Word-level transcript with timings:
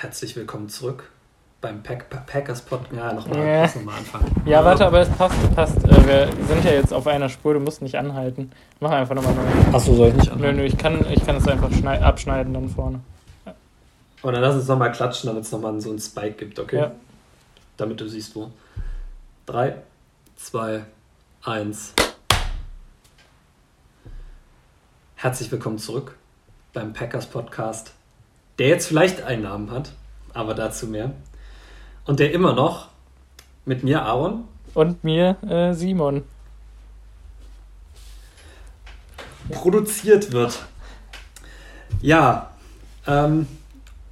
Herzlich 0.00 0.34
willkommen 0.34 0.70
zurück 0.70 1.10
beim 1.60 1.82
Pack 1.82 2.08
Packers 2.08 2.62
Podcast. 2.62 2.94
Ja, 2.96 3.12
nochmal 3.12 3.46
ja. 3.46 3.66
noch 3.84 3.98
anfangen. 3.98 4.42
Ja, 4.46 4.64
warte, 4.64 4.86
aber 4.86 5.00
es 5.00 5.10
passt, 5.10 5.54
passt. 5.54 5.76
Äh, 5.84 6.06
wir 6.06 6.46
sind 6.46 6.64
ja 6.64 6.70
jetzt 6.70 6.90
auf 6.94 7.06
einer 7.06 7.28
Spur, 7.28 7.52
du 7.52 7.60
musst 7.60 7.82
nicht 7.82 7.96
anhalten. 7.96 8.50
Mach 8.80 8.92
einfach 8.92 9.14
nochmal 9.14 9.34
neu. 9.34 9.76
Achso, 9.76 9.94
soll 9.94 10.08
ich 10.08 10.14
nicht 10.14 10.30
anhalten? 10.32 10.56
Nö, 10.56 10.62
nö, 10.62 10.66
ich 10.66 10.78
kann, 10.78 11.04
ich 11.12 11.22
kann 11.26 11.36
es 11.36 11.46
einfach 11.46 11.70
abschneiden 12.00 12.54
dann 12.54 12.70
vorne. 12.70 13.00
Und 14.22 14.32
dann 14.32 14.40
lass 14.40 14.54
uns 14.54 14.68
nochmal 14.68 14.90
klatschen, 14.90 15.28
damit 15.28 15.44
es 15.44 15.52
nochmal 15.52 15.78
so 15.82 15.90
einen 15.90 15.98
Spike 15.98 16.46
gibt, 16.46 16.58
okay? 16.58 16.78
Ja. 16.78 16.92
Damit 17.76 18.00
du 18.00 18.08
siehst, 18.08 18.34
wo. 18.34 18.50
3, 19.44 19.74
2, 20.36 20.82
1. 21.44 21.92
Herzlich 25.16 25.52
willkommen 25.52 25.76
zurück 25.76 26.16
beim 26.72 26.94
Packers 26.94 27.26
Podcast, 27.26 27.92
der 28.60 28.68
jetzt 28.68 28.86
vielleicht 28.86 29.22
einen 29.22 29.42
Namen 29.44 29.70
hat, 29.70 29.92
aber 30.34 30.52
dazu 30.52 30.86
mehr. 30.86 31.12
Und 32.04 32.20
der 32.20 32.32
immer 32.34 32.52
noch 32.52 32.88
mit 33.64 33.82
mir 33.82 34.02
Aaron 34.02 34.44
und 34.74 35.02
mir 35.02 35.38
äh, 35.48 35.72
Simon 35.72 36.24
produziert 39.50 40.32
wird. 40.32 40.58
Ja, 42.02 42.50
ähm, 43.06 43.46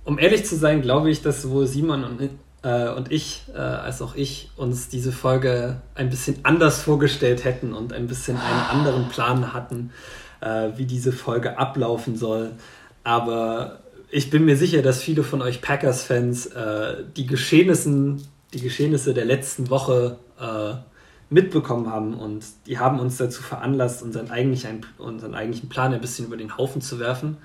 um 0.04 0.18
ehrlich 0.18 0.46
zu 0.46 0.56
sein, 0.56 0.80
glaube 0.80 1.10
ich, 1.10 1.20
dass 1.20 1.42
sowohl 1.42 1.66
Simon 1.66 2.04
und, 2.04 2.30
äh, 2.62 2.88
und 2.88 3.12
ich, 3.12 3.44
äh, 3.54 3.58
als 3.58 4.00
auch 4.00 4.14
ich, 4.14 4.50
uns 4.56 4.88
diese 4.88 5.12
Folge 5.12 5.82
ein 5.94 6.08
bisschen 6.08 6.38
anders 6.44 6.80
vorgestellt 6.80 7.44
hätten 7.44 7.74
und 7.74 7.92
ein 7.92 8.06
bisschen 8.06 8.38
einen 8.38 8.60
anderen 8.80 9.10
Plan 9.10 9.52
hatten, 9.52 9.92
äh, 10.40 10.70
wie 10.76 10.86
diese 10.86 11.12
Folge 11.12 11.58
ablaufen 11.58 12.16
soll. 12.16 12.52
Aber 13.04 13.80
ich 14.10 14.30
bin 14.30 14.44
mir 14.44 14.56
sicher, 14.56 14.82
dass 14.82 15.02
viele 15.02 15.22
von 15.22 15.42
euch 15.42 15.60
Packers-Fans 15.60 16.46
äh, 16.46 17.04
die, 17.16 17.26
Geschehnissen, 17.26 18.26
die 18.54 18.60
Geschehnisse 18.60 19.14
der 19.14 19.24
letzten 19.24 19.70
Woche 19.70 20.18
äh, 20.40 20.74
mitbekommen 21.30 21.90
haben 21.90 22.14
und 22.14 22.44
die 22.66 22.78
haben 22.78 23.00
uns 23.00 23.18
dazu 23.18 23.42
veranlasst, 23.42 24.02
unseren 24.02 24.30
eigentlichen, 24.30 24.86
unseren 24.96 25.34
eigentlichen 25.34 25.68
Plan 25.68 25.92
ein 25.92 26.00
bisschen 26.00 26.26
über 26.26 26.38
den 26.38 26.56
Haufen 26.56 26.80
zu 26.80 26.98
werfen 26.98 27.36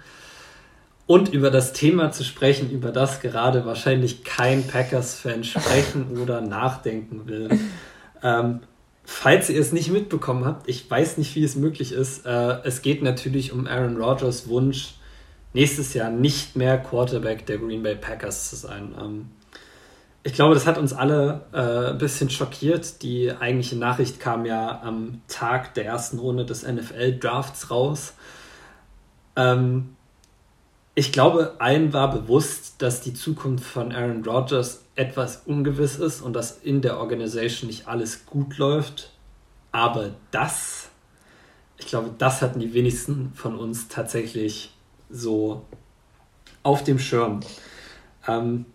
und 1.05 1.33
über 1.33 1.51
das 1.51 1.73
Thema 1.73 2.11
zu 2.11 2.23
sprechen, 2.23 2.71
über 2.71 2.91
das 2.91 3.19
gerade 3.19 3.65
wahrscheinlich 3.65 4.23
kein 4.23 4.65
Packers-Fan 4.65 5.43
sprechen 5.43 6.17
oder 6.21 6.39
nachdenken 6.39 7.27
will. 7.27 7.59
Ähm, 8.21 8.61
falls 9.03 9.49
ihr 9.49 9.59
es 9.59 9.73
nicht 9.73 9.91
mitbekommen 9.91 10.45
habt, 10.45 10.69
ich 10.69 10.89
weiß 10.89 11.17
nicht, 11.17 11.35
wie 11.35 11.43
es 11.43 11.57
möglich 11.57 11.91
ist, 11.91 12.25
äh, 12.25 12.59
es 12.63 12.81
geht 12.81 13.03
natürlich 13.03 13.51
um 13.51 13.67
Aaron 13.67 13.97
Rodgers 13.97 14.47
Wunsch, 14.47 14.93
nächstes 15.53 15.93
Jahr 15.93 16.09
nicht 16.09 16.55
mehr 16.55 16.77
Quarterback 16.77 17.45
der 17.45 17.57
Green 17.59 17.83
Bay 17.83 17.95
Packers 17.95 18.49
zu 18.49 18.55
sein. 18.55 18.95
Ähm, 18.99 19.31
ich 20.23 20.33
glaube, 20.33 20.53
das 20.53 20.65
hat 20.65 20.77
uns 20.77 20.93
alle 20.93 21.45
äh, 21.51 21.91
ein 21.91 21.97
bisschen 21.97 22.29
schockiert. 22.29 23.01
Die 23.03 23.31
eigentliche 23.31 23.75
Nachricht 23.75 24.19
kam 24.19 24.45
ja 24.45 24.81
am 24.81 25.21
Tag 25.27 25.73
der 25.73 25.85
ersten 25.85 26.17
Runde 26.17 26.45
des 26.45 26.65
NFL-Drafts 26.65 27.69
raus. 27.69 28.13
Ähm, 29.35 29.95
ich 30.95 31.11
glaube, 31.11 31.55
allen 31.59 31.91
war 31.91 32.11
bewusst, 32.11 32.81
dass 32.81 33.01
die 33.01 33.13
Zukunft 33.13 33.65
von 33.65 33.91
Aaron 33.91 34.23
Rodgers 34.23 34.85
etwas 34.95 35.41
ungewiss 35.45 35.97
ist 35.97 36.21
und 36.21 36.33
dass 36.33 36.59
in 36.59 36.81
der 36.81 36.99
Organisation 36.99 37.67
nicht 37.67 37.87
alles 37.87 38.25
gut 38.25 38.57
läuft. 38.57 39.11
Aber 39.71 40.11
das, 40.31 40.89
ich 41.77 41.87
glaube, 41.87 42.11
das 42.17 42.41
hatten 42.41 42.59
die 42.59 42.73
wenigsten 42.73 43.33
von 43.33 43.57
uns 43.57 43.87
tatsächlich 43.87 44.71
so 45.13 45.65
auf 46.63 46.83
dem 46.83 46.99
Schirm. 46.99 47.41
Ähm, 48.27 48.65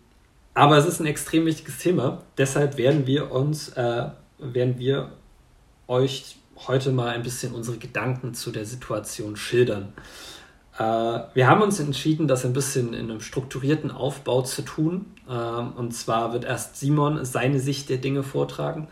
aber 0.53 0.77
es 0.77 0.85
ist 0.85 0.99
ein 0.99 1.05
extrem 1.05 1.45
wichtiges 1.45 1.77
Thema. 1.77 2.23
Deshalb 2.37 2.77
werden 2.77 3.05
wir 3.05 3.31
uns, 3.31 3.69
äh, 3.69 4.07
werden 4.39 4.79
wir 4.79 5.11
euch 5.87 6.37
heute 6.67 6.91
mal 6.91 7.09
ein 7.09 7.23
bisschen 7.23 7.53
unsere 7.53 7.77
Gedanken 7.77 8.33
zu 8.33 8.51
der 8.51 8.65
Situation 8.65 9.35
schildern. 9.35 9.93
Äh, 10.77 10.83
wir 11.33 11.47
haben 11.47 11.61
uns 11.61 11.79
entschieden, 11.79 12.27
das 12.27 12.45
ein 12.45 12.53
bisschen 12.53 12.93
in 12.93 13.09
einem 13.09 13.21
strukturierten 13.21 13.91
Aufbau 13.91 14.41
zu 14.41 14.63
tun. 14.63 15.05
Äh, 15.27 15.33
und 15.33 15.93
zwar 15.93 16.33
wird 16.33 16.45
erst 16.45 16.77
Simon 16.77 17.23
seine 17.25 17.59
Sicht 17.59 17.89
der 17.89 17.97
Dinge 17.97 18.23
vortragen. 18.23 18.87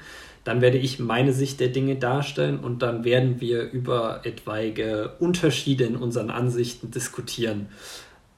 Dann 0.47 0.61
werde 0.61 0.77
ich 0.77 0.97
meine 0.97 1.33
Sicht 1.33 1.59
der 1.59 1.67
Dinge 1.67 1.97
darstellen 1.97 2.59
und 2.59 2.81
dann 2.81 3.03
werden 3.03 3.41
wir 3.41 3.69
über 3.69 4.21
etwaige 4.23 5.11
Unterschiede 5.19 5.83
in 5.83 5.97
unseren 5.97 6.29
Ansichten 6.29 6.89
diskutieren. 6.89 7.67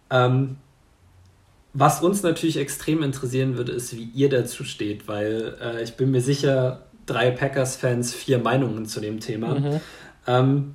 Ähm, 0.10 0.56
was 1.74 2.02
uns 2.02 2.24
natürlich 2.24 2.58
extrem 2.58 3.04
interessieren 3.04 3.58
würde, 3.58 3.74
ist, 3.74 3.96
wie 3.96 4.10
ihr 4.16 4.30
dazu 4.30 4.64
steht, 4.64 5.08
weil 5.08 5.56
äh, 5.62 5.84
ich 5.84 5.94
bin 5.98 6.10
mir 6.10 6.22
sicher, 6.22 6.82
drei 7.06 7.30
Packers-Fans, 7.30 8.16
vier 8.16 8.40
Meinungen 8.40 8.88
zu 8.88 9.02
dem 9.02 9.20
Thema. 9.20 9.60
Mhm. 9.60 9.80
Ähm, 10.26 10.74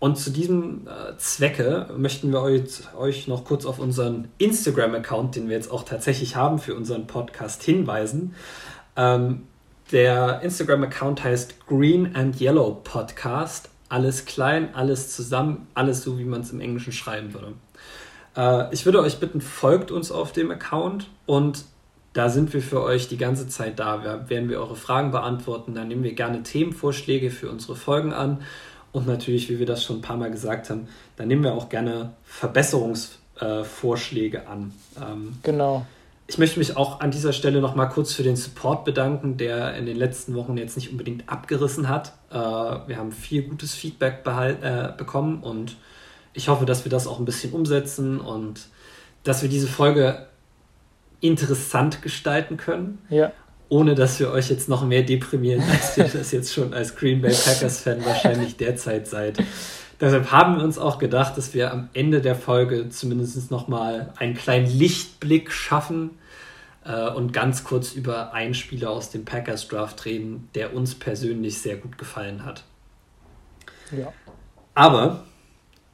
und 0.00 0.18
zu 0.18 0.30
diesem 0.30 0.86
äh, 0.86 1.16
Zwecke 1.16 1.88
möchten 1.96 2.30
wir 2.30 2.42
euch, 2.42 2.94
euch 2.94 3.26
noch 3.26 3.44
kurz 3.44 3.64
auf 3.64 3.78
unseren 3.78 4.28
Instagram-Account, 4.36 5.34
den 5.34 5.48
wir 5.48 5.56
jetzt 5.56 5.70
auch 5.70 5.84
tatsächlich 5.84 6.36
haben 6.36 6.58
für 6.58 6.74
unseren 6.74 7.06
Podcast, 7.06 7.62
hinweisen. 7.62 8.34
Ähm, 8.96 9.44
der 9.92 10.40
Instagram-Account 10.42 11.24
heißt 11.24 11.66
Green 11.66 12.14
and 12.14 12.40
Yellow 12.40 12.80
Podcast. 12.84 13.70
Alles 13.88 14.26
klein, 14.26 14.74
alles 14.74 15.14
zusammen, 15.14 15.66
alles 15.74 16.02
so, 16.02 16.18
wie 16.18 16.24
man 16.24 16.42
es 16.42 16.52
im 16.52 16.60
Englischen 16.60 16.92
schreiben 16.92 17.32
würde. 17.32 17.54
Äh, 18.36 18.74
ich 18.74 18.84
würde 18.84 19.00
euch 19.00 19.18
bitten, 19.18 19.40
folgt 19.40 19.90
uns 19.90 20.12
auf 20.12 20.32
dem 20.32 20.50
Account 20.50 21.08
und 21.26 21.64
da 22.12 22.28
sind 22.28 22.52
wir 22.52 22.62
für 22.62 22.82
euch 22.82 23.08
die 23.08 23.16
ganze 23.16 23.48
Zeit 23.48 23.78
da. 23.78 23.98
Da 23.98 24.28
werden 24.28 24.48
wir 24.48 24.58
eure 24.58 24.76
Fragen 24.76 25.10
beantworten. 25.10 25.74
Da 25.74 25.84
nehmen 25.84 26.02
wir 26.02 26.14
gerne 26.14 26.42
Themenvorschläge 26.42 27.30
für 27.30 27.50
unsere 27.50 27.76
Folgen 27.76 28.12
an. 28.12 28.42
Und 28.90 29.06
natürlich, 29.06 29.50
wie 29.50 29.58
wir 29.58 29.66
das 29.66 29.84
schon 29.84 29.98
ein 29.98 30.02
paar 30.02 30.16
Mal 30.16 30.30
gesagt 30.30 30.70
haben, 30.70 30.88
da 31.16 31.26
nehmen 31.26 31.44
wir 31.44 31.52
auch 31.52 31.68
gerne 31.68 32.14
Verbesserungsvorschläge 32.24 34.38
äh, 34.38 34.46
an. 34.46 34.72
Ähm, 35.00 35.36
genau. 35.42 35.84
Ich 36.30 36.36
möchte 36.36 36.58
mich 36.58 36.76
auch 36.76 37.00
an 37.00 37.10
dieser 37.10 37.32
Stelle 37.32 37.62
noch 37.62 37.74
mal 37.74 37.86
kurz 37.86 38.12
für 38.12 38.22
den 38.22 38.36
Support 38.36 38.84
bedanken, 38.84 39.38
der 39.38 39.74
in 39.76 39.86
den 39.86 39.96
letzten 39.96 40.34
Wochen 40.34 40.58
jetzt 40.58 40.76
nicht 40.76 40.90
unbedingt 40.90 41.26
abgerissen 41.26 41.88
hat. 41.88 42.12
Äh, 42.30 42.34
wir 42.34 42.98
haben 42.98 43.12
viel 43.12 43.44
gutes 43.44 43.74
Feedback 43.74 44.26
äh, 44.26 44.92
bekommen 44.94 45.42
und 45.42 45.76
ich 46.34 46.48
hoffe, 46.48 46.66
dass 46.66 46.84
wir 46.84 46.90
das 46.90 47.06
auch 47.06 47.18
ein 47.18 47.24
bisschen 47.24 47.54
umsetzen 47.54 48.20
und 48.20 48.68
dass 49.24 49.40
wir 49.40 49.48
diese 49.48 49.68
Folge 49.68 50.26
interessant 51.20 52.02
gestalten 52.02 52.58
können. 52.58 52.98
Ja. 53.08 53.32
Ohne 53.70 53.94
dass 53.94 54.20
wir 54.20 54.30
euch 54.30 54.50
jetzt 54.50 54.68
noch 54.68 54.84
mehr 54.84 55.02
deprimieren, 55.02 55.62
als 55.62 55.96
ihr 55.96 56.04
das 56.12 56.30
jetzt 56.32 56.52
schon 56.52 56.74
als 56.74 56.94
Green 56.94 57.22
Bay 57.22 57.32
Packers-Fan 57.32 58.04
wahrscheinlich 58.04 58.58
derzeit 58.58 59.08
seid. 59.08 59.38
Deshalb 60.00 60.30
haben 60.30 60.56
wir 60.56 60.64
uns 60.64 60.78
auch 60.78 60.98
gedacht, 60.98 61.36
dass 61.36 61.54
wir 61.54 61.72
am 61.72 61.88
Ende 61.92 62.20
der 62.20 62.36
Folge 62.36 62.88
zumindest 62.88 63.50
nochmal 63.50 64.12
einen 64.16 64.34
kleinen 64.34 64.66
Lichtblick 64.66 65.50
schaffen 65.50 66.10
äh, 66.84 67.10
und 67.10 67.32
ganz 67.32 67.64
kurz 67.64 67.92
über 67.92 68.32
einen 68.32 68.54
Spieler 68.54 68.90
aus 68.90 69.10
dem 69.10 69.24
Packers 69.24 69.66
Draft 69.66 70.04
reden, 70.04 70.48
der 70.54 70.74
uns 70.74 70.94
persönlich 70.94 71.60
sehr 71.60 71.76
gut 71.76 71.98
gefallen 71.98 72.44
hat. 72.44 72.62
Ja. 73.90 74.12
Aber 74.74 75.24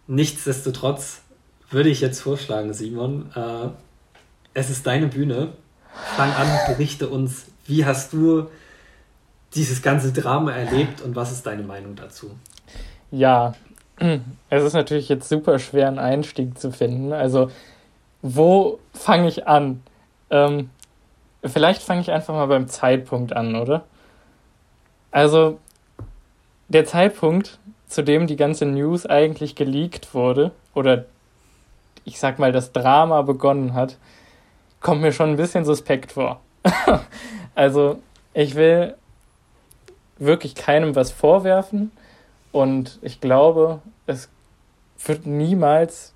nichtsdestotrotz 0.06 1.22
würde 1.70 1.88
ich 1.88 2.02
jetzt 2.02 2.20
vorschlagen, 2.20 2.74
Simon, 2.74 3.30
äh, 3.34 3.68
es 4.52 4.68
ist 4.68 4.86
deine 4.86 5.06
Bühne. 5.06 5.54
Fang 6.16 6.30
an, 6.32 6.48
berichte 6.68 7.08
uns, 7.08 7.46
wie 7.66 7.86
hast 7.86 8.12
du 8.12 8.48
dieses 9.54 9.80
ganze 9.80 10.12
Drama 10.12 10.52
erlebt 10.52 11.00
und 11.00 11.16
was 11.16 11.32
ist 11.32 11.46
deine 11.46 11.62
Meinung 11.62 11.94
dazu? 11.96 12.36
Ja, 13.10 13.54
es 14.50 14.62
ist 14.62 14.72
natürlich 14.72 15.08
jetzt 15.08 15.28
super 15.28 15.58
schwer, 15.58 15.88
einen 15.88 15.98
Einstieg 15.98 16.58
zu 16.58 16.72
finden. 16.72 17.12
Also, 17.12 17.50
wo 18.22 18.78
fange 18.92 19.28
ich 19.28 19.46
an? 19.46 19.82
Ähm, 20.30 20.70
vielleicht 21.44 21.82
fange 21.82 22.00
ich 22.00 22.10
einfach 22.10 22.34
mal 22.34 22.46
beim 22.46 22.68
Zeitpunkt 22.68 23.34
an, 23.34 23.54
oder? 23.54 23.84
Also, 25.10 25.58
der 26.68 26.86
Zeitpunkt, 26.86 27.58
zu 27.86 28.02
dem 28.02 28.26
die 28.26 28.36
ganze 28.36 28.66
News 28.66 29.06
eigentlich 29.06 29.54
geleakt 29.54 30.14
wurde, 30.14 30.50
oder 30.74 31.04
ich 32.04 32.18
sag 32.18 32.38
mal, 32.38 32.52
das 32.52 32.72
Drama 32.72 33.22
begonnen 33.22 33.74
hat, 33.74 33.96
kommt 34.80 35.02
mir 35.02 35.12
schon 35.12 35.30
ein 35.30 35.36
bisschen 35.36 35.64
suspekt 35.64 36.12
vor. 36.12 36.40
also, 37.54 38.00
ich 38.32 38.56
will 38.56 38.94
wirklich 40.18 40.54
keinem 40.54 40.96
was 40.96 41.12
vorwerfen 41.12 41.90
und 42.54 43.00
ich 43.02 43.20
glaube, 43.20 43.80
es 44.06 44.30
wird 45.04 45.26
niemals 45.26 46.14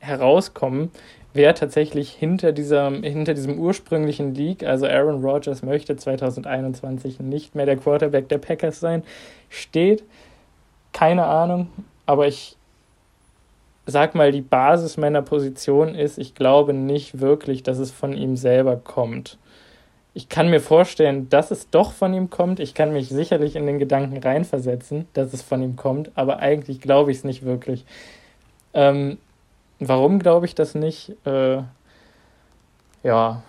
herauskommen, 0.00 0.90
wer 1.32 1.54
tatsächlich 1.54 2.10
hinter, 2.10 2.52
dieser, 2.52 2.90
hinter 2.90 3.32
diesem 3.32 3.58
ursprünglichen 3.58 4.34
League, 4.34 4.64
also 4.64 4.86
Aaron 4.86 5.24
Rodgers 5.24 5.62
möchte 5.62 5.96
2021 5.96 7.20
nicht 7.20 7.54
mehr 7.54 7.64
der 7.64 7.78
Quarterback 7.78 8.28
der 8.28 8.36
Packers 8.36 8.80
sein, 8.80 9.02
steht. 9.48 10.04
Keine 10.92 11.24
Ahnung, 11.24 11.68
aber 12.04 12.26
ich 12.26 12.58
sag 13.86 14.14
mal, 14.14 14.30
die 14.30 14.42
Basis 14.42 14.98
meiner 14.98 15.22
Position 15.22 15.94
ist, 15.94 16.18
ich 16.18 16.34
glaube 16.34 16.74
nicht 16.74 17.20
wirklich, 17.20 17.62
dass 17.62 17.78
es 17.78 17.92
von 17.92 18.12
ihm 18.12 18.36
selber 18.36 18.76
kommt. 18.76 19.38
Ich 20.18 20.28
kann 20.28 20.50
mir 20.50 20.60
vorstellen, 20.60 21.28
dass 21.28 21.52
es 21.52 21.70
doch 21.70 21.92
von 21.92 22.12
ihm 22.12 22.28
kommt. 22.28 22.58
Ich 22.58 22.74
kann 22.74 22.92
mich 22.92 23.08
sicherlich 23.08 23.54
in 23.54 23.66
den 23.66 23.78
Gedanken 23.78 24.18
reinversetzen, 24.18 25.06
dass 25.12 25.32
es 25.32 25.42
von 25.42 25.62
ihm 25.62 25.76
kommt, 25.76 26.10
aber 26.16 26.40
eigentlich 26.40 26.80
glaube 26.80 27.12
ich 27.12 27.18
es 27.18 27.24
nicht 27.24 27.44
wirklich. 27.44 27.84
Ähm, 28.74 29.18
warum 29.78 30.18
glaube 30.18 30.46
ich 30.46 30.56
das 30.56 30.74
nicht? 30.74 31.14
Äh, 31.24 31.58
ja, 33.04 33.42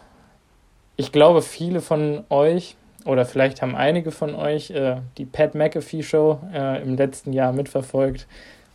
ich 0.95 1.11
glaube, 1.11 1.41
viele 1.41 1.81
von 1.81 2.23
euch 2.29 2.75
oder 3.03 3.25
vielleicht 3.25 3.63
haben 3.63 3.75
einige 3.75 4.11
von 4.11 4.35
euch 4.35 4.69
äh, 4.69 4.97
die 5.17 5.25
Pat 5.25 5.55
McAfee 5.55 6.03
Show 6.03 6.39
äh, 6.53 6.83
im 6.83 6.95
letzten 6.97 7.33
Jahr 7.33 7.51
mitverfolgt, 7.51 8.27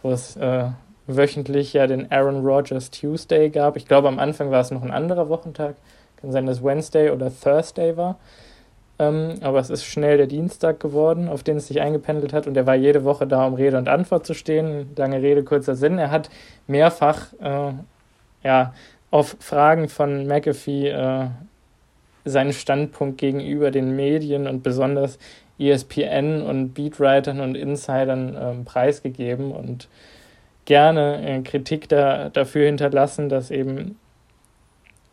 wo 0.03 0.11
es 0.11 0.35
äh, 0.35 0.65
wöchentlich 1.07 1.73
ja 1.75 1.87
den 1.87 2.11
Aaron 2.11 2.45
Rodgers 2.45 2.91
Tuesday 2.91 3.51
gab. 3.51 3.77
Ich 3.77 3.87
glaube, 3.87 4.09
am 4.09 4.19
Anfang 4.19 4.51
war 4.51 4.63
es 4.63 4.73
noch 4.73 4.83
ein 4.83 4.91
anderer 4.91 5.29
Wochentag. 5.29 5.77
Kann 6.25 6.33
sein, 6.33 6.47
dass 6.47 6.65
Wednesday 6.65 7.11
oder 7.11 7.31
Thursday 7.31 7.99
war. 7.99 8.19
Ähm, 8.99 9.35
aber 9.43 9.59
es 9.59 9.69
ist 9.69 9.85
schnell 9.85 10.17
der 10.17 10.27
Dienstag 10.27 10.81
geworden, 10.81 11.29
auf 11.29 11.43
den 11.43 11.59
es 11.59 11.67
sich 11.67 11.83
eingependelt 11.83 12.33
hat. 12.33 12.47
Und 12.47 12.57
er 12.57 12.67
war 12.67 12.75
jede 12.75 13.05
Woche 13.05 13.27
da, 13.27 13.47
um 13.47 13.53
Rede 13.53 13.77
und 13.77 13.89
Antwort 13.89 14.25
zu 14.25 14.33
stehen. 14.33 14.89
Lange 14.97 15.21
Rede, 15.21 15.45
kurzer 15.45 15.75
Sinn. 15.75 15.99
Er 15.99 16.11
hat 16.11 16.31
mehrfach 16.67 17.35
äh, 17.43 17.73
ja, 18.43 18.73
auf 19.11 19.37
Fragen 19.39 19.91
von 19.91 20.27
McAfee 20.27 20.89
äh, 20.89 21.27
seinen 22.25 22.55
Standpunkt 22.55 23.19
gegenüber 23.19 23.71
den 23.71 23.95
Medien 23.95 24.47
und 24.47 24.63
besonders 24.63 25.19
ESPN 25.59 26.41
und 26.41 26.73
Beatwritern 26.73 27.41
und 27.41 27.55
Insidern 27.55 28.35
ähm, 28.41 28.65
preisgegeben 28.65 29.53
und 29.53 29.89
gerne 30.65 31.21
äh, 31.23 31.43
Kritik 31.43 31.87
da, 31.91 32.31
dafür 32.31 32.65
hinterlassen, 32.65 33.29
dass 33.29 33.51
eben, 33.51 33.99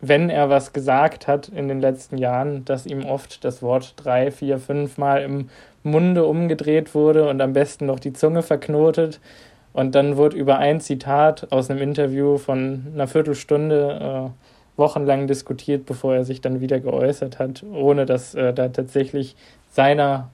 wenn 0.01 0.30
er 0.30 0.50
was 0.50 0.74
gesagt 0.74 1.27
hat 1.27 1.48
in 1.48 1.68
den 1.68 1.80
letzten 1.80 2.18
Jahren, 2.18 2.65
dass 2.65 2.88
ihm 2.88 3.06
oft 3.06 3.45
das 3.45 3.62
Wort 3.62 3.94
drei, 3.98 4.31
vier, 4.31 4.57
fünf 4.57 4.98
Mal 4.98 5.21
im 5.21 5.50
Munde 5.83 6.25
umgedreht 6.25 6.95
wurde 6.95 7.30
und 7.30 7.39
am 7.42 7.53
besten 7.53 7.86
noch 7.86 8.00
die 8.00 8.13
Zunge 8.13 8.42
verknotet. 8.42 9.19
Und 9.74 9.95
dann 9.95 10.18
wurde 10.18 10.36
über 10.36 10.57
ein 10.57 10.81
Zitat 10.81 11.51
aus 11.51 11.69
einem 11.69 11.81
Interview 11.81 12.38
von 12.38 12.88
einer 12.94 13.07
Viertelstunde 13.07 14.31
äh, 14.36 14.77
wochenlang 14.77 15.27
diskutiert, 15.27 15.86
bevor 15.86 16.15
er 16.15 16.25
sich 16.25 16.42
dann 16.42 16.59
wieder 16.59 16.80
geäußert 16.80 17.39
hat, 17.39 17.63
ohne 17.71 18.06
dass 18.06 18.36
äh, 18.36 18.54
da 18.54 18.69
tatsächlich 18.69 19.36
seiner 19.69 20.30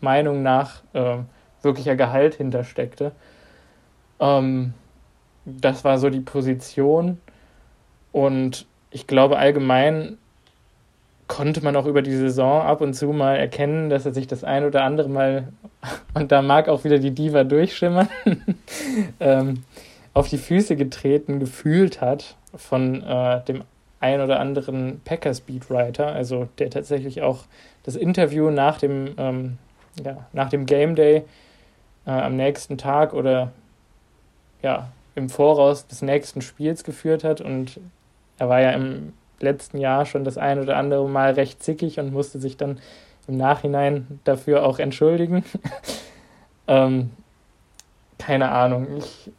Meinung 0.00 0.42
nach 0.42 0.82
äh, 0.92 1.18
wirklicher 1.62 1.96
Gehalt 1.96 2.34
hintersteckte. 2.34 3.12
Ähm, 4.20 4.74
das 5.46 5.84
war 5.84 5.98
so 5.98 6.10
die 6.10 6.20
Position. 6.20 7.18
Und 8.12 8.66
ich 8.94 9.08
glaube, 9.08 9.38
allgemein 9.38 10.18
konnte 11.26 11.64
man 11.64 11.74
auch 11.74 11.86
über 11.86 12.00
die 12.00 12.14
Saison 12.14 12.62
ab 12.62 12.80
und 12.80 12.94
zu 12.94 13.08
mal 13.08 13.36
erkennen, 13.36 13.90
dass 13.90 14.06
er 14.06 14.14
sich 14.14 14.28
das 14.28 14.44
ein 14.44 14.64
oder 14.64 14.84
andere 14.84 15.08
Mal, 15.08 15.48
und 16.14 16.30
da 16.30 16.42
mag 16.42 16.68
auch 16.68 16.84
wieder 16.84 16.98
die 16.98 17.10
Diva 17.10 17.42
durchschimmern, 17.42 18.08
ähm, 19.20 19.64
auf 20.12 20.28
die 20.28 20.38
Füße 20.38 20.76
getreten 20.76 21.40
gefühlt 21.40 22.00
hat 22.00 22.36
von 22.54 23.02
äh, 23.02 23.42
dem 23.44 23.64
ein 23.98 24.20
oder 24.20 24.38
anderen 24.38 25.00
Packers 25.04 25.40
Beatwriter, 25.40 26.06
also 26.06 26.48
der 26.58 26.70
tatsächlich 26.70 27.22
auch 27.22 27.46
das 27.82 27.96
Interview 27.96 28.50
nach 28.50 28.78
dem, 28.78 29.14
ähm, 29.18 29.58
ja, 30.04 30.26
nach 30.32 30.50
dem 30.50 30.66
Game 30.66 30.94
Day 30.94 31.24
äh, 32.06 32.10
am 32.10 32.36
nächsten 32.36 32.78
Tag 32.78 33.12
oder 33.12 33.50
ja, 34.62 34.92
im 35.16 35.30
Voraus 35.30 35.88
des 35.88 36.02
nächsten 36.02 36.42
Spiels 36.42 36.84
geführt 36.84 37.24
hat. 37.24 37.40
Und 37.40 37.80
er 38.38 38.48
war 38.48 38.60
ja 38.60 38.70
im 38.70 39.12
letzten 39.40 39.78
Jahr 39.78 40.06
schon 40.06 40.24
das 40.24 40.38
ein 40.38 40.58
oder 40.58 40.76
andere 40.76 41.08
Mal 41.08 41.32
recht 41.32 41.62
zickig 41.62 41.98
und 41.98 42.12
musste 42.12 42.38
sich 42.38 42.56
dann 42.56 42.80
im 43.26 43.36
Nachhinein 43.36 44.20
dafür 44.24 44.64
auch 44.64 44.78
entschuldigen. 44.78 45.44
ähm, 46.68 47.10
keine 48.18 48.50
Ahnung. 48.50 48.86
Ich 48.98 49.30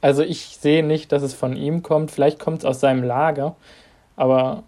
also 0.00 0.22
ich 0.22 0.56
sehe 0.56 0.84
nicht, 0.84 1.12
dass 1.12 1.22
es 1.22 1.34
von 1.34 1.56
ihm 1.56 1.82
kommt. 1.82 2.10
Vielleicht 2.10 2.38
kommt 2.38 2.60
es 2.60 2.64
aus 2.64 2.80
seinem 2.80 3.02
Lager, 3.02 3.54
aber 4.16 4.62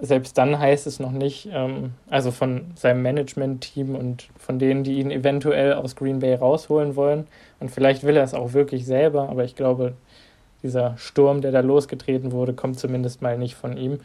selbst 0.00 0.36
dann 0.38 0.58
heißt 0.58 0.86
es 0.86 1.00
noch 1.00 1.10
nicht, 1.10 1.48
ähm, 1.52 1.94
also 2.08 2.30
von 2.30 2.66
seinem 2.74 3.02
Management-Team 3.02 3.94
und 3.94 4.28
von 4.38 4.58
denen, 4.58 4.84
die 4.84 5.00
ihn 5.00 5.10
eventuell 5.10 5.72
aus 5.72 5.96
Green 5.96 6.20
Bay 6.20 6.34
rausholen 6.34 6.96
wollen. 6.96 7.26
Und 7.60 7.70
vielleicht 7.70 8.04
will 8.04 8.16
er 8.16 8.24
es 8.24 8.34
auch 8.34 8.52
wirklich 8.52 8.84
selber, 8.84 9.28
aber 9.28 9.44
ich 9.44 9.56
glaube, 9.56 9.94
dieser 10.66 10.96
Sturm, 10.98 11.40
der 11.40 11.52
da 11.52 11.60
losgetreten 11.60 12.32
wurde, 12.32 12.52
kommt 12.52 12.78
zumindest 12.78 13.22
mal 13.22 13.38
nicht 13.38 13.54
von 13.54 13.76
ihm. 13.76 14.00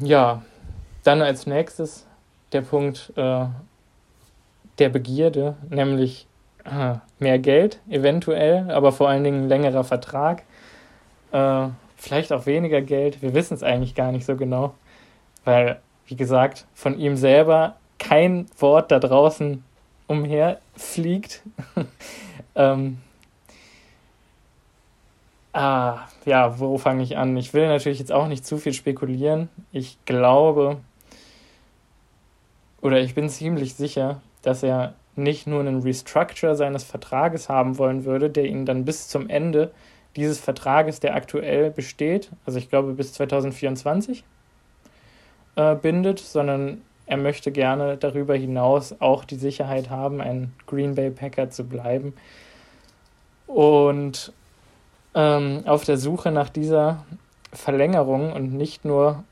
Ja, 0.00 0.42
dann 1.04 1.20
als 1.20 1.46
nächstes 1.46 2.06
der 2.52 2.62
Punkt 2.62 3.12
äh, 3.16 3.44
der 4.78 4.88
Begierde, 4.88 5.56
nämlich 5.68 6.26
mehr 7.18 7.38
Geld, 7.38 7.80
eventuell, 7.88 8.70
aber 8.70 8.92
vor 8.92 9.08
allen 9.08 9.24
Dingen 9.24 9.48
längerer 9.48 9.84
Vertrag. 9.84 10.44
Äh, 11.32 11.68
vielleicht 11.96 12.32
auch 12.32 12.46
weniger 12.46 12.82
Geld. 12.82 13.22
Wir 13.22 13.34
wissen 13.34 13.54
es 13.54 13.62
eigentlich 13.62 13.94
gar 13.94 14.12
nicht 14.12 14.26
so 14.26 14.36
genau, 14.36 14.74
weil, 15.44 15.80
wie 16.06 16.16
gesagt, 16.16 16.66
von 16.74 16.98
ihm 16.98 17.16
selber 17.16 17.76
kein 17.98 18.46
Wort 18.58 18.90
da 18.90 18.98
draußen 18.98 19.64
umherfliegt. 20.06 21.42
ähm, 22.54 22.98
ah, 25.52 26.00
ja, 26.24 26.58
wo 26.58 26.78
fange 26.78 27.02
ich 27.02 27.16
an? 27.16 27.36
Ich 27.36 27.54
will 27.54 27.66
natürlich 27.68 27.98
jetzt 27.98 28.12
auch 28.12 28.28
nicht 28.28 28.46
zu 28.46 28.58
viel 28.58 28.72
spekulieren. 28.72 29.48
Ich 29.72 29.98
glaube, 30.04 30.78
oder 32.80 33.00
ich 33.00 33.14
bin 33.14 33.28
ziemlich 33.28 33.74
sicher, 33.74 34.20
dass 34.42 34.62
er 34.62 34.94
nicht 35.14 35.46
nur 35.46 35.60
einen 35.60 35.82
Restructure 35.82 36.56
seines 36.56 36.84
Vertrages 36.84 37.48
haben 37.48 37.78
wollen 37.78 38.04
würde, 38.04 38.30
der 38.30 38.44
ihn 38.46 38.66
dann 38.66 38.84
bis 38.84 39.08
zum 39.08 39.28
Ende 39.28 39.72
dieses 40.16 40.38
Vertrages, 40.38 41.00
der 41.00 41.14
aktuell 41.14 41.70
besteht, 41.70 42.30
also 42.44 42.58
ich 42.58 42.68
glaube 42.68 42.92
bis 42.92 43.12
2024, 43.14 44.24
äh, 45.56 45.74
bindet, 45.76 46.18
sondern 46.18 46.82
er 47.06 47.16
möchte 47.16 47.52
gerne 47.52 47.96
darüber 47.96 48.34
hinaus 48.34 48.94
auch 49.00 49.24
die 49.24 49.36
Sicherheit 49.36 49.90
haben, 49.90 50.20
ein 50.20 50.52
Green 50.66 50.94
Bay 50.94 51.10
Packer 51.10 51.50
zu 51.50 51.64
bleiben. 51.64 52.14
Und 53.46 54.32
ähm, 55.14 55.62
auf 55.66 55.84
der 55.84 55.96
Suche 55.96 56.30
nach 56.30 56.48
dieser 56.48 57.04
Verlängerung 57.52 58.32
und 58.32 58.52
nicht 58.54 58.84
nur 58.84 59.24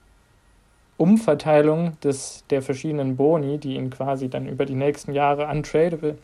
Umverteilung 0.96 1.98
des, 2.00 2.44
der 2.50 2.60
verschiedenen 2.60 3.16
Boni, 3.16 3.58
die 3.58 3.76
ihn 3.76 3.88
quasi 3.90 4.28
dann 4.28 4.46
über 4.46 4.66
die 4.66 4.74
nächsten 4.74 5.12
Jahre 5.12 5.46
untradable 5.46 6.18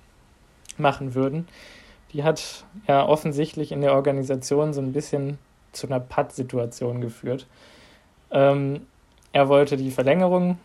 machen 0.76 1.14
würden, 1.14 1.48
die 2.12 2.24
hat 2.24 2.64
ja 2.86 3.06
offensichtlich 3.06 3.72
in 3.72 3.80
der 3.80 3.94
Organisation 3.94 4.74
so 4.74 4.82
ein 4.82 4.92
bisschen 4.92 5.38
zu 5.72 5.86
einer 5.86 6.00
Patt-Situation 6.00 7.00
geführt. 7.00 7.46
Ähm, 8.30 8.82
er 9.32 9.48
wollte 9.48 9.76
die 9.76 9.90
Verlängerung 9.90 10.58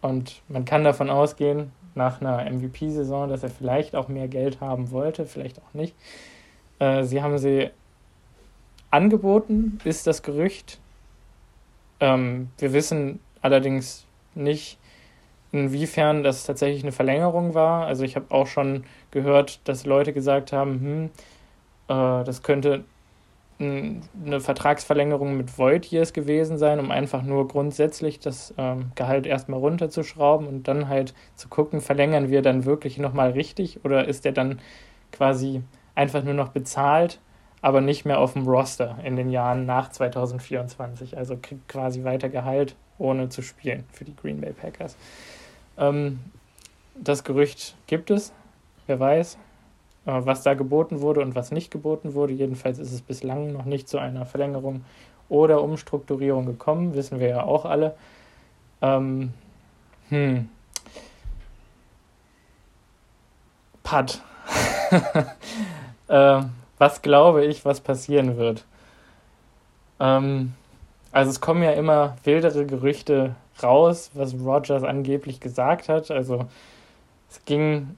und 0.00 0.42
man 0.48 0.64
kann 0.64 0.84
davon 0.84 1.10
ausgehen, 1.10 1.72
nach 1.94 2.20
einer 2.20 2.48
MVP-Saison, 2.50 3.28
dass 3.28 3.42
er 3.42 3.50
vielleicht 3.50 3.94
auch 3.94 4.08
mehr 4.08 4.28
Geld 4.28 4.60
haben 4.60 4.90
wollte, 4.90 5.26
vielleicht 5.26 5.58
auch 5.58 5.74
nicht. 5.74 5.94
Äh, 6.78 7.04
sie 7.04 7.22
haben 7.22 7.38
sie 7.38 7.70
angeboten, 8.90 9.78
ist 9.84 10.06
das 10.06 10.22
Gerücht. 10.22 10.78
Ähm, 12.00 12.50
wir 12.58 12.72
wissen 12.72 13.20
allerdings 13.42 14.06
nicht, 14.34 14.78
inwiefern 15.52 16.22
das 16.22 16.44
tatsächlich 16.44 16.82
eine 16.82 16.92
Verlängerung 16.92 17.54
war. 17.54 17.86
Also 17.86 18.04
ich 18.04 18.16
habe 18.16 18.26
auch 18.30 18.46
schon 18.46 18.84
gehört, 19.10 19.60
dass 19.64 19.86
Leute 19.86 20.12
gesagt 20.12 20.52
haben, 20.52 20.80
hm, 20.80 21.04
äh, 21.88 22.24
das 22.24 22.42
könnte 22.42 22.84
eine 23.60 24.40
Vertragsverlängerung 24.40 25.36
mit 25.36 25.58
Void 25.58 25.90
gewesen 25.90 26.58
sein, 26.58 26.78
um 26.78 26.92
einfach 26.92 27.22
nur 27.22 27.48
grundsätzlich 27.48 28.20
das 28.20 28.54
ähm, 28.56 28.92
Gehalt 28.94 29.26
erstmal 29.26 29.58
runterzuschrauben 29.58 30.46
und 30.46 30.68
dann 30.68 30.88
halt 30.88 31.12
zu 31.34 31.48
gucken, 31.48 31.80
verlängern 31.80 32.30
wir 32.30 32.42
dann 32.42 32.64
wirklich 32.64 32.98
nochmal 32.98 33.32
richtig 33.32 33.84
oder 33.84 34.06
ist 34.06 34.24
der 34.24 34.30
dann 34.30 34.60
quasi 35.10 35.62
einfach 35.96 36.22
nur 36.22 36.34
noch 36.34 36.50
bezahlt, 36.50 37.18
aber 37.60 37.80
nicht 37.80 38.04
mehr 38.04 38.20
auf 38.20 38.34
dem 38.34 38.46
Roster 38.46 38.98
in 39.04 39.16
den 39.16 39.30
Jahren 39.30 39.66
nach 39.66 39.90
2024. 39.90 41.16
Also 41.16 41.36
kriegt 41.40 41.68
quasi 41.68 42.04
weiter 42.04 42.28
Gehalt 42.28 42.76
ohne 42.98 43.28
zu 43.28 43.42
spielen 43.42 43.84
für 43.92 44.04
die 44.04 44.14
Green 44.14 44.40
Bay 44.40 44.52
Packers. 44.52 44.96
Ähm, 45.76 46.20
das 46.94 47.24
Gerücht 47.24 47.76
gibt 47.86 48.10
es, 48.10 48.32
wer 48.86 48.98
weiß, 48.98 49.38
äh, 50.06 50.12
was 50.12 50.42
da 50.42 50.54
geboten 50.54 51.00
wurde 51.00 51.20
und 51.20 51.34
was 51.34 51.52
nicht 51.52 51.70
geboten 51.70 52.14
wurde. 52.14 52.32
Jedenfalls 52.32 52.78
ist 52.78 52.92
es 52.92 53.02
bislang 53.02 53.52
noch 53.52 53.64
nicht 53.64 53.88
zu 53.88 53.98
einer 53.98 54.26
Verlängerung 54.26 54.84
oder 55.28 55.62
Umstrukturierung 55.62 56.46
gekommen, 56.46 56.94
wissen 56.94 57.20
wir 57.20 57.28
ja 57.28 57.42
auch 57.44 57.64
alle. 57.64 57.94
Ähm, 58.80 59.32
hm. 60.08 60.48
Pat. 63.82 64.22
äh, 66.08 66.42
was 66.78 67.02
glaube 67.02 67.44
ich, 67.44 67.64
was 67.64 67.80
passieren 67.80 68.36
wird? 68.36 68.64
Ähm, 70.00 70.54
also 71.12 71.30
es 71.30 71.40
kommen 71.40 71.62
ja 71.62 71.72
immer 71.72 72.16
wildere 72.24 72.66
Gerüchte 72.66 73.34
raus, 73.62 74.10
was 74.14 74.34
Rogers 74.34 74.84
angeblich 74.84 75.40
gesagt 75.40 75.88
hat. 75.88 76.10
Also 76.10 76.46
es 77.30 77.44
ging 77.44 77.96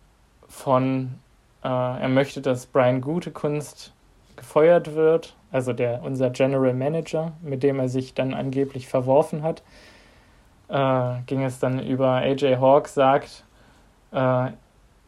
von, 0.48 1.14
äh, 1.62 1.68
er 1.68 2.08
möchte, 2.08 2.40
dass 2.40 2.66
Brian 2.66 3.00
Gutekunst 3.00 3.92
gefeuert 4.36 4.94
wird, 4.94 5.34
also 5.52 5.72
der 5.72 6.02
unser 6.02 6.30
General 6.30 6.72
Manager, 6.72 7.32
mit 7.42 7.62
dem 7.62 7.78
er 7.78 7.88
sich 7.88 8.14
dann 8.14 8.34
angeblich 8.34 8.88
verworfen 8.88 9.42
hat. 9.42 9.62
Äh, 10.68 11.22
ging 11.26 11.42
es 11.42 11.58
dann 11.58 11.80
über 11.80 12.12
AJ 12.12 12.56
Hawk 12.56 12.88
sagt, 12.88 13.44
äh, 14.12 14.50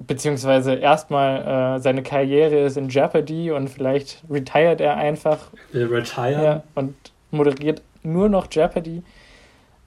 beziehungsweise 0.06 0.74
erstmal 0.74 1.76
äh, 1.76 1.80
seine 1.80 2.02
Karriere 2.02 2.60
ist 2.60 2.76
in 2.76 2.88
Jeopardy 2.88 3.50
und 3.50 3.68
vielleicht 3.68 4.22
retired 4.30 4.80
er 4.80 4.96
einfach. 4.96 5.38
Will 5.72 5.86
retire. 5.86 6.42
Ja, 6.42 6.62
und 6.74 6.94
moderiert 7.30 7.82
nur 8.02 8.28
noch 8.28 8.46
Jeopardy. 8.50 9.02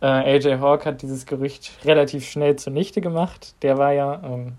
Äh, 0.02 0.06
AJ 0.06 0.60
Hawk 0.60 0.86
hat 0.86 1.02
dieses 1.02 1.26
Gerücht 1.26 1.72
relativ 1.86 2.28
schnell 2.28 2.56
zunichte 2.58 3.02
gemacht. 3.02 3.56
Der 3.62 3.78
war 3.78 3.94
ja, 3.94 4.22
ähm, 4.24 4.54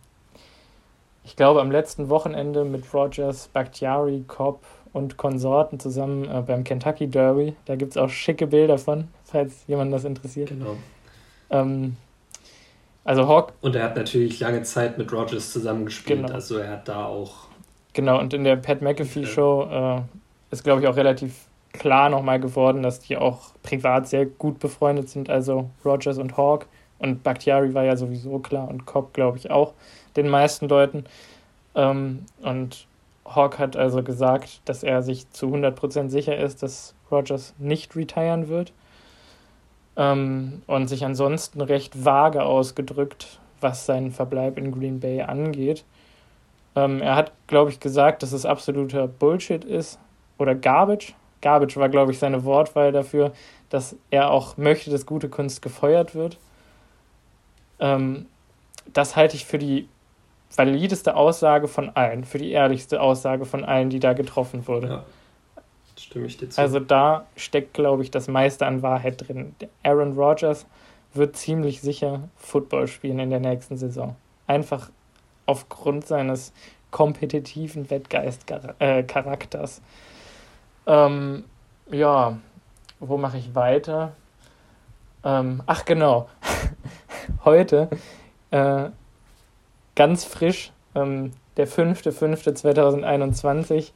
ich 1.25 1.37
glaube, 1.37 1.61
am 1.61 1.71
letzten 1.71 2.09
Wochenende 2.09 2.65
mit 2.65 2.93
Rogers, 2.95 3.49
Bakhtiari, 3.49 4.25
Cobb 4.27 4.65
und 4.93 5.17
Konsorten 5.17 5.79
zusammen 5.79 6.25
äh, 6.25 6.43
beim 6.43 6.65
Kentucky 6.65 7.07
Derby. 7.09 7.55
Da 7.67 7.77
gibt 7.77 7.93
es 7.93 7.97
auch 7.97 8.09
schicke 8.09 8.47
Bilder 8.47 8.79
von, 8.79 9.09
falls 9.25 9.65
jemand 9.67 9.93
das 9.93 10.05
interessiert. 10.05 10.49
Genau. 10.49 10.77
Ähm, 11.51 11.97
also 13.07 13.29
Hawk. 13.29 13.53
Und 13.61 13.77
er 13.77 13.85
hat 13.85 13.97
natürlich 13.97 14.41
lange 14.41 14.63
Zeit 14.63 14.99
mit 14.99 15.13
Rogers 15.13 15.53
zusammengespielt, 15.53 16.23
genau. 16.23 16.35
also 16.35 16.59
er 16.59 16.71
hat 16.71 16.89
da 16.89 17.07
auch. 17.07 17.47
Genau, 17.93 18.19
und 18.19 18.35
in 18.35 18.45
der 18.45 18.57
Pat 18.57 18.83
McAfee 18.83 19.25
Show 19.25 19.69
äh, 19.71 20.01
ist, 20.51 20.65
glaube 20.65 20.83
ich, 20.83 20.89
auch 20.89 20.97
relativ 20.97 21.47
klar 21.73 22.09
nochmal 22.09 22.41
geworden, 22.41 22.83
dass 22.83 23.01
die 23.01 23.17
auch 23.17 23.55
privat 23.63 24.09
sehr 24.09 24.27
gut 24.27 24.59
befreundet 24.59 25.09
sind, 25.09 25.31
also 25.31 25.71
Rogers 25.85 26.19
und 26.19 26.37
Hawk. 26.37 26.67
Und 26.99 27.23
Bakhtiari 27.23 27.75
war 27.75 27.85
ja 27.85 27.97
sowieso 27.97 28.39
klar 28.39 28.69
und 28.69 28.87
Cobb, 28.87 29.13
glaube 29.13 29.39
ich, 29.39 29.51
auch 29.51 29.75
den 30.17 30.29
meisten 30.29 30.69
Leuten. 30.69 31.05
Ähm, 31.75 32.25
und 32.43 32.87
Hawk 33.25 33.59
hat 33.59 33.77
also 33.77 34.03
gesagt, 34.03 34.63
dass 34.65 34.83
er 34.83 35.03
sich 35.03 35.31
zu 35.31 35.47
100% 35.47 36.09
sicher 36.09 36.37
ist, 36.37 36.63
dass 36.63 36.95
Rogers 37.11 37.55
nicht 37.59 37.95
retiren 37.95 38.49
wird. 38.49 38.73
Ähm, 39.97 40.63
und 40.67 40.89
sich 40.89 41.05
ansonsten 41.05 41.61
recht 41.61 42.05
vage 42.05 42.45
ausgedrückt, 42.45 43.41
was 43.61 43.87
seinen 43.87 44.13
Verbleib 44.13 44.59
in 44.59 44.73
Green 44.73 45.01
Bay 45.01 45.23
angeht. 45.23 45.85
Ähm, 46.75 47.01
er 47.01 47.17
hat, 47.17 47.33
glaube 47.47 47.71
ich, 47.71 47.81
gesagt, 47.81 48.23
dass 48.23 48.33
es 48.33 48.45
absoluter 48.45 49.09
Bullshit 49.09 49.65
ist 49.65 49.99
oder 50.39 50.55
Garbage, 50.55 51.15
Garbage 51.41 51.77
war, 51.77 51.89
glaube 51.89 52.13
ich, 52.13 52.19
seine 52.19 52.45
Wortwahl 52.45 52.93
dafür, 52.93 53.33
dass 53.71 53.97
er 54.11 54.31
auch 54.31 54.57
möchte, 54.57 54.91
dass 54.91 55.07
gute 55.07 55.29
Kunst 55.29 55.63
gefeuert 55.63 56.15
wird. 56.15 56.39
Ähm, 57.79 58.27
das 58.93 59.17
halte 59.17 59.37
ich 59.37 59.47
für 59.47 59.59
die 59.59 59.89
valideste 60.55 61.17
Aussage 61.17 61.69
von 61.69 61.91
allen, 61.91 62.25
für 62.25 62.39
die 62.39 62.53
ehrlichste 62.53 63.01
Aussage 63.01 63.45
von 63.45 63.65
allen, 63.65 63.91
die 63.91 64.01
da 64.01 64.13
getroffen 64.13 64.67
wurde. 64.67 64.89
Ja, 64.89 65.05
stimme 66.07 66.27
ich 66.27 66.37
dir 66.37 66.49
zu. 66.49 66.61
Also 66.61 66.81
da 66.81 67.27
steckt, 67.37 67.75
glaube 67.75 68.03
ich, 68.03 68.11
das 68.11 68.29
meiste 68.29 68.67
an 68.67 68.83
Wahrheit 68.83 69.27
drin. 69.27 69.55
Aaron 69.83 70.13
Rodgers 70.13 70.67
wird 71.13 71.37
ziemlich 71.37 71.81
sicher 71.81 72.29
Football 72.37 72.89
spielen 72.89 73.19
in 73.19 73.31
der 73.31 73.41
nächsten 73.41 73.77
Saison. 73.77 74.17
Einfach 74.47 74.91
aufgrund 75.47 76.07
seines 76.07 76.53
kompetitiven 76.91 77.91
Wettgeist-Charakters. 77.91 79.81
Äh, 80.87 80.93
ähm, 80.93 81.45
ja, 81.91 82.39
wo 83.01 83.19
mache 83.19 83.39
ich 83.39 83.55
weiter? 83.55 84.13
Ähm, 85.25 85.63
ach 85.67 85.85
genau, 85.85 86.29
heute 87.45 87.89
äh, 88.51 88.91
ganz 89.95 90.25
frisch, 90.25 90.73
ähm, 90.95 91.33
der 91.57 91.67
5.5.2021, 91.67 93.93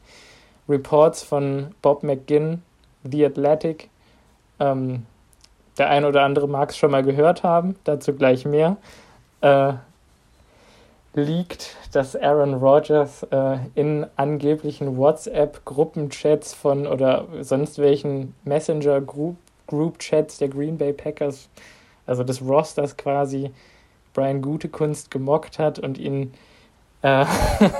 Reports 0.70 1.22
von 1.22 1.74
Bob 1.82 2.02
McGinn, 2.02 2.62
The 3.04 3.26
Athletic. 3.26 3.90
Ähm, 4.58 5.06
der 5.78 5.90
ein 5.90 6.04
oder 6.04 6.22
andere 6.22 6.48
mag 6.48 6.70
es 6.70 6.76
schon 6.76 6.90
mal 6.90 7.02
gehört 7.02 7.42
haben, 7.42 7.76
dazu 7.84 8.12
gleich 8.14 8.44
mehr. 8.44 8.76
Äh, 9.40 9.72
liegt, 11.14 11.76
dass 11.92 12.14
Aaron 12.14 12.54
Rodgers 12.54 13.24
äh, 13.24 13.58
in 13.74 14.06
angeblichen 14.16 14.96
WhatsApp-Gruppenchats 14.96 16.54
von 16.54 16.86
oder 16.86 17.26
sonst 17.40 17.78
welchen 17.78 18.34
Messenger-Group-Chats 18.44 20.38
der 20.38 20.48
Green 20.48 20.78
Bay 20.78 20.92
Packers, 20.92 21.48
also 22.06 22.22
des 22.22 22.40
Rosters 22.42 22.96
quasi, 22.96 23.50
Brian 24.12 24.42
Gutekunst 24.42 25.10
gemockt 25.10 25.58
hat 25.58 25.78
und 25.78 25.98
ihn 25.98 26.32
äh, 27.02 27.24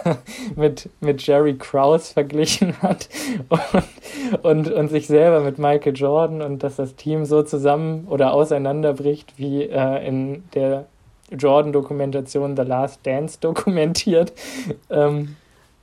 mit, 0.57 0.89
mit 1.01 1.27
Jerry 1.27 1.55
Krause 1.57 2.13
verglichen 2.13 2.81
hat 2.83 3.09
und, 3.49 4.45
und, 4.45 4.73
und 4.73 4.89
sich 4.89 5.07
selber 5.07 5.41
mit 5.41 5.59
Michael 5.59 5.95
Jordan 5.95 6.43
und 6.43 6.63
dass 6.63 6.77
das 6.77 6.97
Team 6.97 7.25
so 7.25 7.43
zusammen 7.43 8.07
oder 8.09 8.33
auseinanderbricht 8.33 9.35
wie 9.37 9.65
äh, 9.65 10.07
in 10.07 10.45
der 10.55 10.87
Jordan-Dokumentation 11.31 12.57
The 12.57 12.63
Last 12.63 13.01
Dance 13.05 13.39
dokumentiert. 13.41 14.33
Ähm, 14.89 15.37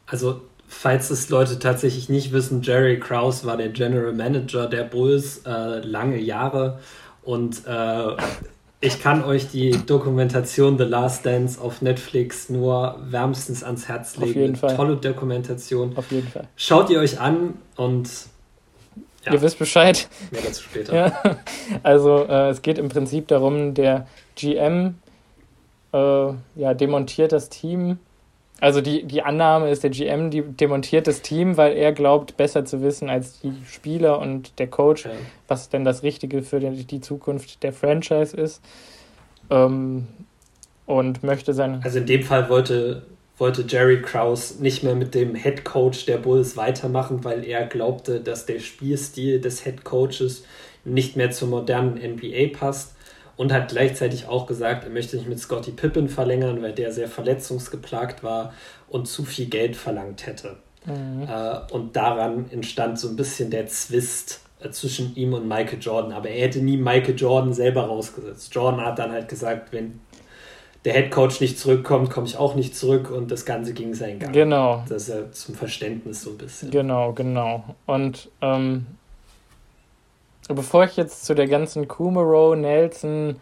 also, 0.06 0.41
falls 0.67 1.10
es 1.10 1.29
Leute 1.29 1.60
tatsächlich 1.60 2.10
nicht 2.10 2.34
wissen, 2.34 2.62
Jerry 2.62 3.00
Krause 3.00 3.48
war 3.48 3.56
der 3.56 3.70
General 3.70 4.12
Manager 4.13 4.67
der 4.67 4.84
Bulls 4.84 5.44
äh, 5.46 5.79
lange 5.79 6.17
Jahre 6.17 6.79
und 7.24 7.65
äh, 7.65 8.15
ich 8.79 9.01
kann 9.01 9.24
euch 9.24 9.50
die 9.50 9.72
Dokumentation 9.72 10.77
The 10.77 10.84
Last 10.84 11.25
Dance 11.25 11.60
auf 11.60 11.81
Netflix 11.81 12.50
nur 12.50 13.00
wärmstens 13.01 13.63
ans 13.63 13.88
Herz 13.88 14.17
legen. 14.17 14.29
Auf 14.29 14.36
jeden 14.36 14.55
Fall. 14.55 14.75
Tolle 14.75 14.96
Dokumentation. 14.98 15.98
Auf 15.98 16.12
jeden 16.12 16.27
Fall. 16.27 16.48
Schaut 16.55 16.89
ihr 16.89 17.00
euch 17.00 17.19
an 17.19 17.55
und 17.75 18.10
ja. 19.25 19.34
Ihr 19.34 19.41
wisst 19.41 19.60
Bescheid. 19.60 20.07
Mehr 20.31 20.41
dazu 20.41 20.63
später. 20.63 20.96
Ja. 20.96 21.38
Also 21.84 22.25
äh, 22.25 22.50
es 22.50 22.62
geht 22.62 22.77
im 22.77 22.88
Prinzip 22.88 23.27
darum, 23.27 23.74
der 23.74 24.07
GM 24.36 24.96
äh, 25.91 25.98
ja, 26.55 26.74
demontiert 26.74 27.31
das 27.31 27.50
Team. 27.50 28.00
Also 28.59 28.81
die, 28.81 29.03
die 29.03 29.21
Annahme 29.21 29.69
ist, 29.69 29.83
der 29.83 29.91
GM 29.91 30.31
die 30.31 30.41
demontiert 30.41 31.07
das 31.07 31.21
Team, 31.21 31.57
weil 31.57 31.77
er 31.77 31.91
glaubt, 31.91 32.37
besser 32.37 32.65
zu 32.65 32.81
wissen 32.81 33.09
als 33.09 33.39
die 33.39 33.53
Spieler 33.69 34.19
und 34.19 34.57
der 34.57 34.67
Coach, 34.67 35.05
ja. 35.05 35.11
was 35.47 35.69
denn 35.69 35.85
das 35.85 36.01
Richtige 36.01 36.41
für 36.41 36.59
die, 36.59 36.85
die 36.85 37.01
Zukunft 37.01 37.61
der 37.61 37.71
Franchise 37.71 38.35
ist. 38.35 38.61
Ähm, 39.49 40.07
und 40.87 41.21
möchte 41.21 41.53
sein. 41.53 41.81
Also 41.83 41.99
in 41.99 42.05
dem 42.05 42.23
Fall 42.23 42.49
wollte, 42.49 43.03
wollte 43.37 43.65
Jerry 43.67 44.01
Krause 44.01 44.63
nicht 44.63 44.83
mehr 44.83 44.95
mit 44.95 45.13
dem 45.13 45.35
Head 45.35 45.65
Coach 45.65 46.05
der 46.05 46.17
Bulls 46.17 46.55
weitermachen, 46.55 47.23
weil 47.23 47.43
er 47.43 47.67
glaubte, 47.67 48.21
dass 48.21 48.45
der 48.45 48.59
Spielstil 48.59 49.39
des 49.41 49.63
Head 49.65 49.83
Coaches 49.83 50.45
nicht 50.85 51.17
mehr 51.17 51.29
zur 51.29 51.49
modernen 51.49 51.95
NBA 51.95 52.57
passt 52.57 52.95
und 53.38 53.53
hat 53.53 53.70
gleichzeitig 53.70 54.27
auch 54.27 54.48
gesagt, 54.48 54.84
er 54.84 54.89
möchte 54.89 55.15
nicht 55.15 55.29
mit 55.29 55.39
Scotty 55.39 55.72
Pippen 55.72 56.10
verlängern, 56.10 56.62
weil 56.62 56.74
der 56.74 56.91
sehr 56.91 57.08
verletzungsgeplagt 57.08 58.24
war 58.24 58.53
und 58.89 59.08
zu 59.08 59.24
viel 59.24 59.46
Geld 59.46 59.75
verlangt 59.75 60.25
hätte. 60.25 60.58
Mhm. 60.86 61.27
Äh, 61.29 61.74
und 61.74 61.96
daran 61.96 62.50
entstand 62.51 63.00
so 63.00 63.08
ein 63.10 63.15
bisschen 63.15 63.51
der 63.51 63.67
Zwist 63.67 64.41
äh, 64.60 64.70
zwischen 64.72 65.15
ihm 65.15 65.34
und 65.34 65.48
Michael 65.48 65.79
Jordan. 65.79 66.12
Aber 66.12 66.29
er 66.29 66.48
hätte 66.48 66.60
nie 66.60 66.77
Michael 66.77 67.15
Jordan 67.15 67.53
selber 67.53 67.84
rausgesetzt. 67.84 68.53
Jordan 68.53 68.82
hat 68.82 68.98
dann 69.00 69.12
halt 69.12 69.29
gesagt, 69.29 69.72
wenn 69.72 70.00
der 70.86 70.94
Head 70.94 71.12
Coach 71.12 71.41
nicht 71.41 71.60
zurückkommt, 71.60 72.10
komme 72.10 72.27
ich 72.27 72.38
auch 72.38 72.56
nicht 72.56 72.75
zurück 72.75 73.12
und 73.12 73.29
das 73.29 73.46
Ganze 73.46 73.74
ging 73.74 73.94
seinen 73.94 74.20
Gang. 74.20 74.34
Genau. 74.34 74.84
Das 74.88 75.03
ist 75.03 75.10
ja 75.10 75.32
zum 75.32 75.53
Verständnis 75.53 76.22
so 76.22 76.32
ein 76.32 76.38
bisschen. 76.38 76.72
Genau, 76.72 77.13
genau. 77.13 77.75
Und 77.86 78.29
ähm, 78.41 78.86
bevor 80.56 80.86
ich 80.86 80.98
jetzt 80.98 81.25
zu 81.25 81.34
der 81.34 81.48
ganzen 81.48 81.88
Kumaro, 81.88 82.56
Nelson, 82.56 83.38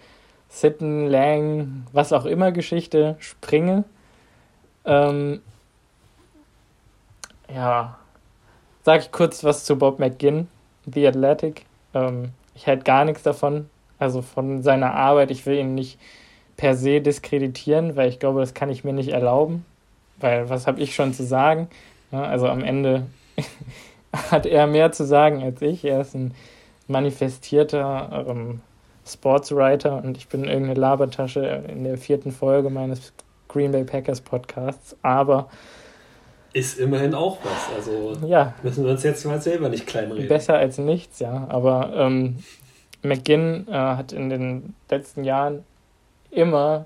Sitten, 0.50 1.08
Lang, 1.08 1.86
was 1.92 2.14
auch 2.14 2.26
immer 2.26 2.52
Geschichte 2.52 3.16
springe, 3.20 3.84
ähm, 4.86 5.42
ja, 7.54 7.98
sage 8.84 9.04
ich 9.04 9.12
kurz 9.12 9.44
was 9.44 9.66
zu 9.66 9.78
Bob 9.78 10.00
McGinn, 10.00 10.48
The 10.86 11.08
Athletic. 11.08 11.66
Ähm, 11.94 12.32
ich 12.54 12.68
halte 12.68 12.84
gar 12.84 13.06
nichts 13.06 13.24
davon, 13.24 13.70
also 14.00 14.22
von 14.22 14.64
seiner 14.64 14.94
Arbeit. 14.94 15.32
Ich 15.32 15.46
will 15.46 15.58
ihn 15.58 15.76
nicht 15.76 16.00
per 16.58 16.76
se 16.76 17.02
diskreditieren, 17.02 17.96
weil 17.96 18.10
ich 18.10 18.20
glaube, 18.20 18.40
das 18.40 18.54
kann 18.54 18.70
ich 18.70 18.84
mir 18.84 18.94
nicht 18.94 19.10
erlauben, 19.10 19.66
weil 20.18 20.50
was 20.50 20.68
habe 20.68 20.80
ich 20.80 20.96
schon 20.96 21.14
zu 21.14 21.24
sagen? 21.24 21.68
Ja, 22.12 22.24
also 22.24 22.48
am 22.48 22.64
Ende 22.64 23.08
hat 24.32 24.46
er 24.46 24.68
mehr 24.68 24.92
zu 24.92 25.06
sagen 25.06 25.44
als 25.44 25.62
ich. 25.62 25.84
Er 25.84 26.02
ist 26.02 26.16
ein 26.16 26.34
manifestierter 26.88 28.26
ähm, 28.28 28.62
Sportswriter 29.06 30.02
und 30.04 30.18
ich 30.18 30.28
bin 30.28 30.46
irgendeine 30.46 30.80
Labertasche 30.80 31.64
in 31.68 31.84
der 31.84 31.98
vierten 31.98 32.32
Folge 32.32 32.70
meines 32.70 33.14
Green 33.48 33.72
Bay 33.72 33.84
Packers 33.84 34.22
Podcasts, 34.22 34.96
aber 35.02 35.50
ist 36.54 36.80
immerhin 36.80 37.14
auch 37.14 37.38
was. 37.44 37.76
Also 37.76 38.26
ja. 38.26 38.54
müssen 38.64 38.86
wir 38.86 38.92
uns 38.92 39.04
jetzt 39.04 39.26
mal 39.26 39.42
selber 39.42 39.68
nicht 39.68 39.86
kleinreden. 39.86 40.30
Besser 40.30 40.56
als 40.56 40.78
nichts, 40.78 41.20
ja. 41.20 41.46
Aber 41.50 41.92
ähm, 41.94 42.38
McGinn 43.04 43.68
äh, 43.68 43.74
hat 43.74 44.14
in 44.14 44.30
den 44.30 44.74
letzten 44.90 45.26
Jahren 45.26 45.66
immer 46.32 46.86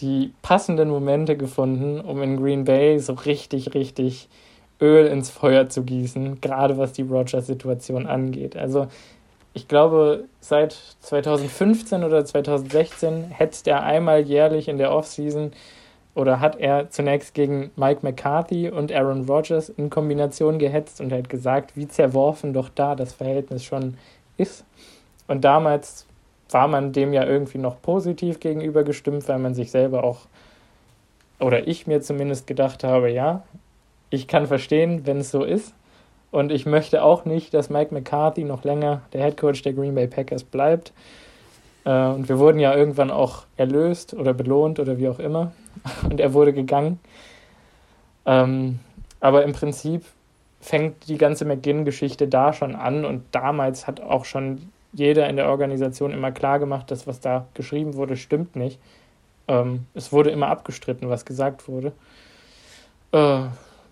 die 0.00 0.34
passenden 0.42 0.90
Momente 0.90 1.38
gefunden, 1.38 2.02
um 2.02 2.22
in 2.22 2.36
Green 2.36 2.64
Bay 2.64 2.98
so 2.98 3.14
richtig, 3.14 3.72
richtig 3.72 4.28
Öl 4.80 5.06
ins 5.06 5.30
Feuer 5.30 5.68
zu 5.68 5.82
gießen, 5.82 6.40
gerade 6.40 6.76
was 6.76 6.92
die 6.92 7.02
Rogers-Situation 7.02 8.06
angeht. 8.06 8.56
Also 8.56 8.88
ich 9.54 9.68
glaube, 9.68 10.24
seit 10.40 10.76
2015 11.00 12.04
oder 12.04 12.24
2016 12.24 13.30
hetzt 13.30 13.66
er 13.66 13.82
einmal 13.84 14.20
jährlich 14.20 14.68
in 14.68 14.76
der 14.76 14.92
Offseason 14.92 15.52
oder 16.14 16.40
hat 16.40 16.60
er 16.60 16.90
zunächst 16.90 17.34
gegen 17.34 17.70
Mike 17.76 18.00
McCarthy 18.02 18.68
und 18.68 18.92
Aaron 18.92 19.24
Rodgers 19.26 19.70
in 19.70 19.88
Kombination 19.88 20.58
gehetzt 20.58 21.00
und 21.00 21.12
hat 21.12 21.28
gesagt, 21.28 21.76
wie 21.76 21.88
zerworfen 21.88 22.52
doch 22.52 22.68
da 22.74 22.94
das 22.94 23.14
Verhältnis 23.14 23.64
schon 23.64 23.96
ist. 24.36 24.64
Und 25.26 25.44
damals 25.44 26.06
war 26.50 26.68
man 26.68 26.92
dem 26.92 27.12
ja 27.12 27.24
irgendwie 27.24 27.58
noch 27.58 27.80
positiv 27.80 28.40
gegenüber 28.40 28.84
gestimmt, 28.84 29.28
weil 29.28 29.38
man 29.38 29.54
sich 29.54 29.70
selber 29.70 30.04
auch, 30.04 30.20
oder 31.40 31.66
ich 31.66 31.86
mir 31.86 32.00
zumindest 32.00 32.46
gedacht 32.46 32.84
habe, 32.84 33.10
ja, 33.10 33.42
ich 34.10 34.28
kann 34.28 34.46
verstehen, 34.46 35.06
wenn 35.06 35.18
es 35.18 35.30
so 35.30 35.44
ist. 35.44 35.74
Und 36.30 36.52
ich 36.52 36.66
möchte 36.66 37.02
auch 37.02 37.24
nicht, 37.24 37.54
dass 37.54 37.70
Mike 37.70 37.94
McCarthy 37.94 38.44
noch 38.44 38.64
länger 38.64 39.02
der 39.12 39.24
Head 39.24 39.36
Coach 39.36 39.62
der 39.62 39.72
Green 39.72 39.94
Bay 39.94 40.06
Packers 40.06 40.44
bleibt. 40.44 40.92
Äh, 41.84 42.08
und 42.08 42.28
wir 42.28 42.38
wurden 42.38 42.58
ja 42.58 42.74
irgendwann 42.74 43.10
auch 43.10 43.44
erlöst 43.56 44.12
oder 44.14 44.34
belohnt 44.34 44.78
oder 44.78 44.98
wie 44.98 45.08
auch 45.08 45.18
immer. 45.18 45.52
und 46.10 46.20
er 46.20 46.34
wurde 46.34 46.52
gegangen. 46.52 46.98
Ähm, 48.26 48.80
aber 49.20 49.44
im 49.44 49.52
Prinzip 49.52 50.04
fängt 50.60 51.08
die 51.08 51.16
ganze 51.16 51.44
McGinn-Geschichte 51.44 52.26
da 52.26 52.52
schon 52.52 52.74
an 52.74 53.04
und 53.04 53.22
damals 53.30 53.86
hat 53.86 54.00
auch 54.00 54.24
schon 54.24 54.70
jeder 54.92 55.28
in 55.28 55.36
der 55.36 55.48
Organisation 55.48 56.12
immer 56.12 56.32
klar 56.32 56.58
gemacht, 56.58 56.90
dass 56.90 57.06
was 57.06 57.20
da 57.20 57.46
geschrieben 57.54 57.94
wurde, 57.94 58.16
stimmt 58.16 58.56
nicht. 58.56 58.80
Ähm, 59.46 59.86
es 59.94 60.12
wurde 60.12 60.30
immer 60.30 60.48
abgestritten, 60.48 61.08
was 61.08 61.24
gesagt 61.24 61.68
wurde. 61.68 61.92
Äh, 63.12 63.42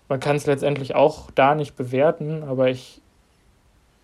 man 0.07 0.19
kann 0.19 0.35
es 0.35 0.45
letztendlich 0.45 0.95
auch 0.95 1.31
da 1.31 1.55
nicht 1.55 1.75
bewerten, 1.75 2.43
aber 2.43 2.69
ich 2.69 3.01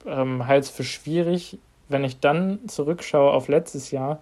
ähm, 0.05 0.47
halte 0.47 0.65
es 0.65 0.69
für 0.69 0.83
schwierig, 0.83 1.59
wenn 1.89 2.03
ich 2.03 2.19
dann 2.19 2.59
zurückschaue 2.67 3.31
auf 3.31 3.47
letztes 3.47 3.91
Jahr 3.91 4.19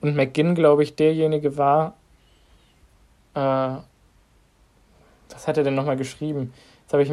und 0.00 0.16
McGinn, 0.16 0.54
glaube 0.54 0.82
ich, 0.82 0.94
derjenige 0.96 1.56
war, 1.56 1.94
äh, 3.34 3.76
was 5.30 5.46
hat 5.46 5.56
er 5.56 5.64
denn 5.64 5.74
nochmal 5.74 5.96
geschrieben? 5.96 6.52
Jetzt 6.82 6.92
habe 6.92 7.02
ich 7.02 7.10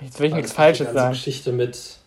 Jetzt 0.00 0.20
will 0.20 0.28
ich 0.28 0.34
nichts 0.34 0.52
Falsches 0.52 0.92
sagen. 0.92 1.12
Geschichte 1.12 1.52
mit. 1.52 1.98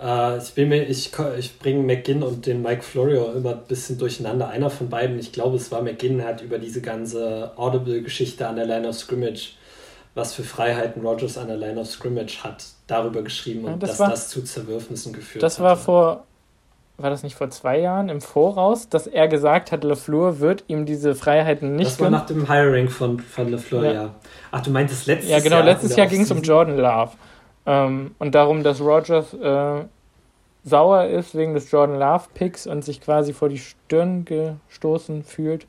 Äh, 0.00 0.38
ich 0.38 0.56
ich, 0.56 1.12
ich 1.38 1.58
bringe 1.58 1.82
McGinn 1.82 2.22
und 2.22 2.46
den 2.46 2.62
Mike 2.62 2.82
Florio 2.82 3.32
immer 3.32 3.52
ein 3.52 3.64
bisschen 3.68 3.98
durcheinander. 3.98 4.48
Einer 4.48 4.70
von 4.70 4.88
beiden, 4.88 5.18
ich 5.18 5.32
glaube, 5.32 5.56
es 5.56 5.70
war 5.70 5.82
McGinn, 5.82 6.24
hat 6.24 6.40
über 6.40 6.58
diese 6.58 6.80
ganze 6.80 7.52
Audible-Geschichte 7.56 8.46
an 8.46 8.56
der 8.56 8.66
Line 8.66 8.88
of 8.88 8.96
Scrimmage, 8.96 9.54
was 10.14 10.34
für 10.34 10.42
Freiheiten 10.42 11.02
Rogers 11.02 11.36
an 11.36 11.48
der 11.48 11.56
Line 11.56 11.80
of 11.80 11.86
Scrimmage 11.86 12.42
hat, 12.42 12.64
darüber 12.86 13.22
geschrieben 13.22 13.64
und 13.64 13.82
das 13.82 13.90
dass 13.90 13.98
war, 14.00 14.10
das 14.10 14.28
zu 14.28 14.42
Zerwürfnissen 14.42 15.12
geführt 15.12 15.42
hat. 15.42 15.46
Das 15.46 15.60
war 15.60 15.76
vor 15.76 16.24
war 17.02 17.08
das 17.08 17.22
nicht 17.22 17.34
vor 17.34 17.48
zwei 17.48 17.78
Jahren 17.78 18.10
im 18.10 18.20
Voraus, 18.20 18.90
dass 18.90 19.06
er 19.06 19.26
gesagt 19.26 19.72
hat, 19.72 19.84
LeFleur 19.84 20.40
wird 20.40 20.64
ihm 20.66 20.84
diese 20.84 21.14
Freiheiten 21.14 21.74
nicht 21.74 21.92
Das 21.92 22.00
war 22.00 22.10
nach 22.10 22.26
dem 22.26 22.46
Hiring 22.46 22.90
von, 22.90 23.18
von 23.20 23.48
LeFleur, 23.48 23.84
ja. 23.84 23.92
ja. 23.92 24.14
Ach, 24.50 24.60
du 24.60 24.70
meintest 24.70 25.06
letztes 25.06 25.30
Jahr? 25.30 25.38
Ja, 25.38 25.42
genau, 25.42 25.56
Jahr 25.56 25.64
letztes 25.64 25.96
Jahr 25.96 26.06
ging 26.06 26.22
es 26.22 26.30
um 26.30 26.42
Jordan 26.42 26.76
Love. 26.76 27.12
Ähm, 27.70 28.16
und 28.18 28.34
darum, 28.34 28.64
dass 28.64 28.80
Rogers 28.80 29.32
äh, 29.32 29.84
sauer 30.64 31.04
ist 31.04 31.36
wegen 31.36 31.54
des 31.54 31.70
Jordan 31.70 32.00
Love-Picks 32.00 32.66
und 32.66 32.84
sich 32.84 33.00
quasi 33.00 33.32
vor 33.32 33.48
die 33.48 33.58
Stirn 33.58 34.24
gestoßen 34.24 35.22
fühlt. 35.22 35.68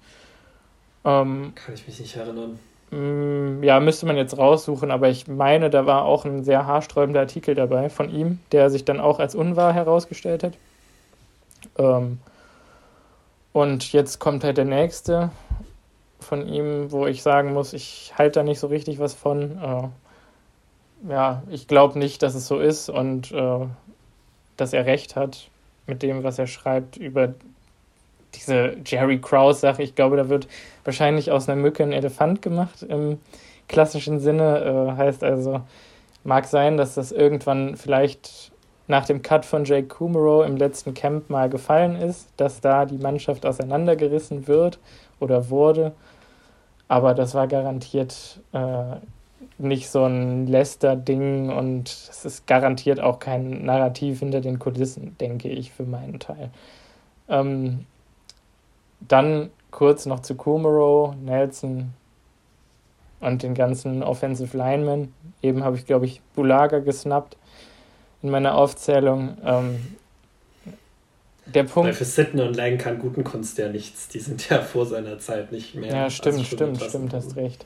Ähm, 1.06 1.54
Kann 1.54 1.76
ich 1.76 1.86
mich 1.86 2.00
nicht 2.00 2.16
erinnern. 2.16 2.58
Mm, 2.90 3.62
ja, 3.62 3.80
müsste 3.80 4.08
man 4.08 4.18
jetzt 4.18 4.36
raussuchen, 4.36 4.90
aber 4.90 5.10
ich 5.10 5.28
meine, 5.28 5.70
da 5.70 5.86
war 5.86 6.06
auch 6.06 6.26
ein 6.26 6.44
sehr 6.44 6.66
haarsträubender 6.66 7.20
Artikel 7.20 7.54
dabei 7.54 7.92
von 7.92 8.10
ihm, 8.10 8.40
der 8.52 8.72
sich 8.72 8.84
dann 8.84 9.00
auch 9.00 9.20
als 9.20 9.36
unwahr 9.36 9.72
herausgestellt 9.72 10.44
hat. 10.44 10.54
Ähm, 11.78 12.18
und 13.54 13.94
jetzt 13.94 14.18
kommt 14.18 14.44
halt 14.44 14.58
der 14.58 14.66
nächste 14.66 15.30
von 16.20 16.48
ihm, 16.48 16.92
wo 16.92 17.06
ich 17.06 17.22
sagen 17.22 17.54
muss, 17.54 17.74
ich 17.74 18.14
halte 18.18 18.40
da 18.40 18.44
nicht 18.44 18.60
so 18.60 18.66
richtig 18.66 18.98
was 18.98 19.14
von. 19.14 19.62
Äh, 19.62 19.88
ja, 21.08 21.44
ich 21.50 21.68
glaube 21.68 21.98
nicht, 22.00 22.22
dass 22.24 22.36
es 22.36 22.48
so 22.48 22.60
ist 22.60 22.90
und 22.90 23.32
äh, 23.32 23.66
dass 24.58 24.74
er 24.74 24.86
recht 24.86 25.16
hat 25.16 25.50
mit 25.88 26.04
dem, 26.04 26.24
was 26.24 26.40
er 26.40 26.48
schreibt 26.48 26.98
über 26.98 27.34
diese 28.36 28.78
Jerry 28.86 29.20
Krause-Sache. 29.20 29.84
Ich 29.84 29.96
glaube, 29.96 30.18
da 30.18 30.30
wird 30.30 30.48
wahrscheinlich 30.84 31.32
aus 31.32 31.50
einer 31.50 31.62
Mücke 31.62 31.84
ein 31.84 31.92
Elefant 31.92 32.42
gemacht 32.42 32.84
im 32.84 33.20
klassischen 33.68 34.20
Sinne. 34.20 34.94
Äh, 34.94 34.98
heißt 34.98 35.24
also, 35.24 35.62
mag 36.24 36.46
sein, 36.46 36.78
dass 36.78 36.96
das 36.96 37.12
irgendwann 37.12 37.76
vielleicht 37.76 38.52
nach 38.88 39.06
dem 39.06 39.22
Cut 39.22 39.46
von 39.46 39.66
Jake 39.66 39.88
Kumaro 39.88 40.44
im 40.44 40.58
letzten 40.58 40.94
Camp 40.94 41.30
mal 41.30 41.50
gefallen 41.50 41.96
ist, 41.96 42.28
dass 42.38 42.62
da 42.62 42.86
die 42.86 42.98
Mannschaft 42.98 43.46
auseinandergerissen 43.46 44.48
wird 44.48 44.80
oder 45.20 45.50
wurde. 45.50 45.94
Aber 46.88 47.14
das 47.14 47.34
war 47.34 47.48
garantiert 47.48 48.42
äh, 48.52 48.98
nicht 49.58 49.90
so 49.90 50.06
ein 50.06 50.48
Leicester-Ding 50.48 51.50
und 51.50 51.90
es 51.90 52.26
ist 52.26 52.48
garantiert 52.48 53.00
auch 53.00 53.20
kein 53.20 53.66
Narrativ 53.66 54.20
hinter 54.20 54.42
den 54.42 54.60
Kulissen, 54.60 55.16
denke 55.20 55.50
ich, 55.50 55.72
für 55.72 55.84
meinen 55.84 56.20
Teil. 56.20 56.50
Ähm, 57.30 57.86
dann 59.00 59.50
kurz 59.72 60.06
noch 60.06 60.20
zu 60.22 60.36
Kumaro, 60.36 61.16
Nelson 61.24 61.94
und 63.20 63.44
den 63.44 63.54
ganzen 63.54 64.04
Offensive 64.04 64.58
Linemen. 64.58 65.14
Eben 65.42 65.64
habe 65.64 65.78
ich, 65.78 65.86
glaube 65.86 66.06
ich, 66.06 66.22
Bulaga 66.36 66.80
gesnappt 66.80 67.38
in 68.22 68.30
meiner 68.30 68.56
Aufzählung. 68.56 69.38
Ähm, 69.44 69.96
der 71.46 71.64
Punkt. 71.64 71.88
Weil 71.88 71.94
für 71.94 72.06
Sitten 72.06 72.40
und 72.40 72.56
Lang 72.56 72.78
kann 72.78 73.00
guten 73.00 73.24
Kunst 73.24 73.58
ja 73.58 73.70
nichts. 73.70 74.08
Die 74.10 74.20
sind 74.20 74.50
ja 74.50 74.62
vor 74.62 74.86
seiner 74.86 75.20
Zeit 75.20 75.52
nicht 75.52 75.76
mehr. 75.76 75.94
Ja, 75.94 76.10
stimmt, 76.10 76.46
stimmt, 76.46 76.82
stimmt, 76.82 77.14
hast 77.14 77.36
recht. 77.36 77.66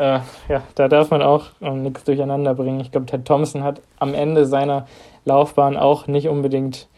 Äh, 0.00 0.20
ja, 0.48 0.62
da 0.76 0.88
darf 0.88 1.10
man 1.10 1.20
auch 1.20 1.48
ähm, 1.60 1.82
nichts 1.82 2.04
durcheinander 2.04 2.54
bringen. 2.54 2.80
Ich 2.80 2.90
glaube, 2.90 3.04
Ted 3.04 3.26
Thompson 3.26 3.62
hat 3.62 3.82
am 3.98 4.14
Ende 4.14 4.46
seiner 4.46 4.86
Laufbahn 5.26 5.76
auch 5.76 6.06
nicht 6.06 6.26
unbedingt 6.26 6.88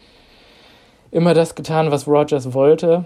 immer 1.11 1.35
das 1.35 1.57
getan, 1.57 1.91
was 1.91 2.07
Rogers 2.07 2.55
wollte. 2.55 3.05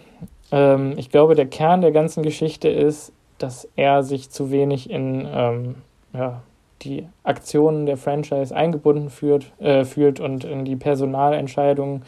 Ähm, 0.52 0.92
ich 0.98 1.08
glaube, 1.08 1.34
der 1.34 1.46
Kern 1.46 1.80
der 1.80 1.92
ganzen 1.92 2.22
Geschichte 2.22 2.68
ist, 2.68 3.10
dass 3.38 3.70
er 3.74 4.02
sich 4.02 4.28
zu 4.28 4.50
wenig 4.50 4.90
in 4.90 5.26
ähm, 5.32 5.76
ja, 6.12 6.42
die 6.82 7.06
Aktionen 7.22 7.86
der 7.86 7.96
Franchise 7.96 8.54
eingebunden 8.54 9.08
führt, 9.08 9.50
äh, 9.60 9.84
fühlt 9.84 10.20
und 10.20 10.44
in 10.44 10.66
die 10.66 10.76
Personalentscheidungen 10.76 12.02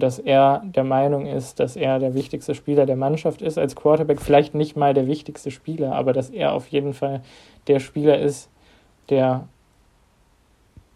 dass 0.00 0.18
er 0.18 0.62
der 0.64 0.84
Meinung 0.84 1.26
ist, 1.26 1.60
dass 1.60 1.76
er 1.76 1.98
der 1.98 2.14
wichtigste 2.14 2.54
Spieler 2.54 2.86
der 2.86 2.96
Mannschaft 2.96 3.42
ist 3.42 3.58
als 3.58 3.76
Quarterback, 3.76 4.20
vielleicht 4.20 4.54
nicht 4.54 4.76
mal 4.76 4.94
der 4.94 5.06
wichtigste 5.06 5.50
Spieler, 5.50 5.94
aber 5.94 6.12
dass 6.12 6.30
er 6.30 6.52
auf 6.52 6.68
jeden 6.68 6.94
Fall 6.94 7.22
der 7.66 7.80
Spieler 7.80 8.18
ist, 8.18 8.50
der 9.08 9.48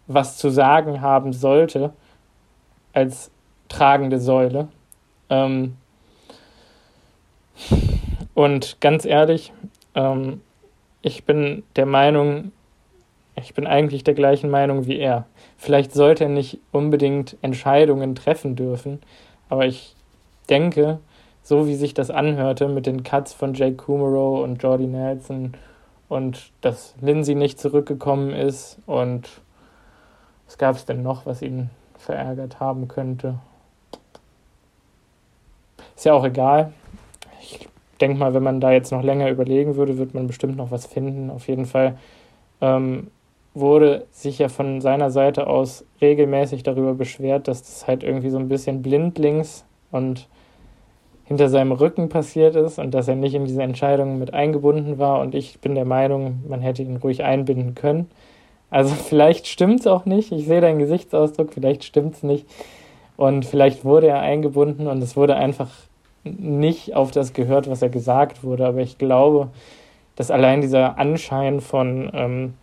was 0.07 0.37
zu 0.37 0.49
sagen 0.49 1.01
haben 1.01 1.33
sollte 1.33 1.93
als 2.93 3.31
tragende 3.69 4.19
Säule. 4.19 4.67
Ähm 5.29 5.77
und 8.33 8.77
ganz 8.81 9.05
ehrlich, 9.05 9.53
ähm, 9.95 10.41
ich 11.01 11.25
bin 11.25 11.63
der 11.75 11.85
Meinung, 11.85 12.51
ich 13.35 13.53
bin 13.53 13.65
eigentlich 13.67 14.03
der 14.03 14.13
gleichen 14.13 14.49
Meinung 14.49 14.85
wie 14.85 14.97
er. 14.97 15.25
Vielleicht 15.57 15.93
sollte 15.93 16.25
er 16.25 16.29
nicht 16.29 16.59
unbedingt 16.71 17.37
Entscheidungen 17.41 18.15
treffen 18.15 18.55
dürfen, 18.55 18.99
aber 19.49 19.65
ich 19.65 19.95
denke, 20.49 20.99
so 21.43 21.67
wie 21.67 21.75
sich 21.75 21.93
das 21.93 22.11
anhörte 22.11 22.67
mit 22.67 22.85
den 22.85 23.03
Cuts 23.03 23.33
von 23.33 23.53
Jake 23.53 23.75
Kumaro 23.75 24.43
und 24.43 24.61
Jordy 24.61 24.87
Nelson 24.87 25.53
und 26.09 26.51
dass 26.61 26.93
Lindsay 27.01 27.35
nicht 27.35 27.59
zurückgekommen 27.59 28.31
ist 28.31 28.77
und 28.85 29.29
was 30.45 30.57
gab 30.57 30.75
es 30.75 30.85
denn 30.85 31.01
noch, 31.01 31.25
was 31.25 31.41
ihn 31.41 31.69
verärgert 31.97 32.59
haben 32.59 32.87
könnte? 32.87 33.39
Ist 35.95 36.05
ja 36.05 36.13
auch 36.13 36.25
egal. 36.25 36.73
Ich 37.39 37.69
denke 38.01 38.17
mal, 38.17 38.33
wenn 38.33 38.43
man 38.43 38.59
da 38.59 38.71
jetzt 38.71 38.91
noch 38.91 39.03
länger 39.03 39.29
überlegen 39.29 39.75
würde, 39.75 39.97
wird 39.97 40.13
man 40.13 40.27
bestimmt 40.27 40.57
noch 40.57 40.71
was 40.71 40.85
finden. 40.85 41.29
Auf 41.29 41.47
jeden 41.47 41.65
Fall 41.65 41.97
ähm, 42.59 43.11
wurde 43.53 44.05
sich 44.11 44.39
ja 44.39 44.49
von 44.49 44.81
seiner 44.81 45.11
Seite 45.11 45.47
aus 45.47 45.85
regelmäßig 46.01 46.63
darüber 46.63 46.93
beschwert, 46.93 47.47
dass 47.47 47.61
das 47.63 47.87
halt 47.87 48.03
irgendwie 48.03 48.29
so 48.29 48.37
ein 48.37 48.47
bisschen 48.47 48.81
blindlings 48.81 49.65
und 49.91 50.27
hinter 51.25 51.49
seinem 51.49 51.71
Rücken 51.71 52.09
passiert 52.09 52.55
ist 52.55 52.77
und 52.77 52.93
dass 52.93 53.07
er 53.07 53.15
nicht 53.15 53.33
in 53.33 53.45
diese 53.45 53.63
Entscheidung 53.63 54.19
mit 54.19 54.33
eingebunden 54.33 54.99
war. 54.99 55.21
Und 55.21 55.33
ich 55.33 55.59
bin 55.59 55.75
der 55.75 55.85
Meinung, 55.85 56.43
man 56.47 56.61
hätte 56.61 56.81
ihn 56.81 56.97
ruhig 56.97 57.23
einbinden 57.23 57.75
können. 57.75 58.09
Also 58.69 58.93
vielleicht 59.09 59.47
stimmt 59.47 59.81
es 59.81 59.87
auch 59.87 60.05
nicht. 60.05 60.31
Ich 60.31 60.45
sehe 60.45 60.61
deinen 60.61 60.79
Gesichtsausdruck, 60.79 61.53
vielleicht 61.53 61.83
stimmt 61.83 62.15
es 62.15 62.23
nicht. 62.23 62.45
Und 63.17 63.45
vielleicht 63.45 63.85
wurde 63.85 64.07
er 64.07 64.19
eingebunden 64.19 64.87
und 64.87 65.01
es 65.01 65.15
wurde 65.15 65.35
einfach 65.35 65.69
nicht 66.23 66.95
auf 66.95 67.11
das 67.11 67.33
gehört, 67.33 67.69
was 67.69 67.81
er 67.81 67.89
gesagt 67.89 68.43
wurde. 68.43 68.65
Aber 68.65 68.79
ich 68.79 68.97
glaube, 68.97 69.49
dass 70.15 70.31
allein 70.31 70.61
dieser 70.61 70.97
Anschein 70.97 71.61
von, 71.61 72.11
ähm, 72.13 72.53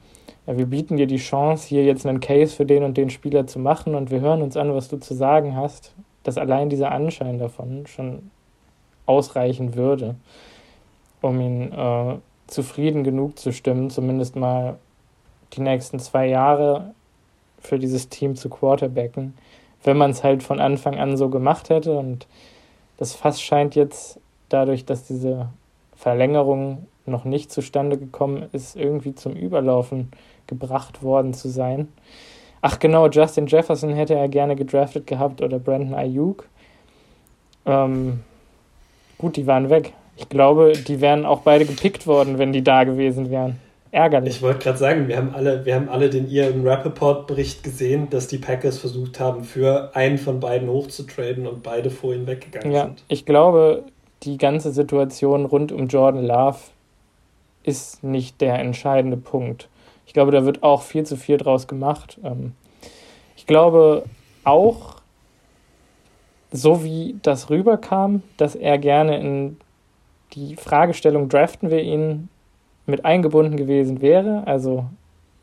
wir 0.57 0.67
bieten 0.67 0.97
dir 0.97 1.07
die 1.07 1.19
Chance, 1.19 1.69
hier 1.69 1.85
jetzt 1.85 2.07
einen 2.07 2.21
Case 2.21 2.55
für 2.55 2.65
den 2.65 2.83
und 2.83 2.97
den 2.97 3.11
Spieler 3.11 3.47
zu 3.47 3.59
machen 3.59 3.95
und 3.95 4.11
wir 4.11 4.21
hören 4.21 4.43
uns 4.43 4.57
an, 4.57 4.75
was 4.75 4.89
du 4.89 4.99
zu 4.99 5.15
sagen 5.15 5.57
hast, 5.57 5.93
dass 6.23 6.39
allein 6.39 6.71
dieser 6.71 6.93
Anschein 6.93 7.39
davon 7.39 7.87
schon 7.87 8.31
ausreichen 9.07 9.75
würde, 9.75 10.15
um 11.21 11.41
ihn 11.41 11.73
äh, 11.73 12.17
zufrieden 12.47 13.05
genug 13.05 13.39
zu 13.39 13.53
stimmen, 13.53 13.91
zumindest 13.91 14.37
mal 14.37 14.79
die 15.55 15.61
nächsten 15.61 15.99
zwei 15.99 16.27
Jahre 16.27 16.95
für 17.61 17.79
dieses 17.79 18.09
Team 18.09 18.37
zu 18.37 18.49
quarterbacken, 18.49 19.35
wenn 19.85 19.97
man 19.97 20.11
es 20.11 20.23
halt 20.23 20.43
von 20.43 20.61
Anfang 20.61 20.97
an 20.99 21.17
so 21.17 21.29
gemacht 21.29 21.71
hätte. 21.71 21.99
Und 21.99 22.27
das 22.99 23.15
Fass 23.15 23.41
scheint 23.41 23.75
jetzt 23.75 24.21
dadurch, 24.49 24.85
dass 24.85 25.05
diese 25.05 25.49
Verlängerung 25.97 26.87
noch 27.07 27.25
nicht 27.25 27.51
zustande 27.51 27.99
gekommen 27.99 28.49
ist, 28.53 28.77
irgendwie 28.77 29.15
zum 29.15 29.33
Überlaufen 29.33 30.11
gebracht 30.49 31.03
worden 31.03 31.33
zu 31.35 31.49
sein. 31.49 31.89
Ach 32.61 32.81
genau, 32.81 33.09
Justin 33.09 33.47
Jefferson 33.47 33.95
hätte 33.95 34.15
er 34.15 34.29
gerne 34.29 34.57
gedraftet 34.57 35.07
gehabt 35.07 35.41
oder 35.41 35.61
Brandon 35.61 35.95
Ayuk. 35.95 36.49
Ähm, 37.65 38.21
gut, 39.17 39.37
die 39.37 39.47
waren 39.47 39.71
weg. 39.71 39.93
Ich 40.17 40.29
glaube, 40.29 40.73
die 40.73 41.01
wären 41.01 41.25
auch 41.25 41.43
beide 41.43 41.65
gepickt 41.65 42.07
worden, 42.09 42.39
wenn 42.39 42.53
die 42.53 42.65
da 42.65 42.83
gewesen 42.83 43.31
wären. 43.31 43.61
Ärgerlich. 43.91 44.37
Ich 44.37 44.43
wollte 44.43 44.59
gerade 44.59 44.79
sagen, 44.79 45.09
wir 45.09 45.17
haben 45.17 45.35
alle, 45.35 45.65
wir 45.65 45.75
haben 45.75 45.89
alle 45.89 46.11
den 46.11 46.29
ihren 46.29 46.67
Rappaport-Bericht 46.67 47.63
gesehen, 47.63 48.11
dass 48.11 48.27
die 48.27 48.37
Packers 48.37 48.79
versucht 48.79 49.19
haben, 49.19 49.45
für 49.45 49.93
einen 49.95 50.19
von 50.19 50.41
beiden 50.41 50.69
hochzutraden 50.69 51.47
und 51.47 51.63
beide 51.63 51.91
vor 51.91 52.13
ihn 52.13 52.27
weggegangen 52.27 52.73
ja, 52.73 52.85
sind. 52.85 53.05
Ich 53.09 53.25
glaube, 53.25 53.85
die 54.25 54.37
ganze 54.37 54.73
Situation 54.73 55.47
rund 55.47 55.73
um 55.73 55.87
Jordan 55.87 56.25
Love 56.25 56.59
ist 57.63 58.03
nicht 58.03 58.41
der 58.41 58.59
entscheidende 58.59 59.17
Punkt. 59.17 59.69
Ich 60.09 60.14
glaube, 60.14 60.33
da 60.33 60.47
wird 60.47 60.62
auch 60.62 60.81
viel 60.81 61.05
zu 61.05 61.16
viel 61.16 61.37
draus 61.37 61.68
gemacht. 61.68 62.18
Ähm, 62.25 62.55
ich 63.37 63.47
glaube 63.47 64.05
auch, 64.42 64.97
so 66.51 66.83
wie 66.83 67.16
das 67.23 67.51
rüberkam, 67.51 68.23
dass 68.38 68.55
er 68.55 68.79
gerne 68.79 69.21
in 69.21 69.59
die 70.33 70.57
Fragestellung 70.57 71.29
draften 71.29 71.71
wir 71.71 71.83
ihn 71.83 72.31
mit 72.87 73.05
eingebunden 73.05 73.59
gewesen 73.59 74.01
wäre. 74.01 74.44
Also 74.47 74.87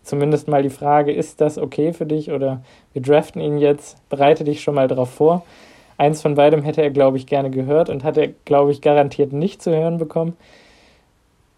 zumindest 0.02 0.48
mal 0.48 0.64
die 0.64 0.72
Frage, 0.72 1.12
ist 1.12 1.42
das 1.42 1.60
okay 1.60 1.94
für 1.94 2.08
dich 2.08 2.32
oder 2.32 2.64
wir 2.94 3.04
draften 3.04 3.42
ihn 3.42 3.60
jetzt, 3.60 3.98
bereite 4.10 4.44
dich 4.44 4.64
schon 4.64 4.74
mal 4.74 4.88
darauf 4.88 5.12
vor. 5.12 5.46
Eins 5.98 6.24
von 6.24 6.34
beidem 6.34 6.64
hätte 6.64 6.82
er, 6.82 6.90
glaube 6.90 7.18
ich, 7.18 7.28
gerne 7.28 7.52
gehört 7.52 7.92
und 7.92 8.04
hat 8.04 8.18
er, 8.18 8.30
glaube 8.46 8.72
ich, 8.72 8.82
garantiert 8.82 9.32
nicht 9.32 9.62
zu 9.62 9.70
hören 9.70 10.00
bekommen. 10.00 10.36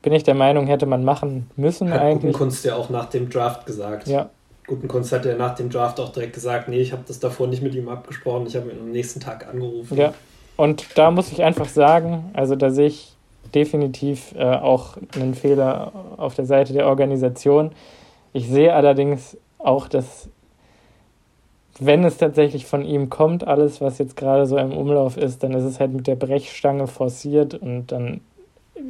Bin 0.02 0.14
ich 0.14 0.24
der 0.24 0.36
Meinung, 0.36 0.68
hätte 0.68 0.86
man 0.86 1.04
machen 1.04 1.50
müssen 1.56 1.92
hat 1.92 2.02
eigentlich. 2.02 2.36
Kunst 2.36 2.64
ja 2.66 2.76
auch 2.76 2.90
nach 2.90 3.06
dem 3.10 3.30
Draft 3.30 3.66
gesagt. 3.66 4.08
Ja. 4.08 4.30
Guten 4.68 4.88
Kunst 4.88 5.12
hat 5.12 5.26
er 5.26 5.38
nach 5.38 5.56
dem 5.56 5.70
Draft 5.70 6.00
auch 6.00 6.10
direkt 6.10 6.34
gesagt, 6.34 6.68
nee, 6.68 6.80
ich 6.80 6.92
habe 6.92 7.04
das 7.08 7.20
davor 7.20 7.48
nicht 7.48 7.64
mit 7.64 7.74
ihm 7.74 7.88
abgesprochen, 7.88 8.48
ich 8.48 8.56
habe 8.56 8.70
ihn 8.70 8.80
am 8.80 8.92
nächsten 8.92 9.20
Tag 9.20 9.48
angerufen. 9.48 9.98
Ja, 9.98 10.14
und 10.58 10.98
da 10.98 11.10
muss 11.12 11.32
ich 11.32 11.42
einfach 11.44 11.70
sagen, 11.70 12.32
also 12.34 12.56
da 12.56 12.70
sehe 12.70 12.88
ich 12.88 13.16
definitiv 13.56 14.34
äh, 14.36 14.44
auch 14.44 14.98
einen 15.16 15.36
Fehler 15.36 15.94
auf 16.18 16.36
der 16.36 16.46
Seite 16.46 16.74
der 16.74 16.88
Organisation. 16.88 17.72
Ich 18.34 18.50
sehe 18.50 18.74
allerdings 18.74 19.38
auch, 19.58 19.88
dass 19.88 20.30
wenn 21.80 22.04
es 22.04 22.18
tatsächlich 22.18 22.66
von 22.66 22.84
ihm 22.84 23.10
kommt, 23.10 23.48
alles, 23.48 23.82
was 23.82 24.00
jetzt 24.00 24.16
gerade 24.16 24.48
so 24.48 24.58
im 24.58 24.74
Umlauf 24.74 25.16
ist, 25.16 25.44
dann 25.44 25.54
ist 25.54 25.64
es 25.64 25.80
halt 25.80 25.94
mit 25.94 26.08
der 26.08 26.16
Brechstange 26.16 26.88
forciert 26.88 27.54
und 27.54 27.88
dann 27.92 28.22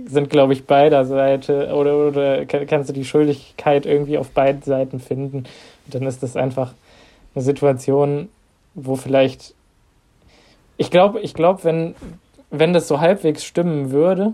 sind, 0.06 0.30
glaube 0.30 0.54
ich, 0.54 0.66
beider 0.66 1.06
Seite 1.06 1.74
oder, 1.74 2.08
oder 2.08 2.46
kannst 2.46 2.90
du 2.90 2.94
die 2.94 3.06
Schuldigkeit 3.06 3.86
irgendwie 3.86 4.18
auf 4.18 4.30
beiden 4.30 4.62
Seiten 4.62 5.00
finden. 5.00 5.38
Und 5.86 5.96
dann 5.96 6.04
ist 6.04 6.24
das 6.24 6.36
einfach 6.36 6.74
eine 7.36 7.44
Situation, 7.44 8.30
wo 8.74 8.96
vielleicht, 8.96 9.54
ich 10.78 10.92
glaube, 10.92 11.20
ich 11.22 11.34
glaube, 11.34 11.64
wenn, 11.64 11.96
wenn 12.50 12.74
das 12.74 12.88
so 12.88 13.00
halbwegs 13.00 13.44
stimmen 13.44 13.92
würde, 13.92 14.34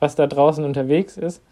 was 0.00 0.16
da 0.16 0.26
draußen 0.26 0.64
unterwegs 0.64 1.16
ist, 1.16 1.42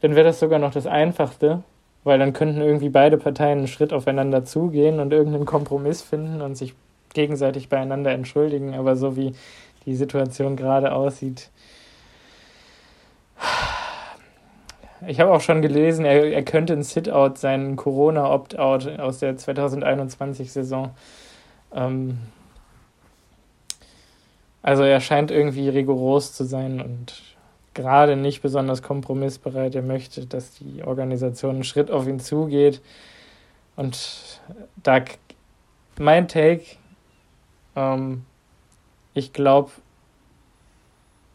dann 0.00 0.14
wäre 0.14 0.26
das 0.26 0.40
sogar 0.40 0.58
noch 0.58 0.72
das 0.72 0.86
Einfachste, 0.86 1.62
weil 2.04 2.18
dann 2.18 2.32
könnten 2.32 2.60
irgendwie 2.60 2.88
beide 2.88 3.18
Parteien 3.18 3.58
einen 3.58 3.68
Schritt 3.68 3.92
aufeinander 3.92 4.44
zugehen 4.44 5.00
und 5.00 5.12
irgendeinen 5.12 5.44
Kompromiss 5.44 6.00
finden 6.00 6.40
und 6.40 6.56
sich 6.56 6.74
gegenseitig 7.12 7.68
beieinander 7.68 8.12
entschuldigen. 8.12 8.74
Aber 8.74 8.96
so 8.96 9.16
wie 9.16 9.32
die 9.84 9.94
Situation 9.94 10.56
gerade 10.56 10.92
aussieht, 10.92 11.50
ich 15.06 15.20
habe 15.20 15.32
auch 15.32 15.40
schon 15.40 15.62
gelesen, 15.62 16.04
er, 16.04 16.32
er 16.32 16.42
könnte 16.42 16.72
ein 16.72 16.82
Sit-out 16.82 17.38
sein, 17.38 17.76
Corona-Opt-out 17.76 18.98
aus 18.98 19.18
der 19.18 19.36
2021-Saison. 19.36 20.90
Ähm, 21.74 22.18
also 24.62 24.82
er 24.82 25.00
scheint 25.00 25.30
irgendwie 25.30 25.68
rigoros 25.68 26.34
zu 26.34 26.44
sein 26.44 26.80
und 26.80 27.22
gerade 27.74 28.16
nicht 28.16 28.42
besonders 28.42 28.82
kompromissbereit. 28.82 29.74
Er 29.74 29.82
möchte, 29.82 30.26
dass 30.26 30.52
die 30.52 30.82
Organisation 30.82 31.56
einen 31.56 31.64
Schritt 31.64 31.90
auf 31.90 32.06
ihn 32.06 32.20
zugeht. 32.20 32.82
Und 33.76 34.40
da 34.82 35.02
mein 35.98 36.28
Take, 36.28 36.64
ähm, 37.76 38.26
ich 39.14 39.32
glaube, 39.32 39.70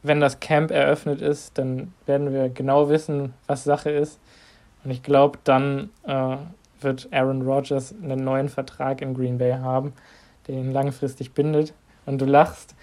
wenn 0.08 0.20
das 0.20 0.39
Camp 0.39 0.72
eröffnet 0.72 1.22
ist, 1.22 1.58
dann 1.58 1.94
werden 2.06 2.34
wir 2.34 2.50
genau 2.50 2.89
wissen, 2.89 3.34
was 3.48 3.63
Sache 3.63 3.89
ist. 3.89 4.20
Und 4.84 4.91
ich 4.91 5.04
glaube, 5.04 5.39
dann 5.44 5.89
äh, 6.06 6.38
wird 6.80 7.08
Aaron 7.12 7.41
Rodgers 7.41 7.94
einen 8.02 8.24
neuen 8.24 8.50
Vertrag 8.50 9.02
in 9.02 9.13
Green 9.13 9.38
Bay 9.38 9.54
haben, 9.54 9.94
der 10.48 10.56
ihn 10.56 10.72
langfristig 10.72 11.34
bindet. 11.34 11.74
Und 12.06 12.22
du 12.22 12.26
lachst. 12.26 12.76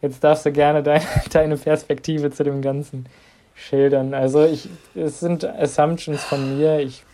Jetzt 0.00 0.24
darfst 0.24 0.46
du 0.46 0.52
gerne 0.52 0.82
deine, 0.82 1.04
deine 1.32 1.56
Perspektive 1.56 2.30
zu 2.30 2.42
dem 2.42 2.62
Ganzen 2.62 3.06
schildern. 3.54 4.14
Also 4.14 4.44
ich, 4.44 4.68
es 4.94 5.20
sind 5.20 5.44
Assumptions 5.44 6.24
von 6.24 6.56
mir. 6.56 6.80
Ich, 6.80 7.04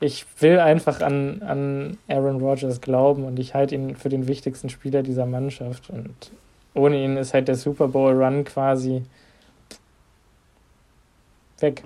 ich 0.00 0.24
will 0.40 0.58
einfach 0.58 1.00
an, 1.02 1.42
an 1.42 1.98
Aaron 2.08 2.40
Rodgers 2.40 2.80
glauben 2.80 3.24
und 3.24 3.38
ich 3.38 3.54
halte 3.54 3.74
ihn 3.74 3.94
für 3.94 4.08
den 4.08 4.26
wichtigsten 4.26 4.70
Spieler 4.70 5.02
dieser 5.02 5.26
Mannschaft. 5.26 5.90
Und 5.90 6.32
ohne 6.74 7.02
ihn 7.02 7.16
ist 7.16 7.34
halt 7.34 7.48
der 7.48 7.56
Super 7.56 7.88
Bowl 7.88 8.14
Run 8.14 8.44
quasi 8.44 9.02
weg. 11.60 11.82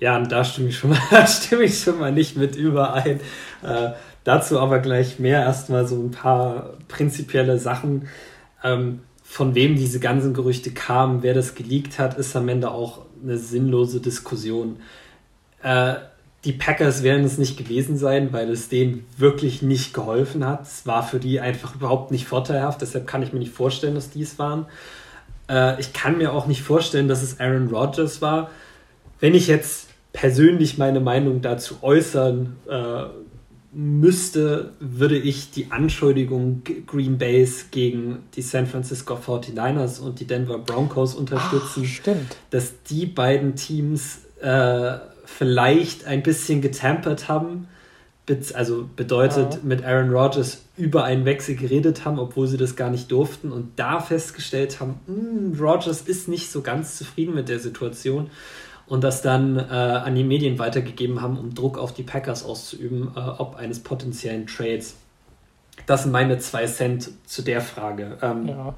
Ja, 0.00 0.16
und 0.16 0.30
da 0.30 0.44
stimme 0.44 0.68
ich 0.68 0.78
schon 0.78 0.90
mal, 0.90 1.26
stimme 1.26 1.64
ich 1.64 1.80
schon 1.80 1.98
mal 1.98 2.12
nicht 2.12 2.36
mit 2.36 2.54
überein. 2.54 3.20
Äh, 3.62 3.90
Dazu 4.28 4.60
aber 4.60 4.80
gleich 4.80 5.18
mehr. 5.18 5.40
Erstmal 5.40 5.86
so 5.86 5.96
ein 5.96 6.10
paar 6.10 6.74
prinzipielle 6.86 7.58
Sachen. 7.58 8.08
Ähm, 8.62 9.00
von 9.22 9.54
wem 9.54 9.74
diese 9.74 10.00
ganzen 10.00 10.34
Gerüchte 10.34 10.70
kamen, 10.70 11.22
wer 11.22 11.32
das 11.32 11.54
geleakt 11.54 11.98
hat, 11.98 12.18
ist 12.18 12.36
am 12.36 12.46
Ende 12.50 12.70
auch 12.70 13.06
eine 13.22 13.38
sinnlose 13.38 14.00
Diskussion. 14.02 14.80
Äh, 15.62 15.94
die 16.48 16.54
Packers 16.54 17.02
werden 17.02 17.26
es 17.26 17.36
nicht 17.36 17.58
gewesen 17.58 17.98
sein, 17.98 18.32
weil 18.32 18.48
es 18.48 18.70
denen 18.70 19.04
wirklich 19.18 19.60
nicht 19.60 19.92
geholfen 19.92 20.46
hat. 20.46 20.62
Es 20.62 20.86
war 20.86 21.06
für 21.06 21.18
die 21.18 21.40
einfach 21.40 21.74
überhaupt 21.74 22.10
nicht 22.10 22.26
vorteilhaft. 22.26 22.80
Deshalb 22.80 23.06
kann 23.06 23.22
ich 23.22 23.34
mir 23.34 23.38
nicht 23.38 23.52
vorstellen, 23.52 23.94
dass 23.94 24.08
die 24.08 24.22
es 24.22 24.38
waren. 24.38 24.64
Äh, 25.50 25.78
ich 25.78 25.92
kann 25.92 26.16
mir 26.16 26.32
auch 26.32 26.46
nicht 26.46 26.62
vorstellen, 26.62 27.06
dass 27.06 27.22
es 27.22 27.38
Aaron 27.38 27.68
Rodgers 27.68 28.22
war. 28.22 28.50
Wenn 29.20 29.34
ich 29.34 29.46
jetzt 29.46 29.88
persönlich 30.14 30.78
meine 30.78 31.00
Meinung 31.00 31.42
dazu 31.42 31.82
äußern 31.82 32.56
äh, 32.66 33.04
müsste, 33.70 34.72
würde 34.80 35.18
ich 35.18 35.50
die 35.50 35.70
Anschuldigung 35.70 36.62
Green 36.86 37.18
Bays 37.18 37.66
gegen 37.70 38.20
die 38.36 38.42
San 38.42 38.66
Francisco 38.66 39.16
49ers 39.16 40.00
und 40.00 40.18
die 40.18 40.26
Denver 40.26 40.56
Broncos 40.56 41.14
unterstützen. 41.14 41.82
Ach, 41.84 41.90
stimmt. 41.90 42.36
Dass 42.48 42.82
die 42.84 43.04
beiden 43.04 43.54
Teams 43.54 44.20
äh, 44.40 44.96
vielleicht 45.36 46.06
ein 46.06 46.22
bisschen 46.22 46.60
getampert 46.60 47.28
haben. 47.28 47.68
Also 48.54 48.88
bedeutet, 48.94 49.54
ja. 49.54 49.60
mit 49.62 49.84
Aaron 49.84 50.10
Rodgers 50.10 50.64
über 50.76 51.04
einen 51.04 51.24
Wechsel 51.24 51.54
geredet 51.54 52.04
haben, 52.04 52.18
obwohl 52.18 52.46
sie 52.46 52.58
das 52.58 52.76
gar 52.76 52.90
nicht 52.90 53.10
durften 53.10 53.52
und 53.52 53.78
da 53.78 54.00
festgestellt 54.00 54.80
haben, 54.80 55.00
hm, 55.06 55.56
Rodgers 55.58 56.02
ist 56.02 56.28
nicht 56.28 56.50
so 56.50 56.60
ganz 56.60 56.98
zufrieden 56.98 57.34
mit 57.34 57.48
der 57.48 57.58
Situation 57.58 58.28
und 58.86 59.02
das 59.02 59.22
dann 59.22 59.56
äh, 59.56 59.62
an 59.62 60.14
die 60.14 60.24
Medien 60.24 60.58
weitergegeben 60.58 61.22
haben, 61.22 61.38
um 61.38 61.54
Druck 61.54 61.78
auf 61.78 61.94
die 61.94 62.02
Packers 62.02 62.44
auszuüben, 62.44 63.12
äh, 63.16 63.20
ob 63.20 63.56
eines 63.56 63.80
potenziellen 63.80 64.46
Trades. 64.46 64.96
Das 65.86 66.02
sind 66.02 66.12
meine 66.12 66.38
zwei 66.38 66.66
Cent 66.66 67.10
zu 67.24 67.40
der 67.40 67.62
Frage. 67.62 68.18
Ähm, 68.20 68.48
ja. 68.48 68.74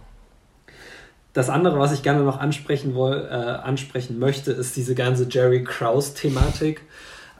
Das 1.32 1.48
andere, 1.48 1.78
was 1.78 1.92
ich 1.92 2.02
gerne 2.02 2.22
noch 2.24 2.40
ansprechen, 2.40 2.94
woll, 2.94 3.28
äh, 3.30 3.34
ansprechen 3.34 4.18
möchte, 4.18 4.52
ist 4.52 4.76
diese 4.76 4.94
ganze 4.94 5.28
Jerry 5.30 5.62
Krause-Thematik. 5.62 6.82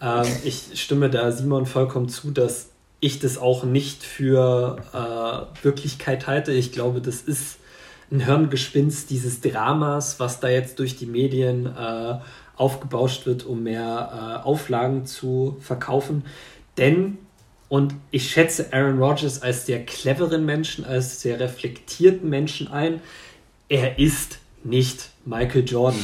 Ähm, 0.01 0.27
ich 0.45 0.81
stimme 0.81 1.11
da 1.11 1.33
Simon 1.33 1.67
vollkommen 1.67 2.09
zu, 2.09 2.31
dass 2.31 2.69
ich 3.01 3.19
das 3.19 3.39
auch 3.39 3.65
nicht 3.65 4.05
für 4.05 4.77
äh, 4.93 5.65
Wirklichkeit 5.65 6.27
halte. 6.27 6.53
Ich 6.53 6.71
glaube, 6.71 7.01
das 7.01 7.23
ist 7.23 7.59
ein 8.13 8.21
Hirngespinst 8.21 9.11
dieses 9.11 9.41
Dramas, 9.41 10.21
was 10.21 10.41
da 10.41 10.49
jetzt 10.49 10.79
durch 10.79 10.97
die 10.97 11.07
Medien 11.07 11.67
äh, 11.67 12.19
aufgebauscht 12.57 13.27
wird, 13.27 13.45
um 13.45 13.63
mehr 13.63 14.41
äh, 14.43 14.47
Auflagen 14.47 15.07
zu 15.07 15.57
verkaufen. 15.61 16.25
Denn, 16.77 17.19
und 17.69 17.95
ich 18.11 18.31
schätze 18.31 18.73
Aaron 18.73 19.03
Rodgers 19.03 19.43
als 19.43 19.67
sehr 19.67 19.85
cleveren 19.85 20.45
Menschen, 20.45 20.85
als 20.85 21.21
sehr 21.23 21.41
reflektierten 21.41 22.29
Menschen 22.29 22.69
ein, 22.69 23.01
er 23.71 23.99
ist 23.99 24.39
nicht 24.65 25.11
Michael 25.25 25.65
Jordan. 25.65 26.01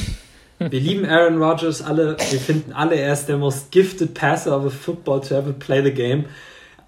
Wir 0.59 0.81
lieben 0.81 1.05
Aaron 1.05 1.43
Rodgers 1.43 1.83
alle, 1.83 2.17
wir 2.31 2.41
finden 2.41 2.73
alle, 2.73 2.95
er 2.95 3.13
ist 3.13 3.27
der 3.27 3.37
most 3.37 3.71
gifted 3.71 4.15
passer 4.15 4.57
of 4.57 4.65
a 4.65 4.71
football 4.71 5.21
to 5.21 5.35
ever 5.35 5.53
play 5.53 5.83
the 5.83 5.91
game, 5.91 6.25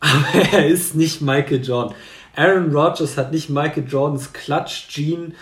aber 0.01 0.25
er 0.53 0.67
ist 0.67 0.95
nicht 0.95 1.21
Michael 1.21 1.63
Jordan. 1.63 1.95
Aaron 2.35 2.75
Rodgers 2.75 3.19
hat 3.19 3.33
nicht 3.33 3.51
Michael 3.51 3.85
Jordans 3.89 4.33
Clutch-Gene, 4.33 5.33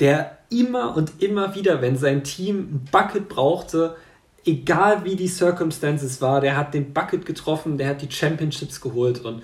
der 0.00 0.36
immer 0.50 0.96
und 0.96 1.22
immer 1.22 1.54
wieder, 1.54 1.80
wenn 1.80 1.96
sein 1.96 2.24
Team 2.24 2.58
ein 2.58 2.88
Bucket 2.90 3.28
brauchte, 3.28 3.96
egal 4.44 5.04
wie 5.04 5.14
die 5.14 5.28
Circumstances 5.28 6.20
war, 6.20 6.40
der 6.40 6.56
hat 6.56 6.74
den 6.74 6.92
Bucket 6.92 7.24
getroffen, 7.24 7.78
der 7.78 7.88
hat 7.88 8.02
die 8.02 8.10
Championships 8.10 8.80
geholt 8.80 9.24
und 9.24 9.42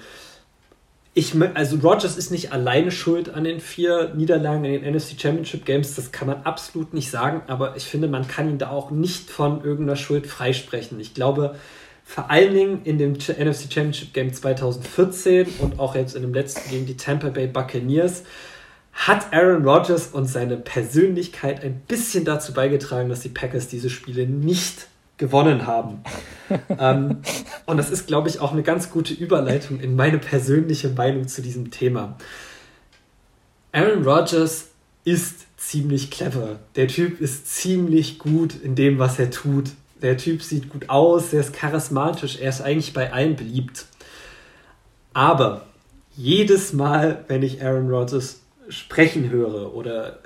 ich, 1.18 1.34
also 1.54 1.76
Rogers 1.76 2.16
ist 2.16 2.30
nicht 2.30 2.52
alleine 2.52 2.92
schuld 2.92 3.34
an 3.34 3.42
den 3.42 3.58
vier 3.58 4.14
Niederlagen 4.14 4.64
in 4.64 4.82
den 4.82 4.94
NFC 4.94 5.20
Championship 5.20 5.64
Games, 5.64 5.96
das 5.96 6.12
kann 6.12 6.28
man 6.28 6.42
absolut 6.42 6.94
nicht 6.94 7.10
sagen, 7.10 7.42
aber 7.48 7.76
ich 7.76 7.84
finde, 7.84 8.06
man 8.06 8.28
kann 8.28 8.48
ihn 8.48 8.58
da 8.58 8.70
auch 8.70 8.92
nicht 8.92 9.28
von 9.28 9.64
irgendeiner 9.64 9.96
Schuld 9.96 10.28
freisprechen. 10.28 11.00
Ich 11.00 11.14
glaube, 11.14 11.56
vor 12.04 12.30
allen 12.30 12.54
Dingen 12.54 12.80
in 12.84 12.98
dem 12.98 13.14
NFC 13.14 13.72
Championship 13.72 14.14
Game 14.14 14.32
2014 14.32 15.48
und 15.58 15.80
auch 15.80 15.96
jetzt 15.96 16.14
in 16.14 16.22
dem 16.22 16.32
letzten 16.32 16.70
gegen 16.70 16.86
die 16.86 16.96
Tampa 16.96 17.30
Bay 17.30 17.48
Buccaneers 17.48 18.22
hat 18.92 19.32
Aaron 19.32 19.66
Rodgers 19.66 20.08
und 20.08 20.26
seine 20.26 20.56
Persönlichkeit 20.56 21.64
ein 21.64 21.80
bisschen 21.86 22.24
dazu 22.24 22.52
beigetragen, 22.52 23.08
dass 23.08 23.20
die 23.20 23.28
Packers 23.28 23.66
diese 23.66 23.90
Spiele 23.90 24.26
nicht 24.26 24.86
gewonnen 25.18 25.66
haben. 25.66 26.02
ähm, 26.78 27.18
und 27.66 27.76
das 27.76 27.90
ist, 27.90 28.06
glaube 28.06 28.28
ich, 28.28 28.40
auch 28.40 28.52
eine 28.52 28.62
ganz 28.62 28.90
gute 28.90 29.12
Überleitung 29.12 29.80
in 29.80 29.96
meine 29.96 30.18
persönliche 30.18 30.88
Meinung 30.88 31.28
zu 31.28 31.42
diesem 31.42 31.70
Thema. 31.70 32.16
Aaron 33.72 34.04
Rodgers 34.04 34.68
ist 35.04 35.46
ziemlich 35.58 36.10
clever. 36.10 36.58
Der 36.76 36.88
Typ 36.88 37.20
ist 37.20 37.46
ziemlich 37.46 38.18
gut 38.18 38.54
in 38.62 38.74
dem, 38.74 38.98
was 38.98 39.18
er 39.18 39.30
tut. 39.30 39.70
Der 40.00 40.16
Typ 40.16 40.42
sieht 40.42 40.70
gut 40.70 40.88
aus, 40.88 41.32
er 41.32 41.40
ist 41.40 41.52
charismatisch, 41.52 42.38
er 42.38 42.50
ist 42.50 42.60
eigentlich 42.60 42.92
bei 42.94 43.12
allen 43.12 43.36
beliebt. 43.36 43.86
Aber 45.12 45.66
jedes 46.16 46.72
Mal, 46.72 47.24
wenn 47.28 47.42
ich 47.42 47.62
Aaron 47.62 47.90
Rodgers 47.90 48.40
sprechen 48.68 49.30
höre 49.30 49.74
oder 49.74 50.20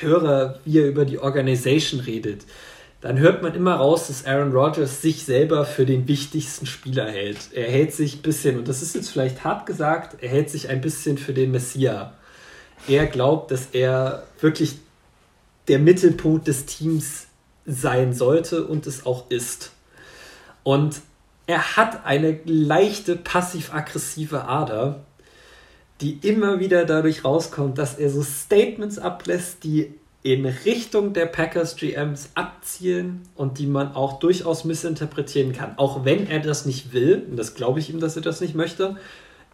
höre, 0.00 0.60
wie 0.64 0.78
er 0.78 0.88
über 0.88 1.04
die 1.04 1.18
Organisation 1.18 2.00
redet, 2.00 2.44
dann 3.00 3.18
hört 3.18 3.42
man 3.42 3.54
immer 3.54 3.76
raus, 3.76 4.08
dass 4.08 4.26
Aaron 4.26 4.52
Rodgers 4.52 5.00
sich 5.00 5.24
selber 5.24 5.64
für 5.64 5.86
den 5.86 6.06
wichtigsten 6.06 6.66
Spieler 6.66 7.10
hält. 7.10 7.52
Er 7.52 7.70
hält 7.70 7.94
sich 7.94 8.16
ein 8.16 8.22
bisschen, 8.22 8.58
und 8.58 8.68
das 8.68 8.82
ist 8.82 8.94
jetzt 8.94 9.10
vielleicht 9.10 9.42
hart 9.42 9.64
gesagt, 9.64 10.22
er 10.22 10.28
hält 10.28 10.50
sich 10.50 10.68
ein 10.68 10.82
bisschen 10.82 11.16
für 11.16 11.32
den 11.32 11.50
Messias. 11.50 12.08
Er 12.86 13.06
glaubt, 13.06 13.50
dass 13.50 13.68
er 13.72 14.24
wirklich 14.40 14.78
der 15.68 15.78
Mittelpunkt 15.78 16.46
des 16.46 16.66
Teams 16.66 17.26
sein 17.64 18.12
sollte 18.12 18.66
und 18.66 18.86
es 18.86 19.06
auch 19.06 19.30
ist. 19.30 19.72
Und 20.62 21.00
er 21.46 21.76
hat 21.76 22.04
eine 22.04 22.38
leichte 22.44 23.16
passiv-aggressive 23.16 24.44
Ader, 24.44 25.04
die 26.00 26.18
immer 26.22 26.60
wieder 26.60 26.84
dadurch 26.84 27.24
rauskommt, 27.24 27.78
dass 27.78 27.94
er 27.94 28.10
so 28.10 28.22
Statements 28.22 28.98
ablässt, 28.98 29.64
die 29.64 29.94
in 30.22 30.44
Richtung 30.44 31.14
der 31.14 31.26
Packers 31.26 31.76
GMs 31.76 32.30
abzielen 32.34 33.22
und 33.36 33.58
die 33.58 33.66
man 33.66 33.94
auch 33.94 34.18
durchaus 34.18 34.64
missinterpretieren 34.64 35.52
kann. 35.52 35.78
Auch 35.78 36.04
wenn 36.04 36.28
er 36.28 36.40
das 36.40 36.66
nicht 36.66 36.92
will, 36.92 37.26
und 37.30 37.36
das 37.36 37.54
glaube 37.54 37.80
ich 37.80 37.88
ihm, 37.88 38.00
dass 38.00 38.16
er 38.16 38.22
das 38.22 38.40
nicht 38.40 38.54
möchte, 38.54 38.96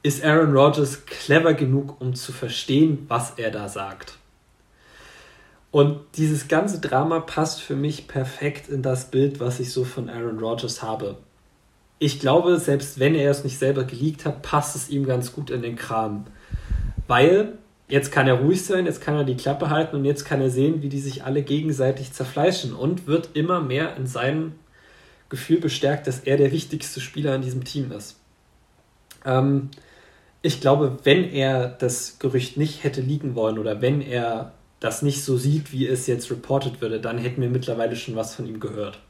ist 0.03 0.25
Aaron 0.25 0.57
Rodgers 0.57 1.07
clever 1.07 1.55
genug, 1.55 2.01
um 2.01 2.15
zu 2.15 2.33
verstehen, 2.33 3.07
was 3.09 3.35
er 3.37 3.51
da 3.51 3.69
sagt. 3.69 4.19
Und 5.71 6.01
dieses 6.17 6.49
ganze 6.49 6.81
Drama 6.81 7.21
passt 7.21 7.61
für 7.61 7.77
mich 7.77 8.09
perfekt 8.09 8.69
in 8.69 8.83
das 8.83 9.11
Bild, 9.11 9.41
was 9.41 9.61
ich 9.61 9.73
so 9.73 9.85
von 9.85 10.09
Aaron 10.09 10.39
Rodgers 10.39 10.83
habe. 10.83 11.19
Ich 11.99 12.19
glaube, 12.19 12.59
selbst 12.59 12.99
wenn 12.99 13.15
er 13.15 13.31
es 13.31 13.45
nicht 13.45 13.59
selber 13.59 13.85
geleakt 13.85 14.25
hat, 14.25 14.43
passt 14.43 14.75
es 14.75 14.89
ihm 14.89 15.07
ganz 15.07 15.33
gut 15.33 15.51
in 15.51 15.63
den 15.63 15.77
Kram. 15.77 16.27
Weil 17.07 17.59
jetzt 17.89 18.11
kann 18.13 18.27
er 18.27 18.35
ruhig 18.35 18.65
sein, 18.65 18.87
jetzt 18.87 19.01
kann 19.01 19.17
er 19.17 19.25
die 19.25 19.37
Klappe 19.37 19.71
halten 19.71 19.97
und 19.97 20.05
jetzt 20.05 20.25
kann 20.25 20.41
er 20.41 20.51
sehen, 20.51 20.83
wie 20.83 20.89
die 20.89 21.01
sich 21.01 21.25
alle 21.25 21.43
gegenseitig 21.43 22.13
zerfleischen 22.13 22.75
und 22.75 23.07
wird 23.07 23.31
immer 23.35 23.61
mehr 23.61 23.97
in 23.97 24.07
seinem 24.07 24.53
Gefühl 25.29 25.61
bestärkt, 25.61 26.07
dass 26.07 26.21
er 26.21 26.37
der 26.37 26.53
wichtigste 26.53 27.01
Spieler 27.01 27.35
in 27.35 27.43
diesem 27.43 27.65
Team 27.65 27.93
ist. 27.93 28.19
Ähm, 29.25 29.71
ich 30.43 30.61
glaube, 30.61 30.99
wenn 31.05 31.25
er 31.25 31.69
das 31.69 32.19
Gerücht 32.19 32.57
nicht 32.57 32.85
hätte 32.85 33.01
liegen 33.01 33.35
wollen 33.35 33.59
oder 33.59 33.81
wenn 33.81 34.01
er 34.01 34.53
das 34.79 35.03
nicht 35.03 35.25
so 35.25 35.37
sieht, 35.37 35.73
wie 35.73 35.87
es 35.87 36.07
jetzt 36.07 36.31
reported 36.31 36.81
würde, 36.81 37.01
dann 37.01 37.19
hätten 37.19 37.41
wir 37.41 37.49
mittlerweile 37.49 37.97
schon 37.97 38.15
was 38.15 38.35
von 38.35 38.47
ihm 38.47 38.61
gehört. 38.61 39.01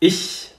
Ich 0.00 0.52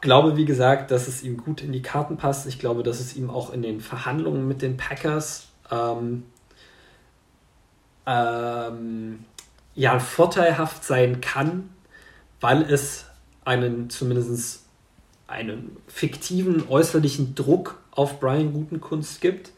glaube, 0.00 0.36
wie 0.36 0.44
gesagt, 0.44 0.90
dass 0.90 1.06
es 1.06 1.22
ihm 1.22 1.36
gut 1.36 1.60
in 1.60 1.72
die 1.72 1.82
Karten 1.82 2.16
passt. 2.16 2.46
Ich 2.46 2.58
glaube, 2.58 2.82
dass 2.82 2.98
es 2.98 3.14
ihm 3.14 3.30
auch 3.30 3.52
in 3.52 3.62
den 3.62 3.80
Verhandlungen 3.80 4.48
mit 4.48 4.62
den 4.62 4.76
Packers 4.76 5.51
ähm, 5.72 6.24
ähm, 8.06 9.24
ja, 9.74 9.98
vorteilhaft 9.98 10.84
sein 10.84 11.20
kann, 11.20 11.70
weil 12.40 12.62
es 12.62 13.06
einen 13.44 13.90
zumindest 13.90 14.64
einen 15.26 15.76
fiktiven 15.88 16.68
äußerlichen 16.68 17.34
Druck 17.34 17.80
auf 17.90 18.20
Brian 18.20 18.52
Gutenkunst 18.52 19.20
gibt, 19.20 19.52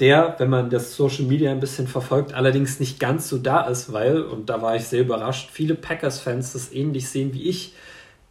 der, 0.00 0.34
wenn 0.38 0.50
man 0.50 0.70
das 0.70 0.96
Social 0.96 1.24
Media 1.24 1.52
ein 1.52 1.60
bisschen 1.60 1.86
verfolgt, 1.86 2.34
allerdings 2.34 2.80
nicht 2.80 2.98
ganz 2.98 3.28
so 3.28 3.38
da 3.38 3.62
ist, 3.62 3.92
weil, 3.92 4.22
und 4.22 4.50
da 4.50 4.60
war 4.60 4.74
ich 4.74 4.84
sehr 4.84 5.02
überrascht, 5.02 5.50
viele 5.52 5.76
Packers-Fans 5.76 6.52
das 6.52 6.72
ähnlich 6.72 7.08
sehen 7.08 7.32
wie 7.32 7.44
ich, 7.44 7.74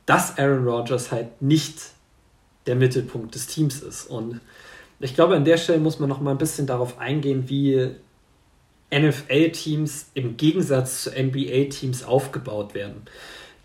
dass 0.05 0.37
Aaron 0.37 0.67
Rodgers 0.67 1.11
halt 1.11 1.41
nicht 1.41 1.79
der 2.65 2.75
Mittelpunkt 2.75 3.35
des 3.35 3.47
Teams 3.47 3.81
ist. 3.81 4.05
Und 4.05 4.41
ich 5.03 5.15
glaube, 5.15 5.35
an 5.35 5.45
der 5.45 5.57
Stelle 5.57 5.79
muss 5.79 5.99
man 5.99 6.07
noch 6.07 6.21
mal 6.21 6.31
ein 6.31 6.37
bisschen 6.37 6.65
darauf 6.65 6.97
eingehen, 6.97 7.49
wie 7.49 7.89
NFL-Teams 8.93 10.11
im 10.13 10.37
Gegensatz 10.37 11.03
zu 11.03 11.09
NBA-Teams 11.11 12.03
aufgebaut 12.05 12.73
werden. 12.73 13.01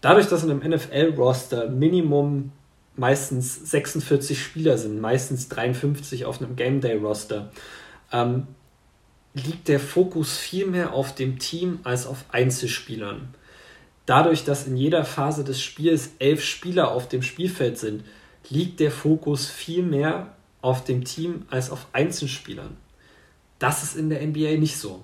Dadurch, 0.01 0.27
dass 0.27 0.43
in 0.43 0.51
einem 0.51 0.69
NFL-Roster 0.69 1.69
Minimum 1.69 2.53
meistens 2.97 3.71
46 3.71 4.43
Spieler 4.43 4.79
sind, 4.79 5.01
meistens 5.01 5.49
53 5.49 6.25
auf 6.25 6.43
einem 6.43 6.57
Game 6.57 6.81
Day-Roster, 6.81 7.53
ähm, 8.13 8.49
liegt 9.35 9.69
der 9.69 9.79
Fokus 9.79 10.37
viel 10.37 10.67
mehr 10.67 10.93
auf 10.93 11.15
dem 11.15 11.39
Team 11.39 11.81
als 11.85 12.07
auf 12.07 12.25
Einzelspielern. 12.31 13.29
Dadurch, 14.07 14.45
dass 14.45 14.67
in 14.67 14.77
jeder 14.77 15.05
Phase 15.05 15.45
des 15.45 15.61
Spiels 15.61 16.11
elf 16.19 16.43
Spieler 16.43 16.91
auf 16.91 17.09
dem 17.09 17.23
Spielfeld 17.23 17.79
sind, 17.79 18.05
liegt 18.49 18.81
der 18.81 18.91
Fokus 18.91 19.49
viel 19.49 19.83
mehr 19.83 20.35
auf 20.61 20.85
dem 20.85 21.05
Team 21.05 21.47
als 21.51 21.71
auf 21.71 21.87
Einzelspielern. 21.93 22.77
Das 23.59 23.83
ist 23.83 23.97
in 23.97 24.11
der 24.11 24.27
NBA 24.27 24.59
nicht 24.59 24.79
so. 24.79 25.03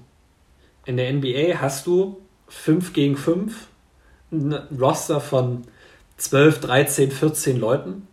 In 0.85 0.97
der 0.97 1.13
NBA 1.13 1.61
hast 1.61 1.87
du 1.87 2.21
5 2.49 2.93
gegen 2.93 3.17
5, 3.17 3.69
ein 4.33 4.53
Roster 4.79 5.21
von 5.21 5.63
12, 6.17 6.61
13, 6.61 7.11
14 7.11 7.59
Leuten. 7.59 8.07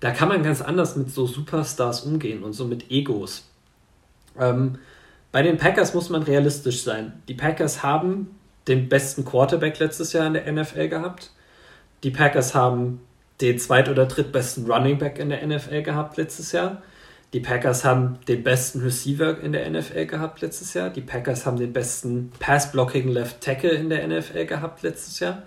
Da 0.00 0.10
kann 0.10 0.28
man 0.28 0.42
ganz 0.42 0.62
anders 0.62 0.96
mit 0.96 1.10
so 1.10 1.26
Superstars 1.26 2.02
umgehen 2.02 2.42
und 2.42 2.52
so 2.52 2.64
mit 2.64 2.90
Egos. 2.90 3.48
Ähm, 4.38 4.78
bei 5.30 5.42
den 5.42 5.58
Packers 5.58 5.94
muss 5.94 6.10
man 6.10 6.22
realistisch 6.22 6.82
sein. 6.82 7.22
Die 7.28 7.34
Packers 7.34 7.82
haben 7.82 8.34
den 8.68 8.88
besten 8.88 9.24
Quarterback 9.24 9.78
letztes 9.78 10.12
Jahr 10.12 10.26
in 10.26 10.34
der 10.34 10.50
NFL 10.52 10.88
gehabt. 10.88 11.32
Die 12.02 12.10
Packers 12.10 12.54
haben 12.54 13.00
den 13.42 13.58
zweit- 13.58 13.88
oder 13.88 14.06
drittbesten 14.06 14.70
Running 14.70 14.98
Back 14.98 15.18
in 15.18 15.28
der 15.28 15.46
NFL 15.46 15.82
gehabt 15.82 16.16
letztes 16.16 16.52
Jahr. 16.52 16.80
Die 17.32 17.40
Packers 17.40 17.84
haben 17.84 18.18
den 18.28 18.42
besten 18.42 18.82
Receiver 18.82 19.40
in 19.40 19.52
der 19.52 19.68
NFL 19.68 20.06
gehabt 20.06 20.42
letztes 20.42 20.74
Jahr. 20.74 20.90
Die 20.90 21.00
Packers 21.00 21.44
haben 21.46 21.58
den 21.58 21.72
besten 21.72 22.30
Pass-Blocking 22.38 23.08
Left 23.08 23.40
Tackle 23.40 23.70
in 23.70 23.88
der 23.88 24.06
NFL 24.06 24.44
gehabt 24.44 24.82
letztes 24.82 25.18
Jahr. 25.18 25.42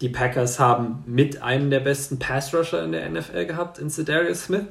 Die 0.00 0.08
Packers 0.08 0.58
haben 0.58 1.04
mit 1.06 1.40
einem 1.40 1.70
der 1.70 1.80
besten 1.80 2.18
Pass-Rusher 2.18 2.82
in 2.82 2.92
der 2.92 3.08
NFL 3.08 3.46
gehabt, 3.46 3.78
in 3.78 3.90
Cedarius 3.90 4.44
Smith. 4.44 4.64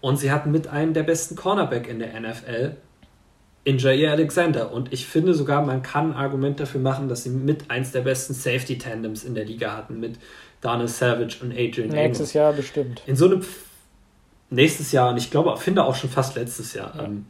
Und 0.00 0.18
sie 0.18 0.30
hatten 0.30 0.50
mit 0.50 0.68
einem 0.68 0.94
der 0.94 1.02
besten 1.02 1.36
Cornerback 1.36 1.86
in 1.88 1.98
der 1.98 2.18
NFL, 2.18 2.76
in 3.64 3.78
Jair 3.78 4.12
Alexander. 4.12 4.72
Und 4.72 4.92
ich 4.92 5.06
finde 5.06 5.34
sogar, 5.34 5.66
man 5.66 5.82
kann 5.82 6.12
ein 6.12 6.16
Argument 6.16 6.60
dafür 6.60 6.80
machen, 6.80 7.08
dass 7.08 7.24
sie 7.24 7.30
mit 7.30 7.70
eins 7.70 7.92
der 7.92 8.02
besten 8.02 8.32
Safety-Tandems 8.32 9.24
in 9.24 9.34
der 9.34 9.44
Liga 9.44 9.76
hatten, 9.76 10.00
mit 10.00 10.18
Daniel 10.60 10.88
Savage 10.88 11.38
und 11.42 11.52
Adrian 11.52 11.90
Nächstes. 11.90 12.32
Jahr 12.32 12.52
bestimmt. 12.52 13.02
In 13.06 13.16
so 13.16 13.26
einem 13.26 13.44
nächstes 14.50 14.92
Jahr 14.92 15.10
und 15.10 15.16
ich 15.16 15.30
glaube, 15.30 15.56
finde 15.56 15.84
auch 15.84 15.94
schon 15.94 16.10
fast 16.10 16.36
letztes 16.36 16.74
Jahr. 16.74 16.94
Ja. 16.96 17.04
Ähm, 17.04 17.26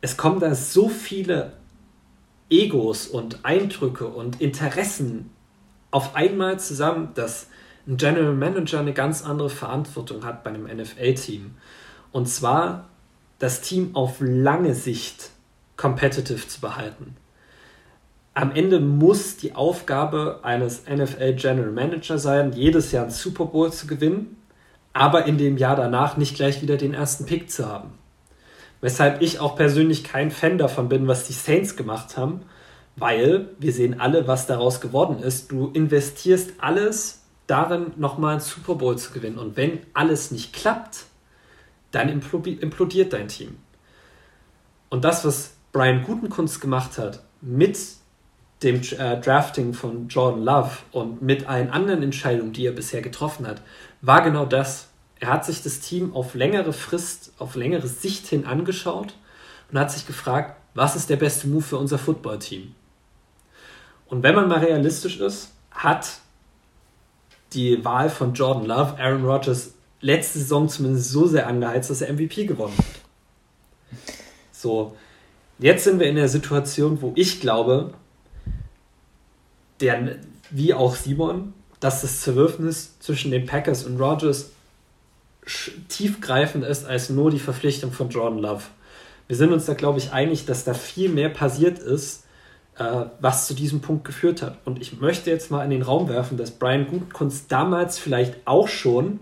es 0.00 0.16
kommen 0.16 0.40
da 0.40 0.54
so 0.54 0.88
viele 0.88 1.52
Egos 2.50 3.06
und 3.06 3.44
Eindrücke 3.44 4.06
und 4.06 4.40
Interessen 4.40 5.30
auf 5.90 6.14
einmal 6.14 6.58
zusammen, 6.58 7.10
dass 7.14 7.48
ein 7.86 7.96
General 7.96 8.34
Manager 8.34 8.80
eine 8.80 8.92
ganz 8.92 9.24
andere 9.24 9.50
Verantwortung 9.50 10.24
hat 10.24 10.44
bei 10.44 10.50
einem 10.50 10.64
NFL-Team. 10.64 11.54
Und 12.12 12.28
zwar 12.28 12.88
das 13.38 13.60
Team 13.60 13.94
auf 13.94 14.16
lange 14.20 14.74
Sicht 14.74 15.30
competitive 15.76 16.46
zu 16.46 16.60
behalten. 16.60 17.16
Am 18.38 18.52
Ende 18.52 18.78
muss 18.78 19.36
die 19.36 19.56
Aufgabe 19.56 20.38
eines 20.44 20.84
NFL 20.88 21.32
General 21.34 21.72
Manager 21.72 22.18
sein, 22.18 22.52
jedes 22.52 22.92
Jahr 22.92 23.02
einen 23.02 23.10
Super 23.10 23.46
Bowl 23.46 23.72
zu 23.72 23.88
gewinnen, 23.88 24.36
aber 24.92 25.24
in 25.24 25.38
dem 25.38 25.56
Jahr 25.56 25.74
danach 25.74 26.16
nicht 26.16 26.36
gleich 26.36 26.62
wieder 26.62 26.76
den 26.76 26.94
ersten 26.94 27.26
Pick 27.26 27.50
zu 27.50 27.66
haben. 27.66 27.90
Weshalb 28.80 29.22
ich 29.22 29.40
auch 29.40 29.56
persönlich 29.56 30.04
kein 30.04 30.30
Fan 30.30 30.56
davon 30.56 30.88
bin, 30.88 31.08
was 31.08 31.26
die 31.26 31.32
Saints 31.32 31.74
gemacht 31.74 32.16
haben, 32.16 32.42
weil 32.94 33.48
wir 33.58 33.72
sehen 33.72 33.98
alle, 33.98 34.28
was 34.28 34.46
daraus 34.46 34.80
geworden 34.80 35.18
ist. 35.18 35.50
Du 35.50 35.72
investierst 35.72 36.52
alles 36.58 37.22
darin, 37.48 37.90
nochmal 37.96 38.34
einen 38.34 38.40
Super 38.40 38.76
Bowl 38.76 38.96
zu 38.96 39.12
gewinnen. 39.12 39.38
Und 39.38 39.56
wenn 39.56 39.80
alles 39.94 40.30
nicht 40.30 40.52
klappt, 40.52 41.06
dann 41.90 42.08
implodiert 42.08 43.12
dein 43.12 43.26
Team. 43.26 43.56
Und 44.90 45.04
das, 45.04 45.24
was 45.24 45.54
Brian 45.72 46.04
Gutenkunst 46.04 46.60
gemacht 46.60 46.98
hat 46.98 47.24
mit 47.40 47.97
dem 48.62 48.80
äh, 48.80 49.20
Drafting 49.20 49.72
von 49.72 50.08
Jordan 50.08 50.42
Love 50.42 50.70
und 50.92 51.22
mit 51.22 51.48
allen 51.48 51.70
anderen 51.70 52.02
Entscheidungen, 52.02 52.52
die 52.52 52.66
er 52.66 52.72
bisher 52.72 53.02
getroffen 53.02 53.46
hat, 53.46 53.62
war 54.00 54.22
genau 54.22 54.46
das. 54.46 54.88
Er 55.20 55.28
hat 55.28 55.44
sich 55.44 55.62
das 55.62 55.80
Team 55.80 56.14
auf 56.14 56.34
längere 56.34 56.72
Frist, 56.72 57.32
auf 57.38 57.54
längere 57.54 57.86
Sicht 57.86 58.26
hin 58.26 58.46
angeschaut 58.46 59.14
und 59.70 59.78
hat 59.78 59.90
sich 59.90 60.06
gefragt, 60.06 60.56
was 60.74 60.96
ist 60.96 61.10
der 61.10 61.16
beste 61.16 61.48
Move 61.48 61.62
für 61.62 61.76
unser 61.76 61.98
Footballteam? 61.98 62.74
Und 64.06 64.22
wenn 64.22 64.34
man 64.34 64.48
mal 64.48 64.60
realistisch 64.60 65.20
ist, 65.20 65.52
hat 65.70 66.20
die 67.52 67.84
Wahl 67.84 68.10
von 68.10 68.34
Jordan 68.34 68.66
Love 68.66 68.98
Aaron 68.98 69.24
Rodgers 69.24 69.74
letzte 70.00 70.38
Saison 70.38 70.68
zumindest 70.68 71.10
so 71.10 71.26
sehr 71.26 71.46
angeheizt, 71.46 71.90
dass 71.90 72.00
er 72.00 72.12
MVP 72.12 72.46
gewonnen 72.46 72.76
hat. 72.76 73.98
So, 74.52 74.96
jetzt 75.58 75.84
sind 75.84 75.98
wir 75.98 76.08
in 76.08 76.16
der 76.16 76.28
Situation, 76.28 77.00
wo 77.00 77.12
ich 77.16 77.40
glaube, 77.40 77.94
der, 79.80 80.16
wie 80.50 80.74
auch 80.74 80.94
Simon, 80.94 81.52
dass 81.80 82.02
das 82.02 82.20
Zerwürfnis 82.20 82.98
zwischen 82.98 83.30
den 83.30 83.46
Packers 83.46 83.84
und 83.84 84.00
Rodgers 84.00 84.50
tiefgreifend 85.88 86.64
ist 86.64 86.84
als 86.84 87.10
nur 87.10 87.30
die 87.30 87.38
Verpflichtung 87.38 87.92
von 87.92 88.10
Jordan 88.10 88.38
Love. 88.38 88.64
Wir 89.28 89.36
sind 89.36 89.52
uns 89.52 89.66
da, 89.66 89.74
glaube 89.74 89.98
ich, 89.98 90.12
einig, 90.12 90.46
dass 90.46 90.64
da 90.64 90.74
viel 90.74 91.08
mehr 91.08 91.28
passiert 91.28 91.78
ist, 91.78 92.24
äh, 92.78 93.04
was 93.20 93.46
zu 93.46 93.54
diesem 93.54 93.80
Punkt 93.80 94.04
geführt 94.04 94.42
hat. 94.42 94.58
Und 94.64 94.80
ich 94.80 95.00
möchte 95.00 95.30
jetzt 95.30 95.50
mal 95.50 95.64
in 95.64 95.70
den 95.70 95.82
Raum 95.82 96.08
werfen, 96.08 96.36
dass 96.36 96.50
Brian 96.50 96.86
Gutkunst 96.86 97.50
damals 97.50 97.98
vielleicht 97.98 98.34
auch 98.46 98.68
schon 98.68 99.20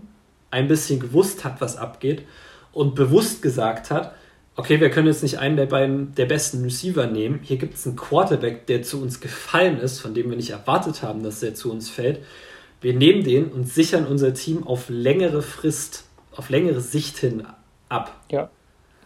ein 0.49 0.67
bisschen 0.67 0.99
gewusst 0.99 1.43
hat, 1.43 1.59
was 1.61 1.77
abgeht 1.77 2.23
und 2.71 2.95
bewusst 2.95 3.41
gesagt 3.41 3.91
hat, 3.91 4.13
okay, 4.57 4.81
wir 4.81 4.89
können 4.89 5.07
jetzt 5.07 5.23
nicht 5.23 5.39
einen 5.39 5.55
der 5.55 5.67
beiden 5.67 6.13
der 6.15 6.25
besten 6.25 6.63
Receiver 6.63 7.07
nehmen. 7.07 7.39
Hier 7.41 7.57
gibt 7.57 7.75
es 7.75 7.87
einen 7.87 7.95
Quarterback, 7.95 8.67
der 8.67 8.83
zu 8.83 9.01
uns 9.01 9.21
gefallen 9.21 9.79
ist, 9.79 9.99
von 9.99 10.13
dem 10.13 10.29
wir 10.29 10.35
nicht 10.35 10.49
erwartet 10.49 11.01
haben, 11.01 11.23
dass 11.23 11.41
er 11.41 11.55
zu 11.55 11.71
uns 11.71 11.89
fällt. 11.89 12.19
Wir 12.81 12.93
nehmen 12.93 13.23
den 13.23 13.45
und 13.45 13.67
sichern 13.67 14.05
unser 14.05 14.33
Team 14.33 14.67
auf 14.67 14.89
längere 14.89 15.41
Frist, 15.41 16.05
auf 16.35 16.49
längere 16.49 16.81
Sicht 16.81 17.17
hin 17.17 17.43
ab. 17.89 18.13
Ja, 18.29 18.49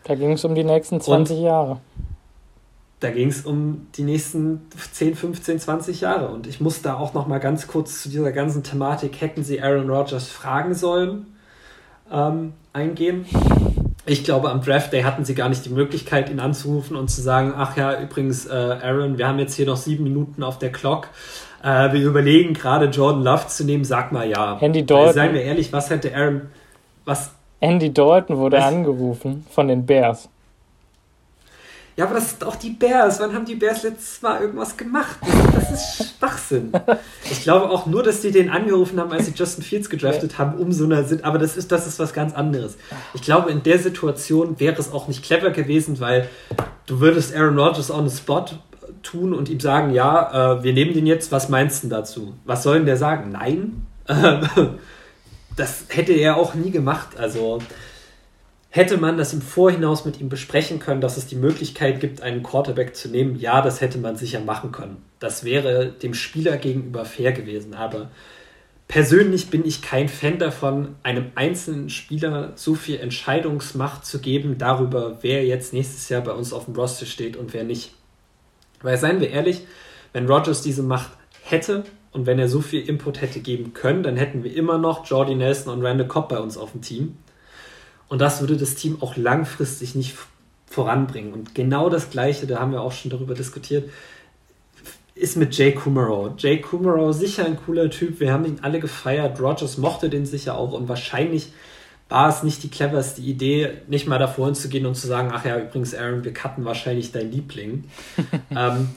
da 0.03 0.15
ging 0.15 0.31
es 0.31 0.43
um 0.43 0.55
die 0.55 0.63
nächsten 0.63 0.99
20 0.99 1.37
und 1.37 1.43
Jahre 1.43 1.79
da 3.01 3.09
ging 3.09 3.29
es 3.29 3.45
um 3.45 3.87
die 3.95 4.03
nächsten 4.03 4.61
10, 4.93 5.15
15, 5.15 5.59
20 5.59 6.01
Jahre. 6.01 6.29
Und 6.29 6.45
ich 6.45 6.61
muss 6.61 6.83
da 6.83 6.97
auch 6.97 7.15
noch 7.15 7.27
mal 7.27 7.39
ganz 7.39 7.67
kurz 7.67 8.01
zu 8.03 8.09
dieser 8.09 8.31
ganzen 8.31 8.63
Thematik, 8.63 9.19
hätten 9.21 9.43
sie 9.43 9.59
Aaron 9.61 9.89
Rodgers 9.89 10.27
fragen 10.27 10.75
sollen, 10.75 11.25
ähm, 12.11 12.53
eingehen. 12.73 13.25
Ich 14.05 14.23
glaube, 14.23 14.49
am 14.49 14.61
Draft 14.61 14.93
Day 14.93 15.03
hatten 15.03 15.25
sie 15.25 15.35
gar 15.35 15.47
nicht 15.47 15.63
die 15.65 15.69
Möglichkeit, 15.69 16.29
ihn 16.29 16.39
anzurufen 16.39 16.95
und 16.95 17.09
zu 17.09 17.21
sagen, 17.21 17.53
ach 17.55 17.77
ja, 17.77 18.01
übrigens, 18.01 18.47
äh, 18.47 18.51
Aaron, 18.51 19.19
wir 19.19 19.27
haben 19.27 19.37
jetzt 19.37 19.53
hier 19.53 19.67
noch 19.67 19.77
sieben 19.77 20.03
Minuten 20.03 20.41
auf 20.41 20.57
der 20.57 20.71
Clock. 20.71 21.09
Äh, 21.63 21.93
wir 21.93 22.01
überlegen 22.01 22.55
gerade 22.55 22.87
Jordan 22.87 23.23
Love 23.23 23.47
zu 23.47 23.63
nehmen, 23.63 23.83
sag 23.83 24.11
mal 24.11 24.27
ja. 24.27 24.57
Andy 24.59 24.83
Dalton. 24.83 25.13
seien 25.13 25.33
wir 25.33 25.43
ehrlich, 25.43 25.71
was 25.71 25.91
hätte 25.91 26.15
Aaron, 26.15 26.49
was... 27.05 27.31
Andy 27.59 27.93
Dalton 27.93 28.37
wurde 28.37 28.57
was? 28.57 28.65
angerufen 28.65 29.45
von 29.51 29.67
den 29.67 29.85
Bears. 29.85 30.29
Ja, 31.97 32.05
aber 32.05 32.15
das 32.15 32.31
sind 32.31 32.43
auch 32.43 32.55
die 32.55 32.69
Bears. 32.69 33.19
Wann 33.19 33.33
haben 33.33 33.45
die 33.45 33.55
Bears 33.55 33.83
letztes 33.83 34.21
Mal 34.21 34.41
irgendwas 34.41 34.77
gemacht? 34.77 35.17
Das, 35.53 35.71
ist 35.71 36.15
Schwachsinn. 36.17 36.71
Ich 37.31 37.43
glaube 37.43 37.69
auch 37.69 37.85
nur, 37.85 38.03
dass 38.03 38.21
die 38.21 38.31
den 38.31 38.49
angerufen 38.49 38.99
haben, 38.99 39.11
als 39.11 39.25
sie 39.25 39.31
Justin 39.35 39.63
Fields 39.63 39.89
gedraftet 39.89 40.37
haben, 40.37 40.57
um 40.57 40.71
so 40.71 40.83
einer 40.83 41.03
sind. 41.03 41.23
Aber 41.23 41.37
das 41.37 41.57
ist, 41.57 41.71
das 41.71 41.87
ist 41.87 41.97
was 41.97 42.13
ganz 42.13 42.33
anderes. 42.33 42.77
Ich 43.13 43.21
glaube, 43.21 43.49
in 43.51 43.63
der 43.63 43.79
Situation 43.79 44.59
wäre 44.59 44.79
es 44.79 44.91
auch 44.91 45.07
nicht 45.07 45.23
clever 45.23 45.49
gewesen, 45.51 45.99
weil 45.99 46.29
du 46.85 46.99
würdest 46.99 47.35
Aaron 47.35 47.57
Rodgers 47.57 47.89
on 47.89 48.07
the 48.07 48.15
spot 48.15 48.45
tun 49.01 49.33
und 49.33 49.49
ihm 49.49 49.59
sagen, 49.59 49.93
ja, 49.93 50.57
äh, 50.57 50.63
wir 50.63 50.73
nehmen 50.73 50.93
den 50.93 51.07
jetzt, 51.07 51.31
was 51.31 51.49
meinst 51.49 51.83
du 51.83 51.87
dazu? 51.87 52.33
Was 52.45 52.63
soll 52.63 52.77
denn 52.77 52.85
der 52.85 52.97
sagen? 52.97 53.31
Nein? 53.31 53.87
das 55.55 55.85
hätte 55.89 56.13
er 56.13 56.37
auch 56.37 56.53
nie 56.53 56.71
gemacht. 56.71 57.17
Also 57.17 57.59
Hätte 58.73 58.95
man 58.95 59.17
das 59.17 59.33
im 59.33 59.41
Vorhinaus 59.41 60.05
mit 60.05 60.21
ihm 60.21 60.29
besprechen 60.29 60.79
können, 60.79 61.01
dass 61.01 61.17
es 61.17 61.27
die 61.27 61.35
Möglichkeit 61.35 61.99
gibt, 61.99 62.21
einen 62.21 62.41
Quarterback 62.41 62.95
zu 62.95 63.09
nehmen? 63.09 63.37
Ja, 63.37 63.61
das 63.61 63.81
hätte 63.81 63.97
man 63.97 64.15
sicher 64.15 64.39
machen 64.39 64.71
können. 64.71 65.03
Das 65.19 65.43
wäre 65.43 65.87
dem 65.91 66.13
Spieler 66.13 66.55
gegenüber 66.55 67.03
fair 67.03 67.33
gewesen. 67.33 67.73
Aber 67.73 68.11
persönlich 68.87 69.49
bin 69.49 69.65
ich 69.65 69.81
kein 69.81 70.07
Fan 70.07 70.39
davon, 70.39 70.95
einem 71.03 71.33
einzelnen 71.35 71.89
Spieler 71.89 72.53
so 72.55 72.73
viel 72.73 72.97
Entscheidungsmacht 72.97 74.05
zu 74.05 74.19
geben 74.19 74.57
darüber, 74.57 75.17
wer 75.19 75.45
jetzt 75.45 75.73
nächstes 75.73 76.07
Jahr 76.07 76.21
bei 76.21 76.31
uns 76.31 76.53
auf 76.53 76.63
dem 76.63 76.75
Roster 76.75 77.05
steht 77.05 77.35
und 77.35 77.53
wer 77.53 77.65
nicht. 77.65 77.91
Weil 78.81 78.97
seien 78.97 79.19
wir 79.19 79.31
ehrlich, 79.31 79.67
wenn 80.13 80.27
Rogers 80.27 80.61
diese 80.61 80.81
Macht 80.81 81.11
hätte 81.43 81.83
und 82.13 82.25
wenn 82.25 82.39
er 82.39 82.47
so 82.47 82.61
viel 82.61 82.87
Input 82.87 83.19
hätte 83.19 83.41
geben 83.41 83.73
können, 83.73 84.01
dann 84.01 84.15
hätten 84.15 84.45
wir 84.45 84.55
immer 84.55 84.77
noch 84.77 85.05
Jordy 85.05 85.35
Nelson 85.35 85.73
und 85.73 85.85
Randall 85.85 86.07
Cobb 86.07 86.29
bei 86.29 86.39
uns 86.39 86.57
auf 86.57 86.71
dem 86.71 86.81
Team. 86.81 87.17
Und 88.11 88.19
das 88.19 88.41
würde 88.41 88.57
das 88.57 88.75
Team 88.75 88.97
auch 88.99 89.15
langfristig 89.15 89.95
nicht 89.95 90.17
voranbringen. 90.65 91.31
Und 91.31 91.55
genau 91.55 91.89
das 91.89 92.09
Gleiche, 92.09 92.45
da 92.45 92.59
haben 92.59 92.73
wir 92.73 92.81
auch 92.81 92.91
schon 92.91 93.09
darüber 93.09 93.35
diskutiert, 93.35 93.89
ist 95.15 95.37
mit 95.37 95.57
Jay 95.57 95.71
Kummerow. 95.71 96.33
Jay 96.37 96.59
Kummerow, 96.59 97.13
sicher 97.13 97.45
ein 97.45 97.55
cooler 97.55 97.89
Typ. 97.89 98.19
Wir 98.19 98.33
haben 98.33 98.43
ihn 98.43 98.59
alle 98.63 98.81
gefeiert. 98.81 99.39
Rogers 99.39 99.77
mochte 99.77 100.09
den 100.09 100.25
sicher 100.25 100.57
auch. 100.57 100.73
Und 100.73 100.89
wahrscheinlich 100.89 101.53
war 102.09 102.27
es 102.27 102.43
nicht 102.43 102.63
die 102.63 102.69
cleverste 102.69 103.21
Idee, 103.21 103.77
nicht 103.87 104.07
mal 104.07 104.19
davor 104.19 104.47
hinzugehen 104.47 104.85
und 104.85 104.95
zu 104.95 105.07
sagen, 105.07 105.31
ach 105.33 105.45
ja, 105.45 105.57
übrigens, 105.57 105.95
Aaron, 105.95 106.25
wir 106.25 106.33
cutten 106.33 106.65
wahrscheinlich 106.65 107.13
dein 107.13 107.31
Liebling. 107.31 107.85
ähm, 108.51 108.89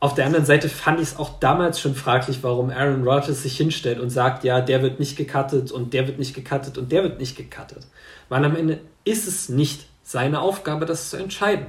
auf 0.00 0.14
der 0.14 0.26
anderen 0.26 0.44
Seite 0.44 0.68
fand 0.68 1.00
ich 1.00 1.10
es 1.10 1.16
auch 1.20 1.38
damals 1.38 1.78
schon 1.78 1.94
fraglich, 1.94 2.40
warum 2.42 2.70
Aaron 2.70 3.06
Rodgers 3.06 3.44
sich 3.44 3.56
hinstellt 3.56 4.00
und 4.00 4.10
sagt, 4.10 4.42
ja, 4.42 4.60
der 4.60 4.82
wird 4.82 4.98
nicht 4.98 5.16
gecuttet 5.16 5.70
und 5.70 5.94
der 5.94 6.08
wird 6.08 6.18
nicht 6.18 6.34
gecuttet 6.34 6.76
und 6.78 6.90
der 6.90 7.04
wird 7.04 7.20
nicht 7.20 7.36
gecuttet. 7.36 7.86
Weil 8.28 8.44
am 8.44 8.56
Ende 8.56 8.80
ist 9.04 9.28
es 9.28 9.48
nicht 9.48 9.86
seine 10.02 10.40
Aufgabe, 10.40 10.86
das 10.86 11.10
zu 11.10 11.16
entscheiden. 11.16 11.66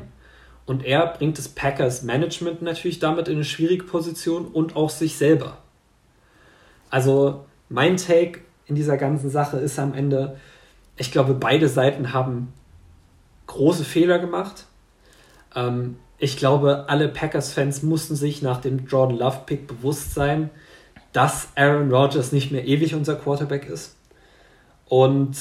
Und 0.65 0.83
er 0.83 1.07
bringt 1.07 1.37
das 1.37 1.47
Packers 1.47 2.03
Management 2.03 2.61
natürlich 2.61 2.99
damit 2.99 3.27
in 3.27 3.35
eine 3.35 3.45
schwierige 3.45 3.83
Position 3.83 4.47
und 4.47 4.75
auch 4.75 4.89
sich 4.89 5.17
selber. 5.17 5.57
Also 6.89 7.45
mein 7.69 7.97
Take 7.97 8.41
in 8.65 8.75
dieser 8.75 8.97
ganzen 8.97 9.29
Sache 9.29 9.57
ist 9.57 9.77
am 9.79 9.93
Ende, 9.93 10.37
ich 10.97 11.11
glaube, 11.11 11.33
beide 11.33 11.67
Seiten 11.67 12.13
haben 12.13 12.53
große 13.47 13.83
Fehler 13.83 14.17
gemacht. 14.19 14.65
Ähm, 15.55 15.97
ich 16.17 16.37
glaube, 16.37 16.85
alle 16.87 17.09
Packers-Fans 17.09 17.83
mussten 17.83 18.15
sich 18.15 18.41
nach 18.41 18.61
dem 18.61 18.87
Jordan 18.87 19.17
Love-Pick 19.17 19.67
bewusst 19.67 20.13
sein, 20.13 20.49
dass 21.11 21.49
Aaron 21.55 21.93
Rodgers 21.93 22.31
nicht 22.31 22.51
mehr 22.51 22.65
ewig 22.65 22.95
unser 22.95 23.15
Quarterback 23.15 23.67
ist. 23.67 23.95
Und 24.87 25.35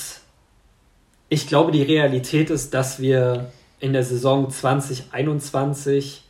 ich 1.28 1.46
glaube, 1.46 1.72
die 1.72 1.82
Realität 1.82 2.50
ist, 2.50 2.74
dass 2.74 3.00
wir 3.00 3.50
in 3.80 3.92
der 3.92 4.04
Saison 4.04 4.50
2021, 4.50 6.22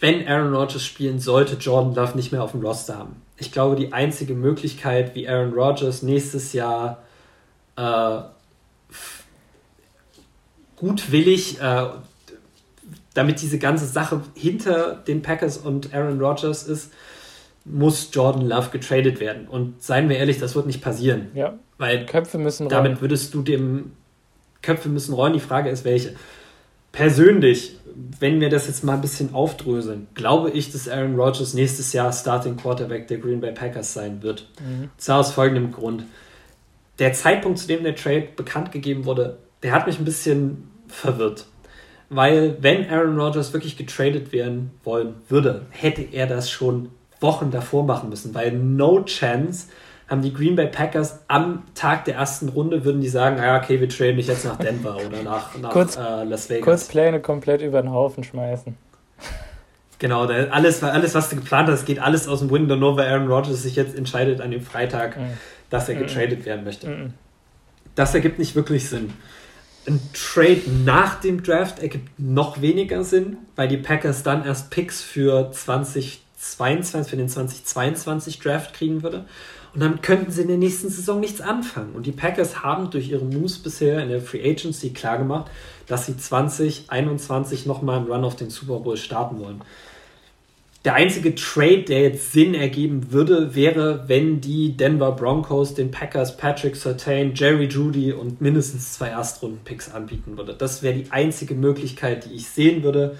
wenn 0.00 0.26
Aaron 0.26 0.54
Rodgers 0.54 0.84
spielen 0.84 1.20
sollte, 1.20 1.56
Jordan 1.56 1.94
Love 1.94 2.16
nicht 2.16 2.32
mehr 2.32 2.42
auf 2.42 2.52
dem 2.52 2.62
Roster 2.62 2.98
haben. 2.98 3.22
Ich 3.38 3.52
glaube, 3.52 3.76
die 3.76 3.92
einzige 3.92 4.34
Möglichkeit, 4.34 5.14
wie 5.14 5.28
Aaron 5.28 5.52
Rodgers 5.52 6.02
nächstes 6.02 6.52
Jahr 6.52 7.02
äh, 7.76 8.18
gutwillig, 10.76 11.60
äh, 11.60 11.86
damit 13.14 13.42
diese 13.42 13.58
ganze 13.58 13.86
Sache 13.86 14.22
hinter 14.34 14.94
den 14.94 15.22
Packers 15.22 15.58
und 15.58 15.94
Aaron 15.94 16.20
Rodgers 16.20 16.64
ist, 16.64 16.92
muss 17.64 18.08
Jordan 18.12 18.46
Love 18.46 18.70
getradet 18.70 19.20
werden. 19.20 19.46
Und 19.46 19.82
seien 19.82 20.08
wir 20.08 20.18
ehrlich, 20.18 20.38
das 20.38 20.54
wird 20.54 20.66
nicht 20.66 20.82
passieren. 20.82 21.30
Ja. 21.34 21.54
Weil 21.82 22.06
Köpfe 22.06 22.38
müssen 22.38 22.68
rollen. 22.68 22.84
Damit 22.84 23.00
würdest 23.00 23.34
du 23.34 23.42
dem 23.42 23.90
Köpfe 24.62 24.88
müssen 24.88 25.14
rollen. 25.14 25.32
Die 25.32 25.40
Frage 25.40 25.68
ist, 25.68 25.84
welche. 25.84 26.14
Persönlich, 26.92 27.76
wenn 28.20 28.40
wir 28.40 28.50
das 28.50 28.68
jetzt 28.68 28.84
mal 28.84 28.94
ein 28.94 29.00
bisschen 29.00 29.34
aufdröseln, 29.34 30.06
glaube 30.14 30.50
ich, 30.50 30.70
dass 30.70 30.88
Aaron 30.88 31.18
Rodgers 31.18 31.54
nächstes 31.54 31.92
Jahr 31.92 32.12
Starting 32.12 32.56
Quarterback 32.56 33.08
der 33.08 33.18
Green 33.18 33.40
Bay 33.40 33.50
Packers 33.50 33.94
sein 33.94 34.22
wird. 34.22 34.48
Mhm. 34.60 34.90
Zwar 34.96 35.18
aus 35.18 35.32
folgendem 35.32 35.72
Grund. 35.72 36.04
Der 37.00 37.14
Zeitpunkt, 37.14 37.58
zu 37.58 37.66
dem 37.66 37.82
der 37.82 37.96
Trade 37.96 38.28
bekannt 38.36 38.70
gegeben 38.70 39.04
wurde, 39.04 39.38
der 39.64 39.72
hat 39.72 39.88
mich 39.88 39.98
ein 39.98 40.04
bisschen 40.04 40.68
verwirrt. 40.86 41.46
Weil, 42.10 42.58
wenn 42.60 42.88
Aaron 42.88 43.18
Rodgers 43.18 43.52
wirklich 43.52 43.76
getradet 43.76 44.30
werden 44.30 44.70
wollen 44.84 45.14
würde, 45.28 45.62
hätte 45.70 46.02
er 46.02 46.28
das 46.28 46.48
schon 46.48 46.90
Wochen 47.18 47.50
davor 47.50 47.84
machen 47.84 48.08
müssen, 48.08 48.32
weil 48.36 48.52
no 48.52 49.02
chance 49.02 49.66
haben 50.12 50.20
die 50.20 50.34
Green 50.34 50.56
Bay 50.56 50.66
Packers 50.66 51.20
am 51.26 51.62
Tag 51.74 52.04
der 52.04 52.16
ersten 52.16 52.50
Runde, 52.50 52.84
würden 52.84 53.00
die 53.00 53.08
sagen, 53.08 53.38
ja, 53.38 53.56
okay, 53.56 53.80
wir 53.80 53.88
traden 53.88 54.18
dich 54.18 54.26
jetzt 54.26 54.44
nach 54.44 54.56
Denver 54.56 54.96
oder 54.96 55.22
nach, 55.22 55.56
nach 55.58 55.70
kurz, 55.70 55.96
äh, 55.96 56.24
Las 56.24 56.50
Vegas. 56.50 56.64
Kurz 56.64 56.88
Pläne 56.88 57.20
komplett 57.20 57.62
über 57.62 57.80
den 57.80 57.90
Haufen 57.90 58.22
schmeißen. 58.22 58.76
Genau, 59.98 60.26
alles, 60.26 60.82
alles, 60.82 61.14
was 61.14 61.30
du 61.30 61.36
geplant 61.36 61.70
hast, 61.70 61.86
geht 61.86 61.98
alles 61.98 62.28
aus 62.28 62.40
dem 62.40 62.50
Window, 62.50 62.76
nur 62.76 62.98
weil 62.98 63.08
Aaron 63.08 63.26
Rodgers 63.26 63.62
sich 63.62 63.74
jetzt 63.74 63.96
entscheidet 63.96 64.42
an 64.42 64.50
dem 64.50 64.60
Freitag, 64.60 65.16
mhm. 65.16 65.30
dass 65.70 65.88
er 65.88 65.94
getradet 65.94 66.40
mhm. 66.40 66.44
werden 66.44 66.64
möchte. 66.64 66.88
Mhm. 66.88 67.14
Das 67.94 68.14
ergibt 68.14 68.38
nicht 68.38 68.54
wirklich 68.54 68.90
Sinn. 68.90 69.14
Ein 69.86 69.98
Trade 70.12 70.60
nach 70.84 71.20
dem 71.20 71.42
Draft 71.42 71.78
ergibt 71.78 72.18
noch 72.18 72.60
weniger 72.60 73.02
Sinn, 73.02 73.38
weil 73.56 73.68
die 73.68 73.78
Packers 73.78 74.22
dann 74.22 74.44
erst 74.44 74.70
Picks 74.70 75.00
für 75.00 75.50
2022, 75.50 77.10
für 77.10 77.16
den 77.16 77.30
2022 77.30 78.40
Draft 78.40 78.74
kriegen 78.74 79.02
würde. 79.02 79.24
Und 79.74 79.80
damit 79.80 80.02
könnten 80.02 80.30
sie 80.30 80.42
in 80.42 80.48
der 80.48 80.58
nächsten 80.58 80.90
Saison 80.90 81.20
nichts 81.20 81.40
anfangen. 81.40 81.94
Und 81.94 82.04
die 82.04 82.12
Packers 82.12 82.62
haben 82.62 82.90
durch 82.90 83.08
ihre 83.08 83.24
Moves 83.24 83.58
bisher 83.58 84.02
in 84.02 84.10
der 84.10 84.20
Free 84.20 84.42
Agency 84.42 84.90
klargemacht, 84.90 85.50
dass 85.86 86.06
sie 86.06 86.16
2021 86.16 87.64
nochmal 87.64 87.98
einen 87.98 88.06
Run 88.06 88.24
auf 88.24 88.36
den 88.36 88.50
Super 88.50 88.80
Bowl 88.80 88.96
starten 88.96 89.40
wollen. 89.40 89.62
Der 90.84 90.94
einzige 90.94 91.34
Trade, 91.36 91.82
der 91.82 92.02
jetzt 92.02 92.32
Sinn 92.32 92.54
ergeben 92.54 93.12
würde, 93.12 93.54
wäre, 93.54 94.08
wenn 94.08 94.40
die 94.40 94.76
Denver 94.76 95.12
Broncos 95.12 95.74
den 95.74 95.92
Packers 95.92 96.36
Patrick 96.36 96.74
Sertain, 96.74 97.34
Jerry 97.36 97.66
Judy 97.66 98.12
und 98.12 98.40
mindestens 98.40 98.94
zwei 98.94 99.08
Erstrunden-Picks 99.08 99.92
anbieten 99.94 100.36
würde. 100.36 100.54
Das 100.54 100.82
wäre 100.82 100.94
die 100.94 101.12
einzige 101.12 101.54
Möglichkeit, 101.54 102.24
die 102.24 102.34
ich 102.34 102.48
sehen 102.48 102.82
würde 102.82 103.16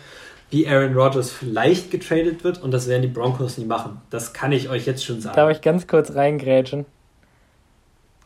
wie 0.52 0.68
Aaron 0.68 0.94
Rodgers 0.94 1.32
vielleicht 1.32 1.90
getradet 1.90 2.44
wird 2.44 2.62
und 2.62 2.72
das 2.72 2.86
werden 2.86 3.00
die 3.00 3.08
Broncos 3.08 3.56
nie 3.56 3.64
machen. 3.64 4.02
Das 4.10 4.34
kann 4.34 4.52
ich 4.52 4.68
euch 4.68 4.84
jetzt 4.84 5.02
schon 5.02 5.18
sagen. 5.18 5.34
Darf 5.34 5.50
ich 5.50 5.62
ganz 5.62 5.86
kurz 5.86 6.14
reingrätschen? 6.14 6.84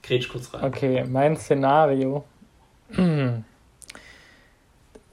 Grätsch 0.03 0.29
kurz 0.29 0.53
rein. 0.53 0.65
Okay, 0.65 1.05
mein 1.05 1.37
Szenario. 1.37 2.25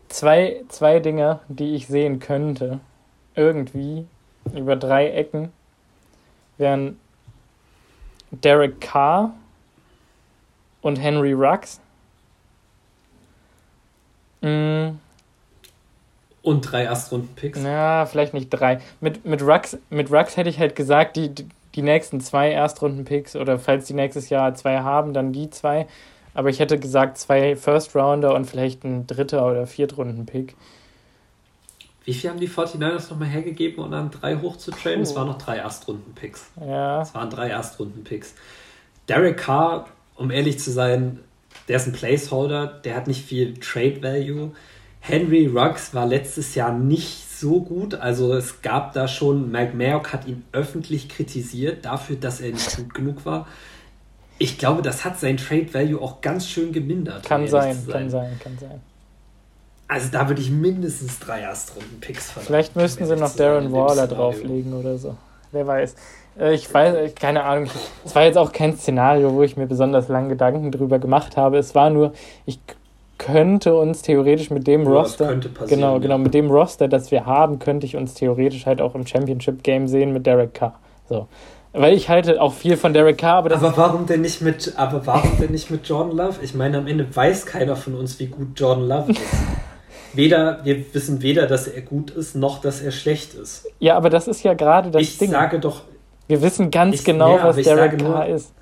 zwei, 0.09 0.64
zwei 0.70 0.99
Dinge, 0.99 1.39
die 1.49 1.76
ich 1.76 1.86
sehen 1.86 2.20
könnte, 2.20 2.80
irgendwie 3.36 4.07
über 4.55 4.76
drei 4.76 5.11
Ecken, 5.11 5.51
wären 6.57 6.99
Derek 8.32 8.82
Carr 8.82 9.36
und 10.82 10.95
Henry 10.95 11.34
Rux. 11.34 11.80
Und 16.44 16.62
drei 16.62 16.84
Erstrunden-Picks. 16.84 17.64
Ja, 17.64 18.06
vielleicht 18.06 18.34
nicht 18.34 18.50
drei. 18.50 18.82
Mit, 19.00 19.26
mit, 19.26 19.41
Rux, 19.41 19.78
mit 19.89 20.12
Rux 20.12 20.38
hätte 20.38 20.50
ich 20.50 20.60
halt 20.60 20.76
gesagt, 20.76 21.16
die, 21.16 21.34
die 21.74 21.82
nächsten 21.82 22.20
zwei 22.20 22.52
Erstrunden-Picks 22.52 23.38
oder 23.38 23.58
falls 23.58 23.88
die 23.88 23.94
nächstes 23.94 24.30
Jahr 24.30 24.54
zwei 24.54 24.80
haben, 24.80 25.14
dann 25.14 25.32
die 25.32 25.50
zwei. 25.50 25.88
Aber 26.34 26.50
ich 26.50 26.60
hätte 26.60 26.78
gesagt, 26.78 27.18
zwei 27.18 27.56
First-Rounder 27.56 28.36
und 28.36 28.46
vielleicht 28.46 28.84
ein 28.84 29.08
dritter 29.08 29.50
oder 29.50 29.66
Viertrunden-Pick. 29.66 30.56
Wie 32.04 32.14
viel 32.14 32.30
haben 32.30 32.39
die 32.39 32.50
49ers 32.50 33.10
nochmal 33.10 33.30
hergegeben, 33.30 33.82
um 33.82 33.91
dann 33.91 34.12
drei 34.12 34.36
hochzutraden? 34.36 35.02
Es 35.02 35.16
waren 35.16 35.28
noch 35.28 35.38
drei 35.38 35.58
Erstrunden-Picks. 35.58 36.52
Ja. 36.60 37.02
Es 37.02 37.16
waren 37.16 37.30
drei 37.30 37.50
Erstrunden-Picks. 37.50 38.36
Derek 39.08 39.38
Carr, 39.38 39.88
um 40.16 40.30
ehrlich 40.30 40.60
zu 40.60 40.72
sein, 40.72 41.20
der 41.70 41.78
ist 41.78 41.88
ein 41.88 41.94
Placeholder, 41.94 42.68
der 42.68 42.96
hat 42.96 43.08
nicht 43.08 43.24
viel 43.26 43.54
Trade-Value 43.54 44.52
Henry 45.06 45.47
Ruggs 45.47 45.93
war 45.93 46.06
letztes 46.06 46.56
Jahr 46.56 46.72
nicht 46.72 47.30
so 47.30 47.60
gut. 47.60 47.93
Also 47.93 48.34
es 48.34 48.62
gab 48.62 48.93
da 48.93 49.10
schon, 49.10 49.51
Mike 49.51 49.76
Mayock 49.76 50.14
hat 50.14 50.26
ihn 50.28 50.45
öffentlich 50.54 51.10
kritisiert 51.10 51.84
dafür, 51.84 52.16
dass 52.16 52.39
er 52.39 52.51
nicht 52.51 52.78
gut 52.78 52.93
genug 52.93 53.26
war. 53.26 53.45
Ich 54.39 54.58
glaube, 54.58 54.82
das 54.82 55.04
hat 55.04 55.20
sein 55.20 55.36
Trade 55.36 55.74
Value 55.74 56.01
auch 56.01 56.22
ganz 56.22 56.47
schön 56.47 56.72
gemindert. 56.72 57.26
Kann 57.26 57.45
sein, 57.49 57.76
sein, 57.76 57.91
kann 57.91 58.10
sein, 58.10 58.39
kann 58.41 58.58
sein. 58.58 58.82
Also 59.89 60.08
da 60.10 60.30
würde 60.30 60.41
ich 60.41 60.49
mindestens 60.49 61.20
drei 61.20 61.41
Erstrunden-Picks 61.41 62.32
verlangen. 62.32 62.47
Vielleicht 62.47 62.76
müssten 62.78 63.06
sie 63.06 63.18
noch 63.18 63.36
Darren 63.36 63.74
Waller 63.74 64.08
drauflegen 64.08 64.74
oder 64.74 64.97
so. 64.97 65.18
Wer 65.51 65.68
weiß. 65.68 65.95
Äh, 66.39 66.54
ich 66.54 66.74
weiß, 66.74 66.95
äh, 66.95 67.10
keine 67.10 67.43
Ahnung. 67.43 67.70
Es 68.06 68.16
war 68.16 68.24
jetzt 68.24 68.38
auch 68.38 68.54
kein 68.54 68.78
Szenario, 68.78 69.34
wo 69.34 69.43
ich 69.43 69.58
mir 69.58 69.68
besonders 69.68 70.08
lange 70.08 70.30
Gedanken 70.30 70.72
drüber 70.72 70.97
gemacht 70.97 71.36
habe. 71.36 71.58
Es 71.58 71.76
war 71.76 71.89
nur, 71.89 72.14
ich 72.45 72.60
könnte 73.18 73.76
uns 73.76 74.01
theoretisch 74.01 74.49
mit 74.49 74.68
dem 74.68 74.84
ja, 74.84 74.89
Roster, 74.89 75.36
genau, 75.68 75.99
genau, 75.99 76.18
mit 76.18 76.34
dem 76.34 76.49
Roster, 76.49 76.88
das 76.88 77.11
wir 77.11 77.26
haben, 77.26 77.59
könnte 77.59 77.86
ich 77.86 77.95
uns 77.95 78.14
theoretisch 78.16 78.66
halt 78.66 78.82
auch 78.82 78.95
im 78.95 79.05
Championship 79.05 79.64
Game 79.64 79.88
sehen 79.88 80.14
mit 80.14 80.26
Derek 80.26 80.53
Carr. 80.53 80.80
So. 81.07 81.28
Weil 81.74 81.95
ich 81.95 82.07
halte 82.07 82.39
auch 82.41 82.53
viel 82.53 82.78
von 82.78 82.93
Derek 82.93 83.18
Carr, 83.18 83.38
aber 83.38 83.55
Aber 83.55 83.76
warum 83.78 84.05
denn 84.05 84.22
nicht 84.22 84.41
mit, 84.41 84.74
aber 84.78 85.05
warum 85.07 85.38
denn 85.39 85.51
nicht 85.51 85.72
mit 85.72 85.88
Jordan 85.88 86.16
Love? 86.16 86.39
Ich 86.43 86.53
meine, 86.53 86.78
am 86.78 86.88
Ende 86.88 87.07
weiß 87.14 87.45
keiner 87.45 87.76
von 87.76 87.95
uns, 87.95 88.20
wie 88.20 88.28
gut 88.28 88.59
Jordan 88.59 88.88
Love 88.88 89.11
ist. 89.11 89.22
weder, 90.14 90.59
wir 90.64 90.93
wissen 90.93 91.22
weder, 91.22 91.47
dass 91.47 91.68
er 91.68 91.82
gut 91.82 92.11
ist, 92.11 92.36
noch 92.36 92.61
dass 92.61 92.82
er 92.82 92.91
schlecht 92.91 93.34
ist. 93.34 93.66
Ja, 93.80 93.97
aber 93.97 94.09
das 94.09 94.28
ist 94.28 94.43
ja 94.43 94.53
gerade 94.53 94.91
das 94.91 95.01
ich 95.01 95.18
Ding. 95.18 95.30
Ich 95.30 95.34
sage 95.34 95.59
doch. 95.59 95.82
Wir 96.28 96.41
wissen 96.41 96.72
ganz 96.72 96.95
ich, 96.95 97.03
genau, 97.03 97.38
ja, 97.38 97.43
was 97.43 97.55
Derek 97.57 97.97
Carr 97.97 98.28
nur, 98.28 98.36
ist. 98.36 98.53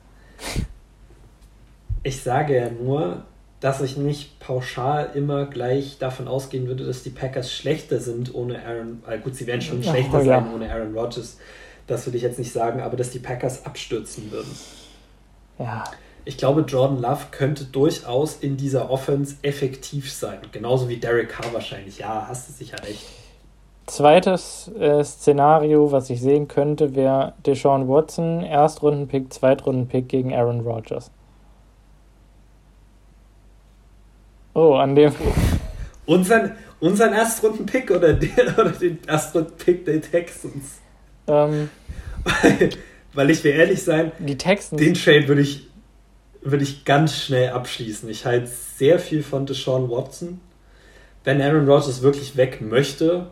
Ich 2.03 2.21
sage 2.21 2.55
ja 2.55 2.69
nur, 2.69 3.23
dass 3.62 3.80
ich 3.80 3.95
nicht 3.95 4.39
pauschal 4.39 5.12
immer 5.14 5.45
gleich 5.45 5.97
davon 5.99 6.28
ausgehen 6.28 6.68
würde, 6.68 6.84
dass 6.86 7.03
die 7.03 7.12
Packers 7.12 7.53
schlechter 7.53 7.99
sind 7.99 8.34
ohne 8.34 8.66
Aaron. 8.66 9.03
Äh 9.07 9.20
gut, 9.20 9.36
sie 9.36 9.47
werden 9.47 9.62
schon 9.62 9.82
ja, 9.84 9.91
schlechter 9.91 10.22
ja. 10.24 10.41
sein 10.41 10.53
ohne 10.53 10.70
Aaron 10.70 10.97
Rodgers. 10.97 11.38
Das 11.86 12.05
würde 12.05 12.18
ich 12.18 12.24
jetzt 12.24 12.39
nicht 12.39 12.51
sagen, 12.51 12.82
aber 12.82 12.97
dass 12.97 13.12
die 13.12 13.20
Packers 13.20 13.66
abstürzen 13.66 14.32
würden. 14.32 14.51
Ja. 15.59 15.84
Ich 16.26 16.38
glaube, 16.38 16.62
Jordan 16.62 17.01
Love 17.01 17.26
könnte 17.32 17.66
durchaus 17.66 18.38
in 18.38 18.57
dieser 18.57 18.89
Offense 18.89 19.36
effektiv 19.43 20.12
sein. 20.12 20.39
Genauso 20.51 20.89
wie 20.89 20.97
Derek 20.97 21.30
Carr 21.30 21.53
wahrscheinlich. 21.53 21.99
Ja, 21.99 22.26
hast 22.28 22.49
du 22.49 22.53
sicher 22.53 22.78
recht. 22.84 23.05
Zweites 23.88 24.72
äh, 24.80 25.03
Szenario, 25.03 25.91
was 25.91 26.09
ich 26.09 26.22
sehen 26.22 26.47
könnte, 26.47 26.95
wäre 26.95 27.34
Deshaun 27.45 27.88
Watson, 27.88 28.43
Erstrundenpick, 28.43 29.34
Zweitrundenpick 29.34 30.09
gegen 30.09 30.34
Aaron 30.34 30.62
Rodgers. 30.62 31.12
Oh, 34.53 34.73
an 34.75 34.95
dem. 34.95 35.13
Unseren, 36.05 36.55
unseren 36.79 37.13
Erstrunden-Pick 37.13 37.91
oder, 37.91 38.17
oder 38.57 38.69
den 38.69 38.99
Erstrunden-Pick 39.07 39.85
der 39.85 40.01
Texans? 40.01 40.79
Ähm, 41.27 41.69
weil, 42.23 42.69
weil 43.13 43.29
ich 43.29 43.43
will 43.43 43.53
ehrlich 43.53 43.83
sein, 43.83 44.11
die 44.19 44.37
Texans. 44.37 44.81
den 44.81 44.93
Trade 44.93 45.27
würde 45.27 45.41
ich, 45.41 45.67
würde 46.41 46.63
ich 46.63 46.85
ganz 46.85 47.15
schnell 47.15 47.49
abschließen. 47.51 48.09
Ich 48.09 48.25
halte 48.25 48.47
sehr 48.47 48.99
viel 48.99 49.23
von 49.23 49.45
Deshaun 49.45 49.89
Watson. 49.89 50.41
Wenn 51.23 51.41
Aaron 51.41 51.69
Rodgers 51.69 52.01
wirklich 52.01 52.35
weg 52.35 52.61
möchte, 52.61 53.27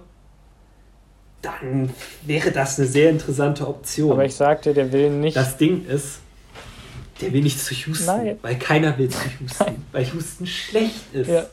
dann 1.42 1.90
wäre 2.26 2.52
das 2.52 2.78
eine 2.78 2.88
sehr 2.88 3.10
interessante 3.10 3.68
Option. 3.68 4.12
Aber 4.12 4.26
ich 4.26 4.36
sagte, 4.36 4.74
der 4.74 4.92
will 4.92 5.10
nicht. 5.10 5.36
Das 5.36 5.58
Ding 5.58 5.86
ist, 5.86 6.20
der 7.22 7.34
will 7.34 7.42
nicht 7.42 7.60
zu 7.60 7.74
Houston, 7.74 8.06
Nein. 8.06 8.40
weil 8.42 8.58
keiner 8.58 8.98
will 8.98 9.10
zu 9.10 9.20
Houston, 9.40 9.66
Nein. 9.66 9.86
weil 9.92 10.06
Houston 10.06 10.48
schlecht 10.48 11.14
ist. 11.14 11.28
Ja. 11.28 11.46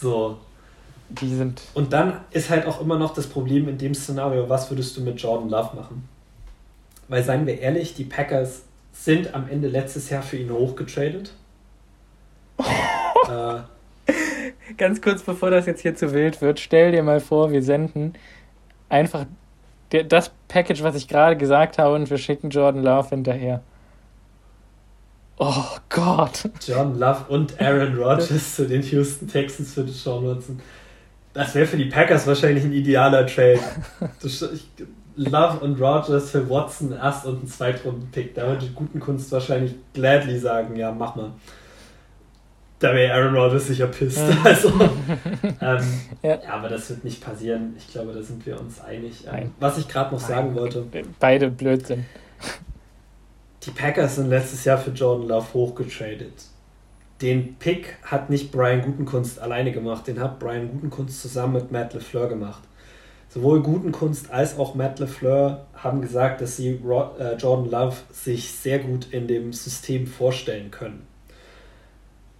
So. 0.00 0.38
Die 1.10 1.34
sind. 1.34 1.62
Und 1.72 1.92
dann 1.92 2.20
ist 2.30 2.50
halt 2.50 2.66
auch 2.66 2.80
immer 2.80 2.98
noch 2.98 3.14
das 3.14 3.26
Problem 3.26 3.68
in 3.68 3.78
dem 3.78 3.94
Szenario, 3.94 4.48
was 4.48 4.70
würdest 4.70 4.96
du 4.96 5.00
mit 5.00 5.20
Jordan 5.20 5.48
Love 5.48 5.74
machen? 5.74 6.06
Weil, 7.08 7.24
seien 7.24 7.46
wir 7.46 7.58
ehrlich, 7.58 7.94
die 7.94 8.04
Packers 8.04 8.62
sind 8.92 9.34
am 9.34 9.48
Ende 9.48 9.68
letztes 9.68 10.10
Jahr 10.10 10.22
für 10.22 10.36
ihn 10.36 10.50
hochgetradet. 10.50 11.32
äh, 12.58 13.60
Ganz 14.76 15.00
kurz 15.00 15.22
bevor 15.22 15.50
das 15.50 15.66
jetzt 15.66 15.80
hier 15.80 15.94
zu 15.94 16.12
wild 16.12 16.40
wird, 16.40 16.60
stell 16.60 16.92
dir 16.92 17.02
mal 17.02 17.20
vor, 17.20 17.50
wir 17.50 17.62
senden 17.62 18.14
einfach 18.88 19.26
das 19.90 20.30
Package, 20.48 20.82
was 20.82 20.94
ich 20.94 21.08
gerade 21.08 21.36
gesagt 21.36 21.78
habe, 21.78 21.94
und 21.94 22.10
wir 22.10 22.18
schicken 22.18 22.50
Jordan 22.50 22.82
Love 22.82 23.08
hinterher. 23.08 23.62
Oh 25.38 25.76
Gott. 25.88 26.48
John 26.66 26.98
Love 26.98 27.26
und 27.28 27.60
Aaron 27.60 27.96
Rodgers 27.96 28.56
zu 28.56 28.66
den 28.66 28.82
Houston 28.82 29.28
Texans 29.28 29.74
für 29.74 29.86
Sean 29.86 30.26
Watson. 30.26 30.60
Das 31.32 31.54
wäre 31.54 31.66
für 31.66 31.76
die 31.76 31.84
Packers 31.84 32.26
wahrscheinlich 32.26 32.64
ein 32.64 32.72
idealer 32.72 33.26
Trade. 33.26 33.60
Love 35.16 35.58
und 35.60 35.80
Rodgers 35.80 36.30
für 36.30 36.48
Watson, 36.48 36.92
Erst- 36.92 37.26
und 37.26 37.44
ein 37.44 37.46
Zweitrunden-Pick. 37.46 38.34
Da 38.34 38.46
würde 38.46 38.66
die 38.66 38.72
guten 38.72 39.00
Kunst 39.00 39.30
wahrscheinlich 39.32 39.74
gladly 39.92 40.38
sagen, 40.38 40.76
ja, 40.76 40.90
mach 40.92 41.16
mal. 41.16 41.30
Da 42.78 42.94
wäre 42.94 43.12
Aaron 43.12 43.34
Rodgers 43.36 43.66
sicher 43.66 43.88
pisst. 43.88 44.20
Also, 44.44 44.68
ähm, 45.60 45.84
ja. 46.22 46.30
ja. 46.30 46.38
aber 46.50 46.68
das 46.68 46.88
wird 46.90 47.04
nicht 47.04 47.20
passieren. 47.20 47.74
Ich 47.76 47.88
glaube, 47.88 48.12
da 48.12 48.22
sind 48.22 48.46
wir 48.46 48.58
uns 48.58 48.80
einig. 48.80 49.24
Ähm, 49.32 49.52
was 49.58 49.78
ich 49.78 49.88
gerade 49.88 50.14
noch 50.14 50.20
Nein. 50.22 50.28
sagen 50.28 50.54
wollte. 50.54 50.84
Beide 51.18 51.50
Blödsinn. 51.50 52.06
Die 53.64 53.70
Packers 53.72 54.16
sind 54.16 54.28
letztes 54.28 54.64
Jahr 54.64 54.78
für 54.78 54.90
Jordan 54.90 55.26
Love 55.26 55.52
hochgetradet. 55.52 56.44
Den 57.20 57.56
Pick 57.56 57.96
hat 58.04 58.30
nicht 58.30 58.52
Brian 58.52 58.82
Gutenkunst 58.82 59.40
alleine 59.40 59.72
gemacht, 59.72 60.06
den 60.06 60.20
hat 60.20 60.38
Brian 60.38 60.70
Gutenkunst 60.70 61.20
zusammen 61.20 61.54
mit 61.54 61.72
Matt 61.72 61.92
LeFleur 61.92 62.28
gemacht. 62.28 62.62
Sowohl 63.28 63.62
Gutenkunst 63.62 64.30
als 64.30 64.56
auch 64.56 64.76
Matt 64.76 65.00
LeFleur 65.00 65.66
haben 65.74 66.00
gesagt, 66.00 66.40
dass 66.40 66.56
sie 66.56 66.68
äh, 66.68 67.34
Jordan 67.34 67.70
Love 67.70 67.96
sich 68.12 68.52
sehr 68.52 68.78
gut 68.78 69.12
in 69.12 69.26
dem 69.26 69.52
System 69.52 70.06
vorstellen 70.06 70.70
können. 70.70 71.06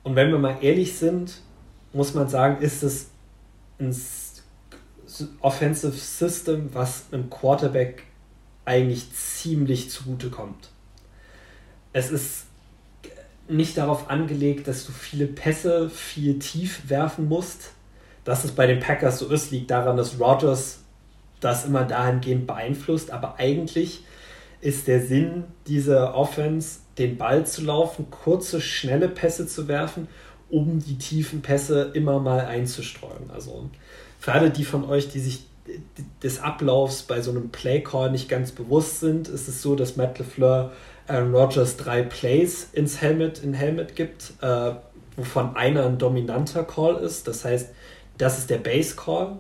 Und 0.05 0.15
wenn 0.15 0.31
wir 0.31 0.39
mal 0.39 0.59
ehrlich 0.61 0.97
sind, 0.97 1.43
muss 1.93 2.15
man 2.15 2.29
sagen, 2.29 2.63
ist 2.63 2.85
es 2.85 3.09
ein 3.81 3.95
Offensive 5.41 5.93
System, 5.93 6.71
was 6.73 7.07
einem 7.11 7.29
Quarterback 7.29 8.05
eigentlich 8.65 9.13
ziemlich 9.13 9.91
zugute 9.91 10.31
kommt. 10.31 10.71
Es 11.99 12.13
ist 12.13 12.45
nicht 13.49 13.77
darauf 13.77 14.09
angelegt, 14.09 14.69
dass 14.69 14.87
du 14.87 14.93
viele 14.93 15.27
Pässe 15.27 15.91
viel 15.91 16.39
tief 16.39 16.89
werfen 16.89 17.29
musst. 17.29 17.73
Dass 18.25 18.45
es 18.45 18.53
bei 18.53 18.67
den 18.67 18.79
Packers 18.79 19.19
so 19.19 19.29
ist, 19.29 19.51
liegt 19.51 19.71
daran, 19.71 19.97
dass 19.97 20.21
Rodgers 20.21 20.81
das 21.41 21.65
immer 21.65 21.85
dahingehend 21.85 22.47
beeinflusst. 22.47 23.11
Aber 23.11 23.37
eigentlich 23.39 24.05
ist 24.61 24.87
der 24.87 25.05
Sinn 25.05 25.45
dieser 25.67 26.15
Offense, 26.15 26.81
den 26.99 27.17
Ball 27.17 27.45
zu 27.47 27.65
laufen, 27.65 28.11
kurze, 28.11 28.61
schnelle 28.61 29.09
Pässe 29.09 29.49
zu 29.49 29.67
werfen, 29.67 30.07
um 30.51 30.79
die 30.79 30.99
tiefen 30.99 31.43
Pässe 31.43 31.91
immer 31.95 32.21
mal 32.21 32.45
einzustreuen. 32.45 33.31
Also 33.33 33.71
für 34.21 34.33
alle 34.33 34.51
die 34.51 34.65
von 34.65 34.85
euch, 34.85 35.09
die 35.09 35.21
sich 35.21 35.47
des 36.23 36.41
Ablaufs 36.41 37.03
bei 37.03 37.21
so 37.21 37.31
einem 37.31 37.51
Play-Call 37.51 38.11
nicht 38.11 38.29
ganz 38.29 38.53
bewusst 38.53 39.01
sind, 39.01 39.29
ist 39.29 39.49
es 39.49 39.63
so, 39.63 39.75
dass 39.75 39.97
Matt 39.97 40.19
LeFleur 40.19 40.73
Aaron 41.09 41.35
Rodgers 41.35 41.77
drei 41.77 42.03
Plays 42.03 42.69
ins 42.73 43.01
Helmet, 43.01 43.43
in 43.43 43.55
Helmet 43.55 43.97
gibt, 43.97 44.35
äh, 44.43 44.73
wovon 45.17 45.57
einer 45.57 45.87
ein 45.87 45.99
dominanter 45.99 46.65
Call 46.65 46.97
ist. 46.97 47.27
Das 47.27 47.45
heißt, 47.45 47.71
das 48.19 48.39
ist 48.39 48.51
der 48.51 48.59
Base 48.59 48.95
Call. 48.95 49.39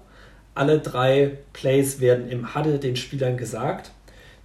Alle 0.54 0.80
drei 0.80 1.38
Plays 1.52 2.00
werden 2.00 2.28
im 2.30 2.54
Huddle 2.54 2.78
den 2.78 2.96
Spielern 2.96 3.36
gesagt. 3.36 3.92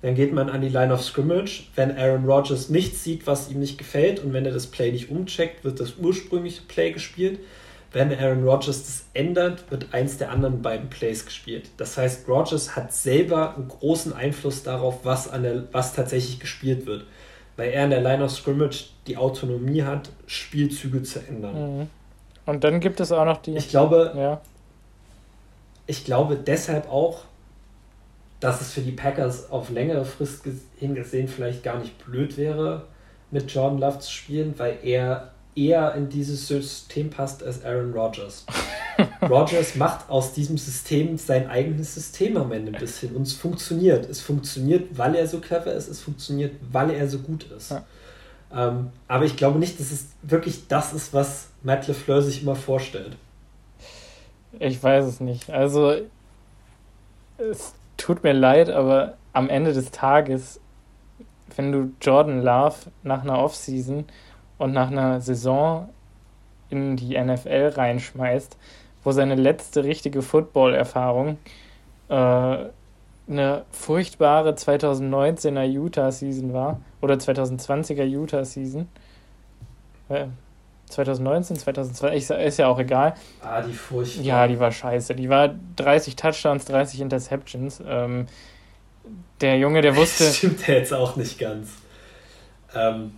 Dann 0.02 0.16
geht 0.16 0.34
man 0.34 0.50
an 0.50 0.62
die 0.62 0.70
Line 0.70 0.94
of 0.94 1.02
Scrimmage. 1.02 1.70
Wenn 1.76 1.98
Aaron 1.98 2.26
Rodgers 2.26 2.70
nichts 2.70 3.04
sieht, 3.04 3.26
was 3.26 3.50
ihm 3.50 3.62
nicht 3.62 3.78
gefällt 3.78 4.20
und 4.20 4.34
wenn 4.34 4.46
er 4.46 4.52
das 4.52 4.68
Play 4.68 4.92
nicht 4.92 5.10
umcheckt, 5.10 5.64
wird 5.64 5.80
das 5.80 5.96
ursprüngliche 5.98 6.62
Play 6.68 6.92
gespielt. 6.92 7.40
Wenn 7.94 8.12
Aaron 8.12 8.44
Rodgers 8.44 8.82
das 8.82 9.06
ändert, 9.14 9.70
wird 9.70 9.94
eins 9.94 10.18
der 10.18 10.32
anderen 10.32 10.64
beiden 10.64 10.90
Plays 10.90 11.26
gespielt. 11.26 11.70
Das 11.78 11.96
heißt, 11.96 12.28
Rodgers 12.28 12.76
hat 12.76 12.92
selber 12.92 13.56
einen 13.56 13.68
großen 13.68 14.14
Einfluss 14.14 14.64
darauf, 14.64 15.06
was, 15.06 15.30
an 15.30 15.44
der, 15.44 15.64
was 15.72 15.94
tatsächlich 15.94 16.40
gespielt 16.40 16.88
wird. 16.88 17.06
Weil 17.56 17.70
er 17.70 17.84
in 17.84 17.92
der 17.92 18.02
Line 18.02 18.24
of 18.24 18.32
Scrimmage 18.32 18.90
die 19.06 19.16
Autonomie 19.16 19.84
hat, 19.84 20.10
Spielzüge 20.26 21.04
zu 21.04 21.20
ändern. 21.20 21.82
Mhm. 21.82 21.88
Und 22.48 22.64
dann 22.64 22.80
gibt 22.80 23.00
es 23.00 23.12
auch 23.12 23.26
noch 23.26 23.38
die. 23.38 23.56
Ich 23.56 23.70
glaube, 23.70 24.12
ja. 24.16 24.42
ich 25.86 26.04
glaube 26.04 26.36
deshalb 26.36 26.90
auch, 26.92 27.22
dass 28.40 28.60
es 28.60 28.74
für 28.74 28.82
die 28.82 28.92
Packers 28.92 29.52
auf 29.52 29.70
längere 29.70 30.04
Frist 30.04 30.44
hingesehen 30.78 31.28
vielleicht 31.28 31.64
gar 31.64 31.78
nicht 31.78 32.04
blöd 32.04 32.38
wäre, 32.38 32.86
mit 33.30 33.52
Jordan 33.52 33.80
Love 33.80 34.00
zu 34.00 34.12
spielen, 34.12 34.56
weil 34.58 34.80
er 34.84 35.33
eher 35.56 35.94
in 35.96 36.10
dieses 36.10 36.48
System 36.48 37.10
passt 37.10 37.44
als 37.44 37.64
Aaron 37.64 37.94
Rodgers. 37.94 38.46
Rodgers 39.22 39.76
macht 39.76 40.10
aus 40.10 40.34
diesem 40.34 40.58
System 40.58 41.18
sein 41.18 41.48
eigenes 41.50 41.94
System 41.94 42.38
am 42.38 42.52
Ende 42.52 42.72
ein 42.72 42.80
bisschen 42.80 43.16
und 43.16 43.24
es 43.24 43.34
funktioniert. 43.34 44.10
Es 44.10 44.22
funktioniert, 44.22 44.98
weil 44.98 45.16
er 45.16 45.28
so 45.28 45.40
clever 45.40 45.74
ist, 45.74 45.88
es 45.88 46.02
funktioniert, 46.02 46.56
weil 46.72 46.92
er 46.92 47.08
so 47.08 47.20
gut 47.20 47.46
ist. 47.52 47.72
Ja. 47.72 47.84
Ähm, 48.54 48.92
aber 49.08 49.26
ich 49.26 49.36
glaube 49.36 49.60
nicht, 49.60 49.80
dass 49.80 49.92
es 49.92 50.08
wirklich 50.22 50.68
das 50.68 50.94
ist, 50.94 51.14
was 51.14 51.48
Matt 51.64 51.88
LeFleur 51.88 52.22
sich 52.22 52.44
immer 52.44 52.56
vorstellt. 52.56 53.16
Ich 54.60 54.82
weiß 54.82 55.06
es 55.06 55.20
nicht. 55.20 55.50
Also, 55.50 55.96
es 57.38 57.74
tut 57.98 58.24
mir 58.24 58.34
leid, 58.34 58.70
aber 58.70 59.18
am 59.34 59.50
Ende 59.50 59.74
des 59.74 59.90
Tages, 59.90 60.60
wenn 61.56 61.72
du 61.72 61.92
Jordan 62.02 62.42
Love 62.44 62.76
nach 63.02 63.24
einer 63.24 63.40
Offseason 63.40 64.06
und 64.64 64.72
nach 64.72 64.90
einer 64.90 65.20
Saison 65.20 65.90
in 66.70 66.96
die 66.96 67.22
NFL 67.22 67.74
reinschmeißt, 67.76 68.58
wo 69.04 69.12
seine 69.12 69.36
letzte 69.36 69.84
richtige 69.84 70.22
Football-Erfahrung 70.22 71.38
äh, 72.08 72.14
eine 73.28 73.66
furchtbare 73.72 74.52
2019er 74.52 75.66
Utah-Season 75.66 76.54
war 76.54 76.80
oder 77.02 77.16
2020er 77.16 78.06
Utah-Season. 78.06 78.88
Äh, 80.08 80.28
2019, 80.88 81.58
2020, 81.58 82.38
ist 82.38 82.58
ja 82.58 82.68
auch 82.68 82.80
egal. 82.80 83.16
Ah, 83.42 83.62
die 83.62 83.74
furchtbar. 83.74 84.24
Ja, 84.24 84.48
die 84.48 84.60
war 84.60 84.72
scheiße. 84.72 85.14
Die 85.16 85.28
war 85.28 85.54
30 85.76 86.16
Touchdowns, 86.16 86.64
30 86.66 87.02
Interceptions. 87.02 87.84
Ähm, 87.86 88.28
der 89.42 89.58
Junge, 89.58 89.82
der 89.82 89.98
wusste. 89.98 90.24
Das 90.24 90.38
stimmt 90.38 90.66
ja 90.68 90.76
jetzt 90.76 90.94
auch 90.94 91.18
nicht 91.18 91.38
ganz. 91.38 91.72
Ähm, 92.74 93.12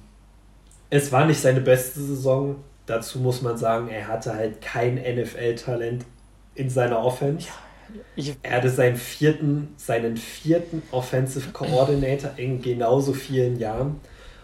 es 0.95 1.11
war 1.11 1.25
nicht 1.25 1.39
seine 1.39 1.61
beste 1.61 1.99
Saison. 1.99 2.55
Dazu 2.85 3.19
muss 3.19 3.41
man 3.41 3.57
sagen, 3.57 3.89
er 3.89 4.07
hatte 4.07 4.33
halt 4.33 4.61
kein 4.61 4.95
NFL-Talent 4.95 6.05
in 6.53 6.69
seiner 6.69 7.03
Offense. 7.03 7.47
Ja, 8.15 8.33
er 8.41 8.57
hatte 8.57 8.69
seinen 8.69 8.95
vierten, 8.95 9.73
seinen 9.77 10.17
vierten 10.17 10.81
Offensive 10.91 11.51
Coordinator 11.51 12.31
in 12.37 12.61
genauso 12.61 13.13
vielen 13.13 13.59
Jahren 13.59 13.99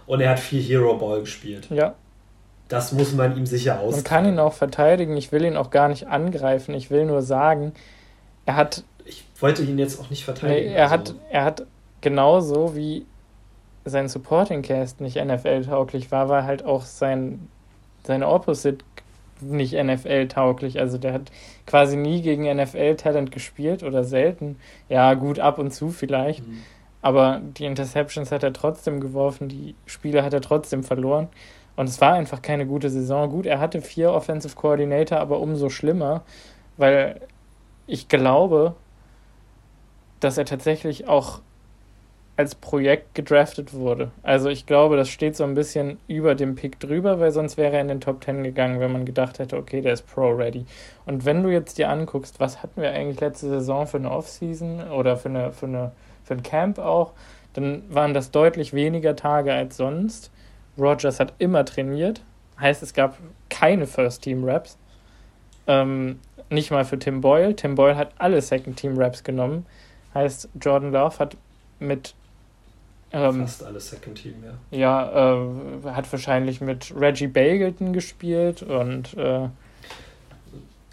und 0.05 0.21
er 0.21 0.31
hat 0.31 0.39
viel 0.39 0.61
Hero 0.61 0.95
Ball 0.95 1.21
gespielt. 1.21 1.67
Ja, 1.69 1.95
das 2.67 2.91
muss 2.91 3.13
man 3.13 3.35
ihm 3.37 3.45
sicher 3.45 3.79
aus. 3.79 3.95
Man 3.95 4.03
kann 4.03 4.25
ihn 4.25 4.39
auch 4.39 4.53
verteidigen. 4.53 5.17
Ich 5.17 5.31
will 5.31 5.43
ihn 5.43 5.57
auch 5.57 5.71
gar 5.71 5.89
nicht 5.89 6.07
angreifen. 6.07 6.73
Ich 6.73 6.89
will 6.89 7.05
nur 7.05 7.21
sagen, 7.21 7.73
er 8.45 8.55
hat. 8.55 8.83
Ich 9.05 9.23
wollte 9.39 9.63
ihn 9.63 9.77
jetzt 9.77 9.99
auch 9.99 10.09
nicht 10.09 10.23
verteidigen. 10.23 10.69
Nee, 10.69 10.75
er, 10.75 10.91
also. 10.91 11.13
hat, 11.13 11.15
er 11.31 11.43
hat 11.43 11.65
genauso 12.01 12.75
wie 12.75 13.05
sein 13.86 14.07
Supporting 14.07 14.61
Cast 14.61 15.01
nicht 15.01 15.23
NFL-tauglich 15.23 16.11
war, 16.11 16.29
war 16.29 16.43
halt 16.43 16.63
auch 16.63 16.84
sein, 16.84 17.47
seine 18.03 18.27
Opposite 18.27 18.84
nicht 19.41 19.73
NFL-tauglich. 19.73 20.79
Also 20.79 20.97
der 20.97 21.13
hat 21.13 21.32
quasi 21.65 21.97
nie 21.97 22.21
gegen 22.21 22.43
NFL-Talent 22.43 23.32
gespielt 23.32 23.84
oder 23.84 24.03
selten. 24.03 24.57
Ja, 24.88 25.13
gut, 25.15 25.39
ab 25.39 25.57
und 25.57 25.71
zu 25.71 25.89
vielleicht. 25.89 26.47
Mhm. 26.47 26.61
Aber 27.01 27.41
die 27.57 27.65
Interceptions 27.65 28.32
hat 28.32 28.43
er 28.43 28.53
trotzdem 28.53 28.99
geworfen, 28.99 29.49
die 29.49 29.75
Spiele 29.88 30.23
hat 30.23 30.34
er 30.34 30.41
trotzdem 30.41 30.84
verloren. 30.84 31.29
Und 31.75 31.89
es 31.89 31.99
war 31.99 32.13
einfach 32.13 32.41
keine 32.41 32.67
gute 32.67 32.89
Saison. 32.89 33.29
Gut, 33.29 33.45
er 33.45 33.59
hatte 33.59 33.82
vier 33.82 34.11
Offensive 34.11 34.55
Coordinator, 34.55 35.19
aber 35.19 35.39
umso 35.39 35.69
schlimmer, 35.69 36.21
weil 36.77 37.21
ich 37.88 38.07
glaube, 38.07 38.75
dass 40.19 40.38
er 40.38 40.45
tatsächlich 40.45 41.07
auch 41.07 41.41
als 42.41 42.55
Projekt 42.55 43.13
gedraftet 43.13 43.71
wurde. 43.73 44.09
Also 44.23 44.49
ich 44.49 44.65
glaube, 44.65 44.97
das 44.97 45.09
steht 45.09 45.35
so 45.35 45.43
ein 45.43 45.53
bisschen 45.53 45.99
über 46.07 46.33
dem 46.33 46.55
Pick 46.55 46.79
drüber, 46.79 47.19
weil 47.19 47.31
sonst 47.31 47.55
wäre 47.55 47.75
er 47.75 47.81
in 47.81 47.87
den 47.87 48.01
Top 48.01 48.23
10 48.23 48.43
gegangen, 48.43 48.79
wenn 48.79 48.91
man 48.91 49.05
gedacht 49.05 49.37
hätte, 49.37 49.57
okay, 49.57 49.81
der 49.81 49.93
ist 49.93 50.11
Pro-ready. 50.11 50.65
Und 51.05 51.23
wenn 51.23 51.43
du 51.43 51.49
jetzt 51.49 51.77
dir 51.77 51.89
anguckst, 51.89 52.39
was 52.39 52.63
hatten 52.63 52.81
wir 52.81 52.91
eigentlich 52.91 53.21
letzte 53.21 53.47
Saison 53.47 53.85
für 53.85 53.97
eine 53.97 54.09
Offseason 54.09 54.89
oder 54.89 55.17
für, 55.17 55.29
eine, 55.29 55.51
für, 55.51 55.67
eine, 55.67 55.91
für 56.23 56.33
ein 56.33 56.41
Camp 56.41 56.79
auch, 56.79 57.11
dann 57.53 57.83
waren 57.89 58.15
das 58.15 58.31
deutlich 58.31 58.73
weniger 58.73 59.15
Tage 59.15 59.53
als 59.53 59.77
sonst. 59.77 60.31
Rogers 60.79 61.19
hat 61.19 61.33
immer 61.37 61.63
trainiert. 61.63 62.23
Heißt, 62.59 62.81
es 62.81 62.95
gab 62.95 63.17
keine 63.49 63.85
First-Team-Raps. 63.85 64.79
Ähm, 65.67 66.19
nicht 66.49 66.71
mal 66.71 66.85
für 66.85 66.97
Tim 66.97 67.21
Boyle. 67.21 67.55
Tim 67.55 67.75
Boyle 67.75 67.95
hat 67.95 68.13
alle 68.17 68.41
Second-Team-Raps 68.41 69.23
genommen. 69.23 69.67
Heißt, 70.15 70.49
Jordan 70.59 70.91
Love 70.91 71.19
hat 71.19 71.37
mit. 71.79 72.15
Ähm, 73.14 73.41
Fast 73.41 73.64
alle 73.64 73.80
Second-Team, 73.80 74.36
ja. 74.43 74.78
Ja, 74.78 75.36
äh, 75.36 75.91
hat 75.91 76.12
wahrscheinlich 76.12 76.62
mit 76.62 76.93
Reggie 76.95 77.28
Bagleton 77.28 77.93
gespielt 77.93 78.64
und. 78.64 79.16
Äh, 79.18 79.49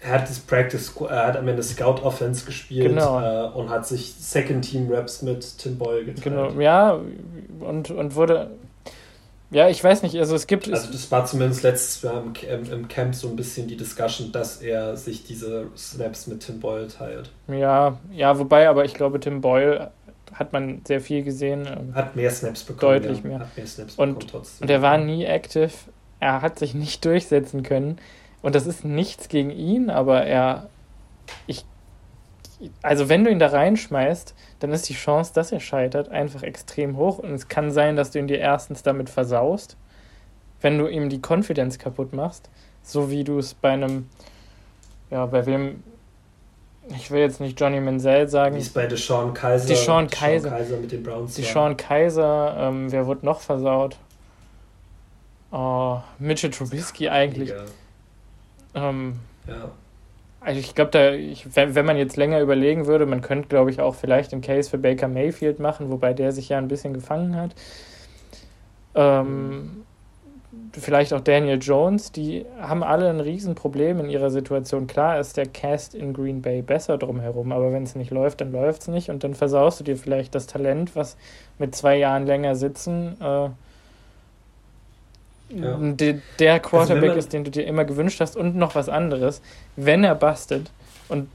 er 0.01 0.13
hat 0.13 0.29
das 0.29 0.39
Practice, 0.39 0.93
er 1.09 1.27
hat 1.27 1.37
am 1.37 1.47
Ende 1.47 1.61
Scout 1.61 2.01
Offense 2.03 2.45
gespielt 2.45 2.87
genau. 2.87 3.19
äh, 3.19 3.49
und 3.49 3.69
hat 3.69 3.85
sich 3.85 4.13
Second 4.17 4.63
Team 4.63 4.89
Raps 4.89 5.21
mit 5.21 5.57
Tim 5.57 5.77
Boyle 5.77 6.05
geteilt. 6.05 6.23
Genau, 6.23 6.49
ja, 6.51 6.99
und, 7.59 7.91
und 7.91 8.15
wurde 8.15 8.49
Ja, 9.51 9.67
ich 9.67 9.83
weiß 9.83 10.03
nicht, 10.03 10.15
also 10.17 10.35
es 10.35 10.47
gibt. 10.47 10.71
Also, 10.71 10.91
das 10.91 11.11
war 11.11 11.25
zumindest 11.25 11.63
letztes 11.63 12.01
Jahr 12.03 12.23
im, 12.23 12.71
im, 12.71 12.87
Camp 12.87 13.15
so 13.15 13.27
ein 13.27 13.35
bisschen 13.35 13.67
die 13.67 13.75
Discussion, 13.75 14.31
dass 14.31 14.61
er 14.61 14.95
sich 14.95 15.25
diese 15.25 15.67
Snaps 15.75 16.27
mit 16.27 16.45
Tim 16.45 16.59
Boyle 16.59 16.87
teilt. 16.87 17.31
Ja, 17.47 17.97
ja, 18.11 18.39
wobei, 18.39 18.69
aber 18.69 18.85
ich 18.85 18.93
glaube, 18.93 19.19
Tim 19.19 19.41
Boyle 19.41 19.91
hat 20.33 20.53
man 20.53 20.81
sehr 20.85 21.01
viel 21.01 21.23
gesehen. 21.23 21.67
Ähm, 21.67 21.95
hat 21.95 22.15
mehr 22.15 22.31
Snaps 22.31 22.63
bekommen. 22.63 23.01
Deutlich 23.01 23.23
ja. 23.23 23.27
mehr. 23.27 23.39
Hat 23.39 23.57
mehr 23.57 23.67
Snaps 23.67 23.95
und, 23.95 24.19
bekommen 24.19 24.31
trotzdem. 24.31 24.65
Und 24.65 24.69
er 24.69 24.81
war 24.81 24.97
nie 24.97 25.25
active. 25.25 25.71
Er 26.19 26.41
hat 26.41 26.59
sich 26.59 26.73
nicht 26.73 27.03
durchsetzen 27.05 27.63
können. 27.63 27.97
Und 28.41 28.55
das 28.55 28.67
ist 28.67 28.85
nichts 28.85 29.29
gegen 29.29 29.51
ihn, 29.51 29.89
aber 29.89 30.23
er. 30.25 30.69
Ich. 31.47 31.65
Also, 32.81 33.07
wenn 33.07 33.23
du 33.23 33.31
ihn 33.31 33.39
da 33.39 33.47
reinschmeißt, 33.47 34.35
dann 34.59 34.71
ist 34.73 34.89
die 34.89 34.93
Chance, 34.93 35.31
dass 35.33 35.53
er 35.53 35.61
scheitert, 35.61 36.09
einfach 36.09 36.43
extrem 36.43 36.97
hoch. 36.97 37.19
Und 37.19 37.33
es 37.33 37.47
kann 37.47 37.71
sein, 37.71 37.95
dass 37.95 38.11
du 38.11 38.19
ihn 38.19 38.27
dir 38.27 38.39
erstens 38.39 38.83
damit 38.83 39.09
versaust, 39.09 39.77
wenn 40.59 40.77
du 40.77 40.87
ihm 40.87 41.09
die 41.09 41.21
Confidence 41.25 41.79
kaputt 41.79 42.13
machst, 42.13 42.49
so 42.83 43.09
wie 43.11 43.23
du 43.23 43.39
es 43.39 43.53
bei 43.53 43.71
einem, 43.71 44.09
ja, 45.09 45.25
bei 45.25 45.45
wem, 45.45 45.83
ich 46.95 47.11
will 47.11 47.19
jetzt 47.19 47.39
nicht 47.39 47.59
Johnny 47.59 47.79
Menzel 47.79 48.27
sagen. 48.27 48.55
Wie 48.55 48.59
es 48.59 48.69
bei 48.69 48.87
Deshaun 48.87 49.33
Kaiser, 49.33 49.67
Deshaun 49.67 50.07
Kaiser, 50.09 50.49
Kaiser 50.49 50.77
mit 50.77 50.91
den 50.91 51.03
Browns 51.03 51.35
Deshaun 51.35 51.77
Kaiser, 51.77 52.55
ähm, 52.57 52.91
wer 52.91 53.05
wurde 53.05 53.25
noch 53.25 53.41
versaut? 53.41 53.97
Oh, 55.51 55.99
Mitchell 56.19 56.51
Trubisky 56.51 57.09
eigentlich. 57.09 57.53
Ähm, 58.75 59.19
ja. 59.47 59.71
Also 60.41 60.59
ich 60.59 60.73
glaube, 60.73 60.91
da, 60.91 61.11
ich, 61.11 61.47
wenn, 61.55 61.75
wenn 61.75 61.85
man 61.85 61.97
jetzt 61.97 62.15
länger 62.15 62.39
überlegen 62.39 62.85
würde, 62.85 63.05
man 63.05 63.21
könnte, 63.21 63.49
glaube 63.49 63.71
ich, 63.71 63.81
auch 63.81 63.95
vielleicht 63.95 64.31
einen 64.31 64.41
Case 64.41 64.69
für 64.69 64.77
Baker 64.77 65.07
Mayfield 65.07 65.59
machen, 65.59 65.89
wobei 65.89 66.13
der 66.13 66.31
sich 66.31 66.49
ja 66.49 66.57
ein 66.57 66.67
bisschen 66.67 66.93
gefangen 66.93 67.35
hat. 67.35 67.51
Ähm, 68.95 69.83
vielleicht 70.73 71.13
auch 71.13 71.21
Daniel 71.21 71.57
Jones, 71.59 72.11
die 72.11 72.45
haben 72.59 72.83
alle 72.83 73.09
ein 73.09 73.19
Riesenproblem 73.19 73.99
in 74.01 74.09
ihrer 74.09 74.29
Situation. 74.29 74.87
Klar 74.87 75.19
ist 75.19 75.37
der 75.37 75.45
Cast 75.45 75.95
in 75.95 76.13
Green 76.13 76.41
Bay 76.41 76.61
besser 76.61 76.97
drumherum, 76.97 77.51
aber 77.51 77.71
wenn 77.71 77.83
es 77.83 77.95
nicht 77.95 78.11
läuft, 78.11 78.41
dann 78.41 78.51
läuft 78.51 78.83
es 78.83 78.87
nicht 78.87 79.09
und 79.09 79.23
dann 79.23 79.33
versaust 79.33 79.79
du 79.79 79.83
dir 79.83 79.97
vielleicht 79.97 80.35
das 80.35 80.47
Talent, 80.47 80.95
was 80.95 81.17
mit 81.57 81.75
zwei 81.75 81.97
Jahren 81.97 82.25
länger 82.25 82.55
sitzen 82.55 83.15
äh, 83.21 83.49
ja. 85.55 85.77
der, 85.77 86.19
der 86.39 86.53
also 86.53 86.69
Quarterback 86.69 87.09
also 87.09 87.19
ist, 87.19 87.33
den 87.33 87.43
du 87.43 87.51
dir 87.51 87.65
immer 87.65 87.85
gewünscht 87.85 88.19
hast 88.19 88.35
und 88.35 88.55
noch 88.55 88.75
was 88.75 88.89
anderes, 88.89 89.41
wenn 89.75 90.03
er 90.03 90.15
bastet 90.15 90.71
und 91.07 91.29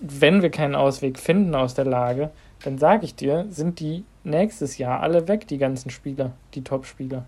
wenn 0.00 0.42
wir 0.42 0.50
keinen 0.50 0.74
Ausweg 0.74 1.18
finden 1.18 1.54
aus 1.54 1.74
der 1.74 1.86
Lage, 1.86 2.30
dann 2.64 2.78
sage 2.78 3.04
ich 3.04 3.14
dir, 3.14 3.46
sind 3.48 3.80
die 3.80 4.04
nächstes 4.24 4.78
Jahr 4.78 5.00
alle 5.00 5.28
weg, 5.28 5.46
die 5.48 5.58
ganzen 5.58 5.90
Spieler, 5.90 6.32
die 6.54 6.64
Top-Spieler. 6.64 7.24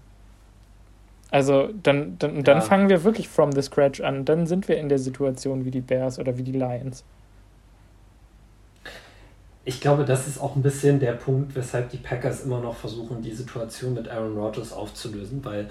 Also 1.31 1.69
dann, 1.83 2.19
dann, 2.19 2.37
ja. 2.37 2.43
dann 2.43 2.63
fangen 2.63 2.89
wir 2.89 3.05
wirklich 3.05 3.29
from 3.29 3.53
the 3.53 3.63
scratch 3.63 4.01
an. 4.01 4.25
Dann 4.25 4.47
sind 4.47 4.69
wir 4.69 4.79
in 4.79 4.89
der 4.89 4.99
Situation 4.99 5.65
wie 5.65 5.71
die 5.71 5.81
Bears 5.81 6.19
oder 6.19 6.39
wie 6.39 6.43
die 6.43 6.53
Lions. 6.53 7.05
Ich 9.65 9.83
glaube, 9.83 10.07
das 10.07 10.27
ist 10.27 10.41
auch 10.41 10.57
ein 10.57 10.63
bisschen 10.63 10.99
der 10.99 11.13
Punkt, 11.13 11.55
weshalb 11.55 11.91
die 11.91 11.99
Packers 11.99 12.43
immer 12.43 12.61
noch 12.61 12.75
versuchen, 12.75 13.21
die 13.21 13.35
Situation 13.35 13.93
mit 13.93 14.09
Aaron 14.09 14.39
Rodgers 14.39 14.73
aufzulösen, 14.73 15.45
weil 15.45 15.69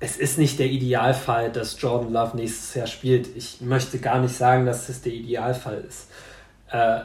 es 0.00 0.16
ist 0.16 0.36
nicht 0.36 0.58
der 0.58 0.66
Idealfall, 0.66 1.52
dass 1.52 1.80
Jordan 1.80 2.12
Love 2.12 2.36
nächstes 2.36 2.74
Jahr 2.74 2.88
spielt. 2.88 3.34
Ich 3.36 3.60
möchte 3.60 3.98
gar 3.98 4.20
nicht 4.20 4.34
sagen, 4.34 4.66
dass 4.66 4.88
das 4.88 5.00
der 5.00 5.12
Idealfall 5.12 5.84
ist. 5.88 6.08
Äh, 6.70 7.02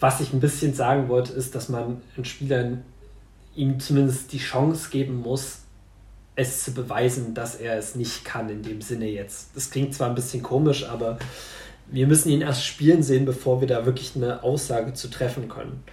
was 0.00 0.20
ich 0.20 0.32
ein 0.32 0.40
bisschen 0.40 0.74
sagen 0.74 1.08
wollte, 1.08 1.32
ist, 1.32 1.54
dass 1.54 1.68
man 1.68 2.02
den 2.16 2.24
Spielern 2.24 2.82
ihm 3.54 3.78
zumindest 3.78 4.32
die 4.32 4.38
Chance 4.38 4.90
geben 4.90 5.22
muss, 5.22 5.60
es 6.36 6.64
zu 6.64 6.72
beweisen, 6.74 7.34
dass 7.34 7.54
er 7.54 7.78
es 7.78 7.94
nicht 7.94 8.24
kann 8.24 8.48
in 8.48 8.62
dem 8.62 8.80
Sinne 8.80 9.08
jetzt. 9.08 9.50
Das 9.54 9.70
klingt 9.70 9.94
zwar 9.94 10.08
ein 10.08 10.14
bisschen 10.14 10.42
komisch, 10.42 10.88
aber 10.88 11.18
wir 11.86 12.06
müssen 12.06 12.30
ihn 12.30 12.40
erst 12.40 12.64
spielen 12.64 13.02
sehen, 13.02 13.24
bevor 13.24 13.60
wir 13.60 13.68
da 13.68 13.86
wirklich 13.86 14.16
eine 14.16 14.42
Aussage 14.42 14.94
zu 14.94 15.08
treffen 15.08 15.48
können. 15.48 15.84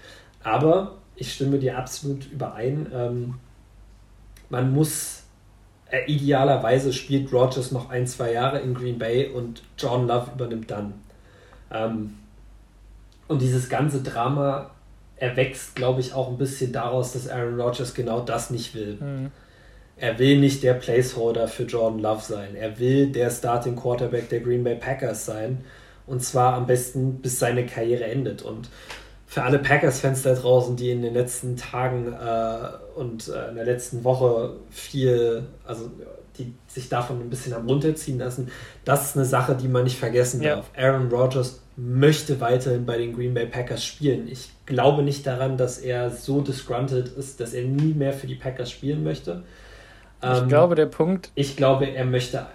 Aber 0.43 0.97
ich 1.15 1.33
stimme 1.33 1.59
dir 1.59 1.77
absolut 1.77 2.31
überein. 2.31 2.87
Ähm, 2.93 3.35
man 4.49 4.73
muss 4.73 5.23
äh, 5.91 6.05
idealerweise 6.11 6.93
spielt 6.93 7.31
Rogers 7.31 7.71
noch 7.71 7.89
ein, 7.89 8.07
zwei 8.07 8.33
Jahre 8.33 8.59
in 8.59 8.73
Green 8.73 8.97
Bay 8.97 9.29
und 9.29 9.61
John 9.77 10.07
Love 10.07 10.31
übernimmt 10.33 10.71
dann. 10.71 10.93
Ähm, 11.71 12.17
und 13.27 13.41
dieses 13.41 13.69
ganze 13.69 14.01
Drama 14.01 14.71
erwächst, 15.17 15.75
glaube 15.75 16.01
ich, 16.01 16.13
auch 16.13 16.29
ein 16.29 16.37
bisschen 16.37 16.73
daraus, 16.73 17.13
dass 17.13 17.29
Aaron 17.29 17.59
Rodgers 17.59 17.93
genau 17.93 18.21
das 18.21 18.49
nicht 18.49 18.73
will. 18.73 18.97
Mhm. 18.99 19.31
Er 20.01 20.17
will 20.17 20.39
nicht 20.39 20.63
der 20.63 20.73
Placeholder 20.73 21.47
für 21.47 21.63
Jordan 21.63 21.99
Love 21.99 22.23
sein. 22.23 22.55
Er 22.55 22.79
will 22.79 23.11
der 23.11 23.29
Starting 23.29 23.75
Quarterback 23.75 24.29
der 24.29 24.39
Green 24.39 24.63
Bay 24.63 24.75
Packers 24.75 25.25
sein. 25.25 25.63
Und 26.07 26.23
zwar 26.23 26.55
am 26.55 26.65
besten, 26.65 27.21
bis 27.21 27.37
seine 27.37 27.67
Karriere 27.67 28.05
endet. 28.05 28.41
Und 28.41 28.69
für 29.27 29.43
alle 29.43 29.59
Packers-Fans 29.59 30.23
da 30.23 30.33
draußen, 30.33 30.75
die 30.75 30.89
in 30.89 31.03
den 31.03 31.13
letzten 31.13 31.55
Tagen 31.55 32.13
äh, 32.13 32.99
und 32.99 33.27
äh, 33.27 33.49
in 33.49 33.55
der 33.55 33.65
letzten 33.65 34.03
Woche 34.03 34.55
viel, 34.71 35.43
also 35.65 35.91
die 36.39 36.51
sich 36.65 36.89
davon 36.89 37.21
ein 37.21 37.29
bisschen 37.29 37.53
am 37.53 37.67
runterziehen 37.67 38.17
lassen, 38.17 38.49
das 38.83 39.09
ist 39.09 39.17
eine 39.17 39.25
Sache, 39.25 39.55
die 39.55 39.67
man 39.67 39.83
nicht 39.83 39.99
vergessen 39.99 40.41
ja. 40.41 40.55
darf. 40.55 40.71
Aaron 40.75 41.09
Rodgers 41.09 41.61
möchte 41.77 42.41
weiterhin 42.41 42.87
bei 42.87 42.97
den 42.97 43.15
Green 43.15 43.35
Bay 43.35 43.45
Packers 43.45 43.85
spielen. 43.85 44.27
Ich 44.27 44.49
glaube 44.65 45.03
nicht 45.03 45.27
daran, 45.27 45.57
dass 45.57 45.77
er 45.77 46.09
so 46.09 46.41
disgruntled 46.41 47.09
ist, 47.09 47.39
dass 47.39 47.53
er 47.53 47.65
nie 47.65 47.93
mehr 47.93 48.13
für 48.13 48.25
die 48.25 48.35
Packers 48.35 48.71
spielen 48.71 49.03
möchte. 49.03 49.43
Ähm, 50.21 50.43
ich 50.43 50.47
glaube, 50.49 50.75
der 50.75 50.85
Punkt. 50.85 51.31
Ich 51.35 51.55
glaube, 51.55 51.85
er 51.85 52.05
möchte, 52.05 52.45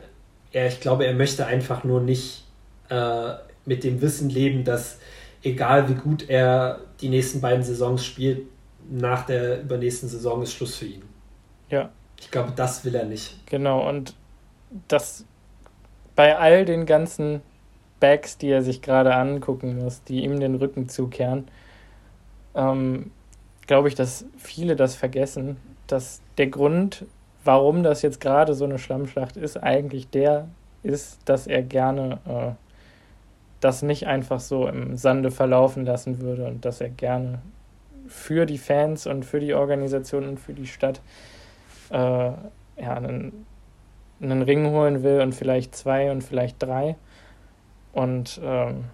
er, 0.53 0.67
ich 0.69 0.81
glaube, 0.81 1.07
er 1.07 1.15
möchte 1.15 1.47
einfach 1.47 1.85
nur 1.85 2.01
nicht 2.01 2.45
äh, 2.89 3.33
mit 3.65 3.85
dem 3.85 4.01
Wissen 4.01 4.31
leben, 4.31 4.65
dass 4.65 4.99
egal 5.43 5.89
wie 5.89 5.95
gut 5.95 6.29
er 6.29 6.81
die 7.01 7.09
nächsten 7.09 7.41
beiden 7.41 7.63
Saisons 7.63 8.05
spielt, 8.05 8.47
nach 8.89 9.27
der 9.27 9.63
übernächsten 9.63 10.09
Saison 10.09 10.43
ist 10.43 10.53
Schluss 10.53 10.77
für 10.77 10.87
ihn. 10.87 11.03
Ja. 11.71 11.91
Ich 12.19 12.31
glaube, 12.31 12.53
das 12.55 12.85
will 12.85 12.95
er 12.95 13.05
nicht. 13.05 13.47
Genau, 13.47 13.87
und 13.89 14.15
das 14.89 15.25
bei 16.15 16.37
all 16.37 16.65
den 16.65 16.87
ganzen 16.87 17.43
Backs, 18.01 18.39
die 18.39 18.49
er 18.49 18.63
sich 18.63 18.83
gerade 18.83 19.15
angucken 19.15 19.79
muss, 19.79 20.03
die 20.03 20.25
ihm 20.25 20.41
den 20.41 20.55
Rücken 20.55 20.89
zukehren, 20.89 21.49
ähm, 22.55 23.11
glaube 23.67 23.89
ich, 23.89 23.95
dass 23.95 24.25
viele 24.39 24.77
das 24.77 24.95
vergessen, 24.95 25.57
dass 25.87 26.21
der 26.39 26.49
Grund, 26.49 27.05
warum 27.47 27.83
das 27.83 28.03
jetzt 28.03 28.21
gerade 28.21 28.55
so 28.55 28.65
eine 28.65 28.79
Schlammschlacht 28.79 29.37
ist, 29.37 29.57
eigentlich 29.57 30.11
der 30.11 30.49
ist, 30.83 31.21
dass 31.25 31.47
er 31.47 31.63
gerne 31.63 32.19
äh, 32.27 32.53
das 33.61 33.83
nicht 33.83 34.07
einfach 34.07 34.41
so 34.41 34.69
im 34.69 34.97
Sande 34.97 35.31
verlaufen 35.31 35.85
lassen 35.85 36.21
würde 36.21 36.47
und 36.47 36.65
dass 36.65 36.81
er 36.81 36.91
gerne 36.91 37.41
für 38.07 38.47
die 38.47 38.59
Fans 38.59 39.07
und 39.07 39.25
für 39.25 39.41
die 39.41 39.55
Organisation 39.55 40.29
und 40.29 40.39
für 40.39 40.53
die 40.53 40.67
Stadt 40.67 41.01
äh, 41.91 41.97
ja, 41.97 42.37
einen, 42.79 43.47
einen 44.21 44.43
Ring 44.43 44.67
holen 44.67 45.03
will 45.03 45.21
und 45.21 45.35
vielleicht 45.35 45.75
zwei 45.75 46.11
und 46.11 46.23
vielleicht 46.23 46.63
drei. 46.63 46.97
Und 47.93 48.41
ähm, 48.45 48.85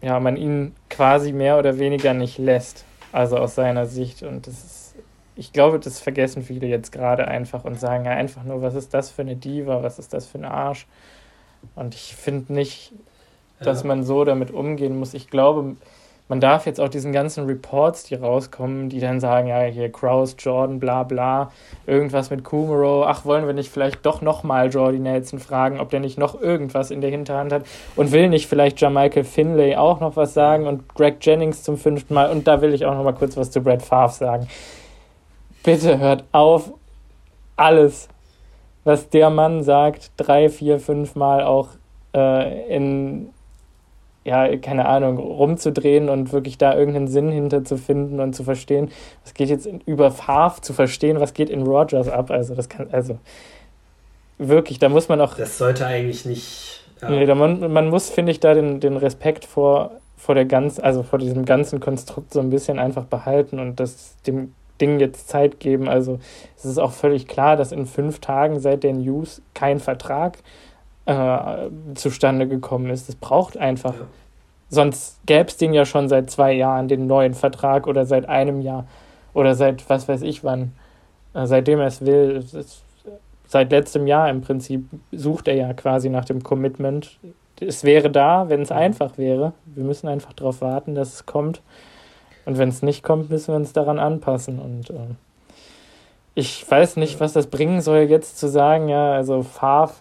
ja, 0.00 0.18
man 0.20 0.36
ihn 0.36 0.74
quasi 0.90 1.32
mehr 1.32 1.58
oder 1.58 1.78
weniger 1.78 2.14
nicht 2.14 2.38
lässt, 2.38 2.84
also 3.12 3.38
aus 3.38 3.54
seiner 3.54 3.86
Sicht. 3.86 4.22
Und 4.22 4.46
das 4.46 4.54
ist, 4.64 4.77
ich 5.38 5.52
glaube, 5.52 5.78
das 5.78 6.00
vergessen 6.00 6.42
viele 6.42 6.66
jetzt 6.66 6.90
gerade 6.90 7.28
einfach 7.28 7.64
und 7.64 7.78
sagen 7.78 8.04
ja 8.04 8.10
einfach 8.10 8.42
nur, 8.42 8.60
was 8.60 8.74
ist 8.74 8.92
das 8.92 9.10
für 9.10 9.22
eine 9.22 9.36
Diva, 9.36 9.84
was 9.84 10.00
ist 10.00 10.12
das 10.12 10.26
für 10.26 10.38
ein 10.38 10.44
Arsch. 10.44 10.86
Und 11.76 11.94
ich 11.94 12.16
finde 12.16 12.52
nicht, 12.52 12.92
dass 13.60 13.82
ja. 13.82 13.88
man 13.88 14.02
so 14.02 14.24
damit 14.24 14.50
umgehen 14.50 14.98
muss. 14.98 15.14
Ich 15.14 15.30
glaube, 15.30 15.76
man 16.26 16.40
darf 16.40 16.66
jetzt 16.66 16.80
auch 16.80 16.88
diesen 16.88 17.12
ganzen 17.12 17.46
Reports, 17.46 18.02
die 18.02 18.16
rauskommen, 18.16 18.88
die 18.88 18.98
dann 18.98 19.20
sagen, 19.20 19.46
ja, 19.46 19.62
hier 19.62 19.90
Kraus, 19.92 20.34
Jordan, 20.38 20.80
bla 20.80 21.04
bla, 21.04 21.52
irgendwas 21.86 22.30
mit 22.30 22.42
Kumaro, 22.42 23.04
ach, 23.04 23.24
wollen 23.24 23.46
wir 23.46 23.54
nicht 23.54 23.70
vielleicht 23.70 24.04
doch 24.04 24.20
nochmal 24.20 24.68
Jordi 24.68 24.98
Nelson 24.98 25.38
fragen, 25.38 25.78
ob 25.78 25.90
der 25.90 26.00
nicht 26.00 26.18
noch 26.18 26.38
irgendwas 26.40 26.90
in 26.90 27.00
der 27.00 27.10
Hinterhand 27.10 27.52
hat 27.52 27.64
und 27.94 28.10
will 28.10 28.28
nicht 28.28 28.48
vielleicht 28.48 28.80
Jamichael 28.80 29.24
Finlay 29.24 29.76
auch 29.76 30.00
noch 30.00 30.16
was 30.16 30.34
sagen 30.34 30.66
und 30.66 30.94
Greg 30.94 31.24
Jennings 31.24 31.62
zum 31.62 31.78
fünften 31.78 32.12
Mal 32.12 32.28
und 32.30 32.46
da 32.48 32.60
will 32.60 32.74
ich 32.74 32.84
auch 32.84 32.94
noch 32.94 33.04
mal 33.04 33.14
kurz 33.14 33.36
was 33.36 33.52
zu 33.52 33.62
Brad 33.62 33.82
Favre 33.82 34.12
sagen. 34.12 34.48
Bitte 35.68 35.98
hört 35.98 36.24
auf, 36.32 36.72
alles 37.56 38.08
was 38.88 39.10
der 39.10 39.28
Mann 39.28 39.62
sagt, 39.62 40.12
drei, 40.16 40.48
vier, 40.48 40.80
fünf 40.80 41.14
Mal 41.14 41.42
auch 41.42 41.68
äh, 42.14 42.74
in, 42.74 43.28
ja, 44.24 44.56
keine 44.56 44.86
Ahnung, 44.86 45.18
rumzudrehen 45.18 46.08
und 46.08 46.32
wirklich 46.32 46.56
da 46.56 46.74
irgendeinen 46.74 47.06
Sinn 47.06 47.30
hinter 47.30 47.64
zu 47.64 47.76
finden 47.76 48.18
und 48.18 48.34
zu 48.34 48.44
verstehen, 48.44 48.90
was 49.24 49.34
geht 49.34 49.50
jetzt 49.50 49.66
in, 49.66 49.82
über 49.82 50.10
Favre 50.10 50.62
zu 50.62 50.72
verstehen, 50.72 51.20
was 51.20 51.34
geht 51.34 51.50
in 51.50 51.64
Rogers 51.64 52.08
ab. 52.08 52.30
Also, 52.30 52.54
das 52.54 52.70
kann, 52.70 52.88
also 52.90 53.18
wirklich, 54.38 54.78
da 54.78 54.88
muss 54.88 55.10
man 55.10 55.20
auch. 55.20 55.34
Das 55.34 55.58
sollte 55.58 55.84
eigentlich 55.84 56.24
nicht. 56.24 56.80
Ja. 57.02 57.10
Nee, 57.10 57.26
da 57.26 57.34
man, 57.34 57.70
man 57.70 57.90
muss, 57.90 58.08
finde 58.08 58.32
ich, 58.32 58.40
da 58.40 58.54
den, 58.54 58.80
den 58.80 58.96
Respekt 58.96 59.44
vor, 59.44 59.90
vor 60.16 60.34
der 60.34 60.46
ganz, 60.46 60.80
also 60.80 61.02
vor 61.02 61.18
diesem 61.18 61.44
ganzen 61.44 61.78
Konstrukt 61.78 62.32
so 62.32 62.40
ein 62.40 62.48
bisschen 62.48 62.78
einfach 62.78 63.04
behalten 63.04 63.58
und 63.58 63.78
das 63.78 64.14
dem 64.26 64.54
Ding 64.80 65.00
jetzt 65.00 65.28
Zeit 65.28 65.60
geben. 65.60 65.88
Also 65.88 66.18
es 66.56 66.64
ist 66.64 66.78
auch 66.78 66.92
völlig 66.92 67.26
klar, 67.26 67.56
dass 67.56 67.72
in 67.72 67.86
fünf 67.86 68.20
Tagen 68.20 68.60
seit 68.60 68.84
den 68.84 69.02
News 69.02 69.42
kein 69.54 69.80
Vertrag 69.80 70.38
äh, 71.06 71.68
zustande 71.94 72.46
gekommen 72.46 72.90
ist. 72.90 73.08
Es 73.08 73.16
braucht 73.16 73.56
einfach. 73.56 73.94
Ja. 73.94 74.06
Sonst 74.70 75.20
gäbe 75.24 75.48
es 75.48 75.56
den 75.56 75.72
ja 75.72 75.84
schon 75.84 76.08
seit 76.08 76.30
zwei 76.30 76.52
Jahren, 76.52 76.88
den 76.88 77.06
neuen 77.06 77.34
Vertrag 77.34 77.86
oder 77.86 78.04
seit 78.04 78.28
einem 78.28 78.60
Jahr 78.60 78.86
oder 79.32 79.54
seit 79.54 79.88
was 79.88 80.08
weiß 80.08 80.22
ich 80.22 80.44
wann. 80.44 80.72
Äh, 81.34 81.46
seitdem 81.46 81.80
er 81.80 81.86
es 81.86 82.04
will. 82.04 82.44
Es, 82.52 82.82
seit 83.46 83.70
letztem 83.70 84.06
Jahr 84.06 84.28
im 84.28 84.42
Prinzip 84.42 84.84
sucht 85.10 85.48
er 85.48 85.54
ja 85.54 85.72
quasi 85.72 86.10
nach 86.10 86.26
dem 86.26 86.42
Commitment. 86.42 87.18
Es 87.60 87.82
wäre 87.82 88.10
da, 88.10 88.48
wenn 88.48 88.60
es 88.60 88.70
einfach 88.70 89.16
wäre. 89.18 89.52
Wir 89.64 89.84
müssen 89.84 90.06
einfach 90.06 90.34
darauf 90.34 90.60
warten, 90.60 90.94
dass 90.94 91.14
es 91.14 91.26
kommt. 91.26 91.62
Und 92.48 92.56
wenn 92.56 92.70
es 92.70 92.80
nicht 92.80 93.02
kommt, 93.02 93.28
müssen 93.28 93.48
wir 93.48 93.56
uns 93.56 93.74
daran 93.74 93.98
anpassen. 93.98 94.58
Und 94.58 94.88
äh, 94.88 95.16
ich 96.34 96.64
weiß 96.68 96.96
nicht, 96.96 97.20
was 97.20 97.34
das 97.34 97.48
bringen 97.48 97.82
soll, 97.82 97.98
jetzt 97.98 98.38
zu 98.38 98.48
sagen, 98.48 98.88
ja, 98.88 99.12
also 99.12 99.42
Favre 99.42 99.92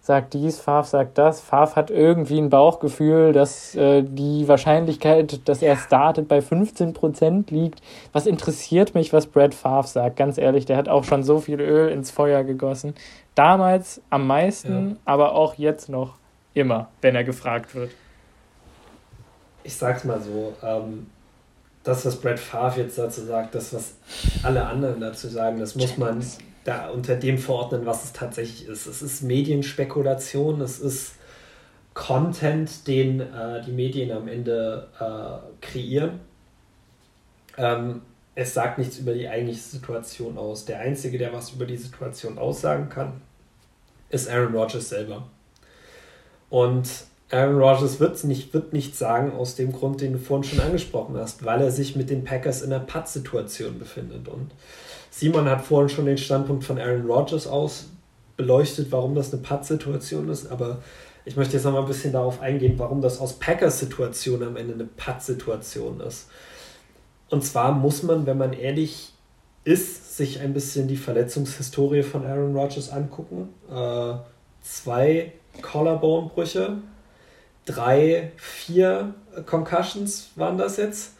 sagt 0.00 0.34
dies, 0.34 0.58
Favre 0.58 0.84
sagt 0.84 1.16
das. 1.16 1.40
Favre 1.40 1.76
hat 1.76 1.92
irgendwie 1.92 2.38
ein 2.38 2.50
Bauchgefühl, 2.50 3.32
dass 3.32 3.76
äh, 3.76 4.02
die 4.02 4.48
Wahrscheinlichkeit, 4.48 5.48
dass 5.48 5.62
er 5.62 5.76
startet, 5.76 6.26
bei 6.26 6.40
15% 6.40 7.54
liegt. 7.54 7.80
Was 8.12 8.26
interessiert 8.26 8.96
mich, 8.96 9.12
was 9.12 9.28
Brad 9.28 9.54
Favre 9.54 9.86
sagt? 9.86 10.16
Ganz 10.16 10.38
ehrlich, 10.38 10.66
der 10.66 10.78
hat 10.78 10.88
auch 10.88 11.04
schon 11.04 11.22
so 11.22 11.38
viel 11.38 11.60
Öl 11.60 11.88
ins 11.92 12.10
Feuer 12.10 12.42
gegossen. 12.42 12.94
Damals 13.36 14.02
am 14.10 14.26
meisten, 14.26 14.90
ja. 14.90 14.96
aber 15.04 15.36
auch 15.36 15.54
jetzt 15.54 15.88
noch 15.88 16.14
immer, 16.52 16.88
wenn 17.00 17.14
er 17.14 17.22
gefragt 17.22 17.76
wird. 17.76 17.92
Ich 19.62 19.76
sag's 19.76 20.02
mal 20.02 20.20
so, 20.20 20.52
ähm, 20.64 21.06
das, 21.84 22.06
was 22.06 22.20
Brad 22.20 22.38
Favre 22.38 22.82
jetzt 22.82 22.98
dazu 22.98 23.24
sagt, 23.24 23.54
das, 23.54 23.72
was 23.74 23.94
alle 24.42 24.66
anderen 24.66 25.00
dazu 25.00 25.28
sagen, 25.28 25.58
das 25.58 25.74
muss 25.74 25.96
man 25.96 26.24
da 26.64 26.90
unter 26.90 27.16
dem 27.16 27.38
verordnen, 27.38 27.86
was 27.86 28.04
es 28.04 28.12
tatsächlich 28.12 28.68
ist. 28.68 28.86
Es 28.86 29.02
ist 29.02 29.22
Medienspekulation, 29.22 30.60
es 30.60 30.78
ist 30.78 31.14
Content, 31.94 32.86
den 32.86 33.20
äh, 33.20 33.62
die 33.62 33.72
Medien 33.72 34.12
am 34.12 34.28
Ende 34.28 34.88
äh, 34.98 35.64
kreieren. 35.64 36.20
Ähm, 37.58 38.02
es 38.34 38.54
sagt 38.54 38.78
nichts 38.78 38.98
über 38.98 39.12
die 39.12 39.28
eigentliche 39.28 39.60
Situation 39.60 40.38
aus. 40.38 40.64
Der 40.64 40.78
Einzige, 40.78 41.18
der 41.18 41.32
was 41.32 41.50
über 41.50 41.66
die 41.66 41.76
Situation 41.76 42.38
aussagen 42.38 42.88
kann, 42.88 43.20
ist 44.08 44.28
Aaron 44.30 44.54
Rodgers 44.54 44.88
selber. 44.88 45.28
Und 46.48 46.88
Aaron 47.32 47.58
Rodgers 47.58 47.98
wird 47.98 48.22
nicht, 48.24 48.52
wird 48.52 48.74
nichts 48.74 48.98
sagen, 48.98 49.32
aus 49.32 49.54
dem 49.54 49.72
Grund, 49.72 50.02
den 50.02 50.12
du 50.12 50.18
vorhin 50.18 50.44
schon 50.44 50.60
angesprochen 50.60 51.16
hast, 51.16 51.44
weil 51.44 51.62
er 51.62 51.70
sich 51.70 51.96
mit 51.96 52.10
den 52.10 52.24
Packers 52.24 52.60
in 52.60 52.72
einer 52.72 52.84
Pattsituation 52.84 53.78
befindet. 53.78 54.28
Und 54.28 54.50
Simon 55.10 55.48
hat 55.48 55.64
vorhin 55.64 55.88
schon 55.88 56.04
den 56.04 56.18
Standpunkt 56.18 56.62
von 56.62 56.78
Aaron 56.78 57.06
Rodgers 57.06 57.46
aus 57.46 57.86
beleuchtet, 58.36 58.92
warum 58.92 59.14
das 59.14 59.32
eine 59.32 59.42
Pattsituation 59.42 60.28
ist, 60.28 60.50
aber 60.50 60.82
ich 61.24 61.36
möchte 61.36 61.54
jetzt 61.54 61.64
noch 61.64 61.72
mal 61.72 61.80
ein 61.80 61.86
bisschen 61.86 62.12
darauf 62.12 62.40
eingehen, 62.40 62.74
warum 62.76 63.00
das 63.00 63.18
aus 63.18 63.34
Packers 63.34 63.78
Situation 63.78 64.42
am 64.42 64.56
Ende 64.56 64.74
eine 64.74 64.84
Pattsituation 64.84 66.00
ist. 66.00 66.28
Und 67.30 67.44
zwar 67.44 67.72
muss 67.72 68.02
man, 68.02 68.26
wenn 68.26 68.36
man 68.36 68.52
ehrlich 68.52 69.12
ist, 69.64 70.16
sich 70.16 70.40
ein 70.40 70.52
bisschen 70.52 70.88
die 70.88 70.96
Verletzungshistorie 70.96 72.02
von 72.02 72.26
Aaron 72.26 72.54
Rodgers 72.54 72.90
angucken. 72.90 73.48
Äh, 73.70 74.14
zwei 74.60 75.32
Collarbone-Brüche, 75.62 76.78
drei, 77.64 78.32
vier 78.36 79.14
Concussions 79.46 80.32
waren 80.36 80.58
das 80.58 80.76
jetzt. 80.76 81.14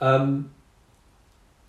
Ähm, 0.00 0.46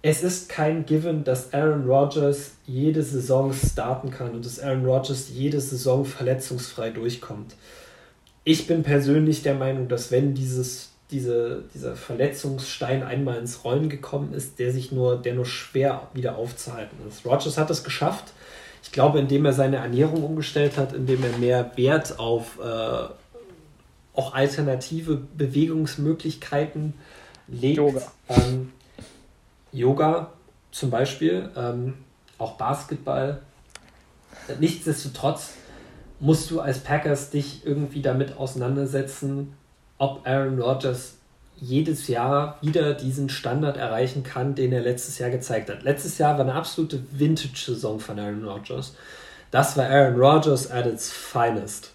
es 0.02 0.22
ist 0.22 0.50
kein 0.50 0.86
Given, 0.86 1.24
dass 1.24 1.52
Aaron 1.52 1.90
Rodgers 1.90 2.52
jede 2.68 3.02
Saison 3.02 3.52
starten 3.52 4.12
kann 4.12 4.36
und 4.36 4.46
dass 4.46 4.60
Aaron 4.60 4.86
Rodgers 4.86 5.30
jede 5.30 5.60
Saison 5.60 6.06
verletzungsfrei 6.06 6.92
durchkommt. 6.92 7.56
Ich 8.44 8.68
bin 8.68 8.84
persönlich 8.84 9.42
der 9.42 9.56
Meinung, 9.56 9.88
dass 9.88 10.12
wenn 10.12 10.36
dieses 10.36 10.95
diese, 11.12 11.64
dieser 11.74 11.96
Verletzungsstein 11.96 13.04
einmal 13.04 13.38
ins 13.38 13.64
Rollen 13.64 13.90
gekommen 13.90 14.34
ist, 14.34 14.60
der 14.60 14.72
sich 14.72 14.92
nur, 14.92 15.18
der 15.18 15.36
nur 15.36 15.46
schwer 15.46 16.08
wieder 16.14 16.38
aufzuhalten 16.38 16.98
ist. 17.08 17.26
Rogers 17.26 17.58
hat 17.58 17.70
es 17.70 17.84
geschafft. 17.84 18.34
Ich 18.84 18.92
glaube, 18.92 19.20
indem 19.20 19.46
er 19.46 19.54
seine 19.54 19.78
Ernährung 19.78 20.24
umgestellt 20.24 20.78
hat, 20.78 20.94
indem 20.94 21.24
er 21.24 21.38
mehr 21.38 21.72
Wert 21.76 22.20
auf 22.20 22.60
äh, 22.60 23.08
auch 24.14 24.34
alternative 24.34 25.16
Bewegungsmöglichkeiten 25.38 26.94
legt. 27.48 27.78
Yoga. 27.78 28.02
Ähm, 28.30 28.72
Yoga 29.72 30.32
zum 30.72 30.90
Beispiel, 30.90 31.50
ähm, 31.56 31.96
auch 32.38 32.54
Basketball. 32.54 33.42
Nichtsdestotrotz 34.60 35.54
musst 36.20 36.50
du 36.52 36.60
als 36.60 36.80
Packers 36.80 37.30
dich 37.30 37.66
irgendwie 37.66 38.02
damit 38.02 38.38
auseinandersetzen, 38.38 39.54
ob 39.98 40.26
Aaron 40.28 40.62
Rodgers 40.62 41.16
jedes 41.58 42.08
Jahr 42.08 42.58
wieder 42.62 42.94
diesen 42.94 43.30
Standard 43.30 43.78
erreichen 43.78 44.24
kann, 44.24 44.56
den 44.56 44.74
er 44.74 44.82
letztes 44.82 45.20
Jahr 45.20 45.30
gezeigt 45.30 45.70
hat. 45.70 45.84
Letztes 45.84 46.18
Jahr 46.18 46.34
war 46.38 46.42
eine 46.42 46.54
absolute 46.54 47.02
Vintage-Saison 47.12 48.00
von 48.00 48.20
Aaron 48.20 48.44
Rodgers. 48.44 48.96
Das 49.52 49.78
war 49.78 49.86
Aaron 49.86 50.20
Rodgers 50.20 50.70
at 50.70 50.86
its 50.86 51.12
finest. 51.12 51.94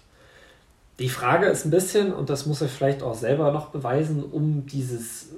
Die 0.99 1.09
Frage 1.09 1.47
ist 1.47 1.65
ein 1.65 1.71
bisschen, 1.71 2.13
und 2.13 2.29
das 2.29 2.45
muss 2.45 2.61
er 2.61 2.67
vielleicht 2.67 3.03
auch 3.03 3.15
selber 3.15 3.51
noch 3.51 3.67
beweisen, 3.69 4.23
um 4.23 4.65
dieses 4.65 5.29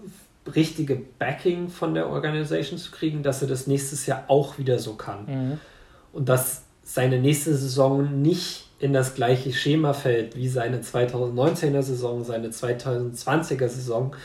richtige 0.53 0.95
Backing 0.95 1.69
von 1.69 1.93
der 1.93 2.09
Organisation 2.09 2.77
zu 2.77 2.91
kriegen, 2.91 3.23
dass 3.23 3.41
er 3.41 3.47
das 3.47 3.67
nächstes 3.67 4.05
Jahr 4.05 4.25
auch 4.27 4.57
wieder 4.57 4.79
so 4.79 4.93
kann. 4.95 5.25
Mhm. 5.25 5.59
Und 6.11 6.29
dass 6.29 6.63
seine 6.83 7.19
nächste 7.19 7.55
Saison 7.55 8.21
nicht 8.21 8.62
in 8.79 8.93
das 8.93 9.15
gleiche 9.15 9.53
Schema 9.53 9.93
fällt 9.93 10.35
wie 10.35 10.49
seine 10.49 10.81
2019er 10.81 11.81
Saison, 11.81 12.23
seine 12.23 12.49
2020er 12.49 13.67
Saison, 13.67 14.15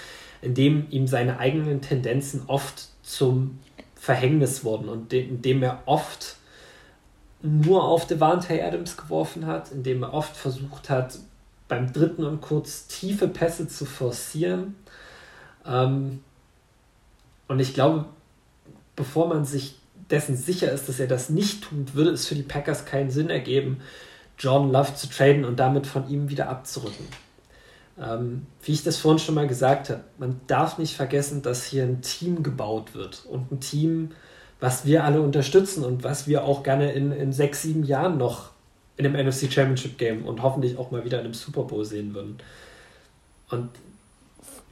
in 0.43 0.55
dem 0.55 0.87
ihm 0.91 1.07
seine 1.07 1.39
eigenen 1.39 1.81
Tendenzen 1.81 2.43
oft 2.47 2.89
zum 3.03 3.59
Verhängnis 3.95 4.65
wurden 4.65 4.89
und 4.89 5.13
in 5.13 5.43
dem 5.43 5.63
er 5.63 5.83
oft 5.87 6.37
nur 7.43 7.85
auf 7.85 8.07
Devante 8.07 8.63
Adams 8.65 8.97
geworfen 8.97 9.47
hat, 9.47 9.71
indem 9.71 10.03
er 10.03 10.15
oft 10.15 10.37
versucht 10.37 10.91
hat, 10.91 11.19
beim 11.69 11.93
dritten 11.93 12.25
und 12.25 12.41
kurz 12.41 12.87
tiefe 12.87 13.29
Pässe 13.29 13.69
zu 13.69 13.85
forcieren. 13.85 14.75
Ähm, 15.67 16.21
und 17.47 17.61
ich 17.61 17.75
glaube, 17.75 18.07
bevor 18.97 19.29
man 19.29 19.45
sich 19.45 19.77
dessen 20.11 20.37
sicher 20.37 20.73
ist, 20.73 20.89
dass 20.89 20.99
er 21.01 21.07
das 21.07 21.29
nicht 21.29 21.65
tut, 21.65 21.95
würde 21.95 22.11
es 22.11 22.27
für 22.27 22.35
die 22.35 22.43
Packers 22.43 22.87
keinen 22.87 23.11
Sinn 23.11 23.31
ergeben, 23.31 23.81
John 24.39 24.71
Love 24.71 24.95
zu 24.95 25.09
traden 25.09 25.45
und 25.45 25.59
damit 25.59 25.87
von 25.87 26.09
ihm 26.09 26.29
wieder 26.29 26.49
abzurücken. 26.49 27.07
Ähm, 28.01 28.47
wie 28.63 28.73
ich 28.73 28.85
das 28.85 28.97
vorhin 28.97 29.19
schon 29.19 29.35
mal 29.35 29.49
gesagt 29.49 29.91
habe, 29.91 30.05
man 30.19 30.41
darf 30.47 30.79
nicht 30.79 30.95
vergessen, 30.95 31.43
dass 31.43 31.65
hier 31.65 31.83
ein 31.83 32.01
Team 32.01 32.43
gebaut 32.43 32.95
wird 32.95 33.25
und 33.29 33.51
ein 33.51 33.61
Team, 33.61 34.11
was 34.61 34.85
wir 34.85 35.05
alle 35.05 35.21
unterstützen 35.21 35.85
und 35.85 36.05
was 36.05 36.29
wir 36.29 36.45
auch 36.45 36.63
gerne 36.63 36.93
in, 36.93 37.11
in 37.13 37.33
sechs, 37.33 37.63
sieben 37.63 37.85
Jahren 37.85 38.19
noch 38.19 38.51
in 38.97 39.07
einem 39.07 39.29
NFC 39.29 39.53
Championship 39.53 39.99
Game 39.99 40.25
und 40.27 40.43
hoffentlich 40.43 40.77
auch 40.77 40.91
mal 40.91 41.05
wieder 41.05 41.19
in 41.19 41.25
einem 41.25 41.35
Super 41.35 41.63
Bowl 41.63 41.85
sehen 41.85 42.15
würden. 42.15 42.39
Und 43.51 43.71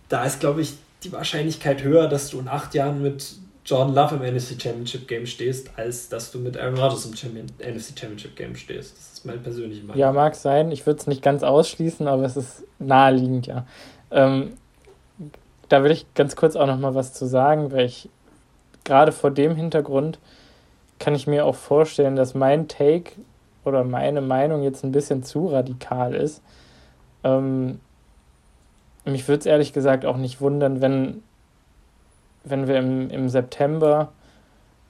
da 0.08 0.24
ist, 0.24 0.40
glaube 0.40 0.60
ich, 0.60 0.74
die 1.02 1.12
Wahrscheinlichkeit 1.12 1.82
höher, 1.82 2.08
dass 2.08 2.30
du 2.30 2.38
in 2.40 2.48
acht 2.48 2.74
Jahren 2.74 3.02
mit 3.02 3.36
Jordan 3.64 3.94
Love 3.94 4.16
im 4.16 4.34
NFC 4.34 4.60
Championship 4.60 5.08
Game 5.08 5.26
stehst, 5.26 5.70
als 5.76 6.08
dass 6.08 6.30
du 6.30 6.38
mit 6.38 6.56
Aaron 6.56 6.78
Rodgers 6.78 7.04
im 7.06 7.16
Champion, 7.16 7.46
NFC 7.58 7.98
Championship 7.98 8.36
Game 8.36 8.54
stehst. 8.54 8.96
Das 8.96 9.15
ist 9.26 9.34
mein 9.34 9.42
persönlicher 9.42 9.82
Meinung. 9.82 9.98
Ja, 9.98 10.12
mag 10.12 10.34
sein. 10.34 10.70
Ich 10.70 10.86
würde 10.86 11.00
es 11.00 11.06
nicht 11.06 11.22
ganz 11.22 11.42
ausschließen, 11.42 12.06
aber 12.06 12.24
es 12.24 12.36
ist 12.36 12.64
naheliegend, 12.78 13.46
ja. 13.46 13.66
Ähm, 14.10 14.54
da 15.68 15.82
will 15.82 15.90
ich 15.90 16.06
ganz 16.14 16.36
kurz 16.36 16.56
auch 16.56 16.66
noch 16.66 16.78
mal 16.78 16.94
was 16.94 17.12
zu 17.12 17.26
sagen, 17.26 17.72
weil 17.72 17.86
ich 17.86 18.08
gerade 18.84 19.12
vor 19.12 19.30
dem 19.30 19.56
Hintergrund 19.56 20.18
kann 20.98 21.14
ich 21.14 21.26
mir 21.26 21.44
auch 21.44 21.56
vorstellen, 21.56 22.16
dass 22.16 22.34
mein 22.34 22.68
Take 22.68 23.12
oder 23.64 23.84
meine 23.84 24.20
Meinung 24.20 24.62
jetzt 24.62 24.84
ein 24.84 24.92
bisschen 24.92 25.24
zu 25.24 25.48
radikal 25.48 26.14
ist. 26.14 26.40
Ähm, 27.24 27.80
mich 29.04 29.26
würde 29.28 29.40
es 29.40 29.46
ehrlich 29.46 29.72
gesagt 29.72 30.06
auch 30.06 30.16
nicht 30.16 30.40
wundern, 30.40 30.80
wenn 30.80 31.22
wenn 32.46 32.68
wir 32.68 32.78
im, 32.78 33.10
im 33.10 33.28
September 33.28 34.12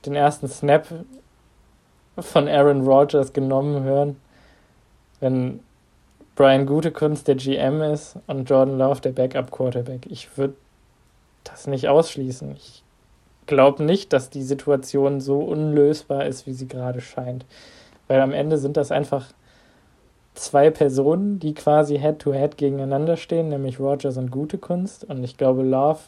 den 0.05 0.15
ersten 0.15 0.47
Snap 0.47 0.87
von 2.19 2.49
Aaron 2.49 2.87
Rodgers 2.87 3.33
genommen 3.33 3.83
hören, 3.83 4.17
wenn 5.27 5.61
Brian 6.37 6.67
Gutekunst 6.67 7.27
der 7.27 7.35
GM 7.35 7.83
ist 7.83 8.17
und 8.29 8.49
Jordan 8.49 8.79
Love 8.79 9.01
der 9.01 9.11
Backup-Quarterback. 9.11 10.07
Ich 10.09 10.37
würde 10.39 10.55
das 11.45 11.67
nicht 11.67 11.89
ausschließen. 11.89 12.53
Ich 12.57 12.85
glaube 13.47 13.83
nicht, 13.83 14.13
dass 14.13 14.31
die 14.31 14.43
Situation 14.43 15.21
so 15.21 15.41
unlösbar 15.41 16.27
ist, 16.27 16.47
wie 16.47 16.53
sie 16.53 16.69
gerade 16.69 17.01
scheint. 17.01 17.45
Weil 18.07 18.21
am 18.21 18.33
Ende 18.33 18.59
sind 18.59 18.77
das 18.77 18.93
einfach 18.93 19.27
zwei 20.35 20.71
Personen, 20.71 21.41
die 21.41 21.55
quasi 21.55 21.99
Head-to-Head 21.99 22.53
-head 22.53 22.57
gegeneinander 22.57 23.17
stehen, 23.17 23.49
nämlich 23.49 23.81
Rogers 23.81 24.17
und 24.17 24.31
Gute 24.31 24.59
Kunst. 24.59 25.05
Und 25.05 25.25
ich 25.25 25.37
glaube, 25.37 25.63
Love, 25.63 26.01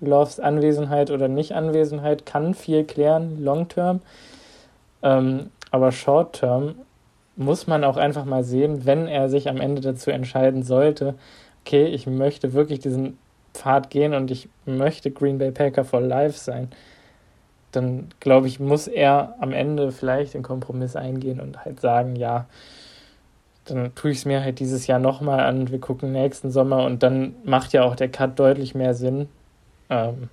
Loves 0.00 0.40
Anwesenheit 0.40 1.10
oder 1.10 1.28
Nicht-Anwesenheit 1.28 2.26
kann 2.26 2.54
viel 2.54 2.84
klären, 2.84 3.44
long-term. 3.44 4.00
Ähm, 5.02 5.50
aber 5.70 5.92
short-term 5.92 6.76
muss 7.36 7.66
man 7.66 7.84
auch 7.84 7.96
einfach 7.96 8.24
mal 8.24 8.44
sehen, 8.44 8.86
wenn 8.86 9.06
er 9.06 9.28
sich 9.28 9.48
am 9.48 9.60
Ende 9.60 9.80
dazu 9.80 10.10
entscheiden 10.10 10.62
sollte, 10.62 11.14
okay, 11.64 11.86
ich 11.86 12.06
möchte 12.06 12.52
wirklich 12.52 12.78
diesen 12.80 13.18
Pfad 13.54 13.90
gehen 13.90 14.14
und 14.14 14.30
ich 14.30 14.48
möchte 14.66 15.10
Green 15.10 15.38
Bay 15.38 15.50
Packer 15.50 15.84
for 15.84 16.00
Life 16.00 16.38
sein, 16.38 16.68
dann 17.72 18.08
glaube 18.20 18.46
ich, 18.46 18.60
muss 18.60 18.86
er 18.86 19.34
am 19.40 19.52
Ende 19.52 19.90
vielleicht 19.90 20.34
den 20.34 20.42
Kompromiss 20.42 20.96
eingehen 20.96 21.40
und 21.40 21.64
halt 21.64 21.80
sagen, 21.80 22.16
ja, 22.16 22.46
dann 23.64 23.94
tue 23.94 24.10
ich 24.10 24.18
es 24.18 24.24
mir 24.26 24.42
halt 24.42 24.60
dieses 24.60 24.86
Jahr 24.86 24.98
nochmal 24.98 25.40
an, 25.40 25.70
wir 25.70 25.80
gucken 25.80 26.12
nächsten 26.12 26.50
Sommer 26.50 26.84
und 26.84 27.02
dann 27.02 27.34
macht 27.44 27.72
ja 27.72 27.82
auch 27.82 27.96
der 27.96 28.10
Cut 28.10 28.38
deutlich 28.38 28.74
mehr 28.74 28.94
Sinn 28.94 29.28
ähm, 29.88 30.28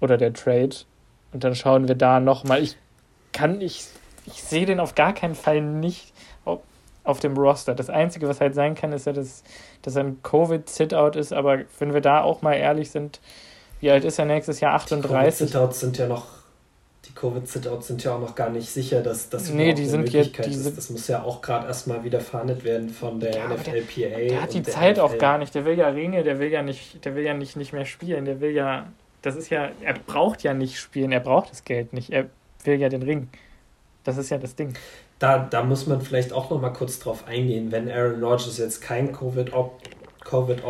oder 0.00 0.16
der 0.16 0.32
Trade 0.32 0.76
und 1.32 1.44
dann 1.44 1.54
schauen 1.54 1.88
wir 1.88 1.96
da 1.96 2.20
nochmal. 2.20 2.62
Ich 2.62 2.76
kann, 3.32 3.60
ich, 3.60 3.86
ich 4.26 4.42
sehe 4.42 4.66
den 4.66 4.80
auf 4.80 4.94
gar 4.94 5.12
keinen 5.12 5.34
Fall 5.34 5.60
nicht 5.60 6.12
auf 7.06 7.20
dem 7.20 7.36
Roster. 7.36 7.74
Das 7.74 7.88
Einzige, 7.88 8.28
was 8.28 8.40
halt 8.40 8.54
sein 8.54 8.74
kann, 8.74 8.92
ist 8.92 9.06
ja, 9.06 9.12
dass, 9.12 9.42
dass 9.82 9.96
er 9.96 10.04
ein 10.04 10.22
Covid-Sit-Out 10.22 11.16
ist, 11.16 11.32
aber 11.32 11.60
wenn 11.78 11.94
wir 11.94 12.00
da 12.00 12.22
auch 12.22 12.42
mal 12.42 12.54
ehrlich 12.54 12.90
sind, 12.90 13.20
wie 13.80 13.90
alt 13.90 14.04
ist 14.04 14.18
er 14.18 14.24
nächstes 14.24 14.60
Jahr? 14.60 14.74
38? 14.74 15.06
Die 15.06 15.52
Covid-Sit-Outs 15.52 15.80
sind 15.80 15.98
ja 15.98 16.08
noch 16.08 16.36
die 17.06 17.14
Covid-Sit-Outs 17.14 17.86
sind 17.86 18.02
ja 18.02 18.16
auch 18.16 18.20
noch 18.20 18.34
gar 18.34 18.50
nicht 18.50 18.68
sicher, 18.68 19.00
dass 19.00 19.28
das 19.28 19.50
nee, 19.50 19.72
die 19.74 19.86
sind 19.86 20.02
Möglichkeit 20.02 20.46
jetzt, 20.46 20.64
die 20.64 20.68
ist. 20.68 20.76
Das 20.76 20.90
muss 20.90 21.06
ja 21.06 21.22
auch 21.22 21.40
gerade 21.40 21.68
erstmal 21.68 22.02
wieder 22.02 22.20
verhandelt 22.20 22.64
werden 22.64 22.90
von 22.90 23.20
der 23.20 23.36
ja, 23.36 23.46
NFLPA. 23.46 24.16
Der, 24.16 24.28
der 24.28 24.42
hat 24.42 24.54
die 24.54 24.62
Zeit 24.64 24.96
NFL. 24.96 25.00
auch 25.00 25.18
gar 25.18 25.38
nicht. 25.38 25.54
Der 25.54 25.64
will 25.64 25.78
ja 25.78 25.88
Ringe, 25.88 26.24
der 26.24 26.40
will 26.40 26.50
ja 26.50 26.62
nicht, 26.62 27.04
der 27.04 27.14
will 27.14 27.24
ja 27.24 27.34
nicht, 27.34 27.56
nicht 27.56 27.72
mehr 27.72 27.84
spielen. 27.84 28.24
Der 28.24 28.40
will 28.40 28.50
ja, 28.50 28.86
das 29.22 29.36
ist 29.36 29.50
ja, 29.50 29.70
er 29.82 29.94
braucht 29.94 30.42
ja 30.42 30.52
nicht 30.52 30.78
spielen, 30.78 31.12
er 31.12 31.20
braucht 31.20 31.50
das 31.50 31.62
Geld 31.62 31.92
nicht. 31.92 32.10
Er 32.10 32.26
will 32.64 32.80
ja 32.80 32.88
den 32.88 33.02
Ring. 33.02 33.28
Das 34.02 34.16
ist 34.16 34.30
ja 34.30 34.38
das 34.38 34.56
Ding 34.56 34.74
da, 35.18 35.38
da 35.38 35.62
muss 35.62 35.86
man 35.86 36.00
vielleicht 36.00 36.32
auch 36.32 36.50
noch 36.50 36.60
mal 36.60 36.70
kurz 36.70 36.98
drauf 36.98 37.26
eingehen, 37.26 37.72
wenn 37.72 37.90
Aaron 37.90 38.22
Rodgers 38.22 38.58
jetzt 38.58 38.82
kein 38.82 39.12
Covid-Opt-out 39.12 39.80
COVID 40.24 40.62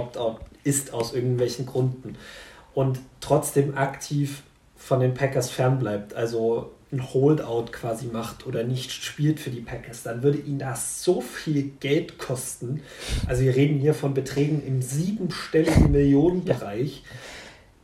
ist 0.65 0.93
aus 0.93 1.15
irgendwelchen 1.15 1.67
Gründen 1.67 2.17
und 2.75 3.01
trotzdem 3.21 3.77
aktiv 3.77 4.43
von 4.77 5.01
den 5.01 5.15
Packers 5.15 5.51
fernbleibt, 5.51 6.15
also 6.15 6.73
ein 6.93 7.13
Holdout 7.13 7.73
quasi 7.73 8.07
macht 8.07 8.47
oder 8.47 8.63
nicht 8.63 8.93
spielt 8.93 9.41
für 9.41 9.51
die 9.51 9.61
Packers, 9.61 10.03
dann 10.03 10.23
würde 10.23 10.39
ihn 10.39 10.59
das 10.59 11.03
so 11.03 11.21
viel 11.21 11.73
Geld 11.81 12.19
kosten. 12.19 12.83
Also 13.27 13.43
wir 13.43 13.57
reden 13.57 13.79
hier 13.81 13.95
von 13.95 14.15
Beträgen 14.15 14.65
im 14.65 14.83
siebenstelligen 14.83 15.91
Millionenbereich, 15.91 17.03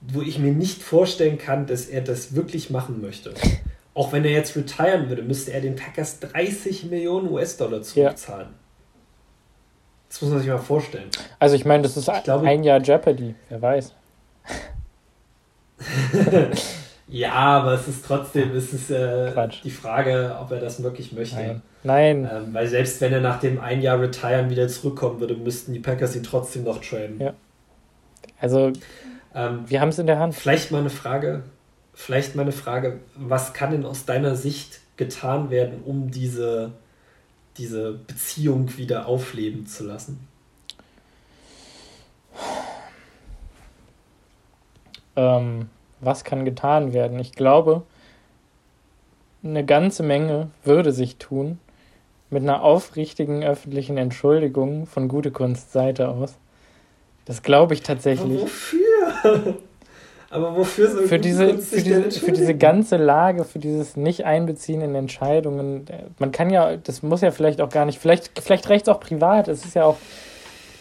wo 0.02 0.20
ich 0.22 0.38
mir 0.38 0.52
nicht 0.52 0.82
vorstellen 0.82 1.38
kann, 1.38 1.66
dass 1.66 1.86
er 1.86 2.02
das 2.02 2.34
wirklich 2.34 2.70
machen 2.70 3.00
möchte. 3.00 3.34
Auch 3.94 4.12
wenn 4.12 4.24
er 4.24 4.30
jetzt 4.30 4.56
retiren 4.56 5.08
würde, 5.08 5.22
müsste 5.22 5.52
er 5.52 5.60
den 5.60 5.76
Packers 5.76 6.20
30 6.20 6.84
Millionen 6.84 7.30
US-Dollar 7.30 7.82
zurückzahlen. 7.82 8.48
Ja. 8.48 8.54
Das 10.08 10.22
muss 10.22 10.30
man 10.30 10.40
sich 10.40 10.48
mal 10.48 10.58
vorstellen. 10.58 11.10
Also 11.38 11.56
ich 11.56 11.64
meine, 11.64 11.82
das 11.82 11.96
ist 11.96 12.10
glaube, 12.24 12.46
ein 12.46 12.64
Jahr 12.64 12.80
Jeopardy, 12.80 13.34
wer 13.48 13.62
weiß. 13.62 13.94
ja, 17.08 17.32
aber 17.32 17.72
es 17.72 17.88
ist 17.88 18.04
trotzdem 18.04 18.54
es 18.54 18.72
ist, 18.72 18.90
äh, 18.90 19.32
die 19.64 19.70
Frage, 19.70 20.36
ob 20.40 20.50
er 20.52 20.60
das 20.60 20.82
wirklich 20.82 21.12
möchte. 21.12 21.36
Nein. 21.36 21.62
Nein. 21.82 22.30
Ähm, 22.30 22.54
weil 22.54 22.66
selbst 22.66 23.00
wenn 23.00 23.12
er 23.12 23.20
nach 23.20 23.40
dem 23.40 23.60
ein 23.60 23.82
Jahr 23.82 24.00
Retiren 24.00 24.50
wieder 24.50 24.68
zurückkommen 24.68 25.20
würde, 25.20 25.34
müssten 25.34 25.72
die 25.72 25.80
Packers 25.80 26.14
ihn 26.14 26.22
trotzdem 26.22 26.64
noch 26.64 26.80
traden. 26.80 27.20
Ja. 27.20 27.34
Also, 28.38 28.72
ähm, 29.34 29.64
wir 29.66 29.80
haben 29.80 29.88
es 29.88 29.98
in 29.98 30.06
der 30.06 30.18
Hand. 30.18 30.34
Vielleicht 30.34 30.70
mal 30.70 30.78
eine 30.78 30.90
Frage 30.90 31.42
vielleicht 31.94 32.34
meine 32.34 32.52
Frage, 32.52 33.00
was 33.14 33.52
kann 33.52 33.70
denn 33.70 33.84
aus 33.84 34.04
deiner 34.04 34.36
Sicht 34.36 34.80
getan 34.96 35.50
werden, 35.50 35.82
um 35.84 36.10
diese, 36.10 36.72
diese 37.56 37.92
Beziehung 37.92 38.76
wieder 38.76 39.06
aufleben 39.06 39.66
zu 39.66 39.84
lassen? 39.84 40.26
Ähm, 45.16 45.68
was 46.00 46.24
kann 46.24 46.44
getan 46.44 46.92
werden? 46.92 47.18
Ich 47.18 47.32
glaube, 47.32 47.82
eine 49.44 49.64
ganze 49.64 50.02
Menge 50.02 50.50
würde 50.64 50.92
sich 50.92 51.16
tun 51.16 51.58
mit 52.30 52.42
einer 52.42 52.62
aufrichtigen 52.62 53.42
öffentlichen 53.44 53.98
Entschuldigung 53.98 54.86
von 54.86 55.08
Gute 55.08 55.30
Kunst 55.30 55.72
Seite 55.72 56.08
aus. 56.08 56.38
Das 57.24 57.42
glaube 57.42 57.74
ich 57.74 57.82
tatsächlich. 57.82 58.38
Aber 58.38 58.42
wofür? 58.42 59.58
Aber 60.32 60.56
wofür 60.56 60.88
so 60.88 61.02
für 61.02 61.18
diese, 61.18 61.58
für 61.58 61.82
diese, 61.82 62.10
für 62.10 62.32
diese 62.32 62.54
ganze 62.54 62.96
Lage, 62.96 63.44
für 63.44 63.58
dieses 63.58 63.98
Nicht-Einbeziehen 63.98 64.80
in 64.80 64.94
Entscheidungen, 64.94 65.84
man 66.18 66.32
kann 66.32 66.48
ja, 66.48 66.78
das 66.78 67.02
muss 67.02 67.20
ja 67.20 67.30
vielleicht 67.32 67.60
auch 67.60 67.68
gar 67.68 67.84
nicht, 67.84 67.98
vielleicht, 67.98 68.40
vielleicht 68.40 68.70
reicht 68.70 68.88
es 68.88 68.94
auch 68.94 68.98
privat, 68.98 69.48
es 69.48 69.66
ist 69.66 69.74
ja 69.74 69.84
auch, 69.84 69.98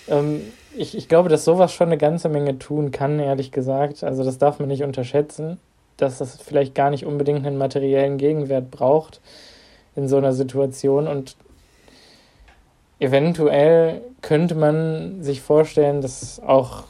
ähm, 0.07 0.41
ich, 0.73 0.95
ich 0.95 1.09
glaube, 1.09 1.27
dass 1.27 1.43
sowas 1.43 1.73
schon 1.73 1.87
eine 1.87 1.97
ganze 1.97 2.29
Menge 2.29 2.59
tun 2.59 2.91
kann, 2.91 3.19
ehrlich 3.19 3.51
gesagt. 3.51 4.05
Also 4.05 4.23
das 4.23 4.37
darf 4.37 4.59
man 4.59 4.69
nicht 4.69 4.83
unterschätzen, 4.83 5.59
dass 5.97 6.19
das 6.19 6.41
vielleicht 6.41 6.73
gar 6.73 6.89
nicht 6.89 7.05
unbedingt 7.05 7.45
einen 7.45 7.57
materiellen 7.57 8.17
Gegenwert 8.17 8.71
braucht 8.71 9.19
in 9.97 10.07
so 10.07 10.15
einer 10.15 10.31
Situation. 10.31 11.09
Und 11.09 11.35
eventuell 12.99 14.01
könnte 14.21 14.55
man 14.55 15.21
sich 15.21 15.41
vorstellen, 15.41 15.99
dass 15.99 16.39
auch 16.39 16.85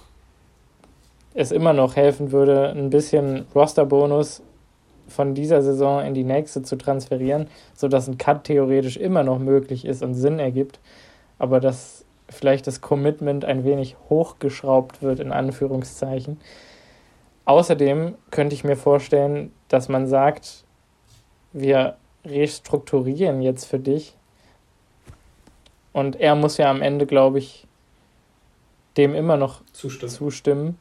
es 1.34 1.52
immer 1.52 1.74
noch 1.74 1.96
helfen 1.96 2.32
würde, 2.32 2.72
ein 2.72 2.90
bisschen 2.90 3.46
Rosterbonus 3.56 4.42
von 5.08 5.34
dieser 5.34 5.62
Saison 5.62 6.04
in 6.04 6.14
die 6.14 6.24
nächste 6.24 6.64
zu 6.64 6.78
transferieren, 6.78 7.48
sodass 7.76 8.08
ein 8.08 8.18
Cut 8.18 8.46
theoretisch 8.46 8.98
immer 8.98 9.24
noch 9.24 9.40
möglich 9.40 9.86
ist 9.86 10.04
und 10.04 10.14
Sinn 10.14 10.40
ergibt, 10.40 10.80
aber 11.38 11.60
dass 11.60 12.06
vielleicht 12.30 12.68
das 12.68 12.82
Commitment 12.82 13.44
ein 13.46 13.66
wenig 13.66 13.98
hochgeschraubt 14.10 15.02
wird, 15.02 15.20
in 15.20 15.32
Anführungszeichen. 15.32 16.40
Außerdem 17.46 18.16
könnte 18.30 18.56
ich 18.56 18.64
mir 18.64 18.78
vorstellen, 18.78 19.52
dass 19.68 19.90
man 19.90 20.08
sagt, 20.08 20.64
wir 21.52 21.98
restrukturieren 22.26 23.42
jetzt 23.42 23.66
für 23.66 23.80
dich. 23.80 24.16
Und 25.92 26.16
er 26.22 26.36
muss 26.36 26.58
ja 26.58 26.70
am 26.70 26.82
Ende, 26.82 27.06
glaube 27.06 27.40
ich, 27.40 27.68
dem 28.96 29.14
immer 29.16 29.36
noch 29.36 29.62
zustimmen. 29.74 30.12
zustimmen. 30.12 30.78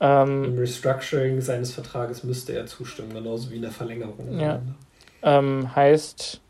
Ähm, 0.00 0.44
Im 0.44 0.58
Restructuring 0.58 1.40
seines 1.40 1.72
Vertrages 1.72 2.24
müsste 2.24 2.52
er 2.52 2.66
zustimmen, 2.66 3.14
genauso 3.14 3.50
wie 3.50 3.56
in 3.56 3.62
der 3.62 3.70
Verlängerung. 3.70 4.38
Ja. 4.38 4.60
Ähm, 5.22 5.74
heißt, 5.74 6.40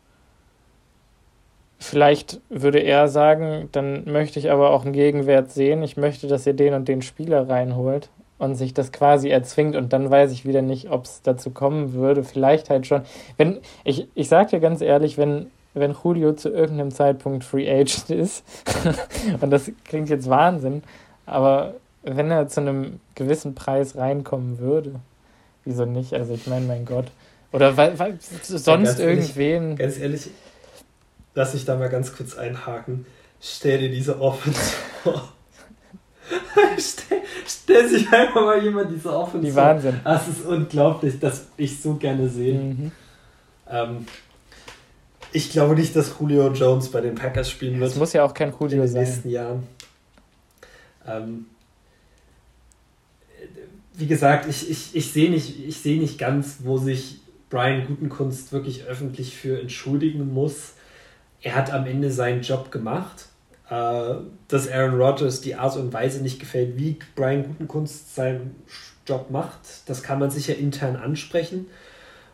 vielleicht 1.79 2.41
würde 2.49 2.79
er 2.79 3.07
sagen, 3.07 3.69
dann 3.71 4.03
möchte 4.11 4.39
ich 4.39 4.51
aber 4.51 4.71
auch 4.71 4.83
einen 4.83 4.93
Gegenwert 4.93 5.51
sehen. 5.51 5.83
Ich 5.83 5.97
möchte, 5.97 6.27
dass 6.27 6.45
ihr 6.47 6.53
den 6.53 6.73
und 6.73 6.87
den 6.87 7.01
Spieler 7.01 7.47
reinholt 7.47 8.09
und 8.37 8.55
sich 8.55 8.73
das 8.73 8.91
quasi 8.91 9.29
erzwingt 9.29 9.75
und 9.75 9.93
dann 9.93 10.09
weiß 10.09 10.31
ich 10.31 10.45
wieder 10.45 10.61
nicht, 10.61 10.89
ob 10.89 11.05
es 11.05 11.21
dazu 11.21 11.51
kommen 11.51 11.93
würde. 11.93 12.23
Vielleicht 12.23 12.69
halt 12.69 12.85
schon. 12.87 13.03
Wenn, 13.37 13.59
ich, 13.83 14.07
ich 14.13 14.27
sag 14.27 14.49
dir 14.49 14.59
ganz 14.59 14.81
ehrlich, 14.81 15.17
wenn, 15.17 15.47
wenn 15.73 15.95
Julio 16.03 16.33
zu 16.33 16.49
irgendeinem 16.49 16.91
Zeitpunkt 16.91 17.43
Free 17.43 17.69
Agent 17.69 18.09
ist, 18.09 18.43
und 19.41 19.51
das 19.51 19.71
klingt 19.85 20.09
jetzt 20.09 20.29
Wahnsinn, 20.29 20.83
aber 21.25 21.75
wenn 22.05 22.31
er 22.31 22.47
zu 22.47 22.61
einem 22.61 22.99
gewissen 23.15 23.55
Preis 23.55 23.95
reinkommen 23.95 24.59
würde, 24.59 24.99
wieso 25.63 25.85
nicht? 25.85 26.13
Also 26.13 26.33
ich 26.33 26.47
meine, 26.47 26.65
mein 26.65 26.85
Gott. 26.85 27.07
Oder 27.51 27.75
weil, 27.77 27.97
weil 27.97 28.17
sonst 28.19 28.99
ja, 28.99 29.05
irgendwen. 29.05 29.63
Ehrlich, 29.63 29.79
ganz 29.79 29.97
ehrlich, 29.97 30.29
lass 31.33 31.53
ich 31.55 31.65
da 31.65 31.75
mal 31.75 31.89
ganz 31.89 32.15
kurz 32.15 32.37
einhaken. 32.37 33.05
Stell 33.41 33.79
dir 33.79 33.89
diese 33.89 34.19
Offense 34.21 34.59
vor. 35.03 35.29
stell, 36.77 37.21
stell, 37.47 37.87
sich 37.87 38.11
einfach 38.11 38.41
mal 38.41 38.63
jemand 38.63 38.91
diese 38.91 39.13
Offense 39.13 39.45
Die 39.45 39.51
vor. 39.51 39.63
Wahnsinn. 39.63 39.99
Das 40.03 40.27
ist 40.27 40.45
unglaublich, 40.45 41.19
dass 41.19 41.47
ich 41.57 41.81
so 41.81 41.95
gerne 41.95 42.29
sehe. 42.29 42.59
Mhm. 42.59 42.91
Ähm, 43.69 44.05
ich 45.31 45.51
glaube 45.51 45.75
nicht, 45.75 45.95
dass 45.95 46.15
Julio 46.19 46.51
Jones 46.51 46.89
bei 46.89 47.01
den 47.01 47.15
Packers 47.15 47.49
spielen 47.49 47.79
wird. 47.79 47.91
Es 47.91 47.97
muss 47.97 48.13
ja 48.13 48.23
auch 48.23 48.33
kein 48.33 48.53
Julio 48.59 48.83
in 48.83 48.93
den 48.93 49.03
nächsten 49.03 49.29
Jahren. 49.29 49.63
Ähm, 51.07 51.45
wie 53.97 54.07
gesagt, 54.07 54.47
ich, 54.49 54.69
ich, 54.69 54.95
ich 54.95 55.11
sehe 55.11 55.29
nicht, 55.29 55.71
seh 55.81 55.97
nicht 55.97 56.17
ganz, 56.17 56.57
wo 56.63 56.77
sich 56.77 57.19
Brian 57.49 57.85
Gutenkunst 57.87 58.51
wirklich 58.51 58.85
öffentlich 58.85 59.35
für 59.35 59.59
entschuldigen 59.59 60.33
muss. 60.33 60.73
Er 61.41 61.55
hat 61.55 61.71
am 61.71 61.85
Ende 61.85 62.11
seinen 62.11 62.41
Job 62.41 62.71
gemacht. 62.71 63.27
Äh, 63.69 64.15
dass 64.47 64.71
Aaron 64.71 65.01
Rodgers 65.01 65.41
die 65.41 65.55
Art 65.55 65.75
und 65.75 65.91
Weise 65.91 66.21
nicht 66.21 66.39
gefällt, 66.39 66.77
wie 66.77 66.99
Brian 67.15 67.43
Gutenkunst 67.43 68.13
seinen 68.13 68.55
Job 69.07 69.31
macht, 69.31 69.59
das 69.87 70.03
kann 70.03 70.19
man 70.19 70.29
sicher 70.29 70.55
intern 70.55 70.95
ansprechen. 70.95 71.67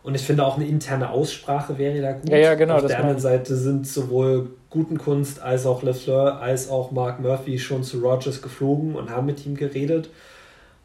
Und 0.03 0.15
ich 0.15 0.23
finde 0.23 0.45
auch 0.45 0.57
eine 0.57 0.65
interne 0.65 1.09
Aussprache 1.09 1.77
wäre 1.77 2.01
da 2.01 2.13
gut. 2.13 2.29
Ja, 2.29 2.37
ja, 2.37 2.55
genau. 2.55 2.75
Auf 2.75 2.87
der 2.87 2.97
anderen 2.97 3.19
Seite 3.19 3.55
sind 3.55 3.87
sowohl 3.87 4.49
Gutenkunst 4.71 5.41
als 5.41 5.65
auch 5.65 5.83
LeFleur 5.83 6.41
als 6.41 6.69
auch 6.69 6.91
Mark 6.91 7.19
Murphy 7.19 7.59
schon 7.59 7.83
zu 7.83 7.99
Rogers 7.99 8.41
geflogen 8.41 8.95
und 8.95 9.11
haben 9.11 9.27
mit 9.27 9.45
ihm 9.45 9.55
geredet 9.55 10.09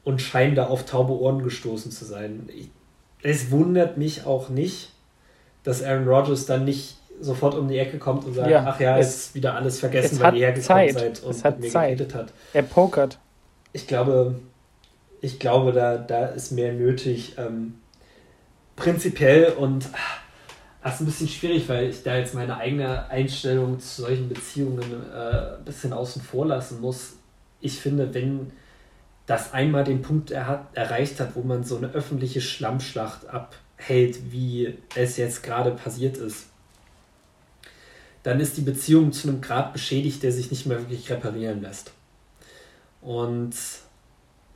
und 0.06 0.22
scheinen 0.22 0.54
da 0.54 0.68
auf 0.68 0.84
taube 0.84 1.18
Ohren 1.18 1.42
gestoßen 1.42 1.90
zu 1.90 2.04
sein. 2.04 2.48
Es 3.24 3.50
wundert 3.50 3.98
mich 3.98 4.24
auch 4.24 4.50
nicht, 4.50 4.92
dass 5.64 5.82
Aaron 5.82 6.06
Rodgers 6.06 6.46
dann 6.46 6.64
nicht 6.64 6.96
sofort 7.20 7.56
um 7.56 7.66
die 7.66 7.76
Ecke 7.76 7.98
kommt 7.98 8.24
und 8.24 8.34
sagt, 8.34 8.48
ja, 8.48 8.64
ach 8.68 8.78
ja, 8.78 8.98
jetzt 8.98 9.16
ist 9.16 9.34
wieder 9.34 9.54
alles 9.54 9.80
vergessen, 9.80 10.20
weil 10.20 10.36
ihr 10.36 10.46
hergekommen 10.46 10.92
seid 10.92 11.24
und 11.24 11.30
es 11.32 11.42
hat 11.42 11.58
mir 11.58 11.68
Zeit. 11.70 11.98
geredet 11.98 12.14
hat. 12.14 12.32
Er 12.52 12.62
pokert. 12.62 13.18
Ich 13.72 13.88
glaube, 13.88 14.36
ich 15.22 15.40
glaube, 15.40 15.72
da, 15.72 15.98
da 15.98 16.26
ist 16.26 16.52
mehr 16.52 16.72
nötig. 16.72 17.34
Ähm, 17.36 17.74
prinzipiell 18.76 19.54
und 19.54 19.88
das 20.84 20.94
ist 20.94 21.00
ein 21.00 21.06
bisschen 21.06 21.28
schwierig, 21.28 21.68
weil 21.68 21.90
ich 21.90 22.04
da 22.04 22.16
jetzt 22.16 22.32
meine 22.32 22.58
eigene 22.58 23.10
Einstellung 23.10 23.80
zu 23.80 24.02
solchen 24.02 24.28
Beziehungen 24.28 25.02
äh, 25.12 25.56
ein 25.56 25.64
bisschen 25.64 25.92
außen 25.92 26.22
vor 26.22 26.46
lassen 26.46 26.80
muss. 26.80 27.14
Ich 27.60 27.80
finde, 27.80 28.14
wenn 28.14 28.52
das 29.26 29.52
einmal 29.52 29.84
den 29.84 30.02
Punkt 30.02 30.30
er 30.30 30.46
hat, 30.46 30.76
erreicht 30.76 31.18
hat, 31.20 31.34
wo 31.34 31.42
man 31.42 31.64
so 31.64 31.76
eine 31.76 31.88
öffentliche 31.92 32.40
Schlammschlacht 32.40 33.28
abhält, 33.28 34.30
wie 34.30 34.78
es 34.94 35.16
jetzt 35.16 35.42
gerade 35.42 35.72
passiert 35.72 36.16
ist, 36.16 36.46
dann 38.22 38.40
ist 38.40 38.56
die 38.56 38.62
Beziehung 38.62 39.12
zu 39.12 39.28
einem 39.28 39.40
Grad 39.40 39.72
beschädigt, 39.72 40.22
der 40.22 40.32
sich 40.32 40.50
nicht 40.50 40.66
mehr 40.66 40.78
wirklich 40.78 41.10
reparieren 41.10 41.62
lässt. 41.62 41.92
Und 43.00 43.54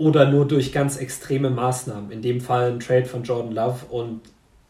oder 0.00 0.30
nur 0.30 0.48
durch 0.48 0.72
ganz 0.72 0.96
extreme 0.96 1.50
Maßnahmen. 1.50 2.10
In 2.10 2.22
dem 2.22 2.40
Fall 2.40 2.72
ein 2.72 2.80
Trade 2.80 3.04
von 3.04 3.22
Jordan 3.22 3.52
Love 3.52 3.84
und 3.90 4.22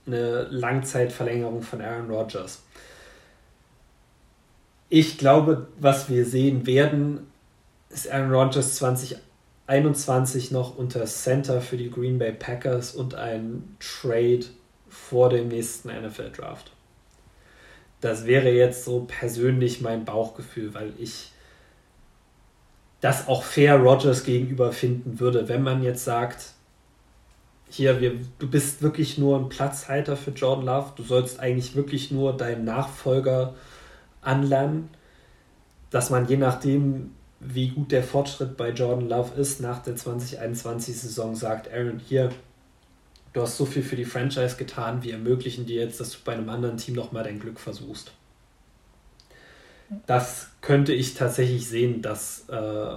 eine 0.07 0.43
Langzeitverlängerung 0.51 1.63
von 1.63 1.81
Aaron 1.81 2.11
Rodgers. 2.11 2.63
Ich 4.89 5.19
glaube, 5.19 5.69
was 5.79 6.11
wir 6.11 6.25
sehen 6.25 6.67
werden, 6.67 7.29
ist 7.91 8.11
Aaron 8.11 8.33
Rodgers 8.33 8.75
2021 8.75 9.30
noch 10.51 10.77
unter 10.77 11.05
Center 11.07 11.61
für 11.61 11.77
die 11.77 11.91
Green 11.91 12.19
Bay 12.19 12.33
Packers 12.33 12.95
und 12.95 13.15
ein 13.15 13.77
Trade 13.79 14.45
vor 14.89 15.31
dem 15.31 15.49
nächsten 15.49 15.89
NFL 15.89 16.33
Draft. 16.33 16.73
Das 18.01 18.27
wäre 18.27 18.51
jetzt 18.51 18.85
so 18.85 19.07
persönlich 19.07 19.81
mein 19.81 20.05
Bauchgefühl, 20.05 20.75
weil 20.75 20.93
ich 20.99 21.33
das 23.01 23.29
auch 23.29 23.43
fair 23.43 23.77
Rogers 23.77 24.25
gegenüber 24.25 24.73
finden 24.73 25.21
würde, 25.21 25.49
wenn 25.49 25.63
man 25.63 25.83
jetzt 25.83 26.05
sagt, 26.05 26.53
hier, 27.71 28.01
wir, 28.01 28.15
du 28.39 28.51
bist 28.51 28.83
wirklich 28.83 29.17
nur 29.17 29.39
ein 29.39 29.49
Platzhalter 29.49 30.17
für 30.17 30.33
Jordan 30.33 30.67
Love, 30.67 30.93
du 30.97 31.03
sollst 31.05 31.39
eigentlich 31.39 31.77
wirklich 31.77 32.11
nur 32.11 32.37
deinen 32.37 32.65
Nachfolger 32.65 33.55
anlernen, 34.21 34.91
dass 35.91 36.11
man 36.11 36.27
je 36.27 36.37
nachdem, 36.37 37.15
wie 37.41 37.69
gut 37.69 37.91
der 37.91 38.03
Fortschritt 38.03 38.57
bei 38.57 38.71
Jordan 38.71 39.09
Love 39.09 39.41
ist, 39.41 39.61
nach 39.61 39.83
der 39.83 39.97
2021-Saison 39.97 41.35
sagt, 41.35 41.73
Aaron, 41.73 41.99
hier, 41.99 42.31
du 43.33 43.43
hast 43.43 43.57
so 43.57 43.65
viel 43.65 43.83
für 43.83 43.97
die 43.97 44.05
Franchise 44.05 44.57
getan, 44.57 45.03
wir 45.03 45.15
ermöglichen 45.15 45.67
dir 45.67 45.83
jetzt, 45.83 46.01
dass 46.01 46.13
du 46.13 46.19
bei 46.25 46.33
einem 46.33 46.49
anderen 46.49 46.77
Team 46.77 46.95
nochmal 46.95 47.25
dein 47.25 47.41
Glück 47.41 47.59
versuchst 47.59 48.13
das 50.07 50.49
könnte 50.61 50.93
ich 50.93 51.15
tatsächlich 51.15 51.69
sehen, 51.69 52.03
dass 52.03 52.49
äh, 52.49 52.97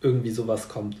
irgendwie 0.00 0.30
sowas 0.30 0.68
kommt. 0.68 0.96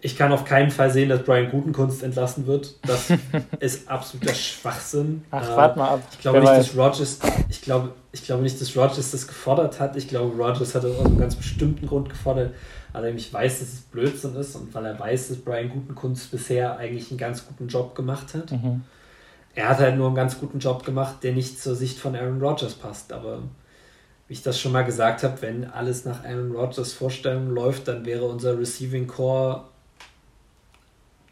Ich 0.00 0.16
kann 0.16 0.32
auf 0.32 0.44
keinen 0.44 0.70
Fall 0.70 0.90
sehen, 0.90 1.08
dass 1.08 1.22
Brian 1.22 1.50
Gutenkunst 1.50 2.02
entlassen 2.02 2.46
wird. 2.46 2.74
Das 2.86 3.10
ist 3.60 3.88
absoluter 3.88 4.34
Schwachsinn. 4.34 5.24
Ach, 5.30 5.48
äh, 5.48 5.56
warte 5.56 5.78
mal 5.78 5.88
ab. 5.94 6.02
Ich 6.12 6.18
glaube, 6.20 6.40
nicht, 6.40 6.50
dass 6.50 6.76
Rogers, 6.76 7.18
ich, 7.48 7.62
glaube, 7.62 7.92
ich 8.12 8.24
glaube 8.24 8.42
nicht, 8.42 8.60
dass 8.60 8.76
Rogers 8.76 9.10
das 9.10 9.26
gefordert 9.26 9.80
hat. 9.80 9.96
Ich 9.96 10.08
glaube, 10.08 10.36
Rogers 10.36 10.74
hat 10.74 10.84
das 10.84 10.96
aus 10.96 11.06
einem 11.06 11.18
ganz 11.18 11.34
bestimmten 11.34 11.86
Grund 11.86 12.10
gefordert, 12.10 12.54
weil 12.92 13.02
er 13.02 13.06
nämlich 13.06 13.32
weiß, 13.32 13.60
dass 13.60 13.68
es 13.68 13.80
Blödsinn 13.80 14.36
ist 14.36 14.54
und 14.54 14.74
weil 14.74 14.84
er 14.84 14.98
weiß, 14.98 15.28
dass 15.28 15.38
Brian 15.38 15.70
Gutenkunst 15.70 16.30
bisher 16.30 16.76
eigentlich 16.76 17.10
einen 17.10 17.18
ganz 17.18 17.46
guten 17.46 17.68
Job 17.68 17.94
gemacht 17.94 18.34
hat. 18.34 18.52
Mhm. 18.52 18.82
Er 19.54 19.70
hat 19.70 19.78
halt 19.78 19.96
nur 19.96 20.08
einen 20.08 20.16
ganz 20.16 20.38
guten 20.38 20.58
Job 20.58 20.84
gemacht, 20.84 21.16
der 21.22 21.32
nicht 21.32 21.58
zur 21.60 21.74
Sicht 21.74 21.98
von 21.98 22.14
Aaron 22.14 22.42
Rodgers 22.42 22.74
passt. 22.74 23.12
Aber 23.12 23.38
wie 24.28 24.34
ich 24.34 24.42
das 24.42 24.60
schon 24.60 24.72
mal 24.72 24.84
gesagt 24.84 25.22
habe, 25.22 25.40
wenn 25.40 25.70
alles 25.70 26.04
nach 26.04 26.24
Aaron 26.24 26.52
Rodgers 26.52 26.92
Vorstellung 26.92 27.50
läuft, 27.50 27.88
dann 27.88 28.04
wäre 28.04 28.26
unser 28.26 28.58
Receiving 28.58 29.06
Core 29.06 29.64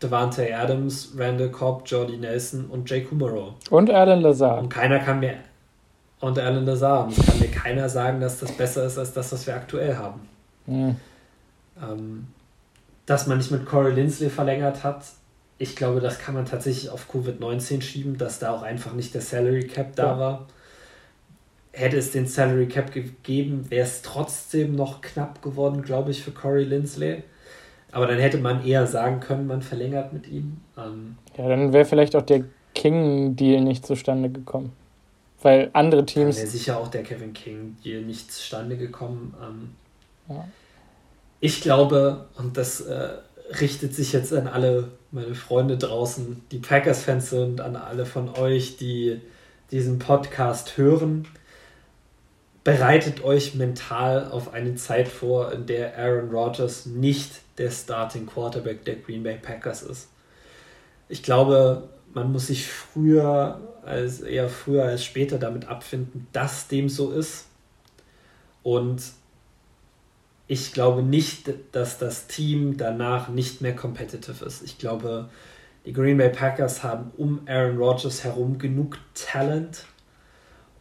Devante 0.04 0.54
Adams, 0.54 1.12
Randall 1.16 1.50
Cobb, 1.50 1.82
Jordy 1.86 2.16
Nelson 2.16 2.66
und 2.66 2.88
Jay 2.88 3.02
Kumaro. 3.02 3.54
Und 3.70 3.90
Alan 3.90 4.20
Lazar. 4.20 4.58
Und 4.58 4.68
keiner 4.68 4.98
kann 4.98 5.20
mir 5.20 5.36
und 6.20 6.38
Alan 6.38 6.64
Lazar. 6.64 7.06
Und 7.06 7.26
kann 7.26 7.38
mir 7.38 7.50
keiner 7.50 7.88
sagen, 7.88 8.20
dass 8.20 8.38
das 8.38 8.52
besser 8.52 8.84
ist 8.84 8.98
als 8.98 9.12
das, 9.12 9.32
was 9.32 9.46
wir 9.46 9.54
aktuell 9.54 9.96
haben. 9.96 10.20
Mhm. 10.66 10.96
Ähm, 11.82 12.26
dass 13.06 13.26
man 13.26 13.38
nicht 13.38 13.50
mit 13.50 13.66
Corey 13.66 13.92
Lindsley 13.92 14.30
verlängert 14.30 14.84
hat, 14.84 15.04
ich 15.58 15.76
glaube, 15.76 16.00
das 16.00 16.18
kann 16.18 16.34
man 16.34 16.46
tatsächlich 16.46 16.90
auf 16.90 17.06
Covid-19 17.12 17.80
schieben, 17.80 18.18
dass 18.18 18.38
da 18.38 18.50
auch 18.50 18.62
einfach 18.62 18.92
nicht 18.92 19.14
der 19.14 19.20
Salary 19.20 19.66
Cap 19.66 19.94
da 19.96 20.06
ja. 20.06 20.18
war 20.18 20.46
hätte 21.74 21.98
es 21.98 22.12
den 22.12 22.26
Salary 22.26 22.66
Cap 22.66 22.92
gegeben, 22.92 23.70
wäre 23.70 23.84
es 23.84 24.02
trotzdem 24.02 24.76
noch 24.76 25.00
knapp 25.00 25.42
geworden, 25.42 25.82
glaube 25.82 26.12
ich, 26.12 26.22
für 26.22 26.30
Corey 26.30 26.64
Lindsley. 26.64 27.24
Aber 27.94 28.06
dann 28.06 28.18
hätte 28.18 28.38
man 28.38 28.64
eher 28.64 28.86
sagen 28.86 29.20
können, 29.20 29.46
man 29.46 29.62
verlängert 29.62 30.12
mit 30.12 30.26
ihm. 30.28 30.58
Ähm, 30.76 31.16
ja, 31.36 31.48
dann 31.48 31.72
wäre 31.72 31.84
vielleicht 31.84 32.16
auch 32.16 32.22
der 32.22 32.44
King-Deal 32.74 33.60
nicht 33.62 33.86
zustande 33.86 34.28
gekommen. 34.28 34.72
Weil 35.42 35.70
andere 35.72 36.04
Teams. 36.04 36.36
Dann 36.36 36.44
wäre 36.44 36.52
sicher 36.52 36.78
auch 36.78 36.88
der 36.88 37.02
Kevin 37.02 37.32
King-Deal 37.32 38.02
nicht 38.02 38.32
zustande 38.32 38.76
gekommen. 38.76 39.34
Ähm, 39.42 40.34
ja. 40.34 40.48
Ich 41.40 41.60
glaube, 41.60 42.26
und 42.36 42.56
das 42.56 42.80
äh, 42.80 43.08
richtet 43.60 43.94
sich 43.94 44.12
jetzt 44.12 44.32
an 44.32 44.48
alle 44.48 44.88
meine 45.10 45.34
Freunde 45.34 45.78
draußen, 45.78 46.42
die 46.50 46.58
Packers-Fans 46.58 47.30
sind, 47.30 47.60
an 47.60 47.76
alle 47.76 48.06
von 48.06 48.28
euch, 48.30 48.76
die 48.76 49.20
diesen 49.70 49.98
Podcast 49.98 50.76
hören 50.76 51.26
bereitet 52.64 53.22
euch 53.22 53.54
mental 53.54 54.26
auf 54.30 54.52
eine 54.54 54.74
Zeit 54.74 55.06
vor, 55.06 55.52
in 55.52 55.66
der 55.66 55.96
Aaron 55.98 56.30
Rodgers 56.30 56.86
nicht 56.86 57.42
der 57.58 57.70
Starting 57.70 58.26
Quarterback 58.26 58.84
der 58.84 58.96
Green 58.96 59.22
Bay 59.22 59.38
Packers 59.40 59.82
ist. 59.82 60.08
Ich 61.08 61.22
glaube, 61.22 61.88
man 62.12 62.32
muss 62.32 62.48
sich 62.48 62.66
früher 62.66 63.60
als 63.84 64.20
eher 64.20 64.48
früher 64.48 64.84
als 64.84 65.04
später 65.04 65.38
damit 65.38 65.68
abfinden, 65.68 66.26
dass 66.32 66.68
dem 66.68 66.88
so 66.88 67.10
ist. 67.10 67.46
Und 68.62 69.02
ich 70.46 70.72
glaube 70.72 71.02
nicht, 71.02 71.50
dass 71.72 71.98
das 71.98 72.26
Team 72.26 72.76
danach 72.76 73.28
nicht 73.28 73.60
mehr 73.60 73.74
competitive 73.74 74.44
ist. 74.44 74.62
Ich 74.62 74.78
glaube, 74.78 75.28
die 75.86 75.92
Green 75.92 76.16
Bay 76.16 76.30
Packers 76.30 76.82
haben 76.82 77.12
um 77.16 77.40
Aaron 77.46 77.76
Rodgers 77.76 78.24
herum 78.24 78.58
genug 78.58 78.98
Talent, 79.14 79.84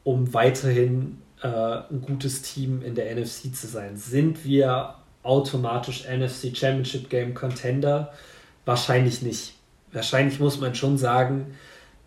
um 0.03 0.33
weiterhin 0.33 1.21
äh, 1.41 1.47
ein 1.47 2.01
gutes 2.01 2.41
Team 2.41 2.81
in 2.81 2.95
der 2.95 3.13
NFC 3.15 3.53
zu 3.53 3.67
sein. 3.67 3.97
Sind 3.97 4.45
wir 4.45 4.95
automatisch 5.23 6.05
NFC 6.05 6.55
Championship 6.55 7.09
Game 7.09 7.33
Contender? 7.33 8.13
Wahrscheinlich 8.65 9.21
nicht. 9.21 9.53
Wahrscheinlich 9.91 10.39
muss 10.39 10.59
man 10.59 10.75
schon 10.75 10.97
sagen, 10.97 11.57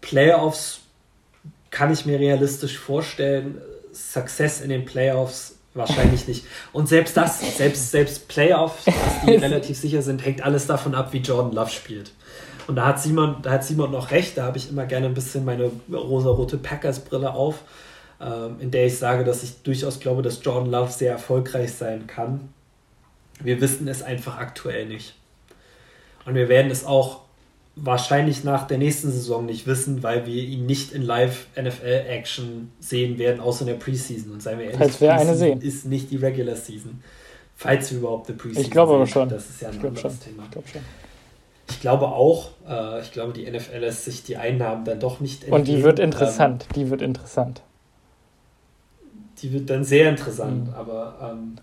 Playoffs 0.01 0.81
kann 1.71 1.93
ich 1.93 2.07
mir 2.07 2.19
realistisch 2.19 2.79
vorstellen. 2.79 3.61
Success 3.93 4.61
in 4.61 4.71
den 4.71 4.85
Playoffs 4.85 5.57
wahrscheinlich 5.75 6.27
nicht. 6.27 6.47
Und 6.73 6.89
selbst 6.89 7.17
das, 7.17 7.57
selbst, 7.57 7.91
selbst 7.91 8.29
Playoffs, 8.29 8.85
die 9.27 9.31
relativ 9.37 9.79
sicher 9.79 10.03
sind, 10.03 10.25
hängt 10.25 10.43
alles 10.43 10.67
davon 10.67 10.95
ab, 10.95 11.13
wie 11.13 11.19
Jordan 11.19 11.53
Love 11.53 11.71
spielt. 11.71 12.13
Und 12.67 12.77
da 12.77 12.87
hat 12.87 13.01
Simon, 13.01 13.37
da 13.43 13.53
hat 13.53 13.65
Simon 13.65 13.93
noch 13.93 14.11
recht, 14.11 14.39
da 14.39 14.45
habe 14.45 14.59
ich 14.59 14.71
immer 14.71 14.87
gerne 14.87 15.07
ein 15.07 15.15
bisschen 15.15 15.45
meine 15.45 15.71
rosa-rote 15.91 16.57
Packers-Brille 16.57 17.33
auf 17.33 17.63
ähm, 18.21 18.57
in 18.61 18.71
der 18.71 18.87
ich 18.87 18.99
sage, 18.99 19.25
dass 19.25 19.43
ich 19.43 19.63
durchaus 19.63 20.01
glaube, 20.01 20.23
dass 20.23 20.43
Jordan 20.43 20.71
Love 20.71 20.91
sehr 20.91 21.13
erfolgreich 21.13 21.75
sein 21.75 22.07
kann. 22.07 22.49
Wir 23.41 23.61
wissen 23.61 23.89
es 23.89 24.03
einfach 24.03 24.39
aktuell 24.39 24.87
nicht. 24.87 25.15
Und 26.25 26.35
wir 26.35 26.49
werden 26.49 26.71
es 26.71 26.85
auch 26.85 27.21
wahrscheinlich 27.77 28.43
nach 28.43 28.67
der 28.67 28.79
nächsten 28.79 29.11
Saison 29.11 29.45
nicht 29.45 29.67
wissen, 29.67 30.03
weil 30.03 30.27
wir 30.27 30.43
ihn 30.43 30.65
nicht 30.65 30.93
in 30.93 31.03
Live-NFL-Action 31.03 32.73
sehen 32.81 33.19
werden, 33.19 33.41
außer 33.41 33.63
in 33.63 33.67
der 33.67 33.75
Preseason. 33.75 34.33
Und 34.33 34.43
seien 34.43 34.59
wir 34.59 34.67
ehrlich, 34.67 34.79
Falls 34.79 35.01
wir 35.01 35.15
eine 35.15 35.35
sehen. 35.35 35.61
ist 35.61 35.85
nicht 35.85 36.11
die 36.11 36.17
Regular 36.17 36.57
Season. 36.57 37.03
Falls 37.55 37.91
wir 37.91 37.99
überhaupt 37.99 38.29
eine 38.29 38.39
Preseason 38.39 38.63
Ich 38.63 38.71
glaube 38.71 38.95
aber 38.95 39.07
schon. 39.07 39.29
Das 39.29 39.49
ist 39.49 39.61
ja 39.61 39.69
ein 39.69 39.77
ich 39.77 39.85
anderes. 39.85 40.19
Thema. 40.21 40.43
Ich 40.45 40.51
glaube 40.51 40.69
schon. 40.69 40.81
Ich 41.69 41.81
glaube 41.81 42.07
auch, 42.07 42.51
äh, 42.69 43.03
ich 43.03 43.13
glaube, 43.13 43.33
die 43.33 43.51
NFL 43.51 43.79
lässt 43.79 44.05
sich 44.05 44.23
die 44.23 44.37
Einnahmen 44.37 44.85
dann 44.85 45.01
doch 45.01 45.21
nicht 45.21 45.43
entgegen. 45.43 45.57
Und 45.57 45.69
die 45.69 45.83
wird 45.83 45.99
interessant, 45.99 46.67
ähm, 46.69 46.75
die 46.75 46.91
wird 46.91 47.03
interessant 47.03 47.63
die 49.43 49.53
wird 49.53 49.71
dann 49.71 49.85
sehr 49.85 50.11
interessant. 50.11 50.69
Mhm. 50.69 50.75
Aber 50.75 51.33
ähm, 51.33 51.57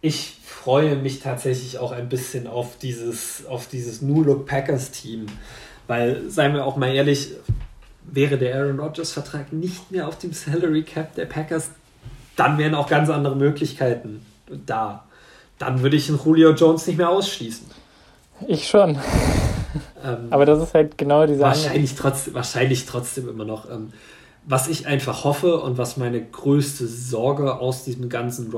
ich 0.00 0.38
freue 0.44 0.96
mich 0.96 1.20
tatsächlich 1.20 1.78
auch 1.78 1.92
ein 1.92 2.08
bisschen 2.08 2.46
auf 2.46 2.78
dieses, 2.78 3.46
auf 3.46 3.66
dieses 3.66 4.02
New 4.02 4.22
Look 4.22 4.46
Packers 4.46 4.90
Team. 4.90 5.26
Weil, 5.86 6.30
seien 6.30 6.54
wir 6.54 6.64
auch 6.64 6.76
mal 6.76 6.94
ehrlich, 6.94 7.32
wäre 8.02 8.38
der 8.38 8.56
Aaron 8.56 8.80
Rodgers 8.80 9.12
Vertrag 9.12 9.52
nicht 9.52 9.90
mehr 9.90 10.08
auf 10.08 10.18
dem 10.18 10.32
Salary 10.32 10.82
Cap 10.82 11.14
der 11.14 11.26
Packers, 11.26 11.70
dann 12.36 12.58
wären 12.58 12.74
auch 12.74 12.88
ganz 12.88 13.10
andere 13.10 13.36
Möglichkeiten 13.36 14.24
da. 14.66 15.04
Dann 15.58 15.82
würde 15.82 15.96
ich 15.96 16.08
einen 16.08 16.20
Julio 16.24 16.52
Jones 16.52 16.86
nicht 16.86 16.96
mehr 16.96 17.10
ausschließen. 17.10 17.66
Ich 18.46 18.68
schon. 18.68 18.98
Ähm, 20.02 20.28
Aber 20.30 20.46
das 20.46 20.62
ist 20.62 20.74
halt 20.74 20.96
genau 20.96 21.26
diese 21.26 21.40
wahrscheinlich 21.40 21.94
trotzdem, 21.94 22.34
wahrscheinlich 22.34 22.86
trotzdem 22.86 23.28
immer 23.28 23.44
noch. 23.44 23.70
Ähm, 23.70 23.92
was 24.46 24.68
ich 24.68 24.86
einfach 24.86 25.24
hoffe 25.24 25.60
und 25.60 25.76
was 25.76 25.96
meine 25.96 26.24
größte 26.24 26.86
Sorge 26.86 27.58
aus 27.58 27.84
diesem 27.84 28.08
ganzen 28.08 28.50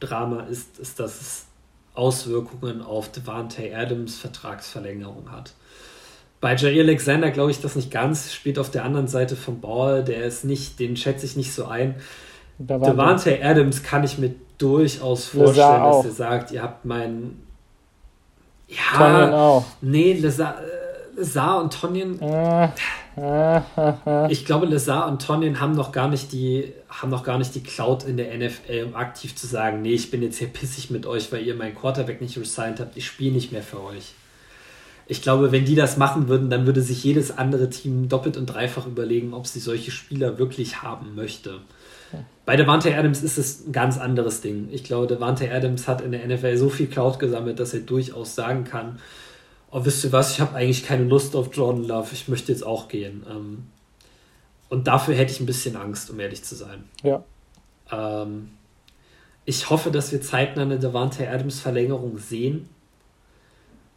Rogers-Drama 0.00 0.42
ist, 0.44 0.78
ist, 0.78 1.00
dass 1.00 1.20
es 1.20 1.46
Auswirkungen 1.94 2.82
auf 2.82 3.10
Devante 3.10 3.74
Adams 3.76 4.18
Vertragsverlängerung 4.18 5.30
hat. 5.30 5.52
Bei 6.40 6.54
Jair 6.54 6.84
Alexander 6.84 7.30
glaube 7.32 7.50
ich 7.50 7.60
das 7.60 7.74
nicht 7.74 7.90
ganz, 7.90 8.32
spielt 8.32 8.58
auf 8.58 8.70
der 8.70 8.84
anderen 8.84 9.08
Seite 9.08 9.34
vom 9.34 9.60
Ball, 9.60 10.04
der 10.04 10.24
ist 10.24 10.44
nicht, 10.44 10.78
den 10.78 10.96
schätze 10.96 11.26
ich 11.26 11.36
nicht 11.36 11.52
so 11.52 11.66
ein. 11.66 11.96
Da 12.58 12.78
Devante 12.78 13.42
Adams 13.42 13.82
kann 13.82 14.04
ich 14.04 14.18
mir 14.18 14.34
durchaus 14.58 15.26
vorstellen, 15.26 15.82
dass 15.82 16.04
er 16.04 16.12
sagt, 16.12 16.52
ihr 16.52 16.62
habt 16.62 16.84
meinen 16.84 17.44
ja. 18.68 19.64
Nee, 19.80 20.12
Lazar, 20.14 20.56
Lazar 21.18 21.60
und 21.62 21.72
Tonyan. 21.72 22.14
ich 24.30 24.44
glaube, 24.44 24.66
Lazar 24.66 25.08
und 25.08 25.20
Tonyan 25.20 25.60
haben 25.60 25.72
noch 25.72 25.92
gar 25.92 26.08
nicht 26.08 26.32
die 26.32 26.72
haben 26.88 27.10
noch 27.10 27.24
gar 27.24 27.38
nicht 27.38 27.54
die 27.54 27.62
Cloud 27.62 28.04
in 28.04 28.16
der 28.16 28.36
NFL, 28.36 28.84
um 28.86 28.94
aktiv 28.94 29.34
zu 29.34 29.46
sagen, 29.46 29.82
nee, 29.82 29.94
ich 29.94 30.10
bin 30.10 30.22
jetzt 30.22 30.38
hier 30.38 30.48
pissig 30.48 30.90
mit 30.90 31.06
euch, 31.06 31.30
weil 31.32 31.46
ihr 31.46 31.54
meinen 31.54 31.74
Quarterback 31.74 32.20
nicht 32.20 32.38
resigned 32.38 32.80
habt, 32.80 32.96
ich 32.96 33.06
spiele 33.06 33.32
nicht 33.32 33.52
mehr 33.52 33.62
für 33.62 33.82
euch. 33.82 34.14
Ich 35.06 35.22
glaube, 35.22 35.52
wenn 35.52 35.64
die 35.64 35.74
das 35.74 35.96
machen 35.96 36.28
würden, 36.28 36.50
dann 36.50 36.66
würde 36.66 36.82
sich 36.82 37.02
jedes 37.02 37.36
andere 37.36 37.70
Team 37.70 38.08
doppelt 38.08 38.36
und 38.36 38.46
dreifach 38.46 38.86
überlegen, 38.86 39.32
ob 39.32 39.46
sie 39.46 39.58
solche 39.58 39.90
Spieler 39.90 40.38
wirklich 40.38 40.82
haben 40.82 41.14
möchte. 41.14 41.60
Bei 42.44 42.56
Devante 42.56 42.94
Adams 42.96 43.22
ist 43.22 43.38
es 43.38 43.66
ein 43.66 43.72
ganz 43.72 43.98
anderes 43.98 44.40
Ding. 44.40 44.68
Ich 44.70 44.84
glaube, 44.84 45.06
Devante 45.06 45.50
Adams 45.50 45.88
hat 45.88 46.00
in 46.00 46.12
der 46.12 46.26
NFL 46.26 46.56
so 46.56 46.68
viel 46.68 46.86
Cloud 46.86 47.18
gesammelt, 47.18 47.58
dass 47.58 47.74
er 47.74 47.80
durchaus 47.80 48.34
sagen 48.34 48.64
kann, 48.64 48.98
oh, 49.70 49.84
wisst 49.84 50.04
ihr 50.04 50.12
was, 50.12 50.32
ich 50.32 50.40
habe 50.40 50.54
eigentlich 50.54 50.84
keine 50.84 51.04
Lust 51.04 51.36
auf 51.36 51.54
Jordan 51.54 51.84
Love, 51.84 52.08
ich 52.12 52.28
möchte 52.28 52.52
jetzt 52.52 52.64
auch 52.64 52.88
gehen. 52.88 53.24
Ähm, 53.28 53.66
und 54.68 54.86
dafür 54.86 55.14
hätte 55.14 55.32
ich 55.32 55.40
ein 55.40 55.46
bisschen 55.46 55.76
Angst, 55.76 56.10
um 56.10 56.20
ehrlich 56.20 56.44
zu 56.44 56.54
sein. 56.54 56.84
Ja. 57.02 57.22
Ähm, 57.90 58.50
ich 59.44 59.70
hoffe, 59.70 59.90
dass 59.90 60.12
wir 60.12 60.20
zeitnah 60.20 60.62
eine 60.62 60.78
Devante 60.78 61.28
Adams 61.28 61.60
Verlängerung 61.60 62.18
sehen, 62.18 62.68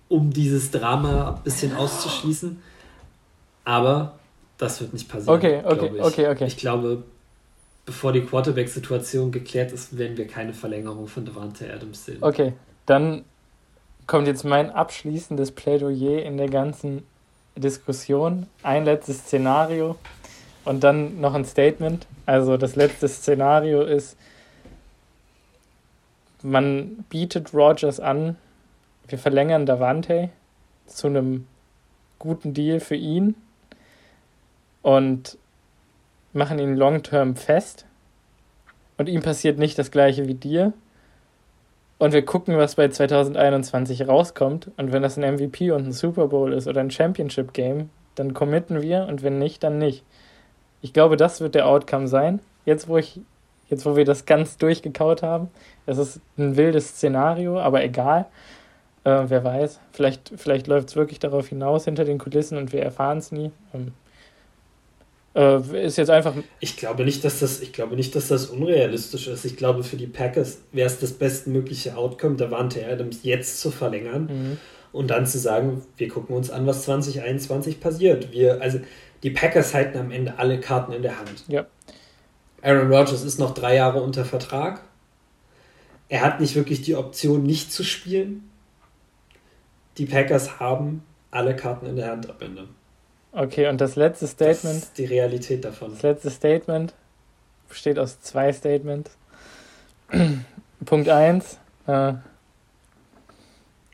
um 0.07 0.31
dieses 0.31 0.71
Drama 0.71 1.35
ein 1.35 1.43
bisschen 1.43 1.75
auszuschließen. 1.75 2.61
Aber 3.65 4.19
das 4.57 4.79
wird 4.79 4.93
nicht 4.93 5.09
passieren. 5.09 5.35
Okay, 5.35 5.61
okay, 5.65 5.91
okay, 5.99 6.27
okay. 6.29 6.45
Ich 6.45 6.57
glaube, 6.57 7.03
bevor 7.85 8.13
die 8.13 8.21
Quarterback-Situation 8.21 9.31
geklärt 9.31 9.71
ist, 9.71 9.97
werden 9.97 10.15
wir 10.17 10.27
keine 10.27 10.53
Verlängerung 10.53 11.07
von 11.07 11.25
Devante 11.25 11.71
Adams 11.71 12.05
sehen. 12.05 12.19
Okay, 12.21 12.53
dann 12.85 13.25
kommt 14.07 14.27
jetzt 14.27 14.43
mein 14.43 14.69
abschließendes 14.69 15.51
Plädoyer 15.51 16.23
in 16.23 16.37
der 16.37 16.49
ganzen 16.49 17.03
Diskussion. 17.55 18.47
Ein 18.63 18.85
letztes 18.85 19.19
Szenario 19.19 19.95
und 20.65 20.83
dann 20.83 21.19
noch 21.21 21.33
ein 21.33 21.45
Statement. 21.45 22.07
Also 22.25 22.57
das 22.57 22.75
letzte 22.75 23.07
Szenario 23.07 23.81
ist, 23.81 24.17
man 26.43 27.05
bietet 27.09 27.53
Rogers 27.53 27.99
an, 27.99 28.37
wir 29.07 29.17
verlängern 29.17 29.65
Davante 29.65 30.29
zu 30.87 31.07
einem 31.07 31.47
guten 32.19 32.53
Deal 32.53 32.79
für 32.79 32.95
ihn 32.95 33.35
und 34.81 35.37
machen 36.33 36.59
ihn 36.59 36.75
long-term 36.75 37.35
fest 37.35 37.85
und 38.97 39.09
ihm 39.09 39.21
passiert 39.21 39.57
nicht 39.57 39.77
das 39.77 39.91
gleiche 39.91 40.27
wie 40.27 40.33
dir. 40.33 40.73
Und 42.01 42.13
wir 42.13 42.25
gucken, 42.25 42.57
was 42.57 42.73
bei 42.73 42.87
2021 42.87 44.07
rauskommt. 44.07 44.71
Und 44.75 44.91
wenn 44.91 45.03
das 45.03 45.19
ein 45.19 45.35
MVP 45.35 45.69
und 45.69 45.85
ein 45.85 45.91
Super 45.91 46.29
Bowl 46.29 46.51
ist 46.51 46.65
oder 46.65 46.81
ein 46.81 46.89
Championship 46.89 47.53
Game, 47.53 47.91
dann 48.15 48.33
committen 48.33 48.81
wir 48.81 49.05
und 49.07 49.21
wenn 49.21 49.37
nicht, 49.37 49.61
dann 49.61 49.77
nicht. 49.77 50.03
Ich 50.81 50.93
glaube, 50.93 51.15
das 51.15 51.41
wird 51.41 51.53
der 51.53 51.67
Outcome 51.67 52.07
sein. 52.07 52.39
Jetzt, 52.65 52.87
wo 52.87 52.97
ich, 52.97 53.19
jetzt, 53.69 53.85
wo 53.85 53.95
wir 53.95 54.03
das 54.03 54.25
ganz 54.25 54.57
durchgekaut 54.57 55.21
haben. 55.21 55.49
Es 55.85 55.99
ist 55.99 56.21
ein 56.39 56.57
wildes 56.57 56.87
Szenario, 56.87 57.59
aber 57.59 57.83
egal. 57.83 58.25
Äh, 59.03 59.25
wer 59.27 59.43
weiß. 59.43 59.79
Vielleicht, 59.91 60.31
vielleicht 60.37 60.65
läuft 60.65 60.89
es 60.89 60.95
wirklich 60.95 61.19
darauf 61.19 61.49
hinaus 61.49 61.85
hinter 61.85 62.03
den 62.03 62.17
Kulissen 62.17 62.57
und 62.57 62.73
wir 62.73 62.81
erfahren 62.81 63.19
es 63.19 63.31
nie. 63.31 63.51
Ähm, 63.75 63.93
äh, 65.35 65.85
ist 65.85 65.97
jetzt 65.97 66.09
einfach. 66.09 66.33
Ich 66.59 66.77
glaube 66.77 67.05
nicht, 67.05 67.23
dass 67.23 67.39
das, 67.39 67.61
ich 67.61 67.71
glaube 67.71 67.95
nicht, 67.95 68.15
dass 68.15 68.27
das 68.27 68.47
unrealistisch 68.47 69.27
ist. 69.27 69.45
Ich 69.45 69.55
glaube, 69.55 69.83
für 69.83 69.95
die 69.95 70.07
Packers 70.07 70.59
wäre 70.71 70.87
es 70.87 70.99
das 70.99 71.13
bestmögliche 71.13 71.95
Outcome, 71.95 72.35
Davante 72.35 72.85
Adams 72.85 73.19
jetzt 73.23 73.61
zu 73.61 73.71
verlängern 73.71 74.23
mhm. 74.23 74.57
und 74.91 75.09
dann 75.09 75.25
zu 75.25 75.39
sagen, 75.39 75.83
wir 75.97 76.09
gucken 76.09 76.35
uns 76.35 76.49
an, 76.49 76.67
was 76.67 76.83
2021 76.83 77.79
passiert. 77.79 78.31
Wir, 78.31 78.61
also 78.61 78.79
die 79.23 79.29
Packers 79.29 79.73
halten 79.73 79.97
am 79.97 80.11
Ende 80.11 80.37
alle 80.37 80.59
Karten 80.59 80.91
in 80.91 81.01
der 81.01 81.17
Hand. 81.17 81.45
Ja. 81.47 81.65
Aaron 82.61 82.91
Rodgers 82.91 83.23
ist 83.23 83.39
noch 83.39 83.53
drei 83.53 83.75
Jahre 83.75 84.01
unter 84.01 84.25
Vertrag. 84.25 84.83
Er 86.09 86.21
hat 86.21 86.41
nicht 86.41 86.55
wirklich 86.55 86.81
die 86.81 86.95
Option, 86.95 87.43
nicht 87.43 87.71
zu 87.71 87.83
spielen. 87.83 88.49
Die 89.97 90.05
Packers 90.05 90.59
haben 90.59 91.03
alle 91.31 91.55
Karten 91.55 91.85
in 91.85 91.95
der 91.95 92.11
Hand 92.11 92.29
am 92.29 92.35
Ende. 92.39 92.67
Okay, 93.33 93.67
und 93.67 93.79
das 93.79 93.95
letzte 93.95 94.27
Statement. 94.27 94.75
Das 94.75 94.83
ist 94.83 94.97
die 94.97 95.05
Realität 95.05 95.63
davon. 95.63 95.91
Das 95.91 96.01
letzte 96.01 96.29
Statement 96.29 96.93
besteht 97.69 97.97
aus 97.97 98.19
zwei 98.19 98.51
Statements. 98.51 99.11
Punkt 100.85 101.07
1. 101.07 101.57
Äh, 101.87 102.09
äh, 102.09 102.13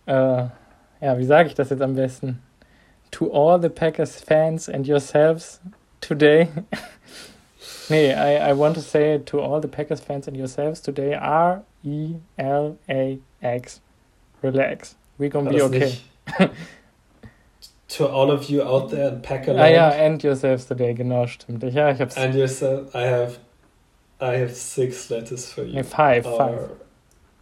ja, 0.08 1.18
wie 1.18 1.26
sage 1.26 1.50
ich 1.50 1.56
das 1.56 1.70
jetzt 1.70 1.82
am 1.82 1.96
besten? 1.96 2.42
To 3.12 3.32
all 3.32 3.62
the 3.62 3.70
Packers 3.70 4.20
fans 4.20 4.68
and 4.68 4.88
yourselves 4.88 5.62
today. 6.02 6.48
nee, 7.90 8.12
I, 8.14 8.52
I 8.52 8.58
want 8.58 8.76
to 8.76 8.82
say 8.82 9.20
to 9.20 9.40
all 9.40 9.62
the 9.62 9.68
Packers 9.68 10.02
fans 10.02 10.28
and 10.28 10.36
yourselves 10.36 10.82
today 10.82 11.14
R 11.16 11.64
E 11.84 12.16
L 12.38 12.78
A 12.90 13.20
X. 13.42 13.82
Relax. 14.42 14.96
We're 15.20 15.30
gonna 15.30 15.52
be 15.52 15.62
okay. 15.62 16.00
to 17.90 18.08
all 18.08 18.30
of 18.32 18.50
you 18.50 18.62
out 18.62 18.90
there 18.90 19.10
in 19.10 19.22
Packerland. 19.22 19.60
Ah 19.60 19.68
ja, 19.68 19.90
and 19.90 20.22
yourselves 20.24 20.66
today, 20.68 20.94
genau, 20.94 21.26
stimmt. 21.28 21.64
Ja, 21.64 21.92
ich 21.92 22.00
hab's. 22.00 22.18
And 22.18 22.36
yourself, 22.36 22.94
I 22.94 23.06
have, 23.06 23.38
I 24.22 24.40
have 24.40 24.54
six 24.54 25.10
letters 25.10 25.52
for 25.52 25.64
you. 25.64 25.74
Nee, 25.74 25.84
five, 25.84 26.26
R, 26.26 26.32
five. 26.36 26.70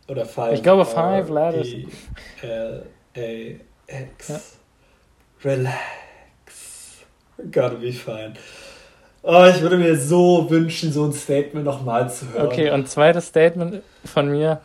Oder 0.07 0.25
five. 0.25 0.53
Ich 0.53 0.61
glaube 0.61 0.85
five 0.85 1.29
letters. 1.29 1.67
E 1.67 1.87
L 2.41 2.85
A 3.15 3.59
X. 3.87 4.29
Ja. 4.29 5.49
Relax. 5.51 7.05
Gotta 7.51 7.75
be 7.75 7.91
fine. 7.91 8.33
Oh, 9.23 9.45
ich 9.49 9.59
würde 9.61 9.77
mir 9.77 9.97
so 9.97 10.47
wünschen, 10.49 10.91
so 10.91 11.05
ein 11.05 11.11
Statement 11.11 11.65
nochmal 11.65 12.11
zu 12.11 12.31
hören. 12.31 12.45
Okay, 12.45 12.69
und 12.69 12.87
zweites 12.87 13.27
Statement 13.27 13.81
von 14.05 14.29
mir, 14.29 14.61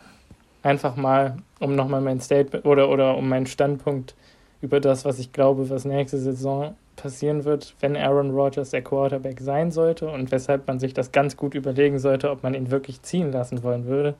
einfach 0.61 0.95
mal, 0.95 1.37
um 1.59 1.75
nochmal 1.75 2.01
mein 2.01 2.21
Statement 2.21 2.63
oder, 2.65 2.89
oder 2.89 3.17
um 3.17 3.27
meinen 3.27 3.47
Standpunkt 3.47 4.13
über 4.61 4.79
das, 4.79 5.05
was 5.05 5.19
ich 5.19 5.33
glaube, 5.33 5.69
was 5.69 5.85
nächste 5.85 6.17
Saison 6.17 6.75
passieren 6.95 7.45
wird, 7.45 7.75
wenn 7.79 7.97
Aaron 7.97 8.31
Rodgers 8.31 8.69
der 8.69 8.83
Quarterback 8.83 9.39
sein 9.39 9.71
sollte 9.71 10.09
und 10.09 10.31
weshalb 10.31 10.67
man 10.67 10.79
sich 10.79 10.93
das 10.93 11.11
ganz 11.11 11.35
gut 11.35 11.55
überlegen 11.55 11.99
sollte, 11.99 12.29
ob 12.29 12.43
man 12.43 12.53
ihn 12.53 12.69
wirklich 12.69 13.01
ziehen 13.01 13.31
lassen 13.31 13.63
wollen 13.63 13.85
würde. 13.85 14.15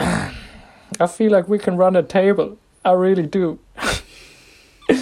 I 0.00 1.06
feel 1.06 1.30
like 1.30 1.48
we 1.48 1.58
can 1.58 1.78
run 1.78 1.96
a 1.96 2.02
table. 2.02 2.56
I 2.84 2.90
really 2.90 3.26
do. 3.26 3.58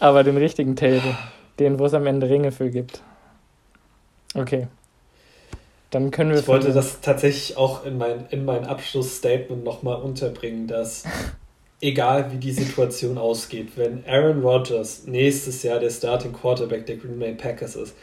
Aber 0.00 0.24
den 0.24 0.36
richtigen 0.36 0.76
Table, 0.76 1.16
den, 1.58 1.78
wo 1.78 1.86
es 1.86 1.94
am 1.94 2.06
Ende 2.06 2.28
Ringe 2.28 2.52
für 2.52 2.70
gibt. 2.70 3.02
Okay. 4.34 4.68
Dann 5.90 6.10
können 6.10 6.30
wir. 6.30 6.38
Ich 6.38 6.48
wollte 6.48 6.72
das 6.72 7.00
tatsächlich 7.00 7.56
auch 7.56 7.84
in 7.84 7.98
mein, 7.98 8.26
in 8.30 8.44
mein 8.44 8.64
Abschlussstatement 8.64 9.64
nochmal 9.64 10.00
unterbringen, 10.00 10.68
dass 10.68 11.04
egal 11.80 12.30
wie 12.32 12.36
die 12.36 12.52
Situation 12.52 13.18
ausgeht, 13.18 13.70
wenn 13.76 14.04
Aaron 14.06 14.42
Rodgers 14.42 15.06
nächstes 15.06 15.62
Jahr 15.62 15.78
der 15.78 15.90
Starting 15.90 16.32
Quarterback 16.32 16.86
der 16.86 16.96
Green 16.96 17.18
Bay 17.18 17.34
Packers 17.34 17.76
ist, 17.76 17.94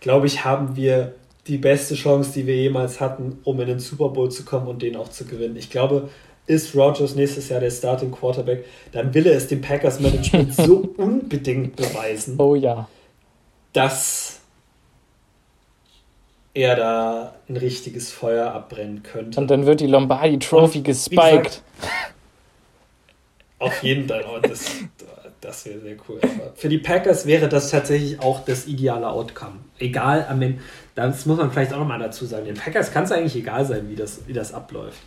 glaube 0.00 0.26
ich, 0.26 0.44
haben 0.44 0.76
wir 0.76 1.14
die 1.46 1.58
beste 1.58 1.94
Chance, 1.94 2.32
die 2.32 2.46
wir 2.46 2.56
jemals 2.56 3.00
hatten, 3.00 3.38
um 3.44 3.60
in 3.60 3.66
den 3.66 3.78
Super 3.78 4.08
Bowl 4.08 4.30
zu 4.30 4.44
kommen 4.44 4.68
und 4.68 4.82
den 4.82 4.96
auch 4.96 5.08
zu 5.08 5.24
gewinnen. 5.24 5.56
Ich 5.56 5.70
glaube, 5.70 6.08
ist 6.46 6.74
Rodgers 6.74 7.14
nächstes 7.14 7.48
Jahr 7.48 7.60
der 7.60 7.70
Starting 7.70 8.10
Quarterback, 8.10 8.64
dann 8.92 9.12
will 9.14 9.26
er 9.26 9.36
es 9.36 9.48
dem 9.48 9.60
Packers 9.60 10.00
Management 10.00 10.54
so 10.56 10.88
unbedingt 10.96 11.76
beweisen. 11.76 12.36
Oh 12.38 12.54
ja. 12.54 12.88
Dass 13.72 14.40
er 16.54 16.76
da 16.76 17.34
ein 17.48 17.56
richtiges 17.56 18.12
Feuer 18.12 18.52
abbrennen 18.52 19.02
könnte. 19.02 19.40
Und 19.40 19.50
dann 19.50 19.66
wird 19.66 19.80
die 19.80 19.86
Lombardi 19.86 20.38
Trophy 20.38 20.82
gespiked. 20.82 21.20
Gesagt, 21.20 21.62
auf 23.64 23.82
jeden 23.82 24.08
Fall. 24.08 24.24
Oh, 24.28 24.38
das, 24.40 24.70
Das 25.44 25.66
wäre 25.66 25.78
sehr 25.80 25.96
cool. 26.08 26.18
Aber 26.22 26.52
für 26.56 26.68
die 26.70 26.78
Packers 26.78 27.26
wäre 27.26 27.48
das 27.48 27.70
tatsächlich 27.70 28.20
auch 28.20 28.44
das 28.44 28.66
ideale 28.66 29.08
Outcome. 29.08 29.56
Egal, 29.78 30.26
am 30.28 30.40
Ende, 30.40 30.60
das 30.94 31.26
muss 31.26 31.36
man 31.36 31.50
vielleicht 31.52 31.74
auch 31.74 31.78
nochmal 31.78 31.98
dazu 31.98 32.24
sagen. 32.24 32.46
Den 32.46 32.54
Packers 32.54 32.92
kann 32.92 33.04
es 33.04 33.12
eigentlich 33.12 33.36
egal 33.36 33.64
sein, 33.66 33.90
wie 33.90 33.94
das, 33.94 34.26
wie 34.26 34.32
das 34.32 34.54
abläuft. 34.54 35.02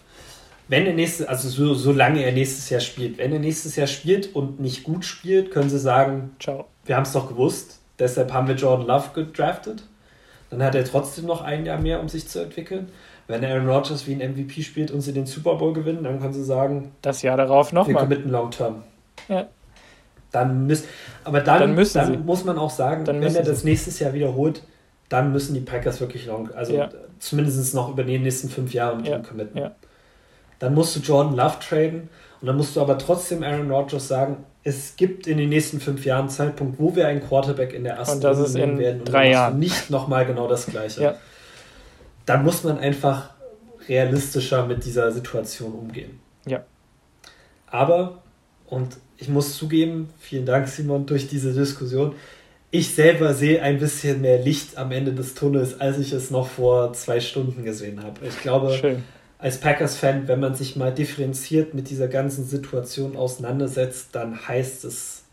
Wenn 0.67 0.85
er 0.85 0.93
nächstes, 0.93 1.25
also 1.25 1.49
so, 1.49 1.73
solange 1.73 2.23
er 2.23 2.33
nächstes 2.33 2.69
Jahr 2.69 2.81
spielt, 2.81 3.17
wenn 3.17 3.33
er 3.33 3.39
nächstes 3.39 3.75
Jahr 3.77 3.87
spielt 3.87 4.35
und 4.35 4.59
nicht 4.59 4.83
gut 4.83 5.05
spielt, 5.05 5.49
können 5.49 5.69
sie 5.69 5.79
sagen, 5.79 6.35
Ciao. 6.39 6.67
wir 6.85 6.97
haben 6.97 7.03
es 7.03 7.13
doch 7.13 7.29
gewusst, 7.29 7.79
deshalb 7.97 8.33
haben 8.33 8.47
wir 8.47 8.55
Jordan 8.55 8.85
Love 8.85 9.09
gedraftet. 9.13 9.83
Dann 10.49 10.61
hat 10.61 10.75
er 10.75 10.85
trotzdem 10.85 11.25
noch 11.25 11.41
ein 11.41 11.65
Jahr 11.65 11.79
mehr, 11.79 11.99
um 11.99 12.09
sich 12.09 12.27
zu 12.27 12.39
entwickeln. 12.39 12.89
Wenn 13.27 13.43
Aaron 13.43 13.67
Rodgers 13.67 14.07
wie 14.07 14.13
ein 14.13 14.31
MVP 14.31 14.61
spielt 14.61 14.89
und 14.89 15.01
sie 15.01 15.11
den 15.11 15.25
Super 15.25 15.55
Bowl 15.55 15.73
gewinnen, 15.73 16.03
dann 16.03 16.19
können 16.19 16.33
sie 16.33 16.43
sagen, 16.43 16.91
das 17.01 17.21
Jahr 17.21 17.35
darauf 17.35 17.73
nochmal. 17.73 17.95
Wir 17.95 17.99
committen 18.01 18.31
Long 18.31 18.51
Term. 18.51 18.83
Ja. 19.27 19.47
Dann 20.31 20.67
müssen, 20.67 20.85
aber 21.23 21.41
dann, 21.41 21.75
dann, 21.75 21.87
dann 21.93 22.25
muss 22.25 22.45
man 22.45 22.57
auch 22.57 22.69
sagen, 22.69 23.05
dann 23.05 23.21
wenn 23.21 23.35
er 23.35 23.43
das 23.43 23.63
nächstes 23.63 23.99
Jahr 23.99 24.13
wiederholt, 24.13 24.63
dann 25.09 25.31
müssen 25.31 25.53
die 25.53 25.61
Packers 25.61 26.01
wirklich 26.01 26.25
long, 26.25 26.49
also 26.53 26.73
ja. 26.73 26.89
zumindest 27.19 27.73
noch 27.73 27.89
über 27.89 28.03
die 28.03 28.19
nächsten 28.19 28.49
fünf 28.49 28.73
Jahre 28.73 28.97
mit 28.97 29.07
ja. 29.07 29.17
ihm 29.17 29.23
committen. 29.23 29.57
Ja. 29.57 29.71
Dann 30.59 30.73
musst 30.73 30.95
du 30.95 30.99
Jordan 30.99 31.35
Love 31.35 31.57
traden 31.59 32.09
und 32.41 32.47
dann 32.47 32.57
musst 32.57 32.75
du 32.75 32.81
aber 32.81 32.97
trotzdem 32.97 33.43
Aaron 33.43 33.71
Rodgers 33.71 34.07
sagen, 34.07 34.37
es 34.63 34.95
gibt 34.97 35.27
in 35.27 35.37
den 35.37 35.49
nächsten 35.49 35.79
fünf 35.79 36.05
Jahren 36.05 36.21
einen 36.21 36.29
Zeitpunkt, 36.29 36.77
wo 36.77 36.95
wir 36.95 37.07
einen 37.07 37.21
Quarterback 37.21 37.73
in 37.73 37.85
der 37.85 37.95
ersten 37.95 38.25
Runde 38.25 38.51
nehmen 38.51 38.79
werden 38.79 38.99
und 38.99 39.05
drei 39.05 39.31
Jahren. 39.31 39.59
nicht 39.59 39.89
nochmal 39.89 40.25
genau 40.25 40.47
das 40.47 40.65
Gleiche. 40.65 41.15
Dann 42.27 42.43
muss 42.43 42.63
man 42.63 42.77
einfach 42.77 43.31
realistischer 43.89 44.67
mit 44.67 44.85
dieser 44.85 45.11
Situation 45.11 45.73
umgehen. 45.73 46.19
Ja. 46.45 46.63
Aber, 47.65 48.21
und 48.67 48.97
ich 49.17 49.27
muss 49.27 49.57
zugeben, 49.57 50.09
vielen 50.19 50.45
Dank, 50.45 50.67
Simon, 50.67 51.07
durch 51.07 51.27
diese 51.27 51.53
Diskussion, 51.53 52.13
ich 52.69 52.93
selber 52.93 53.33
sehe 53.33 53.63
ein 53.63 53.79
bisschen 53.79 54.21
mehr 54.21 54.37
Licht 54.39 54.77
am 54.77 54.91
Ende 54.91 55.13
des 55.13 55.33
Tunnels, 55.33 55.79
als 55.79 55.97
ich 55.97 56.11
es 56.11 56.29
noch 56.29 56.47
vor 56.47 56.93
zwei 56.93 57.19
Stunden 57.19 57.63
gesehen 57.63 58.03
habe. 58.03 58.27
Ich 58.27 58.39
glaube, 58.39 58.71
Schön 58.71 59.03
als 59.39 59.59
Packers-Fan, 59.59 60.27
wenn 60.27 60.39
man 60.39 60.55
sich 60.55 60.75
mal 60.75 60.93
differenziert 60.93 61.73
mit 61.73 61.89
dieser 61.89 62.07
ganzen 62.07 62.45
Situation 62.45 63.15
auseinandersetzt, 63.15 64.09
dann 64.13 64.47
heißt 64.47 64.83
es 64.85 65.23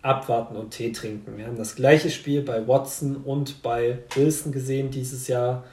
abwarten 0.00 0.56
und 0.56 0.70
Tee 0.70 0.92
trinken. 0.92 1.36
Wir 1.36 1.46
haben 1.46 1.56
das 1.56 1.74
gleiche 1.74 2.10
Spiel 2.10 2.42
bei 2.42 2.66
Watson 2.66 3.16
und 3.16 3.62
bei 3.62 3.98
Wilson 4.14 4.52
gesehen 4.52 4.90
dieses 4.90 5.28
Jahr. 5.28 5.64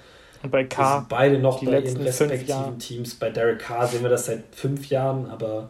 Und 0.41 0.52
bei 0.52 0.64
K. 0.64 1.06
beide 1.10 1.40
noch 1.40 1.64
bei 1.64 1.80
ihren 1.80 1.98
respektiven 1.98 2.80
Teams. 2.80 3.16
Bei 3.16 3.30
Derek 3.30 3.60
Carr 3.60 3.88
sehen 3.88 4.03
wir 4.03 4.10
das 4.10 4.26
seit 4.26 4.44
fünf 4.52 4.90
Jahren, 4.90 5.30
aber 5.30 5.70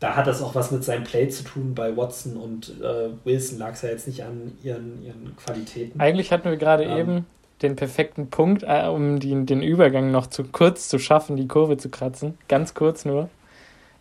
da 0.00 0.16
hat 0.16 0.26
das 0.26 0.42
auch 0.42 0.54
was 0.54 0.70
mit 0.70 0.84
seinem 0.84 1.04
Play 1.04 1.28
zu 1.28 1.44
tun. 1.44 1.74
Bei 1.74 1.96
Watson 1.96 2.36
und 2.36 2.74
äh, 2.80 3.10
Wilson 3.24 3.58
lag 3.58 3.72
es 3.72 3.82
ja 3.82 3.90
jetzt 3.90 4.06
nicht 4.06 4.24
an 4.24 4.56
ihren, 4.62 5.04
ihren 5.04 5.36
Qualitäten. 5.36 6.00
Eigentlich 6.00 6.32
hatten 6.32 6.50
wir 6.50 6.56
gerade 6.56 6.84
ähm, 6.84 6.98
eben 6.98 7.26
den 7.62 7.76
perfekten 7.76 8.28
Punkt, 8.30 8.62
äh, 8.62 8.86
um 8.86 9.18
die, 9.18 9.44
den 9.44 9.62
Übergang 9.62 10.10
noch 10.10 10.28
zu 10.28 10.44
kurz 10.44 10.88
zu 10.88 10.98
schaffen, 10.98 11.36
die 11.36 11.48
Kurve 11.48 11.76
zu 11.76 11.88
kratzen. 11.88 12.38
Ganz 12.48 12.74
kurz 12.74 13.04
nur, 13.04 13.28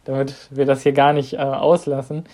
damit 0.06 0.36
wir 0.52 0.66
das 0.66 0.84
hier 0.84 0.94
gar 0.94 1.14
nicht 1.14 1.34
äh, 1.34 1.38
auslassen. 1.38 2.26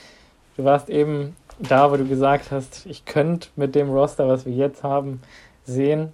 Du 0.58 0.66
warst 0.66 0.90
eben 0.90 1.36
da, 1.60 1.92
wo 1.92 1.98
du 1.98 2.06
gesagt 2.06 2.52
hast, 2.52 2.86
ich 2.86 3.06
könnte 3.06 3.50
mit 3.56 3.76
dem 3.76 3.90
Roster, 3.90 4.28
was 4.28 4.46
wir 4.46 4.54
jetzt 4.54 4.84
haben, 4.84 5.22
sehen. 5.66 6.12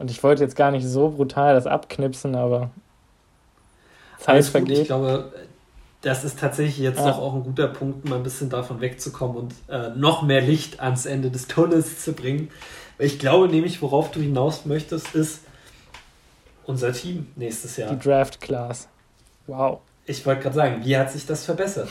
Und 0.00 0.10
ich 0.10 0.22
wollte 0.22 0.42
jetzt 0.42 0.56
gar 0.56 0.70
nicht 0.70 0.86
so 0.86 1.10
brutal 1.10 1.54
das 1.54 1.66
abknipsen, 1.66 2.34
aber 2.34 2.70
Zeit 4.18 4.46
vergeht. 4.46 4.78
Ich 4.78 4.86
glaube, 4.86 5.30
das 6.00 6.24
ist 6.24 6.38
tatsächlich 6.38 6.78
jetzt 6.78 7.00
ja. 7.00 7.10
doch 7.10 7.18
auch 7.18 7.34
ein 7.34 7.42
guter 7.42 7.68
Punkt, 7.68 8.08
mal 8.08 8.16
ein 8.16 8.22
bisschen 8.22 8.48
davon 8.48 8.80
wegzukommen 8.80 9.36
und 9.36 9.54
äh, 9.68 9.90
noch 9.90 10.22
mehr 10.22 10.40
Licht 10.40 10.80
ans 10.80 11.04
Ende 11.04 11.30
des 11.30 11.48
Tunnels 11.48 12.02
zu 12.02 12.14
bringen. 12.14 12.50
Ich 12.98 13.18
glaube 13.18 13.48
nämlich, 13.48 13.82
worauf 13.82 14.10
du 14.10 14.20
hinaus 14.20 14.64
möchtest, 14.64 15.14
ist 15.14 15.40
unser 16.64 16.94
Team 16.94 17.26
nächstes 17.36 17.76
Jahr. 17.76 17.94
Die 17.94 17.98
Draft 17.98 18.40
Class. 18.40 18.88
Wow. 19.46 19.80
Ich 20.06 20.24
wollte 20.24 20.44
gerade 20.44 20.56
sagen, 20.56 20.80
wie 20.82 20.96
hat 20.96 21.12
sich 21.12 21.26
das 21.26 21.44
verbessert? 21.44 21.90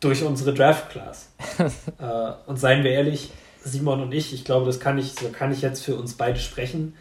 Durch 0.00 0.22
unsere 0.22 0.52
Draft 0.52 0.90
Class. 0.90 1.30
äh, 1.58 2.32
und 2.46 2.58
seien 2.58 2.84
wir 2.84 2.90
ehrlich, 2.90 3.32
Simon 3.62 4.00
und 4.00 4.12
ich, 4.12 4.32
ich 4.32 4.44
glaube, 4.44 4.66
das 4.66 4.80
kann 4.80 4.98
ich, 4.98 5.12
so 5.12 5.28
kann 5.28 5.52
ich 5.52 5.62
jetzt 5.62 5.84
für 5.84 5.96
uns 5.96 6.14
beide 6.14 6.38
sprechen. 6.38 6.94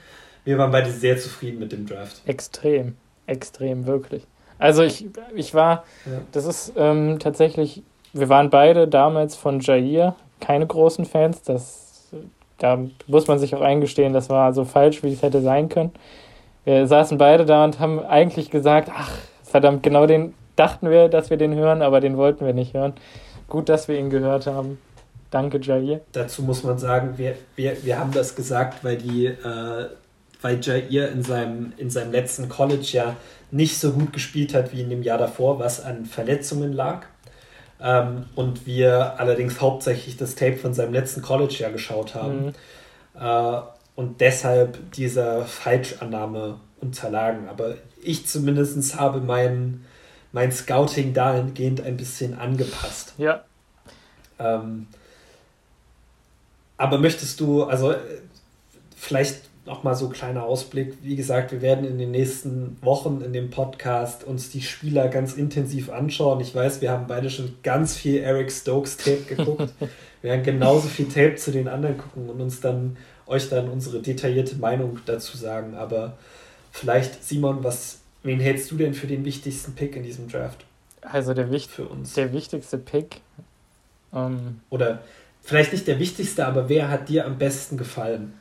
Wir 0.44 0.57
waren 0.57 0.72
beide 0.72 0.91
sehr 0.91 1.18
zufrieden 1.18 1.60
mit 1.60 1.72
dem 1.72 1.86
Draft. 1.86 2.22
Extrem, 2.26 2.95
extrem, 3.27 3.86
wirklich. 3.86 4.26
Also 4.57 4.84
ich, 4.84 5.07
ich 5.36 5.53
war, 5.53 5.86
ja. 6.06 6.22
das 6.31 6.45
ist 6.45 6.73
ähm, 6.76 7.19
tatsächlich, 7.19 7.84
wir 8.14 8.30
waren 8.30 8.49
beide 8.49 8.88
damals 8.88 9.36
von 9.36 9.60
Jair 9.60 10.15
keine 10.41 10.68
großen 10.68 11.06
Fans. 11.06 11.41
Das 11.44 11.90
da 12.60 12.77
muss 13.07 13.27
man 13.27 13.40
sich 13.40 13.56
auch 13.56 13.61
eingestehen, 13.61 14.14
das 14.14 14.30
war 14.30 14.53
so 14.53 14.65
falsch, 14.65 15.02
wie 15.02 15.11
es 15.11 15.23
hätte 15.23 15.41
sein 15.41 15.69
können. 15.69 15.91
Wir 16.65 16.86
saßen 16.86 17.18
beide 17.18 17.45
da 17.45 17.64
und 17.64 17.80
haben 17.80 17.99
eigentlich 17.99 18.52
gesagt, 18.52 18.91
ach, 18.94 19.11
verdammt, 19.44 19.81
genau 19.81 20.06
den 20.06 20.34
dachten 20.56 20.90
wir, 20.90 21.07
dass 21.07 21.30
wir 21.30 21.38
den 21.38 21.56
hören, 21.56 21.81
aber 21.81 22.02
den 22.02 22.18
wollten 22.18 22.45
wir 22.45 22.53
nicht 22.53 22.73
hören. 22.73 22.94
Gut, 23.48 23.69
dass 23.69 23.88
wir 23.88 23.98
ihn 23.98 24.10
gehört 24.10 24.45
haben. 24.45 24.77
Danke, 25.31 25.60
Jair. 25.60 26.01
Dazu 26.11 26.41
muss 26.41 26.64
man 26.64 26.80
sagen, 26.80 27.18
wir, 27.18 27.35
wir, 27.56 27.84
wir 27.84 27.99
haben 27.99 28.11
das 28.11 28.35
gesagt, 28.35 28.84
weil 28.84 28.97
die, 28.97 29.27
äh, 29.27 29.89
weil 30.41 30.60
Jair 30.61 31.11
in 31.11 31.23
seinem, 31.23 31.73
in 31.77 31.89
seinem 31.89 32.11
letzten 32.11 32.49
College-Jahr 32.49 33.15
nicht 33.51 33.77
so 33.77 33.91
gut 33.91 34.14
gespielt 34.14 34.53
hat 34.53 34.73
wie 34.73 34.81
in 34.81 34.89
dem 34.89 35.03
Jahr 35.03 35.18
davor, 35.18 35.60
was 35.60 35.84
an 35.84 36.06
Verletzungen 36.06 36.73
lag. 36.73 37.06
Ähm, 37.81 38.26
und 38.35 38.65
wir 38.65 39.19
allerdings 39.19 39.61
hauptsächlich 39.61 40.18
das 40.18 40.35
Tape 40.35 40.57
von 40.57 40.73
seinem 40.73 40.93
letzten 40.93 41.22
College-Jahr 41.22 41.72
geschaut 41.72 42.15
haben. 42.15 42.47
Mhm. 42.47 42.53
Äh, 43.19 43.61
und 43.95 44.22
deshalb 44.22 44.91
dieser 44.93 45.45
Falschannahme 45.45 46.60
unterlagen. 46.81 47.49
Aber 47.49 47.76
ich 48.01 48.26
zumindest 48.26 48.97
habe 48.99 49.19
mein, 49.19 49.85
mein 50.31 50.51
Scouting 50.51 51.14
dahingehend 51.14 51.81
ein 51.81 51.97
bisschen 51.97 52.38
angepasst. 52.38 53.14
Ja. 53.18 53.43
Ähm, 54.39 54.88
aber 56.80 56.97
möchtest 56.97 57.39
du, 57.41 57.64
also 57.65 57.93
vielleicht 58.95 59.41
nochmal 59.65 59.95
so 59.95 60.07
ein 60.07 60.14
kleiner 60.14 60.43
Ausblick. 60.43 60.95
Wie 61.03 61.15
gesagt, 61.15 61.51
wir 61.51 61.61
werden 61.61 61.85
in 61.85 61.97
den 61.97 62.11
nächsten 62.11 62.77
Wochen 62.81 63.22
in 63.22 63.34
dem 63.34 63.51
Podcast 63.51 64.23
uns 64.23 64.49
die 64.49 64.61
Spieler 64.61 65.10
ganz 65.10 65.34
intensiv 65.34 65.89
anschauen. 65.89 66.39
Ich 66.39 66.56
weiß, 66.56 66.81
wir 66.81 66.89
haben 66.89 67.06
beide 67.07 67.30
schon 67.30 67.53
ganz 67.64 67.95
viel 67.95 68.22
Eric 68.22 68.51
Stokes 68.51 68.97
Tape 68.97 69.23
geguckt. 69.27 69.73
wir 70.22 70.31
werden 70.31 70.43
genauso 70.43 70.88
viel 70.88 71.07
Tape 71.07 71.35
zu 71.35 71.51
den 71.51 71.68
anderen 71.68 71.97
gucken 71.97 72.30
und 72.30 72.41
uns 72.41 72.61
dann 72.61 72.97
euch 73.27 73.49
dann 73.49 73.69
unsere 73.69 73.99
detaillierte 73.99 74.56
Meinung 74.56 74.99
dazu 75.06 75.38
sagen. 75.38 75.76
Aber 75.76 76.18
vielleicht, 76.72 77.23
Simon, 77.23 77.61
was, 77.61 77.99
wen 78.23 78.39
hältst 78.39 78.72
du 78.72 78.77
denn 78.77 78.93
für 78.93 79.06
den 79.06 79.26
wichtigsten 79.26 79.76
Pick 79.76 79.97
in 79.97 80.03
diesem 80.03 80.30
Draft? 80.30 80.65
Also 81.01 81.34
der, 81.34 81.51
Wicht 81.51 81.69
für 81.69 81.85
uns. 81.85 82.14
der 82.14 82.31
wichtigste 82.31 82.77
Pick. 82.77 83.22
Ähm, 84.14 84.61
Oder 84.69 85.03
vielleicht 85.49 85.73
nicht 85.73 85.88
der 85.88 85.99
wichtigste, 85.99 86.45
aber 86.45 86.69
wer 86.69 86.89
hat 86.89 87.09
dir 87.09 87.26
am 87.26 87.38
besten 87.38 87.76
gefallen? 87.76 88.34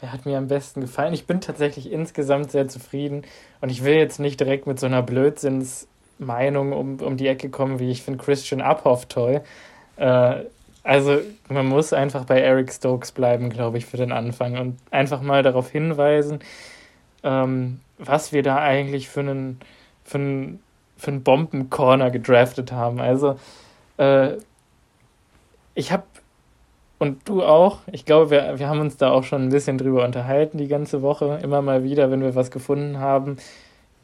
Wer 0.00 0.12
hat 0.12 0.26
mir 0.26 0.36
am 0.36 0.48
besten 0.48 0.82
gefallen? 0.82 1.14
Ich 1.14 1.26
bin 1.26 1.40
tatsächlich 1.40 1.90
insgesamt 1.90 2.50
sehr 2.50 2.68
zufrieden 2.68 3.22
und 3.62 3.70
ich 3.70 3.82
will 3.82 3.94
jetzt 3.94 4.20
nicht 4.20 4.38
direkt 4.38 4.66
mit 4.66 4.78
so 4.78 4.84
einer 4.84 5.02
Blödsinnsmeinung 5.02 6.72
um, 6.74 7.00
um 7.00 7.16
die 7.16 7.26
Ecke 7.26 7.48
kommen, 7.48 7.78
wie 7.78 7.90
ich 7.90 8.02
finde 8.02 8.22
Christian 8.22 8.60
Uphoff 8.60 9.06
toll. 9.06 9.40
Äh, 9.96 10.42
also 10.82 11.18
man 11.48 11.64
muss 11.64 11.94
einfach 11.94 12.26
bei 12.26 12.40
Eric 12.40 12.70
Stokes 12.70 13.12
bleiben, 13.12 13.48
glaube 13.48 13.78
ich, 13.78 13.86
für 13.86 13.96
den 13.96 14.12
Anfang 14.12 14.58
und 14.58 14.76
einfach 14.90 15.22
mal 15.22 15.42
darauf 15.42 15.70
hinweisen, 15.70 16.40
ähm, 17.22 17.80
was 17.96 18.32
wir 18.32 18.42
da 18.42 18.58
eigentlich 18.58 19.08
für 19.08 19.20
einen, 19.20 19.60
für 20.04 20.18
einen, 20.18 20.60
für 20.98 21.10
einen 21.10 21.22
Bombencorner 21.22 22.10
gedraftet 22.10 22.70
haben. 22.70 23.00
Also 23.00 23.38
äh, 23.96 24.32
ich 25.74 25.92
habe 25.92 26.04
und 26.98 27.28
du 27.28 27.42
auch. 27.42 27.80
Ich 27.90 28.04
glaube, 28.04 28.30
wir, 28.30 28.58
wir 28.58 28.68
haben 28.68 28.80
uns 28.80 28.96
da 28.96 29.10
auch 29.10 29.24
schon 29.24 29.42
ein 29.42 29.48
bisschen 29.50 29.78
drüber 29.78 30.04
unterhalten 30.04 30.58
die 30.58 30.68
ganze 30.68 31.02
Woche. 31.02 31.38
Immer 31.42 31.60
mal 31.60 31.82
wieder, 31.82 32.10
wenn 32.10 32.22
wir 32.22 32.34
was 32.34 32.50
gefunden 32.50 32.98
haben. 32.98 33.36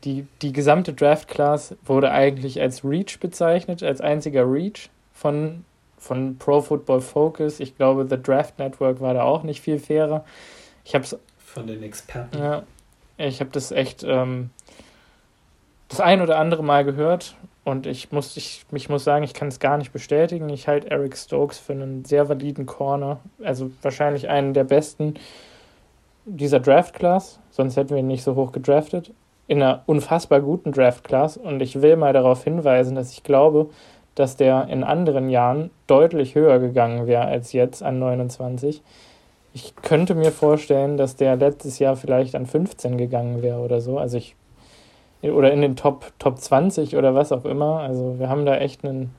Die, 0.04 0.26
die 0.42 0.52
gesamte 0.52 0.92
Draft-Class 0.92 1.76
wurde 1.84 2.10
eigentlich 2.10 2.60
als 2.60 2.84
Reach 2.84 3.18
bezeichnet, 3.20 3.82
als 3.82 4.00
einziger 4.00 4.50
Reach 4.50 4.90
von, 5.12 5.64
von 5.98 6.36
Pro 6.38 6.62
Football 6.62 7.00
Focus. 7.00 7.60
Ich 7.60 7.76
glaube, 7.76 8.06
The 8.08 8.20
Draft 8.20 8.58
Network 8.58 9.00
war 9.00 9.14
da 9.14 9.22
auch 9.22 9.44
nicht 9.44 9.60
viel 9.60 9.78
fairer. 9.78 10.24
Ich 10.84 10.94
habe 10.94 11.06
Von 11.38 11.66
den 11.66 11.82
Experten. 11.82 12.38
Ja, 12.38 12.62
ich 13.18 13.40
habe 13.40 13.50
das 13.50 13.70
echt 13.72 14.02
ähm, 14.02 14.50
das 15.88 16.00
ein 16.00 16.22
oder 16.22 16.38
andere 16.38 16.64
Mal 16.64 16.84
gehört 16.84 17.36
und 17.70 17.86
ich 17.86 18.10
muss, 18.12 18.36
ich, 18.36 18.64
ich 18.72 18.88
muss 18.88 19.04
sagen, 19.04 19.24
ich 19.24 19.32
kann 19.32 19.48
es 19.48 19.60
gar 19.60 19.78
nicht 19.78 19.92
bestätigen. 19.92 20.48
Ich 20.50 20.68
halte 20.68 20.90
Eric 20.90 21.16
Stokes 21.16 21.58
für 21.58 21.72
einen 21.72 22.04
sehr 22.04 22.28
validen 22.28 22.66
Corner. 22.66 23.20
Also 23.42 23.70
wahrscheinlich 23.82 24.28
einen 24.28 24.52
der 24.52 24.64
besten 24.64 25.14
dieser 26.24 26.60
Draft-Class. 26.60 27.38
Sonst 27.50 27.76
hätten 27.76 27.90
wir 27.90 27.98
ihn 27.98 28.06
nicht 28.06 28.24
so 28.24 28.34
hoch 28.34 28.52
gedraftet. 28.52 29.12
In 29.46 29.62
einer 29.62 29.82
unfassbar 29.86 30.40
guten 30.40 30.72
Draft-Class. 30.72 31.36
Und 31.36 31.62
ich 31.62 31.80
will 31.80 31.96
mal 31.96 32.12
darauf 32.12 32.44
hinweisen, 32.44 32.94
dass 32.94 33.12
ich 33.12 33.22
glaube, 33.22 33.70
dass 34.14 34.36
der 34.36 34.68
in 34.68 34.84
anderen 34.84 35.30
Jahren 35.30 35.70
deutlich 35.86 36.34
höher 36.34 36.58
gegangen 36.58 37.06
wäre 37.06 37.24
als 37.24 37.52
jetzt 37.52 37.82
an 37.82 37.98
29. 37.98 38.82
Ich 39.52 39.74
könnte 39.76 40.14
mir 40.14 40.32
vorstellen, 40.32 40.96
dass 40.96 41.16
der 41.16 41.36
letztes 41.36 41.78
Jahr 41.78 41.96
vielleicht 41.96 42.34
an 42.34 42.46
15 42.46 42.98
gegangen 42.98 43.42
wäre 43.42 43.60
oder 43.60 43.80
so. 43.80 43.98
Also 43.98 44.18
ich 44.18 44.36
oder 45.22 45.52
in 45.52 45.60
den 45.60 45.76
Top, 45.76 46.12
Top 46.18 46.38
20 46.38 46.96
oder 46.96 47.14
was 47.14 47.32
auch 47.32 47.44
immer. 47.44 47.80
Also 47.80 48.18
wir 48.18 48.28
haben 48.28 48.46
da 48.46 48.56
echt 48.56 48.84
einen 48.84 49.10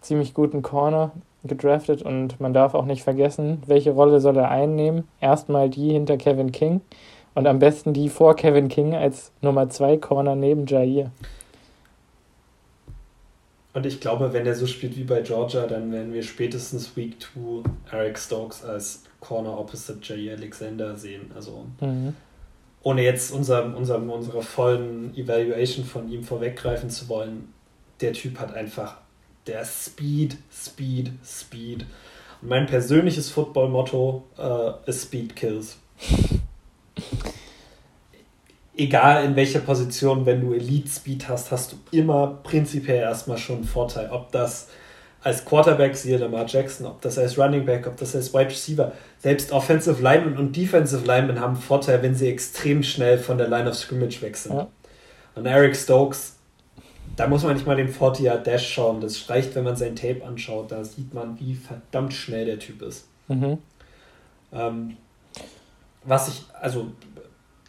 ziemlich 0.00 0.34
guten 0.34 0.62
Corner 0.62 1.12
gedraftet 1.44 2.02
und 2.02 2.40
man 2.40 2.52
darf 2.52 2.74
auch 2.74 2.84
nicht 2.84 3.02
vergessen, 3.02 3.62
welche 3.66 3.92
Rolle 3.92 4.20
soll 4.20 4.36
er 4.36 4.50
einnehmen. 4.50 5.04
Erstmal 5.20 5.70
die 5.70 5.90
hinter 5.90 6.16
Kevin 6.16 6.52
King 6.52 6.80
und 7.34 7.46
am 7.46 7.58
besten 7.58 7.92
die 7.92 8.08
vor 8.08 8.36
Kevin 8.36 8.68
King 8.68 8.94
als 8.94 9.32
Nummer 9.40 9.68
2 9.68 9.96
Corner 9.96 10.36
neben 10.36 10.66
Jair. 10.66 11.10
Und 13.74 13.86
ich 13.86 14.00
glaube, 14.00 14.34
wenn 14.34 14.46
er 14.46 14.54
so 14.54 14.66
spielt 14.66 14.96
wie 14.98 15.04
bei 15.04 15.22
Georgia, 15.22 15.66
dann 15.66 15.90
werden 15.92 16.12
wir 16.12 16.22
spätestens 16.22 16.94
Week 16.94 17.16
2 17.20 17.70
Eric 17.90 18.18
Stokes 18.18 18.64
als 18.64 19.04
Corner 19.20 19.58
opposite 19.58 19.98
Jair 20.02 20.36
Alexander 20.36 20.96
sehen. 20.96 21.30
Also 21.34 21.64
mhm. 21.80 22.14
Ohne 22.82 23.02
jetzt 23.02 23.32
unser, 23.32 23.76
unser, 23.76 24.02
unsere 24.02 24.42
vollen 24.42 25.16
Evaluation 25.16 25.84
von 25.84 26.10
ihm 26.10 26.24
vorweggreifen 26.24 26.90
zu 26.90 27.08
wollen, 27.08 27.52
der 28.00 28.12
Typ 28.12 28.38
hat 28.38 28.54
einfach 28.54 28.96
der 29.46 29.64
Speed, 29.64 30.36
Speed, 30.52 31.12
Speed. 31.24 31.86
Und 32.40 32.48
mein 32.48 32.66
persönliches 32.66 33.30
Football-Motto 33.30 34.24
äh, 34.38 34.90
ist 34.90 35.04
Speed 35.04 35.36
Kills. 35.36 35.78
Egal 38.74 39.24
in 39.24 39.36
welcher 39.36 39.60
Position, 39.60 40.26
wenn 40.26 40.40
du 40.40 40.52
Elite 40.52 40.88
Speed 40.88 41.28
hast, 41.28 41.50
hast 41.52 41.72
du 41.72 41.76
immer 41.96 42.38
prinzipiell 42.42 43.00
erstmal 43.00 43.38
schon 43.38 43.56
einen 43.56 43.64
Vorteil. 43.64 44.10
Ob 44.10 44.32
das 44.32 44.68
als 45.22 45.44
Quarterback, 45.44 45.96
siehe 45.96 46.18
Lamar 46.18 46.46
Jackson, 46.46 46.86
ob 46.86 47.00
das 47.00 47.18
als 47.18 47.38
Running 47.38 47.64
Back, 47.64 47.86
ob 47.86 47.96
das 47.96 48.14
als 48.16 48.32
Wide 48.34 48.50
Receiver. 48.50 48.92
Selbst 49.18 49.52
Offensive 49.52 50.02
Linemen 50.02 50.36
und 50.36 50.56
Defensive 50.56 51.06
Linemen 51.06 51.40
haben 51.40 51.56
Vorteil, 51.56 52.02
wenn 52.02 52.14
sie 52.14 52.28
extrem 52.28 52.82
schnell 52.82 53.18
von 53.18 53.38
der 53.38 53.48
Line 53.48 53.68
of 53.68 53.76
Scrimmage 53.76 54.20
wechseln. 54.20 54.56
Ja. 54.56 54.68
Und 55.34 55.46
Eric 55.46 55.76
Stokes 55.76 56.34
da 57.16 57.26
muss 57.26 57.42
man 57.42 57.54
nicht 57.54 57.66
mal 57.66 57.76
den 57.76 57.88
40 57.88 58.24
Yard 58.24 58.46
Dash 58.46 58.72
schauen. 58.72 59.00
Das 59.00 59.28
reicht, 59.28 59.54
wenn 59.54 59.64
man 59.64 59.76
sein 59.76 59.96
Tape 59.96 60.24
anschaut. 60.24 60.72
Da 60.72 60.84
sieht 60.84 61.12
man, 61.12 61.38
wie 61.38 61.54
verdammt 61.54 62.14
schnell 62.14 62.46
der 62.46 62.58
Typ 62.58 62.82
ist. 62.82 63.06
Mhm. 63.28 63.58
Ähm, 64.52 64.96
was 66.04 66.28
ich, 66.28 66.42
also 66.60 66.86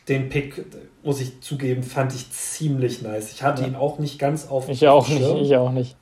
den 0.07 0.29
Pick, 0.29 0.65
muss 1.03 1.21
ich 1.21 1.41
zugeben, 1.41 1.83
fand 1.83 2.13
ich 2.13 2.29
ziemlich 2.31 3.01
nice. 3.01 3.31
Ich 3.31 3.43
hatte 3.43 3.63
ja. 3.63 3.69
ihn 3.69 3.75
auch 3.75 3.99
nicht 3.99 4.17
ganz 4.19 4.47
auf 4.47 4.69
Ich 4.69 4.87
auch 4.87 5.07
nicht, 5.07 5.21
ich 5.21 5.55
auch 5.55 5.71
nicht. 5.71 5.95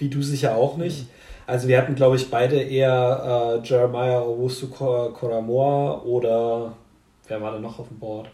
Wie 0.00 0.08
du 0.08 0.22
sicher 0.22 0.56
auch 0.56 0.76
nicht. 0.76 1.06
Also 1.46 1.68
wir 1.68 1.78
hatten, 1.78 1.94
glaube 1.94 2.16
ich, 2.16 2.30
beide 2.30 2.56
eher 2.60 3.60
äh, 3.62 3.66
Jeremiah 3.66 4.22
Owusu 4.22 4.68
Koramoa 4.68 6.02
oder 6.02 6.72
wer 7.28 7.40
war 7.42 7.52
da 7.52 7.58
noch 7.58 7.78
auf 7.78 7.88
dem 7.88 7.98
Board? 7.98 8.28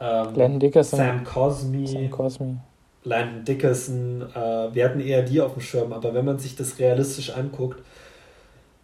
Ähm, 0.00 0.34
Landon 0.34 0.60
Dickerson. 0.60 0.98
Sam 0.98 1.24
Cosmi. 1.24 1.86
Sam 1.86 2.10
Cosmi. 2.10 2.56
Landon 3.04 3.44
Dickerson. 3.44 4.22
Äh, 4.34 4.74
wir 4.74 4.84
hatten 4.84 5.00
eher 5.00 5.22
die 5.22 5.40
auf 5.40 5.54
dem 5.54 5.60
Schirm, 5.60 5.92
aber 5.92 6.14
wenn 6.14 6.24
man 6.24 6.38
sich 6.38 6.56
das 6.56 6.78
realistisch 6.78 7.30
anguckt, 7.30 7.82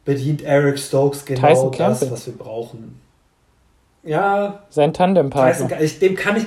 bedient 0.05 0.43
Eric 0.43 0.79
Stokes 0.79 1.25
genau 1.25 1.71
das, 1.71 2.11
was 2.11 2.27
wir 2.27 2.37
brauchen. 2.37 3.01
Ja. 4.03 4.65
Sein 4.71 4.93
Tandempartner. 4.93 5.69
Tyson, 5.69 6.01
dem 6.01 6.15
kann 6.15 6.37
ich, 6.37 6.45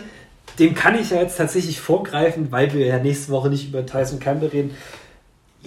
dem 0.60 0.76
kann 0.76 0.99
ich 0.99 1.10
ja 1.10 1.22
jetzt 1.22 1.38
tatsächlich 1.38 1.80
vorgreifen, 1.80 2.52
weil 2.52 2.73
wir 2.73 2.85
ja 2.85 2.99
nächste 2.99 3.31
Woche 3.31 3.49
nicht 3.49 3.69
über 3.69 3.85
Tyson 3.85 4.19
Campbell 4.19 4.49
reden. 4.49 4.76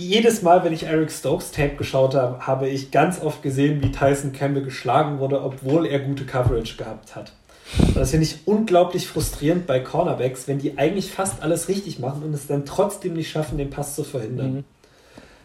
Jedes 0.01 0.40
Mal, 0.40 0.64
wenn 0.64 0.72
ich 0.72 0.85
Eric 0.85 1.12
Stokes 1.12 1.51
Tape 1.51 1.77
geschaut 1.77 2.14
habe, 2.14 2.47
habe 2.47 2.66
ich 2.66 2.90
ganz 2.90 3.20
oft 3.20 3.43
gesehen, 3.43 3.82
wie 3.82 3.93
Tyson 3.93 4.32
Campbell 4.32 4.62
geschlagen 4.62 5.18
wurde, 5.18 5.43
obwohl 5.43 5.85
er 5.85 5.98
gute 5.98 6.24
Coverage 6.24 6.78
gehabt 6.78 7.14
hat. 7.14 7.35
Und 7.78 7.97
das 7.97 8.10
finde 8.10 8.24
ich 8.24 8.39
unglaublich 8.47 9.06
frustrierend 9.06 9.66
bei 9.66 9.78
Cornerbacks, 9.81 10.48
wenn 10.48 10.59
die 10.59 10.78
eigentlich 10.78 11.12
fast 11.12 11.43
alles 11.43 11.68
richtig 11.68 11.98
machen 11.98 12.22
und 12.22 12.32
es 12.32 12.47
dann 12.47 12.64
trotzdem 12.64 13.12
nicht 13.12 13.31
schaffen, 13.31 13.59
den 13.59 13.68
Pass 13.68 13.94
zu 13.94 14.02
verhindern. 14.02 14.55
Mhm. 14.55 14.64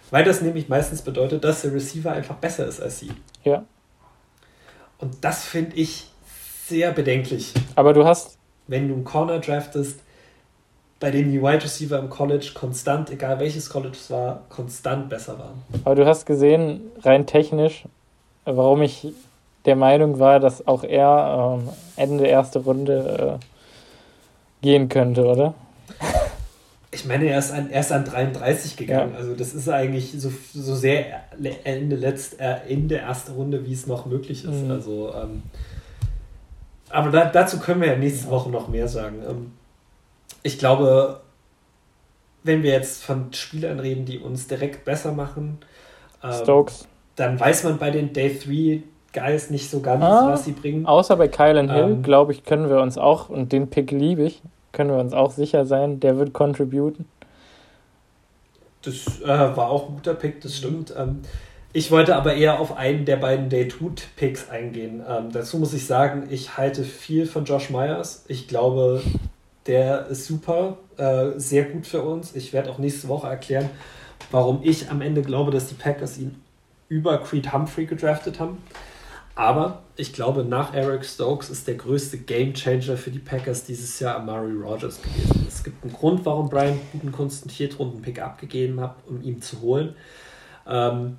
Weil 0.10 0.24
das 0.24 0.42
nämlich 0.42 0.70
meistens 0.70 1.02
bedeutet, 1.02 1.44
dass 1.44 1.64
der 1.64 1.74
Receiver 1.74 2.14
einfach 2.14 2.36
besser 2.36 2.66
ist 2.66 2.82
als 2.82 3.00
sie. 3.00 3.12
Ja. 3.44 3.66
Und 5.00 5.18
das 5.20 5.44
finde 5.44 5.76
ich 5.76 6.08
sehr 6.66 6.94
bedenklich. 6.94 7.54
Aber 7.76 7.92
du 7.92 8.06
hast. 8.06 8.38
Wenn 8.68 8.88
du 8.88 8.94
einen 8.94 9.04
Corner 9.04 9.40
draftest, 9.40 10.00
bei 11.06 11.12
dem 11.12 11.32
die 11.32 11.40
Wide 11.40 11.64
Receiver 11.64 12.00
im 12.00 12.10
College 12.10 12.54
konstant, 12.56 13.12
egal 13.12 13.38
welches 13.38 13.70
College 13.70 13.94
es 13.94 14.10
war, 14.10 14.42
konstant 14.50 15.08
besser 15.08 15.38
waren. 15.38 15.62
Aber 15.84 15.94
du 15.94 16.04
hast 16.04 16.26
gesehen, 16.26 16.82
rein 17.04 17.28
technisch, 17.28 17.84
warum 18.44 18.82
ich 18.82 19.10
der 19.66 19.76
Meinung 19.76 20.18
war, 20.18 20.40
dass 20.40 20.68
auch 20.68 20.84
er 20.84 21.60
ähm, 21.60 21.70
Ende 21.96 22.26
erste 22.26 22.58
Runde 22.58 23.38
äh, 23.40 24.66
gehen 24.66 24.90
könnte, 24.90 25.26
oder? 25.26 25.54
Ich 26.90 27.06
meine, 27.06 27.26
er 27.26 27.38
ist 27.38 27.52
an, 27.52 27.70
er 27.70 27.82
ist 27.82 27.92
an 27.92 28.04
33 28.04 28.76
gegangen. 28.76 29.12
Ja. 29.14 29.20
Also 29.20 29.36
das 29.36 29.54
ist 29.54 29.70
eigentlich 29.70 30.12
so, 30.18 30.32
so 30.56 30.74
sehr 30.74 31.06
Ende, 31.66 31.98
letzt, 31.98 32.40
äh, 32.40 32.62
Ende 32.68 32.96
erste 32.96 33.34
Runde, 33.34 33.64
wie 33.68 33.74
es 33.74 33.86
noch 33.86 34.08
möglich 34.08 34.44
ist. 34.44 34.64
Mhm. 34.64 34.72
Also, 34.72 35.14
ähm, 35.14 35.44
aber 36.90 37.12
da, 37.12 37.26
dazu 37.26 37.60
können 37.60 37.82
wir 37.82 37.90
ja 37.90 37.96
nächste 37.96 38.26
ja. 38.26 38.32
Woche 38.32 38.50
noch 38.50 38.70
mehr 38.70 38.88
sagen. 38.88 39.18
Ähm, 39.30 39.52
ich 40.46 40.60
glaube, 40.60 41.22
wenn 42.44 42.62
wir 42.62 42.72
jetzt 42.72 43.04
von 43.04 43.34
Spielern 43.34 43.80
reden, 43.80 44.06
die 44.06 44.20
uns 44.20 44.48
direkt 44.48 44.86
besser 44.86 45.12
machen, 45.12 45.58
ähm, 46.24 46.66
dann 47.16 47.40
weiß 47.40 47.64
man 47.64 47.80
bei 47.80 47.90
den 47.90 48.14
Day 48.14 48.38
3 48.38 48.84
Guys 49.12 49.50
nicht 49.50 49.70
so 49.72 49.80
ganz, 49.80 50.04
ah, 50.04 50.30
was 50.30 50.46
sie 50.46 50.52
bringen. 50.52 50.86
Außer 50.86 51.16
bei 51.16 51.30
Kylan 51.30 51.72
Hill, 51.72 51.84
ähm, 51.84 52.04
glaube 52.04 52.32
ich, 52.32 52.44
können 52.44 52.70
wir 52.70 52.80
uns 52.80 53.00
auch, 53.00 53.30
und 53.30 53.52
den 53.54 53.72
Pick 53.72 53.90
liebe 53.90 54.24
ich, 54.24 54.44
können 54.72 54.92
wir 54.92 55.00
uns 55.00 55.14
auch 55.14 55.32
sicher 55.32 55.66
sein, 55.66 56.00
der 56.00 56.18
wird 56.20 56.34
contributen. 56.34 57.06
Das 58.84 59.22
äh, 59.24 59.28
war 59.28 59.72
auch 59.72 59.90
ein 59.90 59.96
guter 59.96 60.14
Pick, 60.14 60.42
das 60.42 60.58
stimmt. 60.58 60.94
Ähm, 60.96 61.22
ich 61.74 61.90
wollte 61.90 62.16
aber 62.16 62.36
eher 62.36 62.60
auf 62.60 62.78
einen 62.78 63.06
der 63.06 63.18
beiden 63.18 63.50
Day-2-Picks 63.50 64.50
eingehen. 64.50 65.04
Ähm, 65.10 65.32
dazu 65.32 65.58
muss 65.58 65.74
ich 65.74 65.88
sagen, 65.88 66.28
ich 66.30 66.56
halte 66.56 66.84
viel 66.84 67.26
von 67.26 67.46
Josh 67.46 67.72
Myers. 67.72 68.26
Ich 68.28 68.48
glaube, 68.48 69.02
der 69.68 70.08
ist 70.08 70.26
super, 70.26 70.78
äh, 70.98 71.32
sehr 71.38 71.66
gut 71.66 71.88
für 71.88 72.02
uns. 72.02 72.36
Ich 72.36 72.54
werde 72.54 72.70
auch 72.72 72.78
nächste 72.78 73.08
Woche 73.08 73.28
erklären, 73.28 73.70
warum 74.32 74.60
ich 74.64 74.90
am 74.90 75.02
Ende 75.02 75.22
glaube, 75.22 75.52
dass 75.52 75.68
die 75.68 75.76
Packers 75.76 76.18
ihn 76.18 76.42
über 76.88 77.18
Creed 77.18 77.52
Humphrey 77.52 77.86
gedraftet 77.86 78.40
haben. 78.40 78.58
Aber 79.36 79.82
ich 79.98 80.14
glaube, 80.14 80.46
nach 80.46 80.74
Eric 80.74 81.06
Stokes 81.06 81.50
ist 81.50 81.68
der 81.68 81.76
größte 81.76 82.20
Gamechanger 82.20 82.96
für 82.96 83.12
die 83.12 83.20
Packers 83.20 83.66
dieses 83.66 84.00
Jahr 84.00 84.16
Amari 84.16 84.54
Rogers 84.54 85.02
gewesen. 85.02 85.46
Es 85.48 85.64
gibt 85.64 85.84
einen 85.84 85.92
Grund, 85.94 86.26
warum 86.26 86.50
Brian 86.50 86.80
Gutenkunst 86.94 87.44
einen 87.44 87.50
Viertrunden-Pick 87.50 88.22
abgegeben 88.22 88.80
hat, 88.80 88.96
um 89.08 89.22
ihn 89.22 89.42
zu 89.42 89.60
holen. 89.60 89.96
Ähm, 90.66 91.18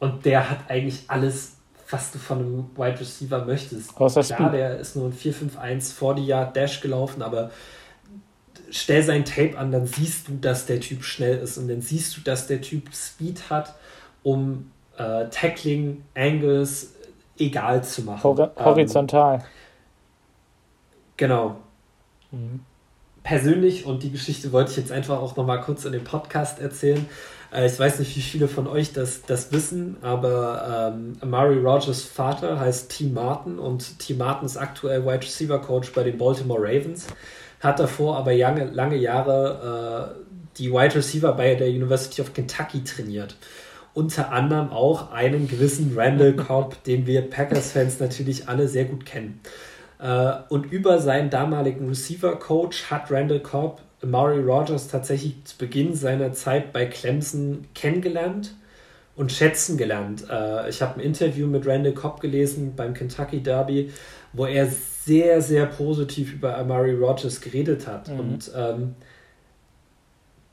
und 0.00 0.26
der 0.26 0.50
hat 0.50 0.68
eigentlich 0.68 1.04
alles, 1.08 1.53
was 1.94 2.10
du 2.10 2.18
von 2.18 2.38
einem 2.38 2.70
Wide 2.76 2.98
Receiver 2.98 3.44
möchtest. 3.44 3.96
Außer 3.96 4.22
Klar, 4.22 4.50
der 4.50 4.78
ist 4.78 4.96
nur 4.96 5.06
ein 5.06 5.12
4-5-1 5.12 5.92
vor 5.92 6.16
die 6.16 6.26
Yard 6.26 6.56
Dash 6.56 6.80
gelaufen, 6.80 7.22
aber 7.22 7.52
stell 8.70 9.02
sein 9.04 9.24
Tape 9.24 9.56
an, 9.56 9.70
dann 9.70 9.86
siehst 9.86 10.26
du, 10.26 10.32
dass 10.40 10.66
der 10.66 10.80
Typ 10.80 11.04
schnell 11.04 11.38
ist 11.38 11.56
und 11.56 11.68
dann 11.68 11.80
siehst 11.80 12.16
du, 12.16 12.20
dass 12.22 12.48
der 12.48 12.60
Typ 12.60 12.92
Speed 12.92 13.48
hat, 13.48 13.74
um 14.24 14.72
äh, 14.96 15.28
Tackling, 15.30 16.02
Angles, 16.16 16.94
egal 17.38 17.84
zu 17.84 18.02
machen. 18.02 18.24
Hor 18.24 18.50
horizontal. 18.56 19.36
Ähm, 19.36 19.42
genau. 21.16 21.56
Mhm. 22.32 22.60
Persönlich, 23.22 23.86
und 23.86 24.02
die 24.02 24.10
Geschichte 24.10 24.50
wollte 24.50 24.72
ich 24.72 24.76
jetzt 24.76 24.90
einfach 24.90 25.18
auch 25.20 25.36
nochmal 25.36 25.60
kurz 25.60 25.84
in 25.84 25.92
dem 25.92 26.04
Podcast 26.04 26.60
erzählen. 26.60 27.06
Äh, 27.54 27.66
ich 27.66 27.78
weiß 27.78 27.98
nicht, 28.00 28.16
wie 28.16 28.20
viele 28.20 28.48
von 28.48 28.66
euch 28.66 28.92
das, 28.92 29.22
das 29.22 29.52
wissen, 29.52 29.96
aber 30.02 30.92
ähm, 30.94 31.12
Amari 31.20 31.58
Rogers 31.58 32.02
Vater 32.02 32.58
heißt 32.58 32.90
Tim 32.90 33.14
Martin 33.14 33.58
und 33.58 33.98
Tim 33.98 34.18
Martin 34.18 34.46
ist 34.46 34.56
aktuell 34.56 35.04
Wide 35.04 35.22
Receiver 35.22 35.60
Coach 35.60 35.92
bei 35.92 36.02
den 36.02 36.18
Baltimore 36.18 36.60
Ravens. 36.60 37.06
Hat 37.60 37.78
davor 37.78 38.18
aber 38.18 38.34
lange, 38.34 38.66
lange 38.66 38.96
Jahre 38.96 40.14
äh, 40.18 40.58
die 40.58 40.70
Wide 40.70 40.94
Receiver 40.94 41.32
bei 41.32 41.54
der 41.54 41.68
University 41.68 42.20
of 42.20 42.34
Kentucky 42.34 42.84
trainiert 42.84 43.36
unter 43.94 44.32
anderem 44.32 44.70
auch 44.70 45.12
einen 45.12 45.48
gewissen 45.48 45.92
Randall 45.96 46.32
Cobb, 46.36 46.82
den 46.84 47.06
wir 47.06 47.22
Packers-Fans 47.22 48.00
natürlich 48.00 48.48
alle 48.48 48.68
sehr 48.68 48.84
gut 48.84 49.06
kennen. 49.06 49.40
Äh, 50.00 50.32
und 50.48 50.70
über 50.70 50.98
seinen 50.98 51.30
damaligen 51.30 51.88
Receiver-Coach 51.88 52.90
hat 52.90 53.10
Randall 53.10 53.40
Cobb 53.40 53.80
Maury 54.06 54.40
Rogers 54.40 54.88
tatsächlich 54.88 55.44
zu 55.44 55.56
Beginn 55.58 55.94
seiner 55.94 56.32
Zeit 56.32 56.72
bei 56.72 56.86
Clemson 56.86 57.66
kennengelernt 57.74 58.54
und 59.16 59.32
schätzen 59.32 59.76
gelernt. 59.76 60.24
Äh, 60.28 60.68
ich 60.68 60.82
habe 60.82 60.94
ein 60.94 61.00
Interview 61.00 61.46
mit 61.46 61.66
Randall 61.66 61.92
Cobb 61.92 62.20
gelesen 62.20 62.74
beim 62.76 62.94
Kentucky 62.94 63.40
Derby, 63.40 63.92
wo 64.32 64.46
er 64.46 64.68
sehr, 64.68 65.40
sehr 65.42 65.66
positiv 65.66 66.32
über 66.32 66.56
Amari 66.56 66.92
Rogers 66.92 67.40
geredet 67.40 67.86
hat. 67.86 68.08
Mhm. 68.08 68.20
Und 68.20 68.50
ähm, 68.56 68.94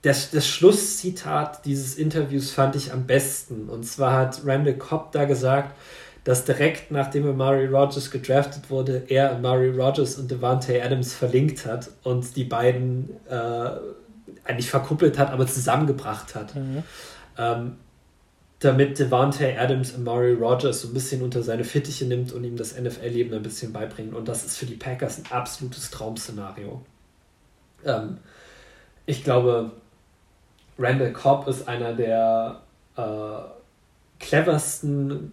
das, 0.02 0.32
das 0.32 0.48
Schlusszitat 0.48 1.65
dieses 1.65 1.95
Interviews 1.95 2.52
fand 2.52 2.76
ich 2.76 2.91
am 2.91 3.06
besten. 3.06 3.69
Und 3.69 3.84
zwar 3.84 4.14
hat 4.18 4.41
Randall 4.45 4.76
Cobb 4.76 5.11
da 5.11 5.26
gesagt, 5.26 5.78
dass 6.23 6.45
direkt 6.45 6.91
nachdem 6.91 7.27
Amari 7.27 7.65
Rogers 7.65 8.11
gedraftet 8.11 8.69
wurde, 8.69 9.03
er 9.07 9.31
Amari 9.31 9.69
Rogers 9.69 10.18
und 10.18 10.30
Devante 10.30 10.81
Adams 10.84 11.14
verlinkt 11.14 11.65
hat 11.65 11.89
und 12.03 12.35
die 12.35 12.43
beiden 12.43 13.10
äh, 13.27 13.69
eigentlich 14.43 14.69
verkuppelt 14.69 15.18
hat, 15.18 15.31
aber 15.31 15.48
zusammengebracht 15.48 16.35
hat. 16.35 16.56
Mhm. 16.56 16.84
Ähm, 17.38 17.77
damit 18.60 18.99
Devante 18.99 19.60
Adams 19.60 19.95
Amari 19.95 20.34
Rogers 20.34 20.81
so 20.81 20.89
ein 20.89 20.93
bisschen 20.93 21.23
unter 21.23 21.41
seine 21.41 21.64
Fittiche 21.64 22.06
nimmt 22.06 22.31
und 22.31 22.43
ihm 22.43 22.56
das 22.56 22.80
NFL-Leben 22.80 23.34
ein 23.34 23.41
bisschen 23.41 23.73
beibringt. 23.73 24.14
Und 24.14 24.27
das 24.27 24.45
ist 24.45 24.57
für 24.57 24.68
die 24.68 24.76
Packers 24.76 25.18
ein 25.18 25.31
absolutes 25.31 25.89
Traum-Szenario. 25.89 26.84
Ähm, 27.84 28.19
ich 29.07 29.23
glaube, 29.23 29.72
Randall 30.77 31.11
Cobb 31.11 31.48
ist 31.48 31.68
einer 31.68 31.93
der 31.93 32.61
äh, 32.98 33.02
cleversten, 34.19 35.31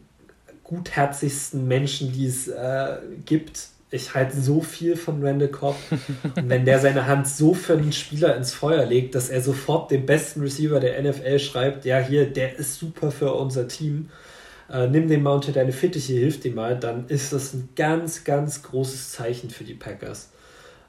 gutherzigsten 0.68 1.66
Menschen, 1.66 2.12
die 2.12 2.26
es 2.26 2.46
äh, 2.46 2.98
gibt. 3.24 3.68
Ich 3.90 4.14
halte 4.14 4.38
so 4.38 4.60
viel 4.60 4.96
von 4.96 5.24
Randall 5.24 5.48
Cobb. 5.48 5.76
Und 6.36 6.48
wenn 6.48 6.66
der 6.66 6.78
seine 6.78 7.06
Hand 7.06 7.26
so 7.26 7.54
für 7.54 7.72
einen 7.72 7.92
Spieler 7.92 8.36
ins 8.36 8.52
Feuer 8.52 8.84
legt, 8.84 9.14
dass 9.14 9.30
er 9.30 9.40
sofort 9.40 9.90
dem 9.90 10.04
besten 10.04 10.42
Receiver 10.42 10.78
der 10.78 11.02
NFL 11.02 11.38
schreibt, 11.38 11.84
ja 11.86 11.98
hier, 11.98 12.30
der 12.30 12.58
ist 12.58 12.78
super 12.78 13.10
für 13.10 13.32
unser 13.32 13.66
Team, 13.66 14.10
äh, 14.70 14.86
nimm 14.86 15.08
den 15.08 15.26
unter 15.26 15.52
deine 15.52 15.72
Fittiche, 15.72 16.12
hilf 16.12 16.40
dir 16.40 16.52
mal, 16.52 16.78
dann 16.78 17.08
ist 17.08 17.32
das 17.32 17.54
ein 17.54 17.70
ganz, 17.74 18.24
ganz 18.24 18.62
großes 18.62 19.12
Zeichen 19.12 19.48
für 19.48 19.64
die 19.64 19.74
Packers, 19.74 20.32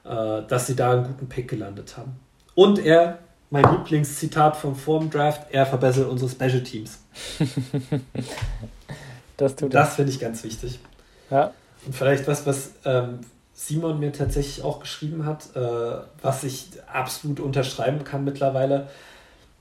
äh, 0.03 0.41
dass 0.45 0.67
sie 0.67 0.75
da 0.75 0.91
einen 0.91 1.05
guten 1.05 1.29
Pick 1.29 1.47
gelandet 1.47 1.95
haben. 1.95 2.19
Und 2.53 2.79
er 2.79 3.19
mein 3.49 3.63
Lieblingszitat 3.63 4.57
vom 4.57 4.75
Form 4.75 5.09
Draft, 5.09 5.47
er 5.51 5.65
verbessert 5.65 6.09
unsere 6.09 6.29
Special 6.29 6.61
Teams. 6.61 6.99
das 9.39 9.55
tut 9.55 9.73
Das 9.73 9.95
finde 9.95 10.11
ich 10.11 10.19
ganz 10.19 10.43
wichtig. 10.43 10.79
Ja. 11.31 11.53
Und 11.85 11.95
vielleicht 11.95 12.27
was, 12.27 12.45
was 12.45 12.71
ähm, 12.85 13.19
Simon 13.53 13.99
mir 13.99 14.11
tatsächlich 14.11 14.63
auch 14.63 14.79
geschrieben 14.79 15.25
hat, 15.25 15.55
äh, 15.55 15.59
was 16.21 16.43
ich 16.43 16.69
absolut 16.91 17.39
unterschreiben 17.39 18.03
kann 18.03 18.23
mittlerweile. 18.23 18.87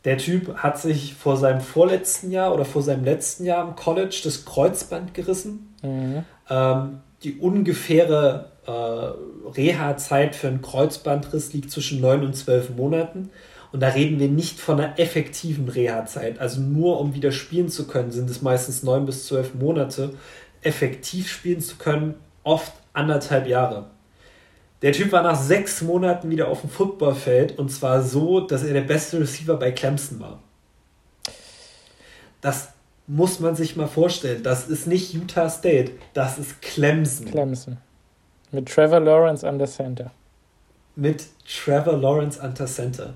Der 0.04 0.18
Typ 0.18 0.56
hat 0.56 0.78
sich 0.78 1.14
vor 1.14 1.36
seinem 1.36 1.60
vorletzten 1.60 2.30
Jahr 2.30 2.54
oder 2.54 2.64
vor 2.64 2.82
seinem 2.82 3.04
letzten 3.04 3.44
Jahr 3.44 3.66
im 3.66 3.76
College 3.76 4.20
das 4.24 4.44
Kreuzband 4.44 5.14
gerissen. 5.14 5.74
Mhm. 5.82 6.24
Ähm, 6.48 7.00
die 7.22 7.38
ungefähre 7.38 8.52
äh, 8.66 9.50
Reha-Zeit 9.50 10.34
für 10.34 10.48
einen 10.48 10.62
Kreuzbandriss 10.62 11.52
liegt 11.52 11.70
zwischen 11.70 12.00
neun 12.00 12.24
und 12.24 12.34
zwölf 12.34 12.70
Monaten. 12.70 13.30
Und 13.72 13.80
da 13.80 13.88
reden 13.88 14.18
wir 14.18 14.28
nicht 14.28 14.60
von 14.60 14.80
einer 14.80 14.98
effektiven 14.98 15.68
Reha-Zeit. 15.68 16.38
Also 16.38 16.60
nur 16.60 17.00
um 17.00 17.14
wieder 17.14 17.32
spielen 17.32 17.68
zu 17.68 17.86
können, 17.86 18.10
sind 18.10 18.30
es 18.30 18.42
meistens 18.42 18.82
neun 18.82 19.04
bis 19.04 19.26
zwölf 19.26 19.54
Monate. 19.54 20.14
Effektiv 20.62 21.30
spielen 21.30 21.60
zu 21.60 21.76
können, 21.76 22.14
oft 22.44 22.72
anderthalb 22.92 23.46
Jahre. 23.46 23.90
Der 24.82 24.92
Typ 24.92 25.12
war 25.12 25.22
nach 25.22 25.40
sechs 25.40 25.82
Monaten 25.82 26.30
wieder 26.30 26.48
auf 26.48 26.60
dem 26.60 26.70
Footballfeld 26.70 27.58
und 27.58 27.68
zwar 27.68 28.02
so, 28.02 28.40
dass 28.40 28.62
er 28.62 28.72
der 28.72 28.82
beste 28.82 29.20
Receiver 29.20 29.56
bei 29.56 29.72
Clemson 29.72 30.20
war. 30.20 30.40
Das 32.40 32.68
muss 33.08 33.40
man 33.40 33.56
sich 33.56 33.74
mal 33.74 33.88
vorstellen. 33.88 34.42
Das 34.42 34.68
ist 34.68 34.86
nicht 34.86 35.12
Utah 35.14 35.50
State, 35.50 35.92
das 36.14 36.38
ist 36.38 36.62
Clemson. 36.62 37.26
Clemson. 37.26 37.78
Mit 38.52 38.68
Trevor 38.68 39.00
Lawrence 39.00 39.46
an 39.46 39.58
der 39.58 39.66
Center. 39.66 40.10
Mit 40.94 41.26
Trevor 41.44 41.96
Lawrence 41.96 42.40
an 42.40 42.54
der 42.54 42.66
Center. 42.66 43.14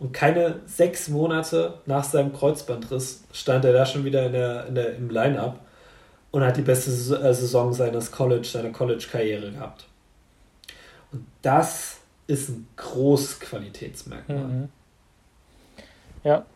Und 0.00 0.12
keine 0.12 0.60
sechs 0.64 1.08
Monate 1.08 1.74
nach 1.84 2.04
seinem 2.04 2.32
Kreuzbandriss 2.32 3.22
stand 3.32 3.66
er 3.66 3.74
da 3.74 3.84
schon 3.84 4.04
wieder 4.04 4.26
in 4.26 4.32
der, 4.32 4.66
in 4.66 4.74
der, 4.74 4.96
im 4.96 5.10
Line-Up 5.10 5.60
und 6.30 6.42
hat 6.42 6.56
die 6.56 6.62
beste 6.62 6.90
äh, 6.90 7.34
Saison 7.34 7.72
seines 7.74 8.10
College, 8.10 8.46
seiner 8.46 8.70
College-Karriere 8.70 9.52
gehabt. 9.52 9.84
Und 11.12 11.26
das 11.42 11.98
ist 12.26 12.48
ein 12.48 12.66
großes 12.76 13.40
Qualitätsmerkmal. 13.40 14.38
Mhm. 14.38 14.68
Ja. 16.24 16.46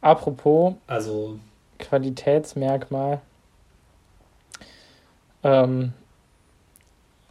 Apropos 0.00 0.74
also, 0.88 1.38
Qualitätsmerkmal. 1.78 3.20
Ähm, 5.44 5.92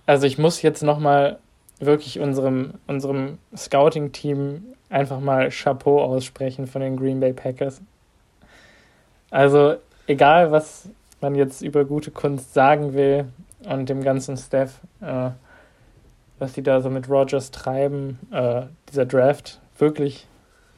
also 0.06 0.26
ich 0.26 0.38
muss 0.38 0.62
jetzt 0.62 0.84
nochmal 0.84 1.40
wirklich 1.80 2.20
unserem, 2.20 2.74
unserem 2.88 3.38
Scouting-Team 3.56 4.64
einfach 4.90 5.20
mal 5.20 5.50
Chapeau 5.50 6.02
aussprechen 6.02 6.68
von 6.68 6.82
den 6.82 6.98
Green 6.98 7.20
Bay 7.20 7.34
Packers. 7.34 7.82
Also, 9.32 9.76
egal 10.08 10.52
was 10.52 10.90
man 11.22 11.36
jetzt 11.36 11.62
über 11.62 11.86
gute 11.86 12.12
Kunst 12.12 12.54
sagen 12.54 12.94
will 12.94 13.26
und 13.66 13.90
dem 13.90 14.04
ganzen 14.04 14.38
Staff, 14.38 14.80
äh, 15.02 15.32
was 16.40 16.54
die 16.54 16.64
da 16.64 16.82
so 16.82 16.90
mit 16.90 17.10
Rogers 17.10 17.52
treiben, 17.52 18.20
äh, 18.32 18.64
dieser 18.90 19.06
Draft, 19.06 19.60
wirklich 19.78 20.26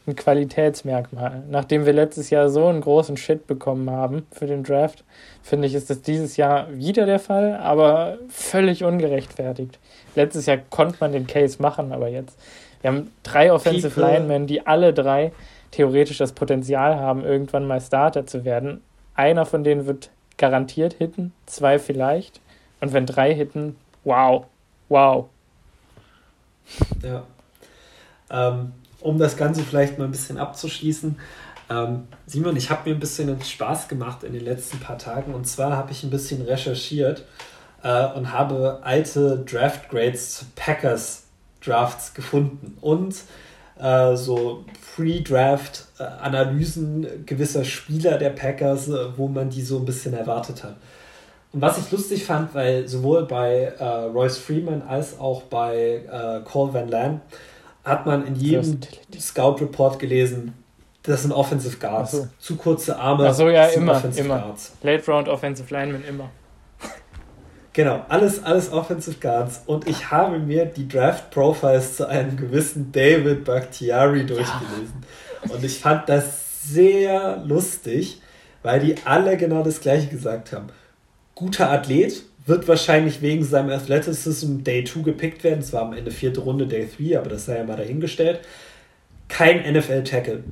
ein 0.08 0.16
Qualitätsmerkmal. 0.16 1.44
Nachdem 1.50 1.86
wir 1.86 1.94
letztes 1.94 2.30
Jahr 2.30 2.50
so 2.50 2.68
einen 2.68 2.82
großen 2.82 3.18
Shit 3.18 3.48
bekommen 3.48 3.90
haben 3.90 4.26
für 4.32 4.48
den 4.48 4.64
Draft, 4.64 5.04
finde 5.44 5.68
ich, 5.68 5.76
ist 5.76 5.90
das 5.90 6.02
dieses 6.02 6.38
Jahr 6.38 6.68
wieder 6.74 7.06
der 7.06 7.20
Fall, 7.20 7.56
aber 7.58 8.18
völlig 8.30 8.84
ungerechtfertigt. 8.84 9.80
Letztes 10.16 10.48
Jahr 10.48 10.58
konnte 10.58 10.98
man 11.00 11.12
den 11.12 11.28
Case 11.28 11.62
machen, 11.62 11.92
aber 11.92 12.08
jetzt. 12.08 12.38
Wir 12.82 12.92
haben 12.92 13.12
drei 13.24 13.54
Offensive 13.54 13.90
People. 13.90 14.12
Linemen, 14.12 14.48
die 14.48 14.66
alle 14.66 14.94
drei 14.94 15.32
theoretisch 15.70 16.18
das 16.18 16.34
Potenzial 16.34 16.98
haben, 17.00 17.24
irgendwann 17.24 17.68
mal 17.68 17.80
Starter 17.80 18.26
zu 18.26 18.44
werden. 18.44 18.82
Einer 19.16 19.46
von 19.46 19.64
denen 19.64 19.86
wird 19.86 20.10
garantiert 20.38 20.94
hitten, 20.94 21.34
zwei 21.46 21.80
vielleicht. 21.80 22.42
Und 22.82 22.94
wenn 22.94 23.06
drei 23.06 23.34
hitten, 23.34 23.76
wow, 24.04 24.46
wow. 24.90 25.30
Ja. 27.04 27.24
Ähm, 28.32 28.72
um 29.02 29.18
das 29.18 29.38
Ganze 29.38 29.64
vielleicht 29.64 29.98
mal 29.98 30.06
ein 30.06 30.12
bisschen 30.12 30.38
abzuschließen. 30.38 31.18
Ähm, 31.70 32.08
Simon, 32.26 32.56
ich 32.56 32.70
habe 32.70 32.90
mir 32.90 32.96
ein 32.96 33.00
bisschen 33.00 33.42
Spaß 33.42 33.88
gemacht 33.88 34.24
in 34.24 34.34
den 34.34 34.46
letzten 34.46 34.80
paar 34.80 34.98
Tagen. 34.98 35.34
Und 35.34 35.48
zwar 35.48 35.78
habe 35.78 35.92
ich 35.92 36.04
ein 36.04 36.10
bisschen 36.10 36.42
recherchiert 36.42 37.26
äh, 37.84 38.08
und 38.14 38.32
habe 38.32 38.80
alte 38.84 39.44
Draft 39.46 39.90
Grades 39.90 40.46
Packers 40.56 41.24
Drafts 41.64 42.14
gefunden 42.14 42.78
und 42.82 43.16
äh, 43.80 44.16
so 44.16 44.66
Pre-Draft-Analysen 44.96 47.26
gewisser 47.26 47.64
Spieler 47.64 48.18
der 48.18 48.32
Packers, 48.32 48.90
äh, 48.90 49.18
wo 49.18 49.28
man 49.28 49.50
die 49.50 49.62
so 49.62 49.78
ein 49.78 49.86
bisschen 49.86 50.14
erwartet 50.14 50.64
hat. 50.64 50.76
Und 51.54 51.62
was 51.62 51.78
ich 51.78 51.92
lustig 51.92 52.26
fand, 52.26 52.56
weil 52.56 52.88
sowohl 52.88 53.26
bei 53.26 53.74
äh, 53.78 53.84
Royce 53.84 54.38
Freeman 54.38 54.82
als 54.82 55.20
auch 55.20 55.42
bei 55.44 56.06
äh, 56.10 56.40
Cole 56.46 56.74
Van 56.74 56.88
Lan 56.88 57.22
hat 57.84 58.06
man 58.06 58.26
in 58.26 58.36
jedem 58.36 58.80
Scout 59.20 59.58
Report 59.62 60.00
gelesen, 60.00 60.54
das 61.04 61.24
sind 61.24 61.32
Offensive 61.32 61.78
Guards. 61.78 62.12
So. 62.12 62.28
Zu 62.40 62.56
kurze 62.56 62.98
Arme. 62.98 63.28
Ach 63.28 63.34
so, 63.34 63.50
ja, 63.50 63.66
immer, 63.68 64.02
immer. 64.16 64.40
Guards. 64.40 64.74
Late 64.84 65.12
Round 65.12 65.28
Offensive 65.28 65.74
Lineman 65.74 66.04
immer. 66.04 66.30
Genau, 67.74 68.06
alles, 68.10 68.44
alles 68.44 68.72
Offensive 68.72 69.18
Guards. 69.20 69.62
Und 69.66 69.88
ich 69.88 70.12
habe 70.12 70.40
mir 70.40 70.66
die 70.66 70.88
Draft 70.88 71.32
Profiles 71.32 71.96
zu 71.96 72.08
einem 72.08 72.36
gewissen 72.36 72.92
David 72.92 73.46
Bakhtiari 73.46 74.26
durchgelesen. 74.26 75.04
Ja. 75.46 75.56
Und 75.56 75.64
ich 75.64 75.80
fand 75.80 76.10
das 76.10 76.64
sehr 76.64 77.38
lustig, 77.46 78.22
weil 78.62 78.82
die 78.82 78.96
alle 79.06 79.38
genau 79.38 79.64
das 79.64 79.80
gleiche 79.80 80.08
gesagt 80.08 80.52
haben. 80.52 80.68
Guter 81.34 81.72
Athlet, 81.72 82.24
wird 82.46 82.68
wahrscheinlich 82.68 83.22
wegen 83.22 83.44
seinem 83.44 83.70
Athleticism 83.70 84.64
Day 84.64 84.84
2 84.84 85.02
gepickt 85.02 85.44
werden. 85.44 85.60
Es 85.60 85.74
war 85.74 85.84
am 85.84 85.94
Ende 85.94 86.12
vierte 86.12 86.42
Runde, 86.42 86.68
Day 86.68 86.88
3, 86.98 87.20
aber 87.20 87.30
das 87.30 87.46
sei 87.46 87.58
ja 87.58 87.64
mal 87.64 87.78
dahingestellt. 87.78 88.40
Kein 89.28 89.62
NFL-Tackle. 89.72 90.44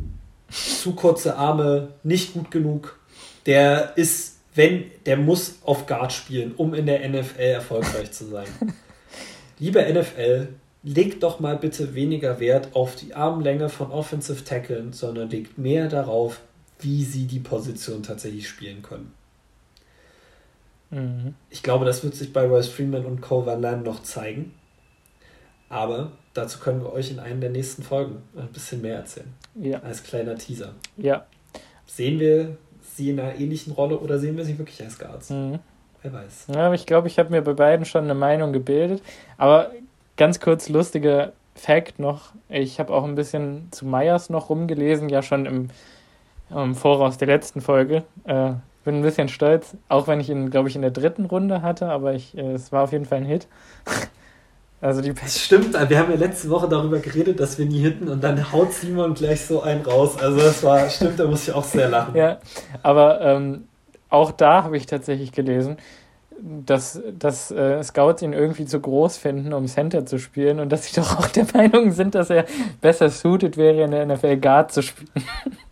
Zu 0.49 0.93
kurze 0.93 1.35
Arme, 1.35 1.89
nicht 2.03 2.33
gut 2.33 2.51
genug. 2.51 2.99
Der 3.45 3.93
ist, 3.97 4.37
wenn, 4.55 4.85
der 5.05 5.17
muss 5.17 5.59
auf 5.63 5.85
Guard 5.85 6.13
spielen, 6.13 6.53
um 6.55 6.73
in 6.73 6.85
der 6.85 7.07
NFL 7.07 7.41
erfolgreich 7.41 8.11
zu 8.11 8.25
sein. 8.25 8.47
Liebe 9.59 9.81
NFL, 9.81 10.49
legt 10.83 11.23
doch 11.23 11.39
mal 11.39 11.57
bitte 11.57 11.93
weniger 11.93 12.39
Wert 12.39 12.69
auf 12.73 12.95
die 12.95 13.13
Armlänge 13.13 13.69
von 13.69 13.91
Offensive 13.91 14.43
Tacklen, 14.43 14.93
sondern 14.93 15.29
legt 15.29 15.57
mehr 15.57 15.87
darauf, 15.87 16.39
wie 16.79 17.03
sie 17.03 17.25
die 17.25 17.39
Position 17.39 18.03
tatsächlich 18.03 18.47
spielen 18.47 18.81
können. 18.81 19.11
Mhm. 20.91 21.35
Ich 21.49 21.63
glaube, 21.63 21.85
das 21.85 22.03
wird 22.03 22.15
sich 22.15 22.33
bei 22.33 22.45
Royce 22.45 22.69
Freeman 22.69 23.05
und 23.05 23.21
Cole 23.21 23.45
Van 23.45 23.61
Lan 23.61 23.83
noch 23.83 24.03
zeigen. 24.03 24.53
Aber 25.69 26.11
dazu 26.33 26.59
können 26.59 26.81
wir 26.81 26.91
euch 26.91 27.11
in 27.11 27.19
einer 27.19 27.39
der 27.39 27.51
nächsten 27.51 27.83
Folgen 27.83 28.23
ein 28.35 28.47
bisschen 28.47 28.81
mehr 28.81 28.95
erzählen. 28.95 29.31
Ja. 29.55 29.79
Als 29.81 30.03
kleiner 30.03 30.35
Teaser. 30.35 30.73
Ja. 30.97 31.25
Sehen 31.85 32.19
wir 32.19 32.57
sie 32.95 33.11
in 33.11 33.19
einer 33.19 33.35
ähnlichen 33.35 33.73
Rolle 33.73 33.99
oder 33.99 34.17
sehen 34.17 34.35
wir 34.35 34.45
sie 34.45 34.57
wirklich 34.57 34.81
als 34.81 34.97
Guards? 34.97 35.29
Mhm. 35.29 35.59
Wer 36.01 36.13
weiß. 36.13 36.47
Ja, 36.53 36.73
ich 36.73 36.85
glaube, 36.85 37.07
ich 37.07 37.19
habe 37.19 37.29
mir 37.29 37.41
bei 37.41 37.53
beiden 37.53 37.85
schon 37.85 38.05
eine 38.05 38.15
Meinung 38.15 38.53
gebildet. 38.53 39.03
Aber 39.37 39.71
ganz 40.17 40.39
kurz 40.39 40.69
lustige 40.69 41.33
Fact 41.55 41.99
noch, 41.99 42.31
ich 42.47 42.79
habe 42.79 42.93
auch 42.93 43.03
ein 43.03 43.15
bisschen 43.15 43.67
zu 43.71 43.85
Myers 43.85 44.29
noch 44.29 44.49
rumgelesen, 44.49 45.09
ja 45.09 45.21
schon 45.21 45.45
im, 45.45 45.69
im 46.49 46.73
Voraus 46.73 47.17
der 47.17 47.27
letzten 47.27 47.59
Folge. 47.59 48.03
Äh, 48.23 48.53
bin 48.83 48.95
ein 48.95 49.01
bisschen 49.01 49.29
stolz, 49.29 49.75
auch 49.87 50.07
wenn 50.07 50.19
ich 50.19 50.29
ihn, 50.29 50.49
glaube 50.49 50.69
ich, 50.69 50.75
in 50.75 50.81
der 50.81 50.91
dritten 50.91 51.25
Runde 51.25 51.61
hatte, 51.61 51.87
aber 51.89 52.13
ich, 52.13 52.37
äh, 52.37 52.53
es 52.53 52.71
war 52.71 52.83
auf 52.83 52.91
jeden 52.91 53.05
Fall 53.05 53.19
ein 53.19 53.25
Hit. 53.25 53.47
Also 54.81 55.01
die 55.01 55.13
das 55.13 55.37
stimmt, 55.37 55.73
wir 55.73 55.99
haben 55.99 56.09
ja 56.09 56.15
letzte 56.15 56.49
Woche 56.49 56.69
darüber 56.69 56.99
geredet, 56.99 57.41
dass 57.41 57.59
wir 57.59 57.65
nie 57.65 57.81
hitten 57.81 58.07
und 58.07 58.23
dann 58.23 58.49
haut 58.53 58.71
Simon 58.71 59.13
gleich 59.13 59.45
so 59.45 59.61
einen 59.61 59.81
raus. 59.81 60.17
Also 60.17 60.37
das 60.37 60.63
war, 60.63 60.89
stimmt, 60.89 61.19
da 61.19 61.25
muss 61.25 61.49
ich 61.49 61.53
auch 61.53 61.65
sehr 61.65 61.89
lachen. 61.89 62.15
Ja, 62.15 62.37
aber 62.81 63.19
ähm, 63.19 63.67
auch 64.09 64.31
da 64.31 64.63
habe 64.63 64.77
ich 64.77 64.85
tatsächlich 64.85 65.33
gelesen, 65.33 65.75
dass, 66.41 67.01
dass 67.17 67.51
äh, 67.51 67.83
Scouts 67.83 68.21
ihn 68.21 68.31
irgendwie 68.31 68.65
zu 68.65 68.79
groß 68.79 69.17
finden, 69.17 69.51
um 69.51 69.67
Center 69.67 70.05
zu 70.05 70.17
spielen 70.17 70.61
und 70.61 70.69
dass 70.69 70.85
sie 70.85 70.95
doch 70.99 71.19
auch 71.19 71.27
der 71.27 71.45
Meinung 71.53 71.91
sind, 71.91 72.15
dass 72.15 72.29
er 72.29 72.45
besser 72.79 73.09
suited 73.09 73.57
wäre, 73.57 73.83
in 73.83 73.91
der 73.91 74.05
NFL 74.05 74.37
Guard 74.37 74.71
zu 74.71 74.81
spielen. 74.81 75.09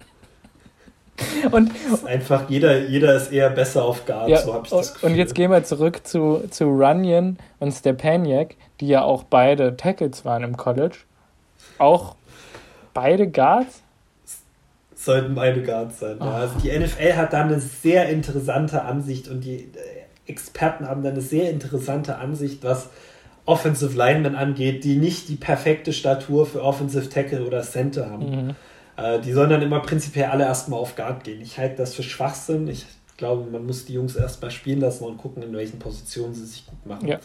und 1.52 1.72
einfach 2.06 2.50
jeder, 2.50 2.88
jeder 2.88 3.16
ist 3.16 3.32
eher 3.32 3.50
besser 3.50 3.84
auf 3.84 4.06
Guard, 4.06 4.30
ja, 4.30 4.38
so 4.38 4.54
habe 4.54 4.66
ich 4.66 4.72
das 4.72 4.94
Gefühl. 4.94 5.10
Und 5.10 5.16
jetzt 5.16 5.36
gehen 5.36 5.52
wir 5.52 5.64
zurück 5.64 6.06
zu, 6.06 6.44
zu 6.50 6.66
Runyon 6.66 7.38
und 7.60 7.72
Stepaniak, 7.72 8.56
die 8.80 8.88
ja 8.88 9.04
auch 9.04 9.24
beide 9.24 9.76
Tackles 9.78 10.26
waren 10.26 10.44
im 10.44 10.58
College. 10.58 10.98
Auch 11.80 12.16
beide 12.94 13.30
Guards? 13.30 13.82
Sollten 14.96 15.36
beide 15.36 15.62
Guards 15.62 16.00
sein. 16.00 16.18
Ja. 16.20 16.32
Also 16.32 16.60
die 16.60 16.78
NFL 16.78 17.14
hat 17.14 17.34
da 17.34 17.42
eine 17.42 17.60
sehr 17.60 18.10
interessante 18.10 18.84
Ansicht 18.84 19.28
und 19.28 19.42
die 19.42 19.70
Experten 20.26 20.88
haben 20.88 21.04
da 21.04 21.10
eine 21.10 21.22
sehr 21.22 21.50
interessante 21.50 22.18
Ansicht, 22.18 22.64
was 22.64 22.90
Offensive 23.46 23.98
Linemen 23.98 24.36
angeht, 24.36 24.84
die 24.84 24.98
nicht 24.98 25.30
die 25.30 25.36
perfekte 25.36 25.94
Statur 25.94 26.46
für 26.46 26.62
Offensive 26.62 27.10
Tackle 27.10 27.46
oder 27.46 27.62
Center 27.62 28.10
haben. 28.10 28.30
Mhm. 28.30 28.56
Äh, 28.98 29.22
die 29.22 29.32
sollen 29.32 29.50
dann 29.50 29.62
immer 29.62 29.80
prinzipiell 29.80 30.26
alle 30.26 30.44
erstmal 30.44 30.80
auf 30.80 30.96
Guard 30.96 31.24
gehen. 31.24 31.42
Ich 31.42 31.58
halte 31.58 31.78
das 31.78 31.94
für 31.94 32.04
Schwachsinn. 32.04 32.68
Ich 32.68 32.86
glaube, 33.16 33.50
man 33.50 33.66
muss 33.66 33.86
die 33.86 33.94
Jungs 33.94 34.16
erstmal 34.16 34.52
spielen 34.52 34.82
lassen 34.82 35.06
und 35.06 35.18
gucken, 35.18 35.44
in 35.44 35.54
welchen 35.54 35.80
Positionen 35.80 36.34
sie 36.34 36.46
sich 36.46 36.66
gut 36.66 36.86
machen. 36.86 37.08
Ja. 37.08 37.20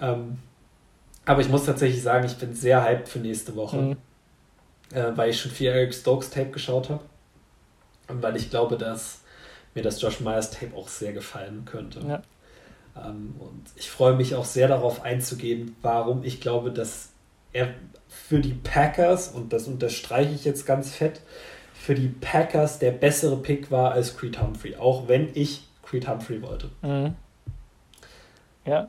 Ähm, 0.00 0.38
aber 1.24 1.40
ich 1.40 1.48
muss 1.48 1.64
tatsächlich 1.64 2.02
sagen, 2.02 2.26
ich 2.26 2.36
bin 2.36 2.54
sehr 2.54 2.84
hyped 2.84 3.08
für 3.08 3.18
nächste 3.18 3.56
Woche, 3.56 3.76
mhm. 3.76 3.96
äh, 4.92 5.16
weil 5.16 5.30
ich 5.30 5.40
schon 5.40 5.50
viel 5.50 5.68
Eric 5.68 5.94
Stokes 5.94 6.30
Tape 6.30 6.50
geschaut 6.50 6.90
habe 6.90 7.02
und 8.08 8.22
weil 8.22 8.36
ich 8.36 8.50
glaube, 8.50 8.76
dass 8.76 9.20
mir 9.74 9.82
das 9.82 10.00
Josh 10.00 10.20
Myers 10.20 10.50
Tape 10.50 10.76
auch 10.76 10.88
sehr 10.88 11.12
gefallen 11.12 11.64
könnte. 11.64 12.00
Ja. 12.06 12.22
Ähm, 12.96 13.34
und 13.38 13.64
ich 13.76 13.90
freue 13.90 14.14
mich 14.14 14.34
auch 14.34 14.44
sehr 14.44 14.68
darauf 14.68 15.02
einzugehen, 15.02 15.74
warum 15.82 16.22
ich 16.24 16.40
glaube, 16.40 16.70
dass 16.70 17.10
er 17.52 17.74
für 18.28 18.40
die 18.40 18.54
Packers, 18.54 19.28
und 19.28 19.52
das 19.52 19.66
unterstreiche 19.66 20.32
ich 20.32 20.44
jetzt 20.44 20.66
ganz 20.66 20.94
fett, 20.94 21.20
für 21.74 21.94
die 21.94 22.08
Packers 22.08 22.78
der 22.78 22.92
bessere 22.92 23.36
Pick 23.36 23.70
war 23.70 23.92
als 23.92 24.16
Creed 24.16 24.40
Humphrey, 24.40 24.76
auch 24.76 25.08
wenn 25.08 25.28
ich 25.34 25.66
Creed 25.82 26.08
Humphrey 26.08 26.40
wollte. 26.40 26.70
Mhm. 26.82 27.14
Ja. 28.64 28.88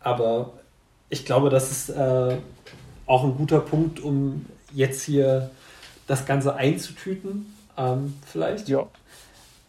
Aber 0.00 0.54
ich 1.08 1.24
glaube, 1.24 1.50
das 1.50 1.70
ist 1.70 1.90
äh, 1.90 2.36
auch 3.06 3.24
ein 3.24 3.36
guter 3.36 3.60
Punkt, 3.60 4.00
um 4.00 4.46
jetzt 4.72 5.02
hier 5.02 5.50
das 6.06 6.26
Ganze 6.26 6.56
einzutüten. 6.56 7.54
Ähm, 7.76 8.14
vielleicht. 8.26 8.68
Ja. 8.68 8.86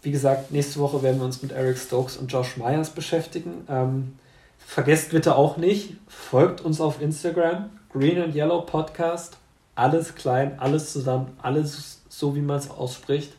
Wie 0.01 0.11
gesagt, 0.11 0.51
nächste 0.51 0.79
Woche 0.79 1.03
werden 1.03 1.19
wir 1.19 1.25
uns 1.25 1.41
mit 1.41 1.51
Eric 1.51 1.77
Stokes 1.77 2.17
und 2.17 2.31
Josh 2.31 2.57
Myers 2.57 2.89
beschäftigen. 2.89 3.65
Ähm, 3.69 4.19
vergesst 4.65 5.11
bitte 5.11 5.35
auch 5.35 5.57
nicht, 5.57 5.95
folgt 6.07 6.61
uns 6.61 6.81
auf 6.81 7.01
Instagram, 7.01 7.69
Green 7.91 8.21
and 8.21 8.35
Yellow 8.35 8.61
Podcast. 8.61 9.37
Alles 9.75 10.15
klein, 10.15 10.59
alles 10.59 10.91
zusammen, 10.93 11.33
alles 11.41 12.01
so, 12.09 12.35
wie 12.35 12.41
man 12.41 12.57
es 12.57 12.69
ausspricht. 12.69 13.33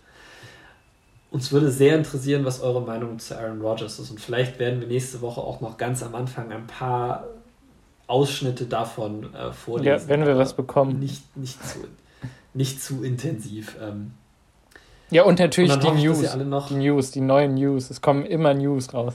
Uns 1.31 1.51
würde 1.51 1.71
sehr 1.71 1.97
interessieren, 1.97 2.45
was 2.45 2.61
eure 2.61 2.81
Meinung 2.81 3.19
zu 3.19 3.37
Aaron 3.39 3.61
Rodgers 3.61 3.99
ist. 3.99 4.11
Und 4.11 4.21
vielleicht 4.21 4.59
werden 4.59 4.81
wir 4.81 4.87
nächste 4.87 5.21
Woche 5.21 5.41
auch 5.41 5.61
noch 5.61 5.77
ganz 5.77 6.03
am 6.03 6.15
Anfang 6.15 6.53
ein 6.53 6.67
paar 6.67 7.27
Ausschnitte 8.07 8.67
davon 8.67 9.35
äh, 9.35 9.53
vorlesen. 9.53 9.87
Ja, 9.89 10.09
wenn 10.09 10.25
wir 10.25 10.39
was 10.39 10.55
bekommen. 10.55 10.99
Nicht, 10.99 11.37
nicht, 11.37 11.63
zu, 11.67 11.79
nicht 12.55 12.83
zu 12.83 13.03
intensiv. 13.03 13.77
Ähm, 13.83 14.13
ja, 15.11 15.25
und 15.25 15.39
natürlich 15.39 15.73
und 15.73 15.83
die 15.83 15.91
News. 15.91 16.37
Die 16.69 16.75
News, 16.75 17.11
die 17.11 17.21
neuen 17.21 17.55
News. 17.55 17.91
Es 17.91 18.01
kommen 18.01 18.25
immer 18.25 18.55
News 18.55 18.93
raus. 18.95 19.15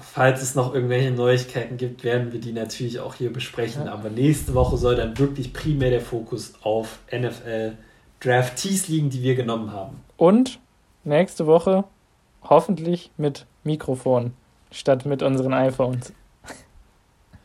Falls 0.00 0.42
es 0.42 0.54
noch 0.54 0.74
irgendwelche 0.74 1.10
Neuigkeiten 1.10 1.78
gibt, 1.78 2.04
werden 2.04 2.32
wir 2.32 2.40
die 2.40 2.52
natürlich 2.52 3.00
auch 3.00 3.14
hier 3.14 3.32
besprechen. 3.32 3.86
Ja. 3.86 3.92
Aber 3.92 4.10
nächste 4.10 4.54
Woche 4.54 4.76
soll 4.76 4.96
dann 4.96 5.18
wirklich 5.18 5.52
primär 5.52 5.90
der 5.90 6.02
Fokus 6.02 6.52
auf 6.62 6.98
NFL 7.10 7.76
Draftees 8.20 8.88
liegen, 8.88 9.08
die 9.08 9.22
wir 9.22 9.34
genommen 9.34 9.72
haben. 9.72 10.00
Und 10.18 10.60
nächste 11.04 11.46
Woche 11.46 11.84
hoffentlich 12.42 13.10
mit 13.16 13.46
Mikrofon 13.64 14.34
statt 14.70 15.06
mit 15.06 15.22
unseren 15.22 15.54
iPhones. 15.54 16.12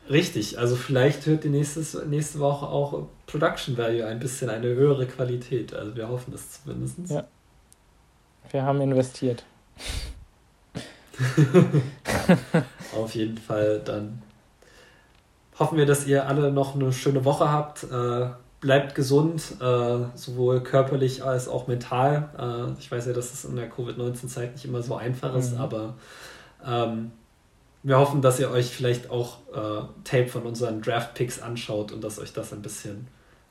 Richtig, 0.08 0.58
also 0.58 0.76
vielleicht 0.76 1.26
hört 1.26 1.42
die 1.42 1.48
nächstes, 1.48 1.98
nächste 2.06 2.38
Woche 2.38 2.66
auch 2.66 3.06
Production 3.26 3.76
Value 3.76 4.06
ein 4.06 4.20
bisschen 4.20 4.50
eine 4.50 4.68
höhere 4.68 5.06
Qualität. 5.06 5.74
Also 5.74 5.96
wir 5.96 6.08
hoffen 6.08 6.30
das 6.32 6.62
zumindest. 6.62 6.98
Ja. 7.08 7.24
Wir 8.50 8.62
haben 8.62 8.80
investiert. 8.80 9.44
Auf 12.96 13.14
jeden 13.14 13.38
Fall 13.38 13.80
dann 13.84 14.22
hoffen 15.58 15.78
wir, 15.78 15.86
dass 15.86 16.06
ihr 16.06 16.26
alle 16.26 16.52
noch 16.52 16.74
eine 16.74 16.92
schöne 16.92 17.24
Woche 17.24 17.50
habt. 17.50 17.84
Äh, 17.84 18.28
bleibt 18.60 18.94
gesund, 18.94 19.42
äh, 19.60 19.98
sowohl 20.14 20.62
körperlich 20.62 21.22
als 21.22 21.48
auch 21.48 21.66
mental. 21.66 22.28
Äh, 22.38 22.80
ich 22.80 22.90
weiß 22.90 23.06
ja, 23.06 23.12
dass 23.12 23.32
es 23.32 23.44
in 23.44 23.56
der 23.56 23.68
Covid-19-Zeit 23.68 24.52
nicht 24.52 24.64
immer 24.64 24.82
so 24.82 24.96
einfach 24.96 25.34
ist, 25.34 25.54
mhm. 25.54 25.60
aber 25.60 25.94
ähm, 26.64 27.12
wir 27.82 27.98
hoffen, 27.98 28.22
dass 28.22 28.40
ihr 28.40 28.50
euch 28.50 28.66
vielleicht 28.66 29.10
auch 29.10 29.38
äh, 29.52 29.86
Tape 30.04 30.26
von 30.26 30.42
unseren 30.42 30.82
Draft-Picks 30.82 31.40
anschaut 31.40 31.92
und 31.92 32.02
dass 32.02 32.18
euch 32.18 32.32
das 32.32 32.52
ein 32.52 32.62
bisschen 32.62 33.06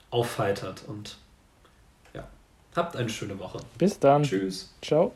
aufheitert. 0.09 0.83
Und 0.87 1.17
ja, 2.13 2.27
habt 2.75 2.97
eine 2.97 3.09
schöne 3.09 3.39
Woche. 3.39 3.59
Bis 3.77 3.97
dann. 3.99 4.23
Tschüss. 4.23 4.73
Ciao. 4.81 5.13